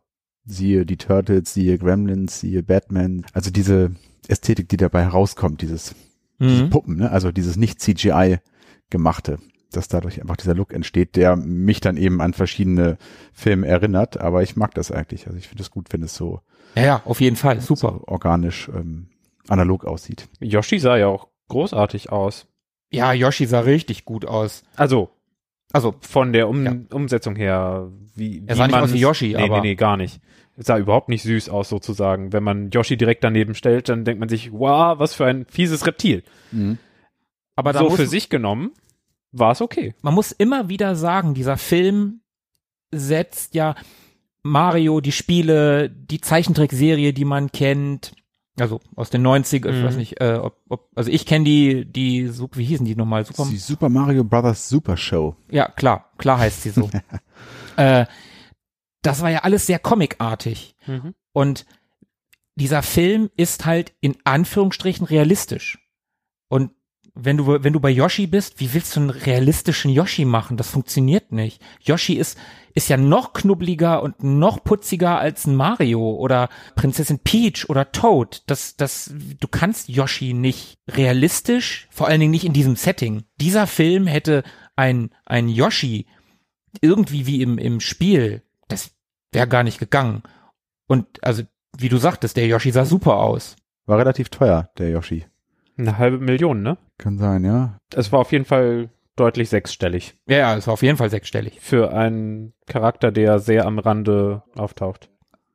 Siehe 0.47 0.85
die 0.85 0.97
Turtles, 0.97 1.55
siehe 1.55 1.79
Gremlins, 1.79 2.41
siehe 2.41 2.63
Batman. 2.63 3.25
Also 3.33 3.51
diese 3.51 3.93
Ästhetik, 4.29 4.69
die 4.69 4.77
dabei 4.77 5.03
herauskommt, 5.03 5.63
dieses 5.63 5.95
diese 6.41 6.65
mhm. 6.65 6.71
Puppen, 6.71 6.97
ne? 6.97 7.11
also 7.11 7.31
dieses 7.31 7.57
nicht 7.57 7.81
CGI 7.81 8.39
gemachte, 8.91 9.39
dass 9.71 9.89
dadurch 9.89 10.21
einfach 10.21 10.37
dieser 10.37 10.55
Look 10.55 10.73
entsteht, 10.73 11.15
der 11.17 11.37
mich 11.37 11.81
dann 11.81 11.97
eben 11.97 12.21
an 12.21 12.33
verschiedene 12.35 12.99
Filme 13.33 13.67
erinnert. 13.69 14.21
Aber 14.21 14.43
ich 14.43 14.57
mag 14.57 14.75
das 14.75 14.91
eigentlich. 14.91 15.27
Also 15.27 15.39
ich 15.39 15.49
finde 15.49 15.63
es 15.63 15.71
gut, 15.71 15.89
wenn 15.93 16.03
es 16.03 16.15
so, 16.15 16.41
ja, 16.75 16.83
ja, 16.83 17.03
auf 17.05 17.21
jeden 17.21 17.37
Fall. 17.37 17.61
Super. 17.61 18.01
so 18.01 18.05
organisch 18.09 18.69
ähm, 18.69 19.09
analog 19.49 19.85
aussieht. 19.85 20.29
Yoshi 20.41 20.79
sah 20.81 20.97
ja 20.97 21.07
auch 21.07 21.29
großartig 21.49 22.11
aus. 22.11 22.47
Ja, 22.91 23.13
Yoshi 23.13 23.47
sah 23.47 23.61
richtig 23.61 24.05
gut 24.05 24.25
aus. 24.25 24.65
Also 24.77 25.11
Also, 25.73 25.95
von 26.01 26.33
der 26.33 26.49
um 26.49 26.65
Ja. 26.65 26.75
Umsetzung 26.91 27.37
her, 27.37 27.91
wie, 28.15 28.43
Er 28.47 28.55
wie 28.55 28.59
sah 28.59 28.67
nicht 28.67 28.75
man 28.75 28.85
aus 28.85 28.93
wie 28.93 28.99
Yoshi, 28.99 29.35
nee, 29.37 29.43
aber- 29.43 29.57
Nee, 29.61 29.69
nee, 29.69 29.75
gar 29.77 29.97
nicht. 29.97 30.21
Es 30.57 30.67
sah 30.67 30.79
überhaupt 30.79 31.09
nicht 31.09 31.23
süß 31.23 31.49
aus 31.49 31.69
sozusagen. 31.69 32.33
Wenn 32.33 32.43
man 32.45 32.71
Yoshi 32.71 32.97
direkt 32.97 33.25
daneben 33.25 33.55
stellt, 33.55 33.89
dann 33.89 34.05
denkt 34.05 34.21
man 34.21 34.29
sich, 34.29 34.53
wow, 34.53 34.99
was 34.99 35.15
für 35.15 35.27
ein 35.27 35.47
fieses 35.47 35.87
Reptil. 35.87 36.23
aber 37.57 37.73
da 37.73 37.81
so 37.81 37.87
muss, 37.87 37.97
für 37.97 38.07
sich 38.07 38.29
genommen 38.31 38.71
war 39.33 39.51
es 39.53 39.61
okay. 39.61 39.95
man 40.03 40.15
muss 40.15 40.31
immer 40.33 40.69
wieder 40.69 40.95
sagen, 40.95 41.35
dieser 41.35 41.57
Film 41.57 42.21
setzt 42.93 43.55
ja 43.55 43.75
Mario, 44.45 45.01
die 45.01 45.11
Spiele, 45.13 45.91
die 45.91 46.21
Zeichentrickserie, 46.21 47.13
die 47.13 47.25
man 47.25 47.51
kennt, 47.51 48.13
also 48.61 48.81
aus 48.95 49.11
den 49.11 49.23
90 49.23 49.65
ich 49.65 49.73
Mhm. 49.73 49.85
weiß 49.85 49.97
nicht, 49.97 50.21
äh, 50.21 50.35
ob, 50.41 50.59
ob, 50.69 50.89
also 50.95 51.11
ich 51.11 51.27
kenne 51.27 51.45
die, 51.45 51.85
die, 51.85 52.31
wie 52.53 52.65
hießen 52.65 52.87
die 52.87 52.95
nochmal? 52.95 53.25
Super, 53.25 53.47
Die 53.51 53.57
Super 53.57 53.89
Mario 53.89 54.23
Brothers 54.23 54.69
Super 54.69 54.97
Show. 54.97 55.35
ja, 55.51 55.67
klar, 55.69 56.11
klar 56.19 56.39
heißt 56.39 56.63
sie 56.63 56.71
so. 56.71 56.89
äh, 57.77 58.07
das 59.05 59.21
war 59.23 59.31
ja 59.31 59.41
alles 59.41 59.67
sehr 59.67 59.79
comicartig. 59.79 60.77
Und 61.33 61.67
dieser 62.57 62.83
Film 62.83 63.31
ist 63.37 63.67
halt 63.67 63.93
in 64.01 64.17
Anführungsstrichen 64.25 65.07
realistisch. 65.07 65.79
Und 66.49 66.71
wenn 67.17 67.37
du, 67.37 67.47
wenn 67.47 67.73
du 67.73 67.81
bei 67.81 67.91
Yoshi 67.91 68.27
bist, 68.27 68.59
wie 68.59 68.75
willst 68.75 68.97
du 68.97 69.01
einen 69.01 69.11
realistischen 69.11 69.91
Yoshi 69.91 70.25
machen? 70.25 70.57
Das 70.57 70.69
funktioniert 70.69 71.31
nicht. 71.31 71.63
Yoshi 71.81 72.15
ist, 72.15 72.37
ist 72.75 72.89
ja 72.89 72.97
noch 72.97 73.35
knubbeliger 73.35 74.03
und 74.03 74.25
noch 74.25 74.65
putziger 74.65 75.19
als 75.19 75.47
ein 75.47 75.55
Mario 75.55 76.15
oder 76.15 76.49
Prinzessin 76.75 77.21
Peach 77.21 77.69
oder 77.69 77.93
Toad. 77.93 78.43
Das, 78.47 78.77
das, 78.77 79.15
du 79.39 79.47
kannst 79.47 79.89
Yoshi 79.89 80.35
nicht 80.35 80.79
realistisch, 80.89 81.87
vor 81.91 82.09
allen 82.09 82.21
Dingen 82.21 82.33
nicht 82.33 82.45
in 82.45 82.53
diesem 82.53 82.75
Setting. 82.75 83.23
Dieser 83.41 83.69
Film 83.69 84.09
hätte 84.09 84.43
ein, 84.75 85.11
ein 85.25 85.49
Yoshi 85.49 86.07
irgendwie 86.81 87.27
wie 87.27 87.43
im, 87.43 87.59
im 87.59 87.79
Spiel, 87.79 88.43
das 88.67 88.94
wäre 89.35 89.49
gar 89.49 89.63
nicht 89.65 89.79
gegangen. 89.79 90.23
Und 90.87 91.23
also, 91.25 91.43
wie 91.77 91.89
du 91.89 91.97
sagtest, 91.97 92.37
der 92.37 92.47
Yoshi 92.47 92.71
sah 92.71 92.85
super 92.85 93.17
aus. 93.17 93.57
War 93.87 93.99
relativ 93.99 94.29
teuer, 94.29 94.71
der 94.79 94.91
Yoshi. 94.91 95.27
Eine 95.77 95.99
halbe 95.99 96.19
Million, 96.19 96.63
ne? 96.63 96.79
Kann 96.99 97.19
sein, 97.19 97.45
ja. 97.45 97.79
Es 97.95 98.13
war 98.13 98.21
auf 98.21 98.33
jeden 98.33 98.45
Fall 98.45 98.91
deutlich 99.17 99.49
sechsstellig 99.49 100.15
Ja, 100.27 100.39
ja, 100.39 100.57
es 100.57 100.67
war 100.67 100.75
auf 100.75 100.83
jeden 100.83 100.97
Fall 100.97 101.11
sechsstellig. 101.11 101.61
für 101.61 101.93
einen 101.93 102.53
Charakter, 102.67 103.13
der 103.13 103.39
sehr 103.39 103.67
am 103.67 103.79
Rande 103.79 104.43
auftaucht. 104.57 105.09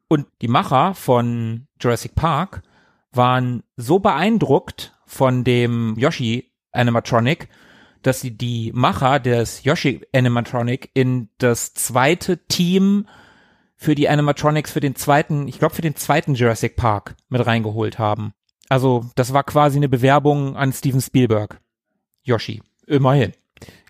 Und 0.08 0.28
die 0.42 0.48
Macher 0.48 0.94
von 0.96 1.68
Jurassic 1.80 2.16
Park 2.16 2.64
waren 3.12 3.64
so 3.76 4.00
beeindruckt 4.00 4.98
von 5.06 5.44
dem 5.44 5.96
Yoshi 5.98 6.52
Animatronic, 6.72 7.50
dass 8.02 8.22
sie 8.22 8.36
die 8.38 8.72
Macher 8.74 9.20
des 9.20 9.64
Yoshi 9.64 10.06
Animatronic 10.14 10.90
in 10.94 11.30
das 11.38 11.74
zweite 11.74 12.46
Team 12.48 13.08
für 13.82 13.96
die 13.96 14.10
Animatronics 14.10 14.72
für 14.72 14.82
den 14.82 14.96
zweiten, 14.96 15.48
ich 15.48 15.58
glaube 15.58 15.74
für 15.74 15.82
den 15.82 15.96
zweiten 15.96 16.36
Jurassic 16.36 16.76
Park 16.76 17.16
mit 17.30 17.46
reingeholt 17.46 17.98
haben. 17.98 18.34
Also 18.68 19.06
das 19.16 19.32
war 19.34 19.44
quasi 19.46 19.78
eine 19.78 19.88
Bewerbung 19.88 20.58
an 20.58 20.74
Steven 20.74 21.00
Spielberg. 21.00 21.62
Yoshi, 22.24 22.62
immerhin. 22.88 23.32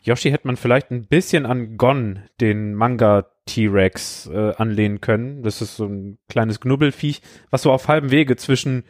Yoshi 0.03 0.29
hätte 0.29 0.45
man 0.47 0.57
vielleicht 0.57 0.91
ein 0.91 1.07
bisschen 1.07 1.47
an 1.47 1.75
Gon, 1.77 2.19
den 2.39 2.75
Manga 2.75 3.25
T-Rex, 3.47 4.27
äh, 4.31 4.53
anlehnen 4.57 5.01
können. 5.01 5.41
Das 5.41 5.59
ist 5.61 5.75
so 5.75 5.85
ein 5.85 6.19
kleines 6.29 6.59
Knubbelfiech, 6.59 7.21
was 7.49 7.63
so 7.63 7.71
auf 7.71 7.87
halbem 7.87 8.11
Wege 8.11 8.35
zwischen 8.35 8.83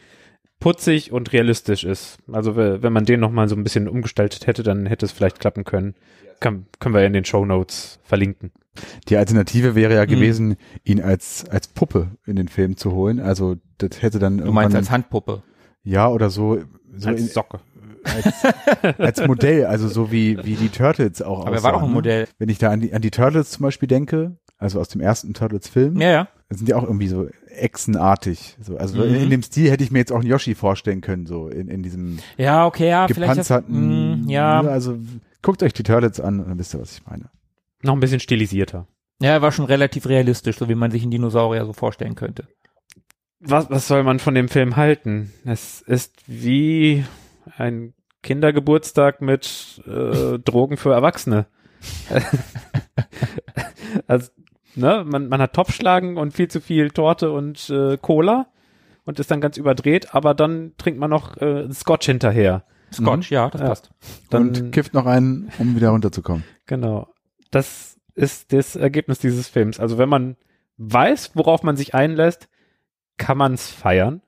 putzig 0.60 1.12
und 1.12 1.32
realistisch 1.32 1.84
ist. 1.84 2.18
Also 2.30 2.56
we- 2.56 2.82
wenn 2.82 2.92
man 2.92 3.06
den 3.06 3.20
noch 3.20 3.30
mal 3.30 3.48
so 3.48 3.56
ein 3.56 3.64
bisschen 3.64 3.88
umgestaltet 3.88 4.46
hätte, 4.46 4.62
dann 4.62 4.84
hätte 4.84 5.06
es 5.06 5.12
vielleicht 5.12 5.40
klappen 5.40 5.64
können. 5.64 5.94
Kann, 6.40 6.66
können 6.78 6.94
wir 6.94 7.04
in 7.04 7.12
den 7.12 7.24
Show 7.24 7.44
Notes 7.44 7.98
verlinken. 8.02 8.50
Die 9.08 9.16
Alternative 9.16 9.74
wäre 9.74 9.94
ja 9.94 10.04
Mhm. 10.04 10.08
gewesen, 10.08 10.56
ihn 10.84 11.00
als, 11.02 11.44
als 11.50 11.68
Puppe 11.68 12.12
in 12.26 12.36
den 12.36 12.48
Film 12.48 12.76
zu 12.76 12.92
holen. 12.92 13.20
Also 13.20 13.56
das 13.78 14.00
hätte 14.02 14.18
dann 14.18 14.38
Du 14.38 14.52
meinst 14.52 14.74
als 14.76 14.90
Handpuppe. 14.90 15.42
ja 15.82 16.08
oder 16.08 16.30
so, 16.30 16.58
so 16.96 17.08
Als 17.08 17.20
in, 17.20 17.26
Socke. 17.28 17.60
als, 18.04 18.98
als 18.98 19.26
Modell, 19.26 19.66
also 19.66 19.88
so 19.88 20.10
wie, 20.10 20.38
wie 20.44 20.54
die 20.54 20.68
Turtles 20.70 21.20
auch 21.20 21.46
Aber 21.46 21.56
er 21.56 21.62
war 21.62 21.70
aussahen, 21.70 21.74
doch 21.74 21.82
ein 21.82 21.88
ne? 21.88 21.94
Modell. 21.94 22.28
Wenn 22.38 22.48
ich 22.48 22.58
da 22.58 22.70
an 22.70 22.80
die, 22.80 22.94
an 22.94 23.02
die 23.02 23.10
Turtles 23.10 23.50
zum 23.50 23.64
Beispiel 23.64 23.88
denke, 23.88 24.36
also 24.56 24.80
aus 24.80 24.88
dem 24.88 25.00
ersten 25.00 25.34
Turtles-Film, 25.34 26.00
Ja, 26.00 26.08
ja. 26.10 26.28
sind 26.48 26.66
die 26.68 26.74
auch 26.74 26.82
irgendwie 26.84 27.08
so 27.08 27.28
echsenartig. 27.74 28.56
So, 28.62 28.76
also 28.76 28.98
Mhm. 28.98 29.14
in, 29.14 29.14
in 29.22 29.30
dem 29.30 29.42
Stil 29.42 29.70
hätte 29.70 29.84
ich 29.84 29.90
mir 29.90 29.98
jetzt 29.98 30.12
auch 30.12 30.20
einen 30.20 30.26
Yoshi 30.28 30.54
vorstellen 30.54 31.00
können, 31.00 31.26
so 31.26 31.48
in, 31.48 31.68
in 31.68 31.82
diesem 31.82 32.18
Ja, 32.36 32.66
okay, 32.66 32.88
ja, 32.88 33.06
vielleicht. 33.08 33.38
Das, 33.38 33.48
gepanzerten. 33.48 34.22
mh, 34.26 34.30
ja, 34.32 34.60
Also 34.62 34.96
guckt 35.42 35.62
euch 35.62 35.72
die 35.72 35.82
Turtles 35.82 36.20
an 36.20 36.40
und 36.40 36.48
dann 36.48 36.58
wisst 36.58 36.74
ihr, 36.74 36.80
was 36.80 36.98
ich 36.98 37.06
meine. 37.06 37.30
Noch 37.82 37.94
ein 37.94 38.00
bisschen 38.00 38.20
stilisierter. 38.20 38.86
ja, 39.20 39.30
er 39.30 39.42
war 39.42 39.52
schon 39.52 39.64
relativ 39.64 40.06
realistisch, 40.06 40.56
so 40.58 40.68
wie 40.68 40.74
man 40.74 40.90
sich 40.90 41.02
einen 41.02 41.10
Dinosaurier 41.10 41.64
so 41.64 41.72
vorstellen 41.72 42.14
könnte. 42.14 42.46
Was, 43.40 43.70
was 43.70 43.88
soll 43.88 44.02
man 44.02 44.18
von 44.18 44.34
dem 44.34 44.48
Film 44.48 44.76
halten? 44.76 45.32
Es 45.44 45.80
ist 45.80 46.22
wie 46.26 47.04
ein 47.56 47.94
Kindergeburtstag 48.22 49.22
mit 49.22 49.82
äh, 49.86 50.38
Drogen 50.44 50.76
für 50.76 50.92
Erwachsene. 50.92 51.46
also, 54.06 54.30
ne, 54.74 55.04
man, 55.06 55.28
man 55.28 55.40
hat 55.40 55.54
Topfschlagen 55.54 56.18
und 56.18 56.34
viel 56.34 56.48
zu 56.48 56.60
viel 56.60 56.90
Torte 56.90 57.32
und 57.32 57.70
äh, 57.70 57.96
Cola 57.96 58.46
und 59.04 59.18
ist 59.18 59.30
dann 59.30 59.40
ganz 59.40 59.56
überdreht, 59.56 60.14
aber 60.14 60.34
dann 60.34 60.72
trinkt 60.76 61.00
man 61.00 61.10
noch 61.10 61.38
äh, 61.38 61.72
Scotch 61.72 62.06
hinterher. 62.06 62.64
Scotch, 62.92 63.30
ja, 63.30 63.48
das 63.50 63.60
Ja. 63.60 63.68
passt. 63.68 63.90
Dann, 64.30 64.48
und 64.48 64.72
kifft 64.72 64.94
noch 64.94 65.06
einen, 65.06 65.50
um 65.58 65.76
wieder 65.76 65.90
runterzukommen. 65.90 66.44
Genau. 66.66 67.08
Das 67.50 67.98
ist 68.14 68.52
das 68.52 68.76
Ergebnis 68.76 69.18
dieses 69.18 69.48
Films. 69.48 69.80
Also 69.80 69.98
wenn 69.98 70.08
man 70.08 70.36
weiß, 70.78 71.32
worauf 71.34 71.62
man 71.62 71.76
sich 71.76 71.94
einlässt, 71.94 72.48
kann 73.16 73.38
man 73.38 73.54
es 73.54 73.68
feiern. 73.70 74.22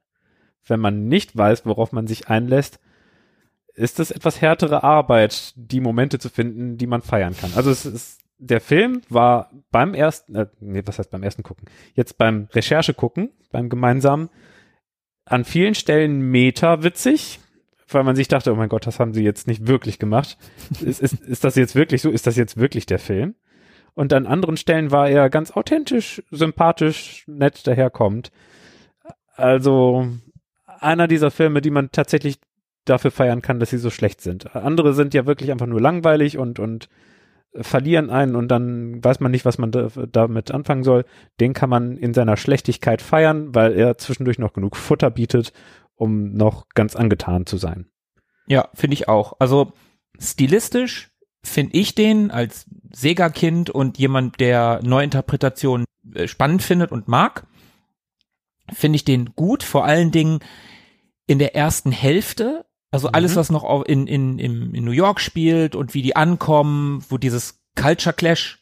Wenn 0.66 0.80
man 0.80 1.08
nicht 1.08 1.36
weiß, 1.36 1.66
worauf 1.66 1.92
man 1.92 2.06
sich 2.06 2.28
einlässt, 2.28 2.78
ist 3.74 3.98
es 4.00 4.10
etwas 4.10 4.40
härtere 4.40 4.82
Arbeit, 4.84 5.54
die 5.56 5.80
Momente 5.80 6.18
zu 6.18 6.28
finden, 6.28 6.76
die 6.76 6.86
man 6.86 7.02
feiern 7.02 7.34
kann. 7.36 7.52
Also 7.56 7.70
es 7.70 7.84
ist, 7.86 8.20
der 8.38 8.60
Film 8.60 9.00
war 9.08 9.50
beim 9.70 9.94
ersten, 9.94 10.34
äh, 10.34 10.46
nee, 10.60 10.82
was 10.84 10.98
heißt 10.98 11.10
beim 11.10 11.22
ersten 11.22 11.42
gucken? 11.42 11.66
Jetzt 11.94 12.18
beim 12.18 12.48
Recherche 12.52 12.92
gucken, 12.94 13.30
beim 13.50 13.68
gemeinsamen, 13.70 14.28
an 15.24 15.44
vielen 15.44 15.74
Stellen 15.74 16.20
meta 16.30 16.82
witzig, 16.82 17.40
weil 17.94 18.04
man 18.04 18.16
sich 18.16 18.28
dachte, 18.28 18.52
oh 18.52 18.56
mein 18.56 18.68
Gott, 18.68 18.86
das 18.86 19.00
haben 19.00 19.14
sie 19.14 19.24
jetzt 19.24 19.46
nicht 19.46 19.66
wirklich 19.66 19.98
gemacht. 19.98 20.38
ist, 20.80 21.00
ist, 21.00 21.20
ist 21.20 21.44
das 21.44 21.56
jetzt 21.56 21.74
wirklich 21.74 22.02
so? 22.02 22.10
Ist 22.10 22.26
das 22.26 22.36
jetzt 22.36 22.56
wirklich 22.56 22.86
der 22.86 22.98
Film? 22.98 23.34
Und 23.94 24.12
an 24.12 24.26
anderen 24.26 24.56
Stellen 24.56 24.90
war 24.90 25.08
er 25.08 25.28
ganz 25.28 25.50
authentisch, 25.50 26.22
sympathisch, 26.30 27.24
nett 27.26 27.66
daherkommt. 27.66 28.32
Also 29.34 30.08
einer 30.80 31.08
dieser 31.08 31.30
Filme, 31.30 31.60
die 31.60 31.70
man 31.70 31.90
tatsächlich 31.92 32.38
dafür 32.84 33.10
feiern 33.10 33.42
kann, 33.42 33.60
dass 33.60 33.70
sie 33.70 33.78
so 33.78 33.90
schlecht 33.90 34.20
sind. 34.20 34.56
Andere 34.56 34.94
sind 34.94 35.14
ja 35.14 35.26
wirklich 35.26 35.50
einfach 35.52 35.66
nur 35.66 35.80
langweilig 35.80 36.38
und, 36.38 36.58
und 36.58 36.88
verlieren 37.54 38.08
einen 38.10 38.34
und 38.34 38.48
dann 38.48 39.04
weiß 39.04 39.20
man 39.20 39.30
nicht, 39.30 39.44
was 39.44 39.58
man 39.58 39.70
da, 39.70 39.88
damit 40.10 40.50
anfangen 40.50 40.84
soll. 40.84 41.04
Den 41.38 41.52
kann 41.52 41.68
man 41.68 41.96
in 41.96 42.14
seiner 42.14 42.36
Schlechtigkeit 42.36 43.02
feiern, 43.02 43.54
weil 43.54 43.74
er 43.74 43.98
zwischendurch 43.98 44.38
noch 44.38 44.54
genug 44.54 44.76
Futter 44.76 45.10
bietet, 45.10 45.52
um 46.02 46.34
noch 46.34 46.66
ganz 46.74 46.96
angetan 46.96 47.46
zu 47.46 47.56
sein. 47.56 47.86
Ja, 48.46 48.68
finde 48.74 48.94
ich 48.94 49.08
auch. 49.08 49.34
Also 49.38 49.72
stilistisch 50.18 51.10
finde 51.44 51.76
ich 51.76 51.94
den 51.94 52.30
als 52.30 52.66
Sega-Kind 52.92 53.70
und 53.70 53.98
jemand, 53.98 54.40
der 54.40 54.80
Neuinterpretationen 54.82 55.86
äh, 56.14 56.26
spannend 56.26 56.62
findet 56.62 56.92
und 56.92 57.08
mag, 57.08 57.46
finde 58.72 58.96
ich 58.96 59.04
den 59.04 59.34
gut. 59.36 59.62
Vor 59.62 59.84
allen 59.84 60.10
Dingen 60.10 60.40
in 61.26 61.38
der 61.38 61.54
ersten 61.54 61.92
Hälfte 61.92 62.64
Also 62.90 63.08
alles, 63.08 63.36
was 63.36 63.50
noch 63.50 63.84
in, 63.86 64.06
in, 64.06 64.38
in, 64.38 64.74
in 64.74 64.84
New 64.84 64.92
York 64.92 65.18
spielt 65.20 65.74
und 65.74 65.94
wie 65.94 66.02
die 66.02 66.14
ankommen, 66.14 67.02
wo 67.08 67.16
dieses 67.16 67.62
Culture 67.74 68.14
Clash 68.14 68.58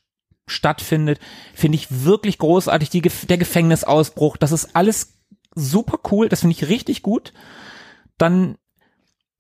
stattfindet, 0.47 1.19
finde 1.53 1.77
ich 1.77 2.05
wirklich 2.05 2.39
großartig. 2.39 2.91
Die, 2.91 3.03
der 3.03 3.39
Gefängnisausbruch, 3.39 4.37
das 4.37 4.53
ist 4.53 4.77
alles 4.77 5.20
super 5.55 5.99
cool, 6.11 6.29
das 6.29 6.41
finde 6.41 6.55
ich 6.57 6.69
richtig 6.69 7.03
gut. 7.03 7.33
Dann 8.19 8.57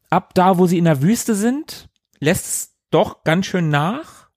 ab 0.08 0.34
da, 0.34 0.58
wo 0.58 0.66
sie 0.66 0.78
in 0.78 0.84
der 0.84 1.02
Wüste 1.02 1.34
sind, 1.34 1.88
lässt 2.18 2.46
es 2.46 2.76
doch 2.90 3.24
ganz 3.24 3.46
schön 3.46 3.68
nach. 3.70 4.28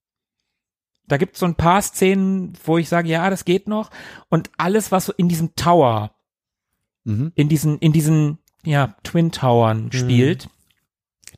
Da 1.08 1.18
gibt 1.18 1.34
es 1.34 1.40
so 1.40 1.46
ein 1.46 1.56
paar 1.56 1.82
Szenen, 1.82 2.54
wo 2.64 2.78
ich 2.78 2.88
sage, 2.90 3.10
ja, 3.10 3.30
das 3.30 3.46
geht 3.46 3.68
noch. 3.68 3.90
Und 4.30 4.50
alles, 4.58 4.92
was 4.92 5.06
so 5.06 5.14
in 5.14 5.28
diesem 5.30 5.56
Tower, 5.56 6.12
Mhm. 7.06 7.34
in 7.36 7.50
diesen, 7.50 7.80
in 7.80 7.92
diesen, 7.92 8.38
ja, 8.64 8.96
Twin 9.04 9.32
Towern 9.34 9.92
spielt. 9.92 10.50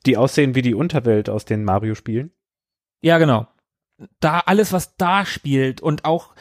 Die 0.06 0.16
aussehen 0.18 0.54
wie 0.54 0.62
die 0.62 0.76
Unterwelt 0.76 1.28
aus 1.28 1.46
den 1.46 1.64
Mario-Spielen. 1.64 2.32
Ja, 3.02 3.18
genau. 3.18 3.48
Da 4.20 4.42
alles, 4.42 4.72
was 4.74 4.96
da 4.98 5.26
spielt 5.26 5.82
und 5.82 6.06
auch 6.06 6.36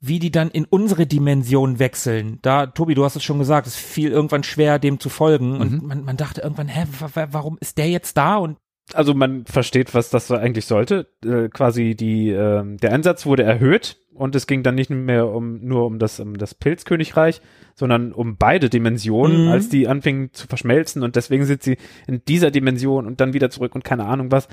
wie 0.00 0.18
die 0.18 0.30
dann 0.30 0.50
in 0.50 0.64
unsere 0.66 1.06
Dimension 1.06 1.78
wechseln. 1.78 2.38
Da, 2.42 2.66
Tobi, 2.66 2.94
du 2.94 3.04
hast 3.04 3.16
es 3.16 3.24
schon 3.24 3.38
gesagt, 3.38 3.66
es 3.66 3.76
fiel 3.76 4.10
irgendwann 4.10 4.42
schwer, 4.42 4.78
dem 4.78 5.00
zu 5.00 5.08
folgen. 5.08 5.58
Und 5.58 5.82
man, 5.82 6.04
man 6.04 6.16
dachte 6.16 6.42
irgendwann, 6.42 6.68
hä, 6.68 6.84
wa- 7.00 7.10
wa- 7.14 7.28
warum 7.32 7.56
ist 7.60 7.78
der 7.78 7.88
jetzt 7.88 8.16
da? 8.16 8.36
Und 8.36 8.58
Also 8.94 9.14
man 9.14 9.46
versteht, 9.46 9.94
was 9.94 10.10
das 10.10 10.30
eigentlich 10.30 10.66
sollte. 10.66 11.08
Äh, 11.24 11.48
quasi 11.48 11.94
die, 11.96 12.30
ähm, 12.30 12.76
der 12.76 12.92
Einsatz 12.92 13.26
wurde 13.26 13.42
erhöht 13.42 13.96
und 14.14 14.34
es 14.36 14.46
ging 14.46 14.62
dann 14.62 14.76
nicht 14.76 14.90
mehr 14.90 15.26
um 15.28 15.64
nur 15.64 15.86
um 15.86 15.98
das, 15.98 16.20
um 16.20 16.38
das 16.38 16.54
Pilzkönigreich, 16.54 17.40
sondern 17.74 18.12
um 18.12 18.36
beide 18.36 18.70
Dimensionen, 18.70 19.46
Mhm. 19.46 19.50
als 19.52 19.68
die 19.70 19.88
anfingen 19.88 20.32
zu 20.32 20.46
verschmelzen 20.46 21.02
und 21.02 21.16
deswegen 21.16 21.44
sind 21.46 21.62
sie 21.62 21.78
in 22.06 22.22
dieser 22.28 22.50
Dimension 22.50 23.06
und 23.06 23.20
dann 23.20 23.32
wieder 23.32 23.50
zurück 23.50 23.74
und 23.74 23.82
keine 23.82 24.04
Ahnung 24.06 24.30
was. 24.30 24.46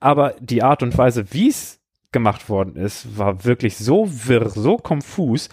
Aber 0.00 0.34
die 0.40 0.62
Art 0.62 0.82
und 0.82 0.96
Weise, 0.96 1.24
wie 1.32 1.48
es 1.48 1.80
gemacht 2.12 2.48
worden 2.48 2.76
ist, 2.76 3.16
war 3.18 3.44
wirklich 3.44 3.76
so 3.78 4.06
wirr, 4.08 4.48
so 4.50 4.76
konfus 4.76 5.48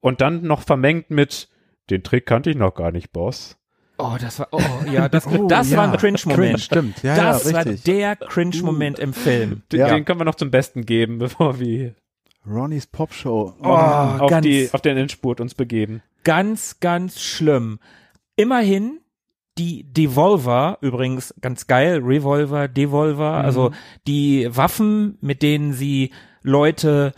und 0.00 0.20
dann 0.20 0.42
noch 0.42 0.62
vermengt 0.62 1.10
mit 1.10 1.48
den 1.90 2.02
Trick 2.02 2.26
kannte 2.26 2.50
ich 2.50 2.56
noch 2.56 2.74
gar 2.74 2.90
nicht, 2.92 3.12
Boss. 3.12 3.56
oh, 3.98 4.16
das 4.20 4.38
war, 4.40 4.48
oh, 4.52 4.60
ja, 4.90 5.08
das, 5.08 5.26
Oh, 5.28 5.46
das 5.46 5.70
ja. 5.70 5.76
war 5.78 5.92
ein 5.92 5.96
Cringe-Moment. 5.98 6.38
Cringe, 6.40 6.58
stimmt. 6.58 7.02
Ja, 7.02 7.16
das 7.16 7.48
ja, 7.50 7.54
war 7.56 7.64
der 7.64 8.16
Cringe-Moment 8.16 8.98
im 8.98 9.12
Film. 9.12 9.62
Den, 9.72 9.80
Ja. 9.80 9.88
den 9.88 10.04
können 10.04 10.20
wir 10.20 10.24
noch 10.24 10.34
zum 10.34 10.50
Besten 10.50 10.84
geben, 10.86 11.18
bevor 11.20 11.58
wir 11.60 11.94
Ronnies 12.48 12.86
Popshow. 12.86 13.54
Oh, 13.60 13.66
auf, 13.66 14.30
ganz, 14.30 14.44
die, 14.44 14.68
auf 14.72 14.80
den 14.80 14.96
Endspurt 14.96 15.40
uns 15.40 15.54
begeben. 15.54 16.02
ganz, 16.24 16.78
ganz 16.80 17.20
schlimm. 17.20 17.78
Immerhin 18.36 19.00
die 19.58 19.84
Devolver, 19.84 20.78
übrigens 20.80 21.34
ganz 21.40 21.66
geil, 21.66 22.00
Revolver, 22.02 22.68
Devolver, 22.68 23.32
also 23.32 23.70
die 24.06 24.48
Waffen, 24.50 25.16
mit 25.20 25.42
denen 25.42 25.72
sie 25.72 26.12
Leute 26.42 27.12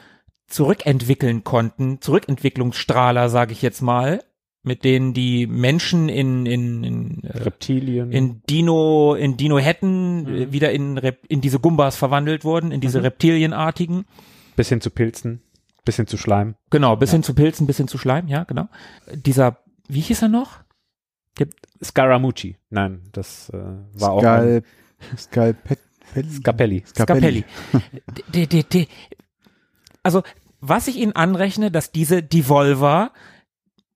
zurückentwickeln 0.46 1.44
konnten, 1.44 2.00
Zurückentwicklungsstrahler, 2.00 3.28
sage 3.28 3.52
ich 3.52 3.62
jetzt 3.62 3.82
mal, 3.82 4.22
mit 4.62 4.84
denen 4.84 5.14
die 5.14 5.46
Menschen 5.46 6.08
in 6.08 6.46
in 6.46 6.84
in, 6.84 7.24
äh, 7.24 7.38
Reptilien. 7.38 8.10
in 8.12 8.42
Dino 8.48 9.14
in 9.14 9.36
Dino 9.36 9.58
hätten 9.58 10.26
äh, 10.26 10.52
wieder 10.52 10.72
in 10.72 10.98
Rep 10.98 11.24
in 11.28 11.40
diese 11.40 11.58
Gumbas 11.58 11.96
verwandelt 11.96 12.44
wurden, 12.44 12.70
in 12.72 12.80
diese 12.80 13.02
Reptilienartigen. 13.02 14.04
bis 14.56 14.68
hin 14.68 14.80
zu 14.80 14.90
Pilzen, 14.90 15.42
bis 15.84 15.96
hin 15.96 16.06
zu 16.06 16.16
Schleim. 16.16 16.54
Genau, 16.70 16.96
bis 16.96 17.10
hin 17.12 17.22
zu 17.22 17.34
Pilzen, 17.34 17.66
bis 17.66 17.76
hin 17.76 17.88
zu 17.88 17.98
Schleim, 17.98 18.28
ja, 18.28 18.44
genau. 18.44 18.68
Dieser, 19.14 19.58
wie 19.88 20.00
hieß 20.00 20.22
er 20.22 20.28
noch? 20.28 20.58
Scaramucci. 21.82 22.56
Nein, 22.70 23.02
das 23.12 23.50
äh, 23.50 23.58
war 24.00 24.10
auch 24.12 24.20
Skal, 24.20 24.62
Skalpelli. 25.16 25.78
Scapelli. 26.32 26.84
Scapelli. 26.86 27.44
D- 28.34 28.46
d- 28.46 28.88
Also, 30.02 30.22
was 30.60 30.88
ich 30.88 30.96
Ihnen 30.96 31.12
anrechne, 31.14 31.70
dass 31.70 31.92
diese 31.92 32.22
Devolver, 32.22 33.12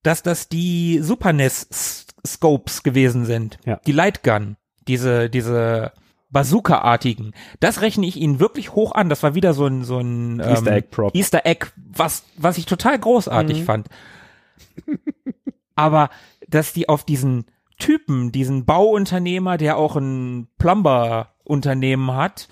dass 0.03 0.23
das 0.23 0.49
die 0.49 0.99
Super 1.03 1.33
NES 1.33 2.07
Scopes 2.27 2.83
gewesen 2.83 3.25
sind. 3.25 3.59
Ja. 3.65 3.81
Die 3.87 3.93
Lightgun. 3.93 4.57
Diese, 4.87 5.29
diese 5.31 5.93
Bazooka-artigen. 6.31 7.33
Das 7.61 7.81
rechne 7.83 8.07
ich 8.07 8.17
Ihnen 8.17 8.39
wirklich 8.41 8.73
hoch 8.75 8.93
an. 8.93 9.09
Das 9.09 9.23
war 9.23 9.35
wieder 9.35 9.55
so 9.55 9.67
ein, 9.67 9.85
so 9.85 9.99
ein 9.99 10.39
Easter 10.41 10.71
ähm, 10.73 10.77
Egg 10.79 10.89
Prop. 10.91 11.15
Easter 11.15 11.45
Egg, 11.47 11.67
was, 11.77 12.25
was 12.37 12.59
ich 12.59 12.67
total 12.67 12.99
großartig 12.99 13.61
Mhm. 13.61 13.65
fand. 13.65 13.89
Aber, 15.75 16.11
dass 16.55 16.73
die 16.73 16.89
auf 16.89 17.05
diesen 17.05 17.47
Typen, 17.79 18.33
diesen 18.33 18.65
Bauunternehmer, 18.65 19.57
der 19.59 19.77
auch 19.77 19.97
ein 19.97 20.49
Plumber-Unternehmen 20.59 22.15
hat 22.15 22.49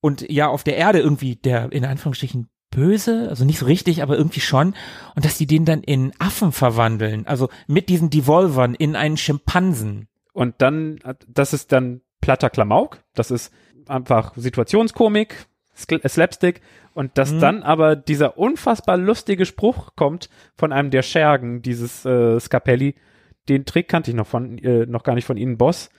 und 0.00 0.30
ja 0.30 0.48
auf 0.48 0.62
der 0.62 0.76
Erde 0.76 0.98
irgendwie 0.98 1.36
der 1.36 1.72
in 1.72 1.84
Anführungsstrichen 1.84 2.48
böse, 2.70 3.28
also 3.28 3.44
nicht 3.44 3.58
so 3.58 3.66
richtig, 3.66 4.02
aber 4.02 4.16
irgendwie 4.16 4.40
schon, 4.40 4.74
und 5.16 5.24
dass 5.24 5.38
die 5.38 5.46
den 5.46 5.64
dann 5.64 5.82
in 5.82 6.12
Affen 6.18 6.52
verwandeln, 6.52 7.26
also 7.26 7.48
mit 7.66 7.88
diesen 7.88 8.10
Devolvern 8.10 8.74
in 8.74 8.94
einen 8.94 9.16
Schimpansen. 9.16 10.08
Und 10.32 10.56
dann, 10.58 11.00
das 11.26 11.52
ist 11.52 11.72
dann 11.72 12.02
platter 12.20 12.50
Klamauk. 12.50 13.02
Das 13.14 13.30
ist 13.30 13.52
einfach 13.88 14.34
Situationskomik, 14.36 15.46
Slapstick. 15.80 16.60
Und 16.94 17.16
dass 17.18 17.32
Mhm. 17.32 17.40
dann 17.40 17.62
aber 17.62 17.94
dieser 17.96 18.36
unfassbar 18.38 18.96
lustige 18.96 19.46
Spruch 19.46 19.90
kommt 19.96 20.28
von 20.56 20.72
einem 20.72 20.90
der 20.90 21.02
Schergen, 21.02 21.62
dieses 21.62 22.04
äh, 22.04 22.38
Scapelli. 22.40 22.94
Den 23.48 23.64
Trick 23.64 23.88
kannte 23.88 24.10
ich 24.10 24.16
noch 24.16 24.26
von, 24.26 24.58
äh, 24.58 24.86
noch 24.86 25.02
gar 25.04 25.14
nicht 25.14 25.24
von 25.24 25.36
Ihnen, 25.36 25.56
Boss. 25.56 25.90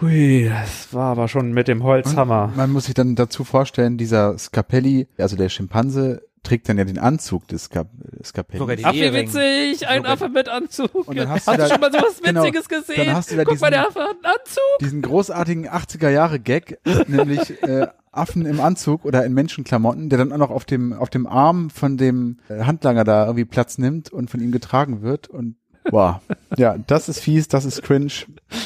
Hui, 0.00 0.48
das 0.48 0.92
war 0.92 1.12
aber 1.12 1.26
schon 1.26 1.52
mit 1.52 1.68
dem 1.68 1.82
Holzhammer. 1.82 2.52
Man 2.54 2.70
muss 2.70 2.84
sich 2.84 2.94
dann 2.94 3.14
dazu 3.14 3.44
vorstellen, 3.44 3.96
dieser 3.96 4.36
Scapelli, 4.36 5.08
also 5.16 5.36
der 5.36 5.48
Schimpanse, 5.48 6.22
trägt 6.46 6.68
dann 6.68 6.78
ja 6.78 6.84
den 6.84 6.98
Anzug 6.98 7.46
des 7.48 7.64
Ska 7.64 7.84
Scapelli. 8.24 8.58
Sogar 8.58 8.76
die- 8.76 8.84
Ach, 8.84 8.92
wie 8.92 9.12
witzig, 9.12 9.86
ein 9.88 9.98
Sogar- 9.98 10.12
Affe 10.12 10.28
mit 10.28 10.48
Anzug. 10.48 10.94
Und 11.08 11.16
dann 11.18 11.28
hast 11.28 11.46
hast 11.46 11.48
du 11.48 11.52
du 11.52 11.58
da- 11.58 11.68
schon 11.68 11.80
mal 11.80 11.92
sowas 11.92 12.20
genau, 12.22 12.42
Witziges 12.44 12.68
gesehen? 12.68 13.06
dann 13.06 13.16
hast 13.16 13.30
du 13.30 13.36
da 13.36 13.44
Guck 13.44 13.60
mal, 13.60 13.70
diesen- 13.70 13.72
der 13.72 13.88
Affe 13.88 14.00
hat 14.00 14.10
einen 14.16 14.24
Anzug. 14.24 14.78
diesen 14.80 15.02
großartigen 15.02 15.68
80er 15.68 16.08
Jahre 16.10 16.40
Gag, 16.40 16.78
nämlich 17.08 17.62
äh, 17.62 17.88
Affen 18.12 18.46
im 18.46 18.60
Anzug 18.60 19.04
oder 19.04 19.24
in 19.26 19.34
Menschenklamotten, 19.34 20.08
der 20.08 20.18
dann 20.18 20.32
auch 20.32 20.38
noch 20.38 20.50
auf 20.50 20.64
dem 20.64 20.92
auf 20.94 21.10
dem 21.10 21.26
Arm 21.26 21.68
von 21.70 21.96
dem 21.98 22.38
äh, 22.48 22.62
Handlanger 22.62 23.04
da 23.04 23.24
irgendwie 23.26 23.44
Platz 23.44 23.76
nimmt 23.78 24.10
und 24.12 24.30
von 24.30 24.40
ihm 24.40 24.52
getragen 24.52 25.02
wird 25.02 25.28
und 25.28 25.56
wow. 25.90 26.16
Ja, 26.56 26.76
das 26.78 27.08
ist 27.10 27.20
fies, 27.20 27.48
das 27.48 27.64
ist 27.66 27.82
cringe, 27.82 28.12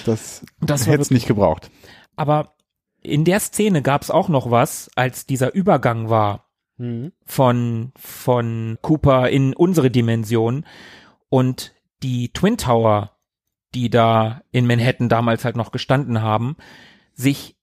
das, 0.07 0.43
Das 0.61 0.87
hätte 0.87 1.03
es 1.03 1.11
nicht 1.11 1.27
gebraucht. 1.27 1.71
Aber 2.15 2.55
in 3.03 3.25
der 3.25 3.41
Szene 3.41 3.81
gab 3.83 4.03
es 4.03 4.11
auch 4.11 4.29
noch 4.29 4.51
was, 4.51 4.91
als 4.95 5.25
dieser 5.27 5.55
Übergang 5.55 6.11
war 6.11 6.45
Mhm. 6.81 7.13
von, 7.27 7.93
von 7.95 8.79
Cooper 8.81 9.29
in 9.29 9.53
unsere 9.53 9.91
Dimension 9.91 10.65
und 11.29 11.75
die 12.03 12.33
Twin 12.33 12.57
Tower, 12.57 13.19
die 13.75 13.91
da 13.91 14.41
in 14.51 14.67
Manhattan 14.67 15.11
damals 15.11 15.45
halt 15.45 15.57
noch 15.57 15.73
gestanden 15.73 16.23
haben, 16.23 16.57
sich 17.13 17.59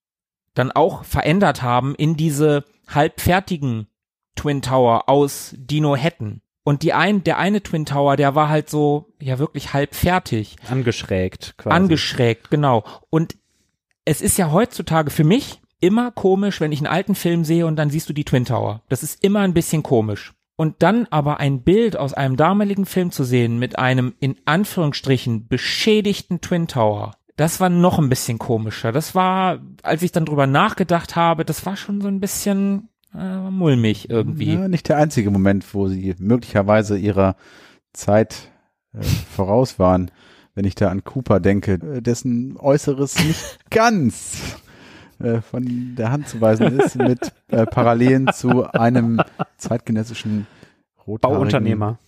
dann 0.53 0.72
auch 0.72 1.03
verändert 1.03 1.63
haben 1.63 1.95
in 1.95 2.15
diese 2.15 2.63
halbfertigen 2.88 3.88
Twin 4.36 4.61
Tower 4.61 5.09
aus 5.09 5.55
Dino 5.57 5.97
Hatton. 5.97 6.41
Und 6.63 6.84
die 6.84 6.93
ein, 6.93 7.24
der 7.24 7.39
eine 7.39 7.63
Twin 7.63 7.88
Tower, 7.88 8.18
der 8.18 8.36
war 8.36 8.49
halt 8.49 8.70
so, 8.70 9.13
ja 9.20 9.39
wirklich 9.39 9.74
halb 9.74 9.95
fertig. 9.95 10.57
Angeschrägt 10.70 11.55
quasi. 11.57 11.76
Angeschrägt, 11.76 12.51
genau. 12.51 12.84
Und 13.09 13.36
es 14.06 14.22
ist 14.22 14.38
ja 14.38 14.52
heutzutage 14.52 15.10
für 15.10 15.23
mich 15.23 15.60
immer 15.79 16.11
komisch, 16.11 16.61
wenn 16.61 16.71
ich 16.71 16.79
einen 16.79 16.87
alten 16.87 17.15
Film 17.15 17.43
sehe 17.43 17.65
und 17.65 17.75
dann 17.75 17.89
siehst 17.89 18.09
du 18.09 18.13
die 18.13 18.25
Twin 18.25 18.45
Tower. 18.45 18.81
Das 18.89 19.03
ist 19.03 19.23
immer 19.23 19.41
ein 19.41 19.53
bisschen 19.53 19.83
komisch. 19.83 20.33
Und 20.55 20.75
dann 20.79 21.05
aber 21.11 21.39
ein 21.39 21.61
Bild 21.61 21.97
aus 21.97 22.13
einem 22.13 22.35
damaligen 22.35 22.85
Film 22.85 23.11
zu 23.11 23.23
sehen 23.23 23.59
mit 23.59 23.77
einem 23.77 24.15
in 24.19 24.35
Anführungsstrichen 24.45 25.47
beschädigten 25.47 26.41
Twin 26.41 26.67
Tower, 26.67 27.13
das 27.37 27.59
war 27.59 27.69
noch 27.69 27.99
ein 27.99 28.09
bisschen 28.09 28.39
komischer. 28.39 28.91
Das 28.91 29.13
war, 29.13 29.59
als 29.83 30.01
ich 30.01 30.11
dann 30.11 30.25
drüber 30.25 30.47
nachgedacht 30.47 31.15
habe, 31.15 31.45
das 31.45 31.65
war 31.67 31.77
schon 31.77 32.01
so 32.01 32.07
ein 32.07 32.19
bisschen 32.19 32.89
äh, 33.13 33.49
mulmig 33.51 34.09
irgendwie. 34.09 34.53
Ja, 34.53 34.67
nicht 34.67 34.89
der 34.89 34.97
einzige 34.97 35.29
Moment, 35.29 35.63
wo 35.73 35.87
sie 35.87 36.15
möglicherweise 36.17 36.97
ihrer 36.97 37.35
Zeit 37.93 38.51
äh, 38.93 39.03
voraus 39.35 39.77
waren. 39.77 40.09
Wenn 40.55 40.65
ich 40.65 40.73
da 40.73 40.89
an 40.89 41.03
Cooper 41.03 41.39
denke, 41.39 41.73
äh, 41.73 42.01
dessen 42.01 42.57
Äußeres 42.57 43.23
nicht 43.23 43.59
ganz 43.69 44.57
äh, 45.19 45.41
von 45.41 45.95
der 45.95 46.11
Hand 46.11 46.27
zu 46.27 46.41
weisen 46.41 46.80
ist, 46.80 46.95
mit 46.95 47.34
äh, 47.49 47.65
Parallelen 47.65 48.31
zu 48.34 48.65
einem 48.65 49.22
zeitgenössischen 49.57 50.48
Bauunternehmer. 51.06 51.99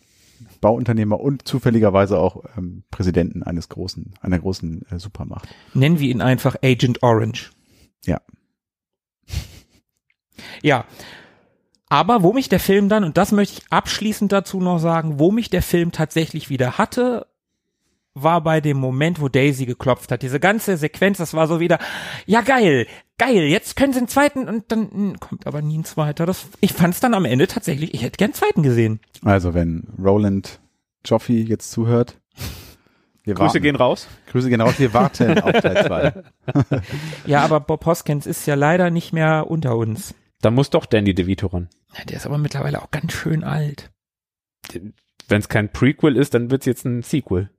Bauunternehmer 0.61 1.19
und 1.19 1.47
zufälligerweise 1.47 2.19
auch 2.19 2.43
ähm, 2.57 2.83
Präsidenten 2.91 3.43
eines 3.43 3.69
großen, 3.69 4.13
einer 4.21 4.39
großen 4.39 4.85
äh, 4.89 4.99
Supermacht. 4.99 5.47
Nennen 5.73 5.99
wir 5.99 6.09
ihn 6.09 6.21
einfach 6.21 6.55
Agent 6.63 7.01
Orange. 7.01 7.51
Ja. 8.05 8.21
Ja. 10.61 10.85
Aber 11.87 12.21
wo 12.21 12.33
mich 12.33 12.49
der 12.49 12.59
Film 12.59 12.87
dann, 12.87 13.03
und 13.03 13.17
das 13.17 13.31
möchte 13.31 13.61
ich 13.61 13.71
abschließend 13.71 14.31
dazu 14.31 14.59
noch 14.59 14.79
sagen, 14.79 15.19
wo 15.19 15.31
mich 15.31 15.49
der 15.49 15.63
Film 15.63 15.91
tatsächlich 15.91 16.49
wieder 16.49 16.77
hatte, 16.77 17.25
war 18.23 18.41
bei 18.41 18.61
dem 18.61 18.77
Moment, 18.77 19.21
wo 19.21 19.27
Daisy 19.29 19.65
geklopft 19.65 20.11
hat. 20.11 20.21
Diese 20.21 20.39
ganze 20.39 20.77
Sequenz, 20.77 21.17
das 21.17 21.33
war 21.33 21.47
so 21.47 21.59
wieder, 21.59 21.79
ja 22.25 22.41
geil, 22.41 22.87
geil, 23.17 23.43
jetzt 23.43 23.75
können 23.75 23.93
sie 23.93 23.99
einen 23.99 24.07
zweiten 24.07 24.47
und 24.47 24.71
dann 24.71 24.91
hm, 24.91 25.19
kommt 25.19 25.47
aber 25.47 25.61
nie 25.61 25.77
ein 25.77 25.85
zweiter. 25.85 26.25
Das, 26.25 26.47
ich 26.61 26.73
fand 26.73 26.93
es 26.93 26.99
dann 26.99 27.13
am 27.13 27.25
Ende 27.25 27.47
tatsächlich, 27.47 27.93
ich 27.93 28.01
hätte 28.01 28.17
gern 28.17 28.29
einen 28.29 28.35
zweiten 28.35 28.63
gesehen. 28.63 28.99
Also 29.23 29.53
wenn 29.53 29.87
Roland 29.97 30.59
Joffe 31.05 31.33
jetzt 31.33 31.71
zuhört. 31.71 32.19
Wir 33.23 33.35
Grüße 33.35 33.47
warten. 33.47 33.61
gehen 33.63 33.75
raus. 33.75 34.07
Grüße 34.27 34.49
gehen 34.49 34.61
raus, 34.61 34.75
wir 34.79 34.93
warten 34.93 35.39
auf 35.39 35.51
Teil 35.51 35.85
2. 35.85 36.23
Ja, 37.25 37.41
aber 37.41 37.59
Bob 37.59 37.85
Hoskins 37.85 38.25
ist 38.25 38.45
ja 38.47 38.55
leider 38.55 38.89
nicht 38.89 39.13
mehr 39.13 39.49
unter 39.49 39.75
uns. 39.75 40.15
Da 40.41 40.51
muss 40.51 40.69
doch 40.69 40.85
Danny 40.85 41.13
DeVito 41.13 41.47
ran. 41.47 41.69
Ja, 41.97 42.05
Der 42.05 42.17
ist 42.17 42.25
aber 42.25 42.37
mittlerweile 42.37 42.81
auch 42.81 42.91
ganz 42.91 43.13
schön 43.13 43.43
alt. 43.43 43.91
Wenn 44.71 45.39
es 45.39 45.49
kein 45.49 45.71
Prequel 45.71 46.15
ist, 46.15 46.33
dann 46.33 46.49
wird's 46.49 46.65
jetzt 46.65 46.85
ein 46.85 47.03
Sequel. 47.03 47.49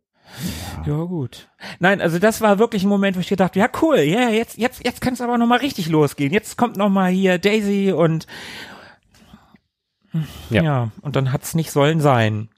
Ja, 0.87 0.97
gut. 1.05 1.49
Nein, 1.79 2.01
also 2.01 2.19
das 2.19 2.41
war 2.41 2.59
wirklich 2.59 2.83
ein 2.85 2.89
Moment, 2.89 3.17
wo 3.17 3.21
ich 3.21 3.29
gedacht, 3.29 3.57
ja 3.57 3.69
cool, 3.83 3.99
ja, 3.99 4.31
jetzt, 4.31 4.57
jetzt, 4.59 4.85
jetzt 4.85 5.01
kann 5.01 5.15
es 5.15 5.21
aber 5.21 5.39
nochmal 5.39 5.59
richtig 5.59 5.89
losgehen. 5.89 6.33
Jetzt 6.33 6.57
kommt 6.57 6.77
nochmal 6.77 7.11
hier 7.11 7.39
Daisy 7.39 7.93
und 7.93 8.27
Ja. 10.51 10.63
ja, 10.63 10.91
und 11.03 11.17
dann 11.17 11.33
hat's 11.33 11.55
nicht 11.55 11.71
sollen 11.71 12.01
sein. 12.01 12.49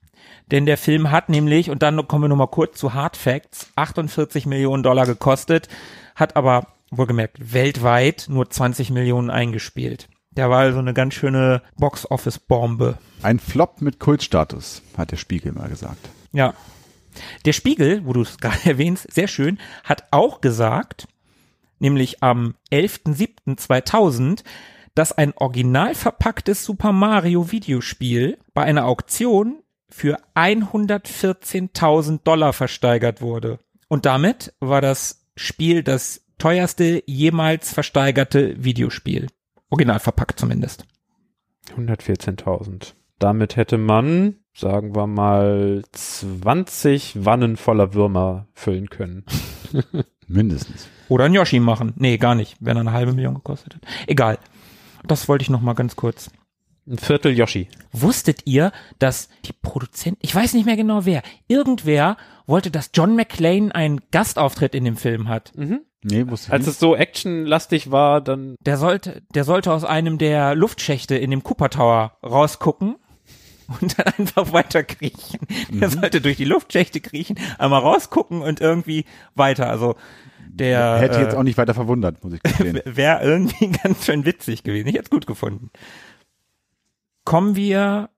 Denn 0.50 0.66
der 0.66 0.76
Film 0.76 1.10
hat 1.10 1.28
nämlich, 1.28 1.70
und 1.70 1.82
dann 1.82 2.06
kommen 2.08 2.24
wir 2.24 2.28
nochmal 2.28 2.48
kurz 2.48 2.78
zu 2.78 2.94
Hard 2.94 3.16
Facts, 3.16 3.70
48 3.76 4.46
Millionen 4.46 4.82
Dollar 4.82 5.06
gekostet, 5.06 5.68
hat 6.14 6.36
aber 6.36 6.66
wohlgemerkt 6.90 7.52
weltweit 7.54 8.26
nur 8.28 8.50
20 8.50 8.90
Millionen 8.90 9.30
eingespielt. 9.30 10.08
Der 10.30 10.50
war 10.50 10.60
also 10.60 10.78
eine 10.78 10.94
ganz 10.94 11.14
schöne 11.14 11.62
Box-Office-Bombe. 11.76 12.98
Ein 13.22 13.38
Flop 13.38 13.80
mit 13.80 13.98
Kultstatus, 13.98 14.82
hat 14.96 15.10
der 15.10 15.16
Spiegel 15.16 15.52
mal 15.52 15.68
gesagt. 15.68 16.08
Ja. 16.32 16.54
Der 17.44 17.52
Spiegel, 17.52 18.04
wo 18.04 18.12
du 18.12 18.22
es 18.22 18.38
gerade 18.40 18.64
erwähnst, 18.64 19.12
sehr 19.12 19.28
schön, 19.28 19.58
hat 19.84 20.04
auch 20.10 20.40
gesagt, 20.40 21.06
nämlich 21.78 22.22
am 22.22 22.54
11.07.2000, 22.70 24.44
dass 24.94 25.12
ein 25.12 25.32
original 25.36 25.94
verpacktes 25.94 26.64
Super 26.64 26.92
Mario 26.92 27.50
Videospiel 27.50 28.38
bei 28.54 28.62
einer 28.64 28.86
Auktion 28.86 29.62
für 29.88 30.18
114.000 30.34 32.20
Dollar 32.24 32.52
versteigert 32.52 33.20
wurde. 33.20 33.58
Und 33.88 34.06
damit 34.06 34.54
war 34.60 34.80
das 34.80 35.26
Spiel 35.36 35.82
das 35.82 36.24
teuerste 36.38 37.02
jemals 37.06 37.72
versteigerte 37.72 38.62
Videospiel. 38.62 39.28
Original 39.70 40.00
verpackt 40.00 40.38
zumindest. 40.38 40.84
114.000. 41.76 42.94
Damit 43.18 43.56
hätte 43.56 43.78
man, 43.78 44.36
sagen 44.54 44.94
wir 44.94 45.06
mal, 45.06 45.82
20 45.92 47.24
Wannen 47.24 47.56
voller 47.56 47.94
Würmer 47.94 48.46
füllen 48.54 48.90
können. 48.90 49.24
Mindestens. 50.28 50.88
Oder 51.08 51.24
ein 51.24 51.34
Yoshi 51.34 51.60
machen. 51.60 51.92
Nee, 51.96 52.16
gar 52.18 52.34
nicht, 52.34 52.56
wenn 52.60 52.76
er 52.76 52.80
eine 52.82 52.92
halbe 52.92 53.12
Million 53.12 53.34
gekostet 53.34 53.74
hat. 53.74 53.82
Egal. 54.06 54.38
Das 55.06 55.28
wollte 55.28 55.42
ich 55.42 55.50
noch 55.50 55.60
mal 55.60 55.74
ganz 55.74 55.96
kurz. 55.96 56.30
Ein 56.86 56.98
Viertel 56.98 57.36
Yoshi. 57.36 57.68
Wusstet 57.92 58.42
ihr, 58.44 58.72
dass 58.98 59.28
die 59.44 59.52
Produzenten, 59.52 60.18
ich 60.22 60.34
weiß 60.34 60.54
nicht 60.54 60.64
mehr 60.66 60.76
genau 60.76 61.04
wer, 61.04 61.22
irgendwer 61.46 62.16
wollte, 62.46 62.70
dass 62.70 62.90
John 62.94 63.14
McClane 63.14 63.74
einen 63.74 64.00
Gastauftritt 64.10 64.74
in 64.74 64.84
dem 64.84 64.96
Film 64.96 65.28
hat. 65.28 65.52
Nee, 65.54 66.26
wusste 66.28 66.48
ich 66.48 66.52
Als 66.52 66.66
nicht. 66.66 66.74
es 66.74 66.80
so 66.80 66.96
actionlastig 66.96 67.92
war, 67.92 68.20
dann 68.20 68.56
Der 68.60 68.76
sollte, 68.78 69.22
der 69.34 69.44
sollte 69.44 69.72
aus 69.72 69.84
einem 69.84 70.18
der 70.18 70.56
Luftschächte 70.56 71.14
in 71.16 71.30
dem 71.30 71.44
Cooper 71.44 71.70
Tower 71.70 72.16
rausgucken 72.24 72.96
und 73.80 73.98
dann 73.98 74.12
einfach 74.18 74.52
weiter 74.52 74.82
kriechen. 74.82 75.40
Der 75.70 75.90
sollte 75.90 76.20
durch 76.20 76.36
die 76.36 76.44
Luftschächte 76.44 77.00
kriechen, 77.00 77.38
einmal 77.58 77.80
rausgucken 77.80 78.42
und 78.42 78.60
irgendwie 78.60 79.04
weiter. 79.34 79.68
Also 79.68 79.96
der 80.48 80.98
Hätte 80.98 81.20
jetzt 81.20 81.34
äh, 81.34 81.36
auch 81.36 81.42
nicht 81.42 81.56
weiter 81.56 81.74
verwundert, 81.74 82.22
muss 82.22 82.34
ich 82.34 82.42
gestehen. 82.42 82.80
wäre 82.84 83.22
irgendwie 83.22 83.70
ganz 83.82 84.04
schön 84.04 84.24
witzig 84.24 84.62
gewesen. 84.62 84.88
Ich 84.88 84.94
hätte 84.94 85.04
es 85.04 85.10
gut 85.10 85.26
gefunden. 85.26 85.70
Kommen 87.24 87.56
wir 87.56 88.10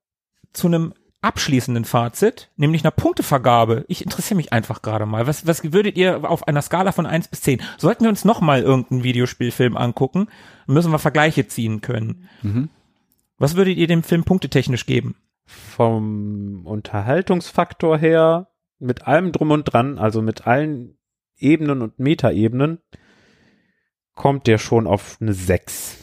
zu 0.53 0.67
einem 0.67 0.95
abschließenden 1.25 1.85
Fazit, 1.85 2.51
nämlich 2.57 2.85
einer 2.85 2.91
Punktevergabe. 2.91 3.85
Ich 3.89 4.05
interessiere 4.05 4.37
mich 4.37 4.53
einfach 4.53 4.83
gerade 4.83 5.07
mal. 5.07 5.27
Was, 5.27 5.47
was 5.47 5.73
würdet 5.73 5.97
ihr 5.97 6.29
auf 6.29 6.47
einer 6.47 6.61
Skala 6.61 6.93
von 6.93 7.07
1 7.07 7.29
bis 7.29 7.41
10? 7.43 7.63
Sollten 7.79 8.05
wir 8.05 8.11
uns 8.11 8.25
nochmal 8.25 8.63
irgendeinen 8.63 9.05
Videospielfilm 9.05 9.77
angucken, 9.77 10.29
müssen 10.67 10.93
wir 10.93 10.99
Vergleiche 10.99 11.47
ziehen 11.47 11.81
können. 11.81 12.29
Mhm. 12.43 12.69
Was 13.39 13.57
würdet 13.57 13.79
ihr 13.79 13.87
dem 13.87 14.03
Film 14.03 14.25
punktetechnisch 14.25 14.87
geben? 14.87 15.17
Vom 15.47 16.67
Unterhaltungsfaktor 16.67 17.99
her, 17.99 18.49
mit 18.79 19.07
allem 19.07 19.33
drum 19.33 19.51
und 19.51 19.65
dran, 19.65 19.99
also 19.99 20.23
mit 20.23 20.47
allen 20.47 20.99
Ebenen 21.37 21.83
und 21.83 21.99
Metaebenen, 21.99 22.79
kommt 24.15 24.47
der 24.47 24.59
schon 24.59 24.87
auf 24.87 25.19
eine 25.21 25.33
6. 25.35 25.99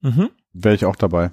Mhm. 0.00 0.30
Wäre 0.52 0.74
ich 0.74 0.84
auch 0.84 0.96
dabei. 0.96 1.30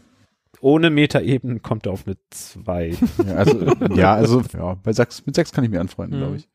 Ohne 0.59 0.89
Metaebenen 0.89 1.61
kommt 1.61 1.85
er 1.87 1.93
auf 1.93 2.05
eine 2.05 2.17
2. 2.29 2.95
Ja, 3.25 3.35
also, 3.35 3.65
ja, 3.95 4.13
also 4.13 4.41
ja, 4.57 4.75
bei 4.75 4.93
sechs, 4.93 5.25
mit 5.25 5.35
sechs 5.35 5.51
kann 5.51 5.63
ich 5.63 5.69
mir 5.69 5.81
anfreunden, 5.81 6.19
Mhm. 6.19 6.23
glaube 6.23 6.37
ich. 6.37 6.47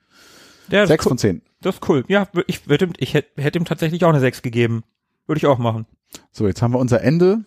Ist 0.68 0.89
Sechs 0.89 1.05
cool. 1.06 1.10
von 1.10 1.18
zehn. 1.18 1.43
Das 1.60 1.77
ist 1.77 1.89
cool. 1.89 2.05
Ja, 2.09 2.27
ich, 2.48 2.68
würde, 2.68 2.89
ich 2.98 3.14
hätte, 3.14 3.40
hätte 3.40 3.59
ihm 3.59 3.64
tatsächlich 3.64 4.05
auch 4.05 4.09
eine 4.09 4.18
6 4.20 4.43
gegeben. 4.43 4.82
Würde 5.27 5.39
ich 5.39 5.47
auch 5.47 5.59
machen. 5.59 5.86
So, 6.32 6.47
jetzt 6.48 6.60
haben 6.60 6.73
wir 6.74 6.81
unser 6.81 7.02
Ende, 7.02 7.44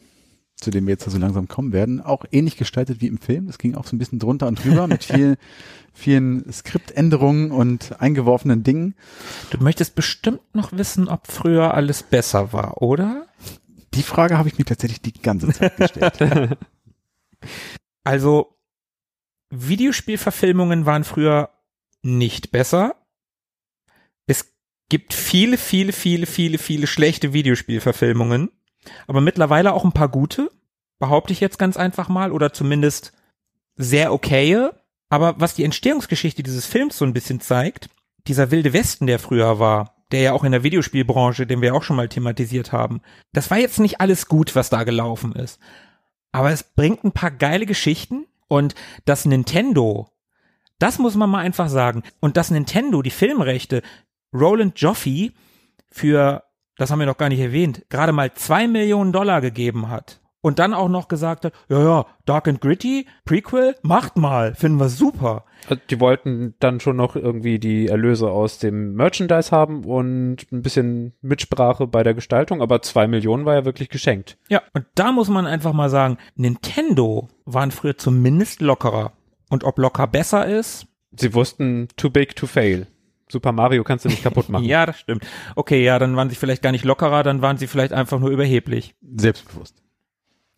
zu 0.59 0.71
dem 0.71 0.87
wir 0.87 0.93
jetzt 0.93 1.09
so 1.09 1.17
langsam 1.17 1.47
kommen 1.47 1.71
werden, 1.71 2.01
auch 2.01 2.25
ähnlich 2.31 2.57
gestaltet 2.57 3.01
wie 3.01 3.07
im 3.07 3.17
Film. 3.17 3.47
Das 3.47 3.57
ging 3.57 3.75
auch 3.75 3.85
so 3.85 3.95
ein 3.95 3.99
bisschen 3.99 4.19
drunter 4.19 4.47
und 4.47 4.63
drüber 4.63 4.87
mit 4.87 5.03
viel, 5.05 5.37
vielen 5.93 6.51
Skriptänderungen 6.51 7.51
und 7.51 8.01
eingeworfenen 8.01 8.63
Dingen. 8.63 8.95
Du 9.51 9.63
möchtest 9.63 9.95
bestimmt 9.95 10.41
noch 10.53 10.71
wissen, 10.71 11.07
ob 11.07 11.27
früher 11.27 11.73
alles 11.73 12.03
besser 12.03 12.53
war, 12.53 12.81
oder? 12.81 13.27
Die 13.93 14.03
Frage 14.03 14.37
habe 14.37 14.49
ich 14.49 14.57
mir 14.57 14.65
tatsächlich 14.65 15.01
die 15.01 15.13
ganze 15.13 15.51
Zeit 15.51 15.77
gestellt. 15.77 16.57
Also, 18.03 18.57
Videospielverfilmungen 19.49 20.85
waren 20.85 21.03
früher 21.03 21.49
nicht 22.01 22.51
besser. 22.51 22.95
Es 24.25 24.53
gibt 24.89 25.13
viele, 25.13 25.57
viele, 25.57 25.93
viele, 25.93 26.25
viele, 26.25 26.57
viele 26.57 26.87
schlechte 26.87 27.33
Videospielverfilmungen, 27.33 28.49
aber 29.07 29.21
mittlerweile 29.21 29.73
auch 29.73 29.83
ein 29.83 29.91
paar 29.91 30.09
gute, 30.09 30.49
behaupte 30.99 31.33
ich 31.33 31.39
jetzt 31.39 31.59
ganz 31.59 31.77
einfach 31.77 32.09
mal, 32.09 32.31
oder 32.31 32.53
zumindest 32.53 33.13
sehr 33.75 34.13
okaye. 34.13 34.73
Aber 35.09 35.39
was 35.39 35.55
die 35.55 35.63
Entstehungsgeschichte 35.63 36.43
dieses 36.43 36.65
Films 36.65 36.97
so 36.97 37.05
ein 37.05 37.13
bisschen 37.13 37.39
zeigt, 37.39 37.89
dieser 38.27 38.51
wilde 38.51 38.73
Westen, 38.73 39.07
der 39.07 39.17
früher 39.17 39.59
war, 39.59 39.95
der 40.11 40.21
ja 40.21 40.33
auch 40.33 40.43
in 40.43 40.51
der 40.51 40.63
Videospielbranche, 40.63 41.47
den 41.47 41.61
wir 41.61 41.73
auch 41.73 41.83
schon 41.83 41.95
mal 41.95 42.09
thematisiert 42.09 42.71
haben, 42.71 43.01
das 43.33 43.49
war 43.49 43.57
jetzt 43.57 43.79
nicht 43.79 44.01
alles 44.01 44.27
gut, 44.27 44.55
was 44.55 44.69
da 44.69 44.83
gelaufen 44.83 45.33
ist. 45.33 45.59
Aber 46.31 46.51
es 46.51 46.63
bringt 46.63 47.03
ein 47.03 47.11
paar 47.11 47.31
geile 47.31 47.65
Geschichten 47.65 48.27
und 48.47 48.75
das 49.05 49.25
Nintendo, 49.25 50.09
das 50.77 50.99
muss 50.99 51.15
man 51.15 51.29
mal 51.29 51.39
einfach 51.39 51.69
sagen. 51.69 52.03
Und 52.19 52.37
das 52.37 52.51
Nintendo, 52.51 53.01
die 53.01 53.09
Filmrechte, 53.09 53.81
Roland 54.33 54.79
Joffe 54.79 55.31
für, 55.89 56.43
das 56.79 56.89
haben 56.89 56.99
wir 56.99 57.05
noch 57.05 57.17
gar 57.17 57.29
nicht 57.29 57.41
erwähnt, 57.41 57.83
gerade 57.89 58.13
mal 58.13 58.33
zwei 58.33 58.67
Millionen 58.67 59.11
Dollar 59.11 59.41
gegeben 59.41 59.89
hat. 59.89 60.21
Und 60.41 60.57
dann 60.57 60.73
auch 60.73 60.87
noch 60.87 61.09
gesagt 61.09 61.43
hat, 61.43 61.53
ja, 61.67 61.83
ja, 61.83 62.05
Dark 62.25 62.47
and 62.47 62.61
Gritty, 62.61 63.05
Prequel, 63.25 63.75
macht 63.81 64.17
mal, 64.17 64.55
finden 64.55 64.79
wir 64.79 64.87
super. 64.87 65.43
Also 65.67 65.81
die 65.89 65.99
wollten 65.99 66.55
dann 66.59 66.79
schon 66.79 66.95
noch 66.95 67.17
irgendwie 67.17 67.59
die 67.59 67.87
Erlöse 67.87 68.31
aus 68.31 68.57
dem 68.57 68.93
Merchandise 68.93 69.51
haben 69.51 69.83
und 69.83 70.49
ein 70.53 70.61
bisschen 70.61 71.11
Mitsprache 71.21 71.87
bei 71.87 72.03
der 72.03 72.13
Gestaltung, 72.13 72.61
aber 72.61 72.81
zwei 72.81 73.05
Millionen 73.05 73.43
war 73.43 73.55
ja 73.55 73.65
wirklich 73.65 73.89
geschenkt. 73.89 74.37
Ja, 74.47 74.61
und 74.73 74.85
da 74.95 75.11
muss 75.11 75.27
man 75.27 75.45
einfach 75.45 75.73
mal 75.73 75.89
sagen, 75.89 76.17
Nintendo 76.35 77.27
waren 77.43 77.71
früher 77.71 77.97
zumindest 77.97 78.61
lockerer. 78.61 79.11
Und 79.49 79.65
ob 79.65 79.77
locker 79.77 80.07
besser 80.07 80.47
ist, 80.47 80.87
Sie 81.11 81.33
wussten, 81.33 81.87
too 81.97 82.09
big 82.09 82.35
to 82.35 82.45
fail. 82.45 82.87
Super 83.31 83.51
Mario 83.51 83.83
kannst 83.83 84.05
du 84.05 84.09
nicht 84.09 84.23
kaputt 84.23 84.49
machen. 84.49 84.65
ja, 84.65 84.85
das 84.85 84.99
stimmt. 84.99 85.25
Okay, 85.55 85.83
ja, 85.83 85.99
dann 85.99 86.15
waren 86.15 86.29
sie 86.29 86.35
vielleicht 86.35 86.61
gar 86.61 86.71
nicht 86.71 86.85
lockerer, 86.85 87.23
dann 87.23 87.41
waren 87.41 87.57
sie 87.57 87.67
vielleicht 87.67 87.93
einfach 87.93 88.19
nur 88.19 88.29
überheblich. 88.29 88.95
Selbstbewusst. 89.15 89.75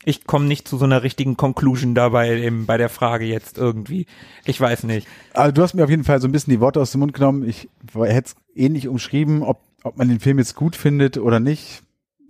Ich 0.04 0.26
komme 0.26 0.46
nicht 0.46 0.68
zu 0.68 0.78
so 0.78 0.86
einer 0.86 1.04
richtigen 1.04 1.38
Conclusion 1.38 1.94
dabei 1.94 2.36
eben 2.40 2.66
bei 2.66 2.78
der 2.78 2.90
Frage 2.90 3.26
jetzt 3.26 3.60
irgendwie. 3.60 4.08
Ich 4.46 4.60
weiß 4.60 4.84
nicht. 4.84 5.08
Also 5.34 5.52
du 5.52 5.62
hast 5.62 5.76
mir 5.76 5.84
auf 5.84 5.92
jeden 5.92 6.06
Fall 6.06 6.20
so 6.20 6.28
ein 6.28 6.32
bisschen 6.32 6.52
die 6.52 6.60
Worte 6.60 6.82
aus 6.82 6.92
dem 6.92 7.02
Mund 7.02 7.14
genommen. 7.14 7.48
Ich 7.48 7.70
hätte 7.94 8.30
es 8.30 8.36
ähnlich 8.56 8.88
umschrieben, 8.88 9.44
ob, 9.44 9.60
ob 9.84 9.98
man 9.98 10.10
den 10.10 10.20
Film 10.20 10.40
jetzt 10.40 10.56
gut 10.56 10.76
findet 10.76 11.18
oder 11.18 11.40
nicht, 11.40 11.84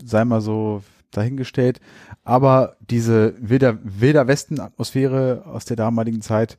sei 0.04 0.26
mal 0.26 0.42
so 0.42 0.84
dahingestellt. 1.12 1.80
Aber 2.26 2.76
diese 2.82 3.36
wilder, 3.40 3.78
wilder 3.84 4.28
Westen-Atmosphäre 4.28 5.44
aus 5.46 5.64
der 5.64 5.78
damaligen 5.78 6.22
Zeit, 6.22 6.58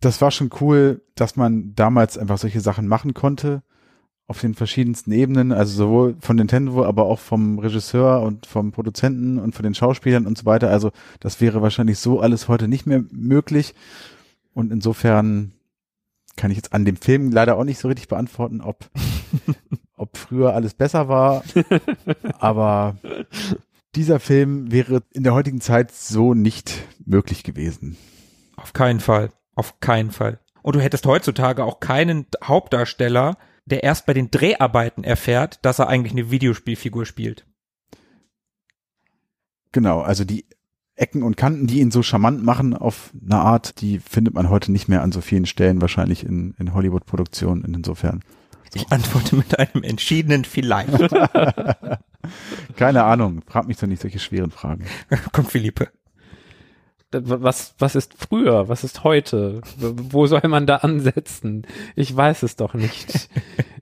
das 0.00 0.20
war 0.20 0.30
schon 0.30 0.50
cool, 0.60 1.02
dass 1.14 1.36
man 1.36 1.74
damals 1.74 2.18
einfach 2.18 2.38
solche 2.38 2.60
Sachen 2.60 2.86
machen 2.86 3.14
konnte. 3.14 3.62
Auf 4.26 4.40
den 4.40 4.54
verschiedensten 4.54 5.10
Ebenen, 5.10 5.52
also 5.52 5.74
sowohl 5.74 6.16
von 6.20 6.36
Nintendo, 6.36 6.84
aber 6.84 7.06
auch 7.06 7.18
vom 7.18 7.58
Regisseur 7.58 8.20
und 8.20 8.44
vom 8.44 8.72
Produzenten 8.72 9.38
und 9.38 9.54
von 9.54 9.62
den 9.62 9.74
Schauspielern 9.74 10.26
und 10.26 10.36
so 10.36 10.44
weiter. 10.44 10.68
Also 10.68 10.90
das 11.18 11.40
wäre 11.40 11.62
wahrscheinlich 11.62 11.98
so 11.98 12.20
alles 12.20 12.46
heute 12.46 12.68
nicht 12.68 12.84
mehr 12.84 13.04
möglich. 13.10 13.74
Und 14.52 14.70
insofern 14.70 15.52
kann 16.36 16.50
ich 16.50 16.58
jetzt 16.58 16.74
an 16.74 16.84
dem 16.84 16.96
Film 16.96 17.32
leider 17.32 17.56
auch 17.56 17.64
nicht 17.64 17.78
so 17.78 17.88
richtig 17.88 18.08
beantworten, 18.08 18.60
ob, 18.60 18.90
ob 19.96 20.16
früher 20.16 20.54
alles 20.54 20.74
besser 20.74 21.08
war. 21.08 21.42
Aber 22.38 22.98
dieser 23.94 24.20
Film 24.20 24.70
wäre 24.70 25.02
in 25.12 25.24
der 25.24 25.34
heutigen 25.34 25.62
Zeit 25.62 25.90
so 25.90 26.34
nicht 26.34 26.84
möglich 27.04 27.44
gewesen. 27.44 27.96
Auf 28.56 28.72
keinen 28.74 29.00
Fall. 29.00 29.30
Auf 29.58 29.80
keinen 29.80 30.12
Fall. 30.12 30.38
Und 30.62 30.76
du 30.76 30.80
hättest 30.80 31.04
heutzutage 31.04 31.64
auch 31.64 31.80
keinen 31.80 32.26
Hauptdarsteller, 32.44 33.36
der 33.64 33.82
erst 33.82 34.06
bei 34.06 34.14
den 34.14 34.30
Dreharbeiten 34.30 35.02
erfährt, 35.02 35.58
dass 35.64 35.80
er 35.80 35.88
eigentlich 35.88 36.12
eine 36.12 36.30
Videospielfigur 36.30 37.04
spielt. 37.04 37.44
Genau, 39.72 40.00
also 40.00 40.24
die 40.24 40.46
Ecken 40.94 41.24
und 41.24 41.36
Kanten, 41.36 41.66
die 41.66 41.80
ihn 41.80 41.90
so 41.90 42.04
charmant 42.04 42.44
machen 42.44 42.72
auf 42.72 43.10
eine 43.20 43.40
Art, 43.40 43.80
die 43.80 43.98
findet 43.98 44.34
man 44.34 44.48
heute 44.48 44.70
nicht 44.70 44.86
mehr 44.86 45.02
an 45.02 45.10
so 45.10 45.20
vielen 45.20 45.46
Stellen, 45.46 45.80
wahrscheinlich 45.80 46.24
in, 46.24 46.54
in 46.56 46.72
Hollywood-Produktionen 46.72 47.74
insofern. 47.74 48.22
Ich 48.74 48.92
antworte 48.92 49.34
mit 49.34 49.58
einem 49.58 49.82
entschiedenen 49.82 50.44
Vielleicht. 50.44 51.00
Keine 52.76 53.02
Ahnung, 53.02 53.42
frag 53.44 53.66
mich 53.66 53.78
doch 53.78 53.88
nicht 53.88 54.02
solche 54.02 54.20
schweren 54.20 54.52
Fragen. 54.52 54.84
Kommt 55.32 55.50
Philippe. 55.50 55.88
Was, 57.10 57.74
was 57.78 57.94
ist 57.94 58.14
früher? 58.18 58.68
Was 58.68 58.84
ist 58.84 59.02
heute? 59.02 59.62
Wo 59.78 60.26
soll 60.26 60.42
man 60.48 60.66
da 60.66 60.76
ansetzen? 60.76 61.66
Ich 61.96 62.14
weiß 62.14 62.42
es 62.42 62.56
doch 62.56 62.74
nicht. 62.74 63.30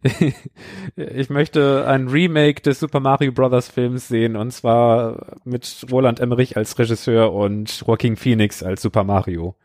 ich 0.96 1.30
möchte 1.30 1.86
ein 1.88 2.06
Remake 2.08 2.62
des 2.62 2.78
Super 2.78 3.00
Mario 3.00 3.32
Brothers 3.32 3.68
Films 3.68 4.06
sehen 4.06 4.36
und 4.36 4.52
zwar 4.52 5.38
mit 5.44 5.86
Roland 5.90 6.20
Emmerich 6.20 6.56
als 6.56 6.78
Regisseur 6.78 7.32
und 7.32 7.80
Joaquin 7.80 8.16
Phoenix 8.16 8.62
als 8.62 8.82
Super 8.82 9.02
Mario. 9.02 9.56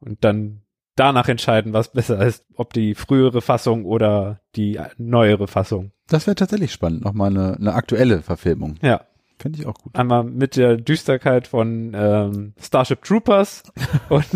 Und 0.00 0.24
dann 0.24 0.62
danach 0.96 1.28
entscheiden, 1.28 1.72
was 1.72 1.92
besser 1.92 2.20
ist, 2.24 2.44
ob 2.54 2.72
die 2.72 2.94
frühere 2.94 3.40
Fassung 3.40 3.84
oder 3.84 4.40
die 4.56 4.80
neuere 4.96 5.46
Fassung. 5.46 5.92
Das 6.08 6.26
wäre 6.26 6.34
tatsächlich 6.34 6.72
spannend, 6.72 7.04
nochmal 7.04 7.30
eine, 7.30 7.56
eine 7.56 7.74
aktuelle 7.74 8.22
Verfilmung. 8.22 8.76
Ja. 8.82 9.02
Finde 9.38 9.60
ich 9.60 9.66
auch 9.66 9.74
gut. 9.74 9.94
Einmal 9.94 10.24
mit 10.24 10.56
der 10.56 10.76
Düsterkeit 10.76 11.46
von 11.46 11.92
ähm, 11.94 12.54
Starship 12.60 13.02
Troopers 13.02 13.62
und 14.08 14.26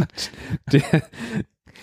der 0.71 1.03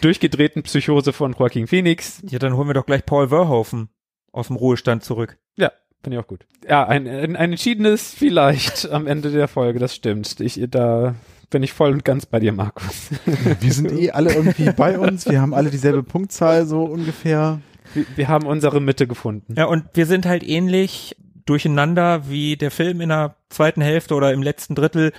durchgedrehten 0.02 0.64
Psychose 0.64 1.14
von 1.14 1.36
Joaquin 1.38 1.68
Phoenix. 1.68 2.22
Ja, 2.28 2.40
dann 2.40 2.56
holen 2.56 2.68
wir 2.68 2.74
doch 2.74 2.86
gleich 2.86 3.06
Paul 3.06 3.30
Verhoeven 3.30 3.90
aus 4.32 4.48
dem 4.48 4.56
Ruhestand 4.56 5.04
zurück. 5.04 5.38
Ja, 5.58 5.72
finde 6.02 6.18
ich 6.18 6.24
auch 6.24 6.28
gut. 6.28 6.46
Ja, 6.68 6.88
ein, 6.88 7.08
ein, 7.08 7.36
ein 7.36 7.52
entschiedenes 7.52 8.14
vielleicht 8.14 8.90
am 8.90 9.08
Ende 9.08 9.32
der 9.32 9.48
Folge, 9.48 9.80
das 9.80 9.96
stimmt. 9.96 10.40
Ich, 10.40 10.62
da 10.70 11.16
bin 11.50 11.64
ich 11.64 11.74
voll 11.74 11.92
und 11.92 12.06
ganz 12.06 12.26
bei 12.26 12.40
dir, 12.40 12.54
Markus. 12.54 13.10
Wir 13.60 13.74
sind 13.74 13.92
eh 13.92 14.12
alle 14.12 14.34
irgendwie 14.34 14.72
bei 14.72 15.00
uns. 15.00 15.28
Wir 15.28 15.42
haben 15.42 15.54
alle 15.54 15.70
dieselbe 15.70 16.04
Punktzahl, 16.04 16.66
so 16.66 16.84
ungefähr. 16.84 17.60
Wir, 17.94 18.06
wir 18.16 18.28
haben 18.28 18.46
unsere 18.46 18.82
Mitte 18.82 19.08
gefunden. 19.08 19.56
Ja, 19.58 19.66
und 19.66 19.86
wir 19.94 20.06
sind 20.06 20.28
halt 20.28 20.48
ähnlich 20.48 21.16
durcheinander 21.50 22.30
wie 22.30 22.58
der 22.58 22.72
Film 22.72 23.02
in 23.02 23.10
der 23.10 23.36
zweiten 23.50 23.82
Hälfte 23.82 24.16
oder 24.16 24.32
im 24.34 24.44
letzten 24.44 24.76
Drittel. 24.76 25.12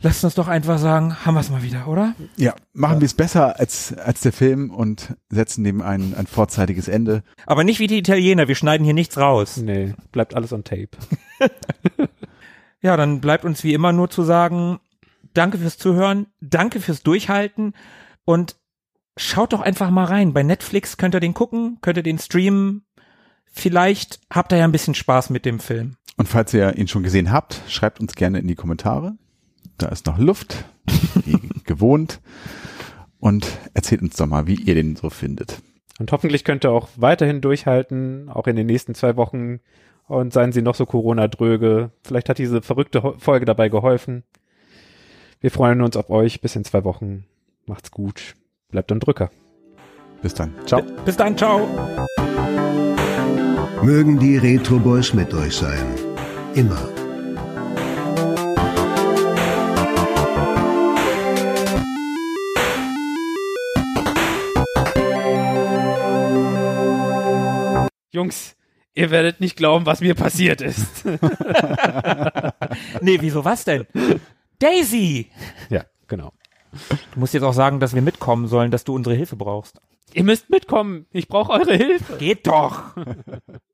Lasst 0.00 0.24
uns 0.24 0.34
doch 0.34 0.48
einfach 0.48 0.78
sagen, 0.78 1.24
haben 1.24 1.34
wir 1.34 1.40
es 1.40 1.50
mal 1.50 1.62
wieder, 1.62 1.86
oder? 1.86 2.14
Ja, 2.36 2.54
machen 2.72 3.00
wir 3.00 3.06
es 3.06 3.14
besser 3.14 3.60
als, 3.60 3.96
als 3.96 4.20
der 4.20 4.32
Film 4.32 4.70
und 4.70 5.14
setzen 5.28 5.62
dem 5.62 5.80
ein, 5.80 6.14
ein 6.14 6.26
vorzeitiges 6.26 6.88
Ende. 6.88 7.22
Aber 7.46 7.62
nicht 7.62 7.78
wie 7.78 7.86
die 7.86 7.98
Italiener, 7.98 8.48
wir 8.48 8.56
schneiden 8.56 8.84
hier 8.84 8.94
nichts 8.94 9.16
raus. 9.16 9.58
Nee, 9.58 9.94
bleibt 10.10 10.34
alles 10.34 10.52
on 10.52 10.64
tape. 10.64 10.90
Ja, 12.82 12.96
dann 12.96 13.20
bleibt 13.20 13.44
uns 13.44 13.62
wie 13.62 13.74
immer 13.74 13.92
nur 13.92 14.10
zu 14.10 14.24
sagen, 14.24 14.80
danke 15.32 15.56
fürs 15.56 15.78
Zuhören, 15.78 16.26
danke 16.40 16.80
fürs 16.80 17.04
Durchhalten 17.04 17.74
und 18.24 18.56
schaut 19.16 19.52
doch 19.52 19.60
einfach 19.60 19.90
mal 19.90 20.04
rein. 20.04 20.32
Bei 20.32 20.42
Netflix 20.42 20.96
könnt 20.96 21.14
ihr 21.14 21.20
den 21.20 21.32
gucken, 21.32 21.78
könnt 21.80 21.96
ihr 21.96 22.02
den 22.02 22.18
streamen. 22.18 22.84
Vielleicht 23.52 24.18
habt 24.30 24.52
ihr 24.52 24.58
ja 24.58 24.64
ein 24.64 24.72
bisschen 24.72 24.94
Spaß 24.94 25.30
mit 25.30 25.44
dem 25.44 25.60
Film. 25.60 25.96
Und 26.16 26.26
falls 26.26 26.52
ihr 26.54 26.76
ihn 26.76 26.88
schon 26.88 27.02
gesehen 27.02 27.30
habt, 27.30 27.60
schreibt 27.68 28.00
uns 28.00 28.14
gerne 28.14 28.38
in 28.38 28.48
die 28.48 28.54
Kommentare. 28.54 29.12
Da 29.78 29.88
ist 29.88 30.06
noch 30.06 30.18
Luft, 30.18 30.64
wie 31.24 31.38
gewohnt. 31.64 32.20
Und 33.20 33.46
erzählt 33.74 34.02
uns 34.02 34.16
doch 34.16 34.26
mal, 34.26 34.46
wie 34.46 34.54
ihr 34.54 34.74
den 34.74 34.96
so 34.96 35.10
findet. 35.10 35.62
Und 36.00 36.10
hoffentlich 36.10 36.44
könnt 36.44 36.64
ihr 36.64 36.72
auch 36.72 36.88
weiterhin 36.96 37.40
durchhalten, 37.40 38.28
auch 38.28 38.46
in 38.46 38.56
den 38.56 38.66
nächsten 38.66 38.94
zwei 38.94 39.16
Wochen. 39.16 39.60
Und 40.08 40.32
seien 40.32 40.52
sie 40.52 40.62
noch 40.62 40.74
so 40.74 40.84
Corona-dröge. 40.86 41.92
Vielleicht 42.02 42.28
hat 42.28 42.38
diese 42.38 42.62
verrückte 42.62 43.14
Folge 43.18 43.44
dabei 43.44 43.68
geholfen. 43.68 44.24
Wir 45.40 45.50
freuen 45.50 45.80
uns 45.80 45.96
auf 45.96 46.10
euch. 46.10 46.40
Bis 46.40 46.56
in 46.56 46.64
zwei 46.64 46.84
Wochen. 46.84 47.24
Macht's 47.66 47.90
gut. 47.90 48.34
Bleibt 48.68 48.90
am 48.90 49.00
Drücker. 49.00 49.30
Bis 50.22 50.34
dann. 50.34 50.54
Ciao. 50.66 50.82
Bis 51.04 51.16
dann, 51.16 51.36
ciao. 51.36 51.68
Mögen 53.82 54.16
die 54.16 54.36
Retro 54.36 54.78
Boys 54.78 55.12
mit 55.12 55.34
euch 55.34 55.56
sein. 55.56 55.84
Immer. 56.54 56.88
Jungs, 68.12 68.54
ihr 68.94 69.10
werdet 69.10 69.40
nicht 69.40 69.56
glauben, 69.56 69.84
was 69.84 70.00
mir 70.00 70.14
passiert 70.14 70.60
ist. 70.60 71.04
Nee, 73.00 73.18
wieso 73.20 73.44
was 73.44 73.64
denn? 73.64 73.86
Daisy! 74.58 75.30
ja, 75.68 75.84
genau. 76.06 76.32
Du 77.12 77.20
musst 77.20 77.34
jetzt 77.34 77.42
auch 77.42 77.52
sagen, 77.52 77.80
dass 77.80 77.94
wir 77.94 78.00
mitkommen 78.00 78.46
sollen, 78.46 78.70
dass 78.70 78.84
du 78.84 78.94
unsere 78.94 79.14
Hilfe 79.16 79.36
brauchst. 79.36 79.80
Ihr 80.14 80.24
müsst 80.24 80.50
mitkommen. 80.50 81.06
Ich 81.10 81.28
brauche 81.28 81.52
eure 81.52 81.74
Hilfe. 81.74 82.16
Geht 82.16 82.46
doch! 82.46 82.94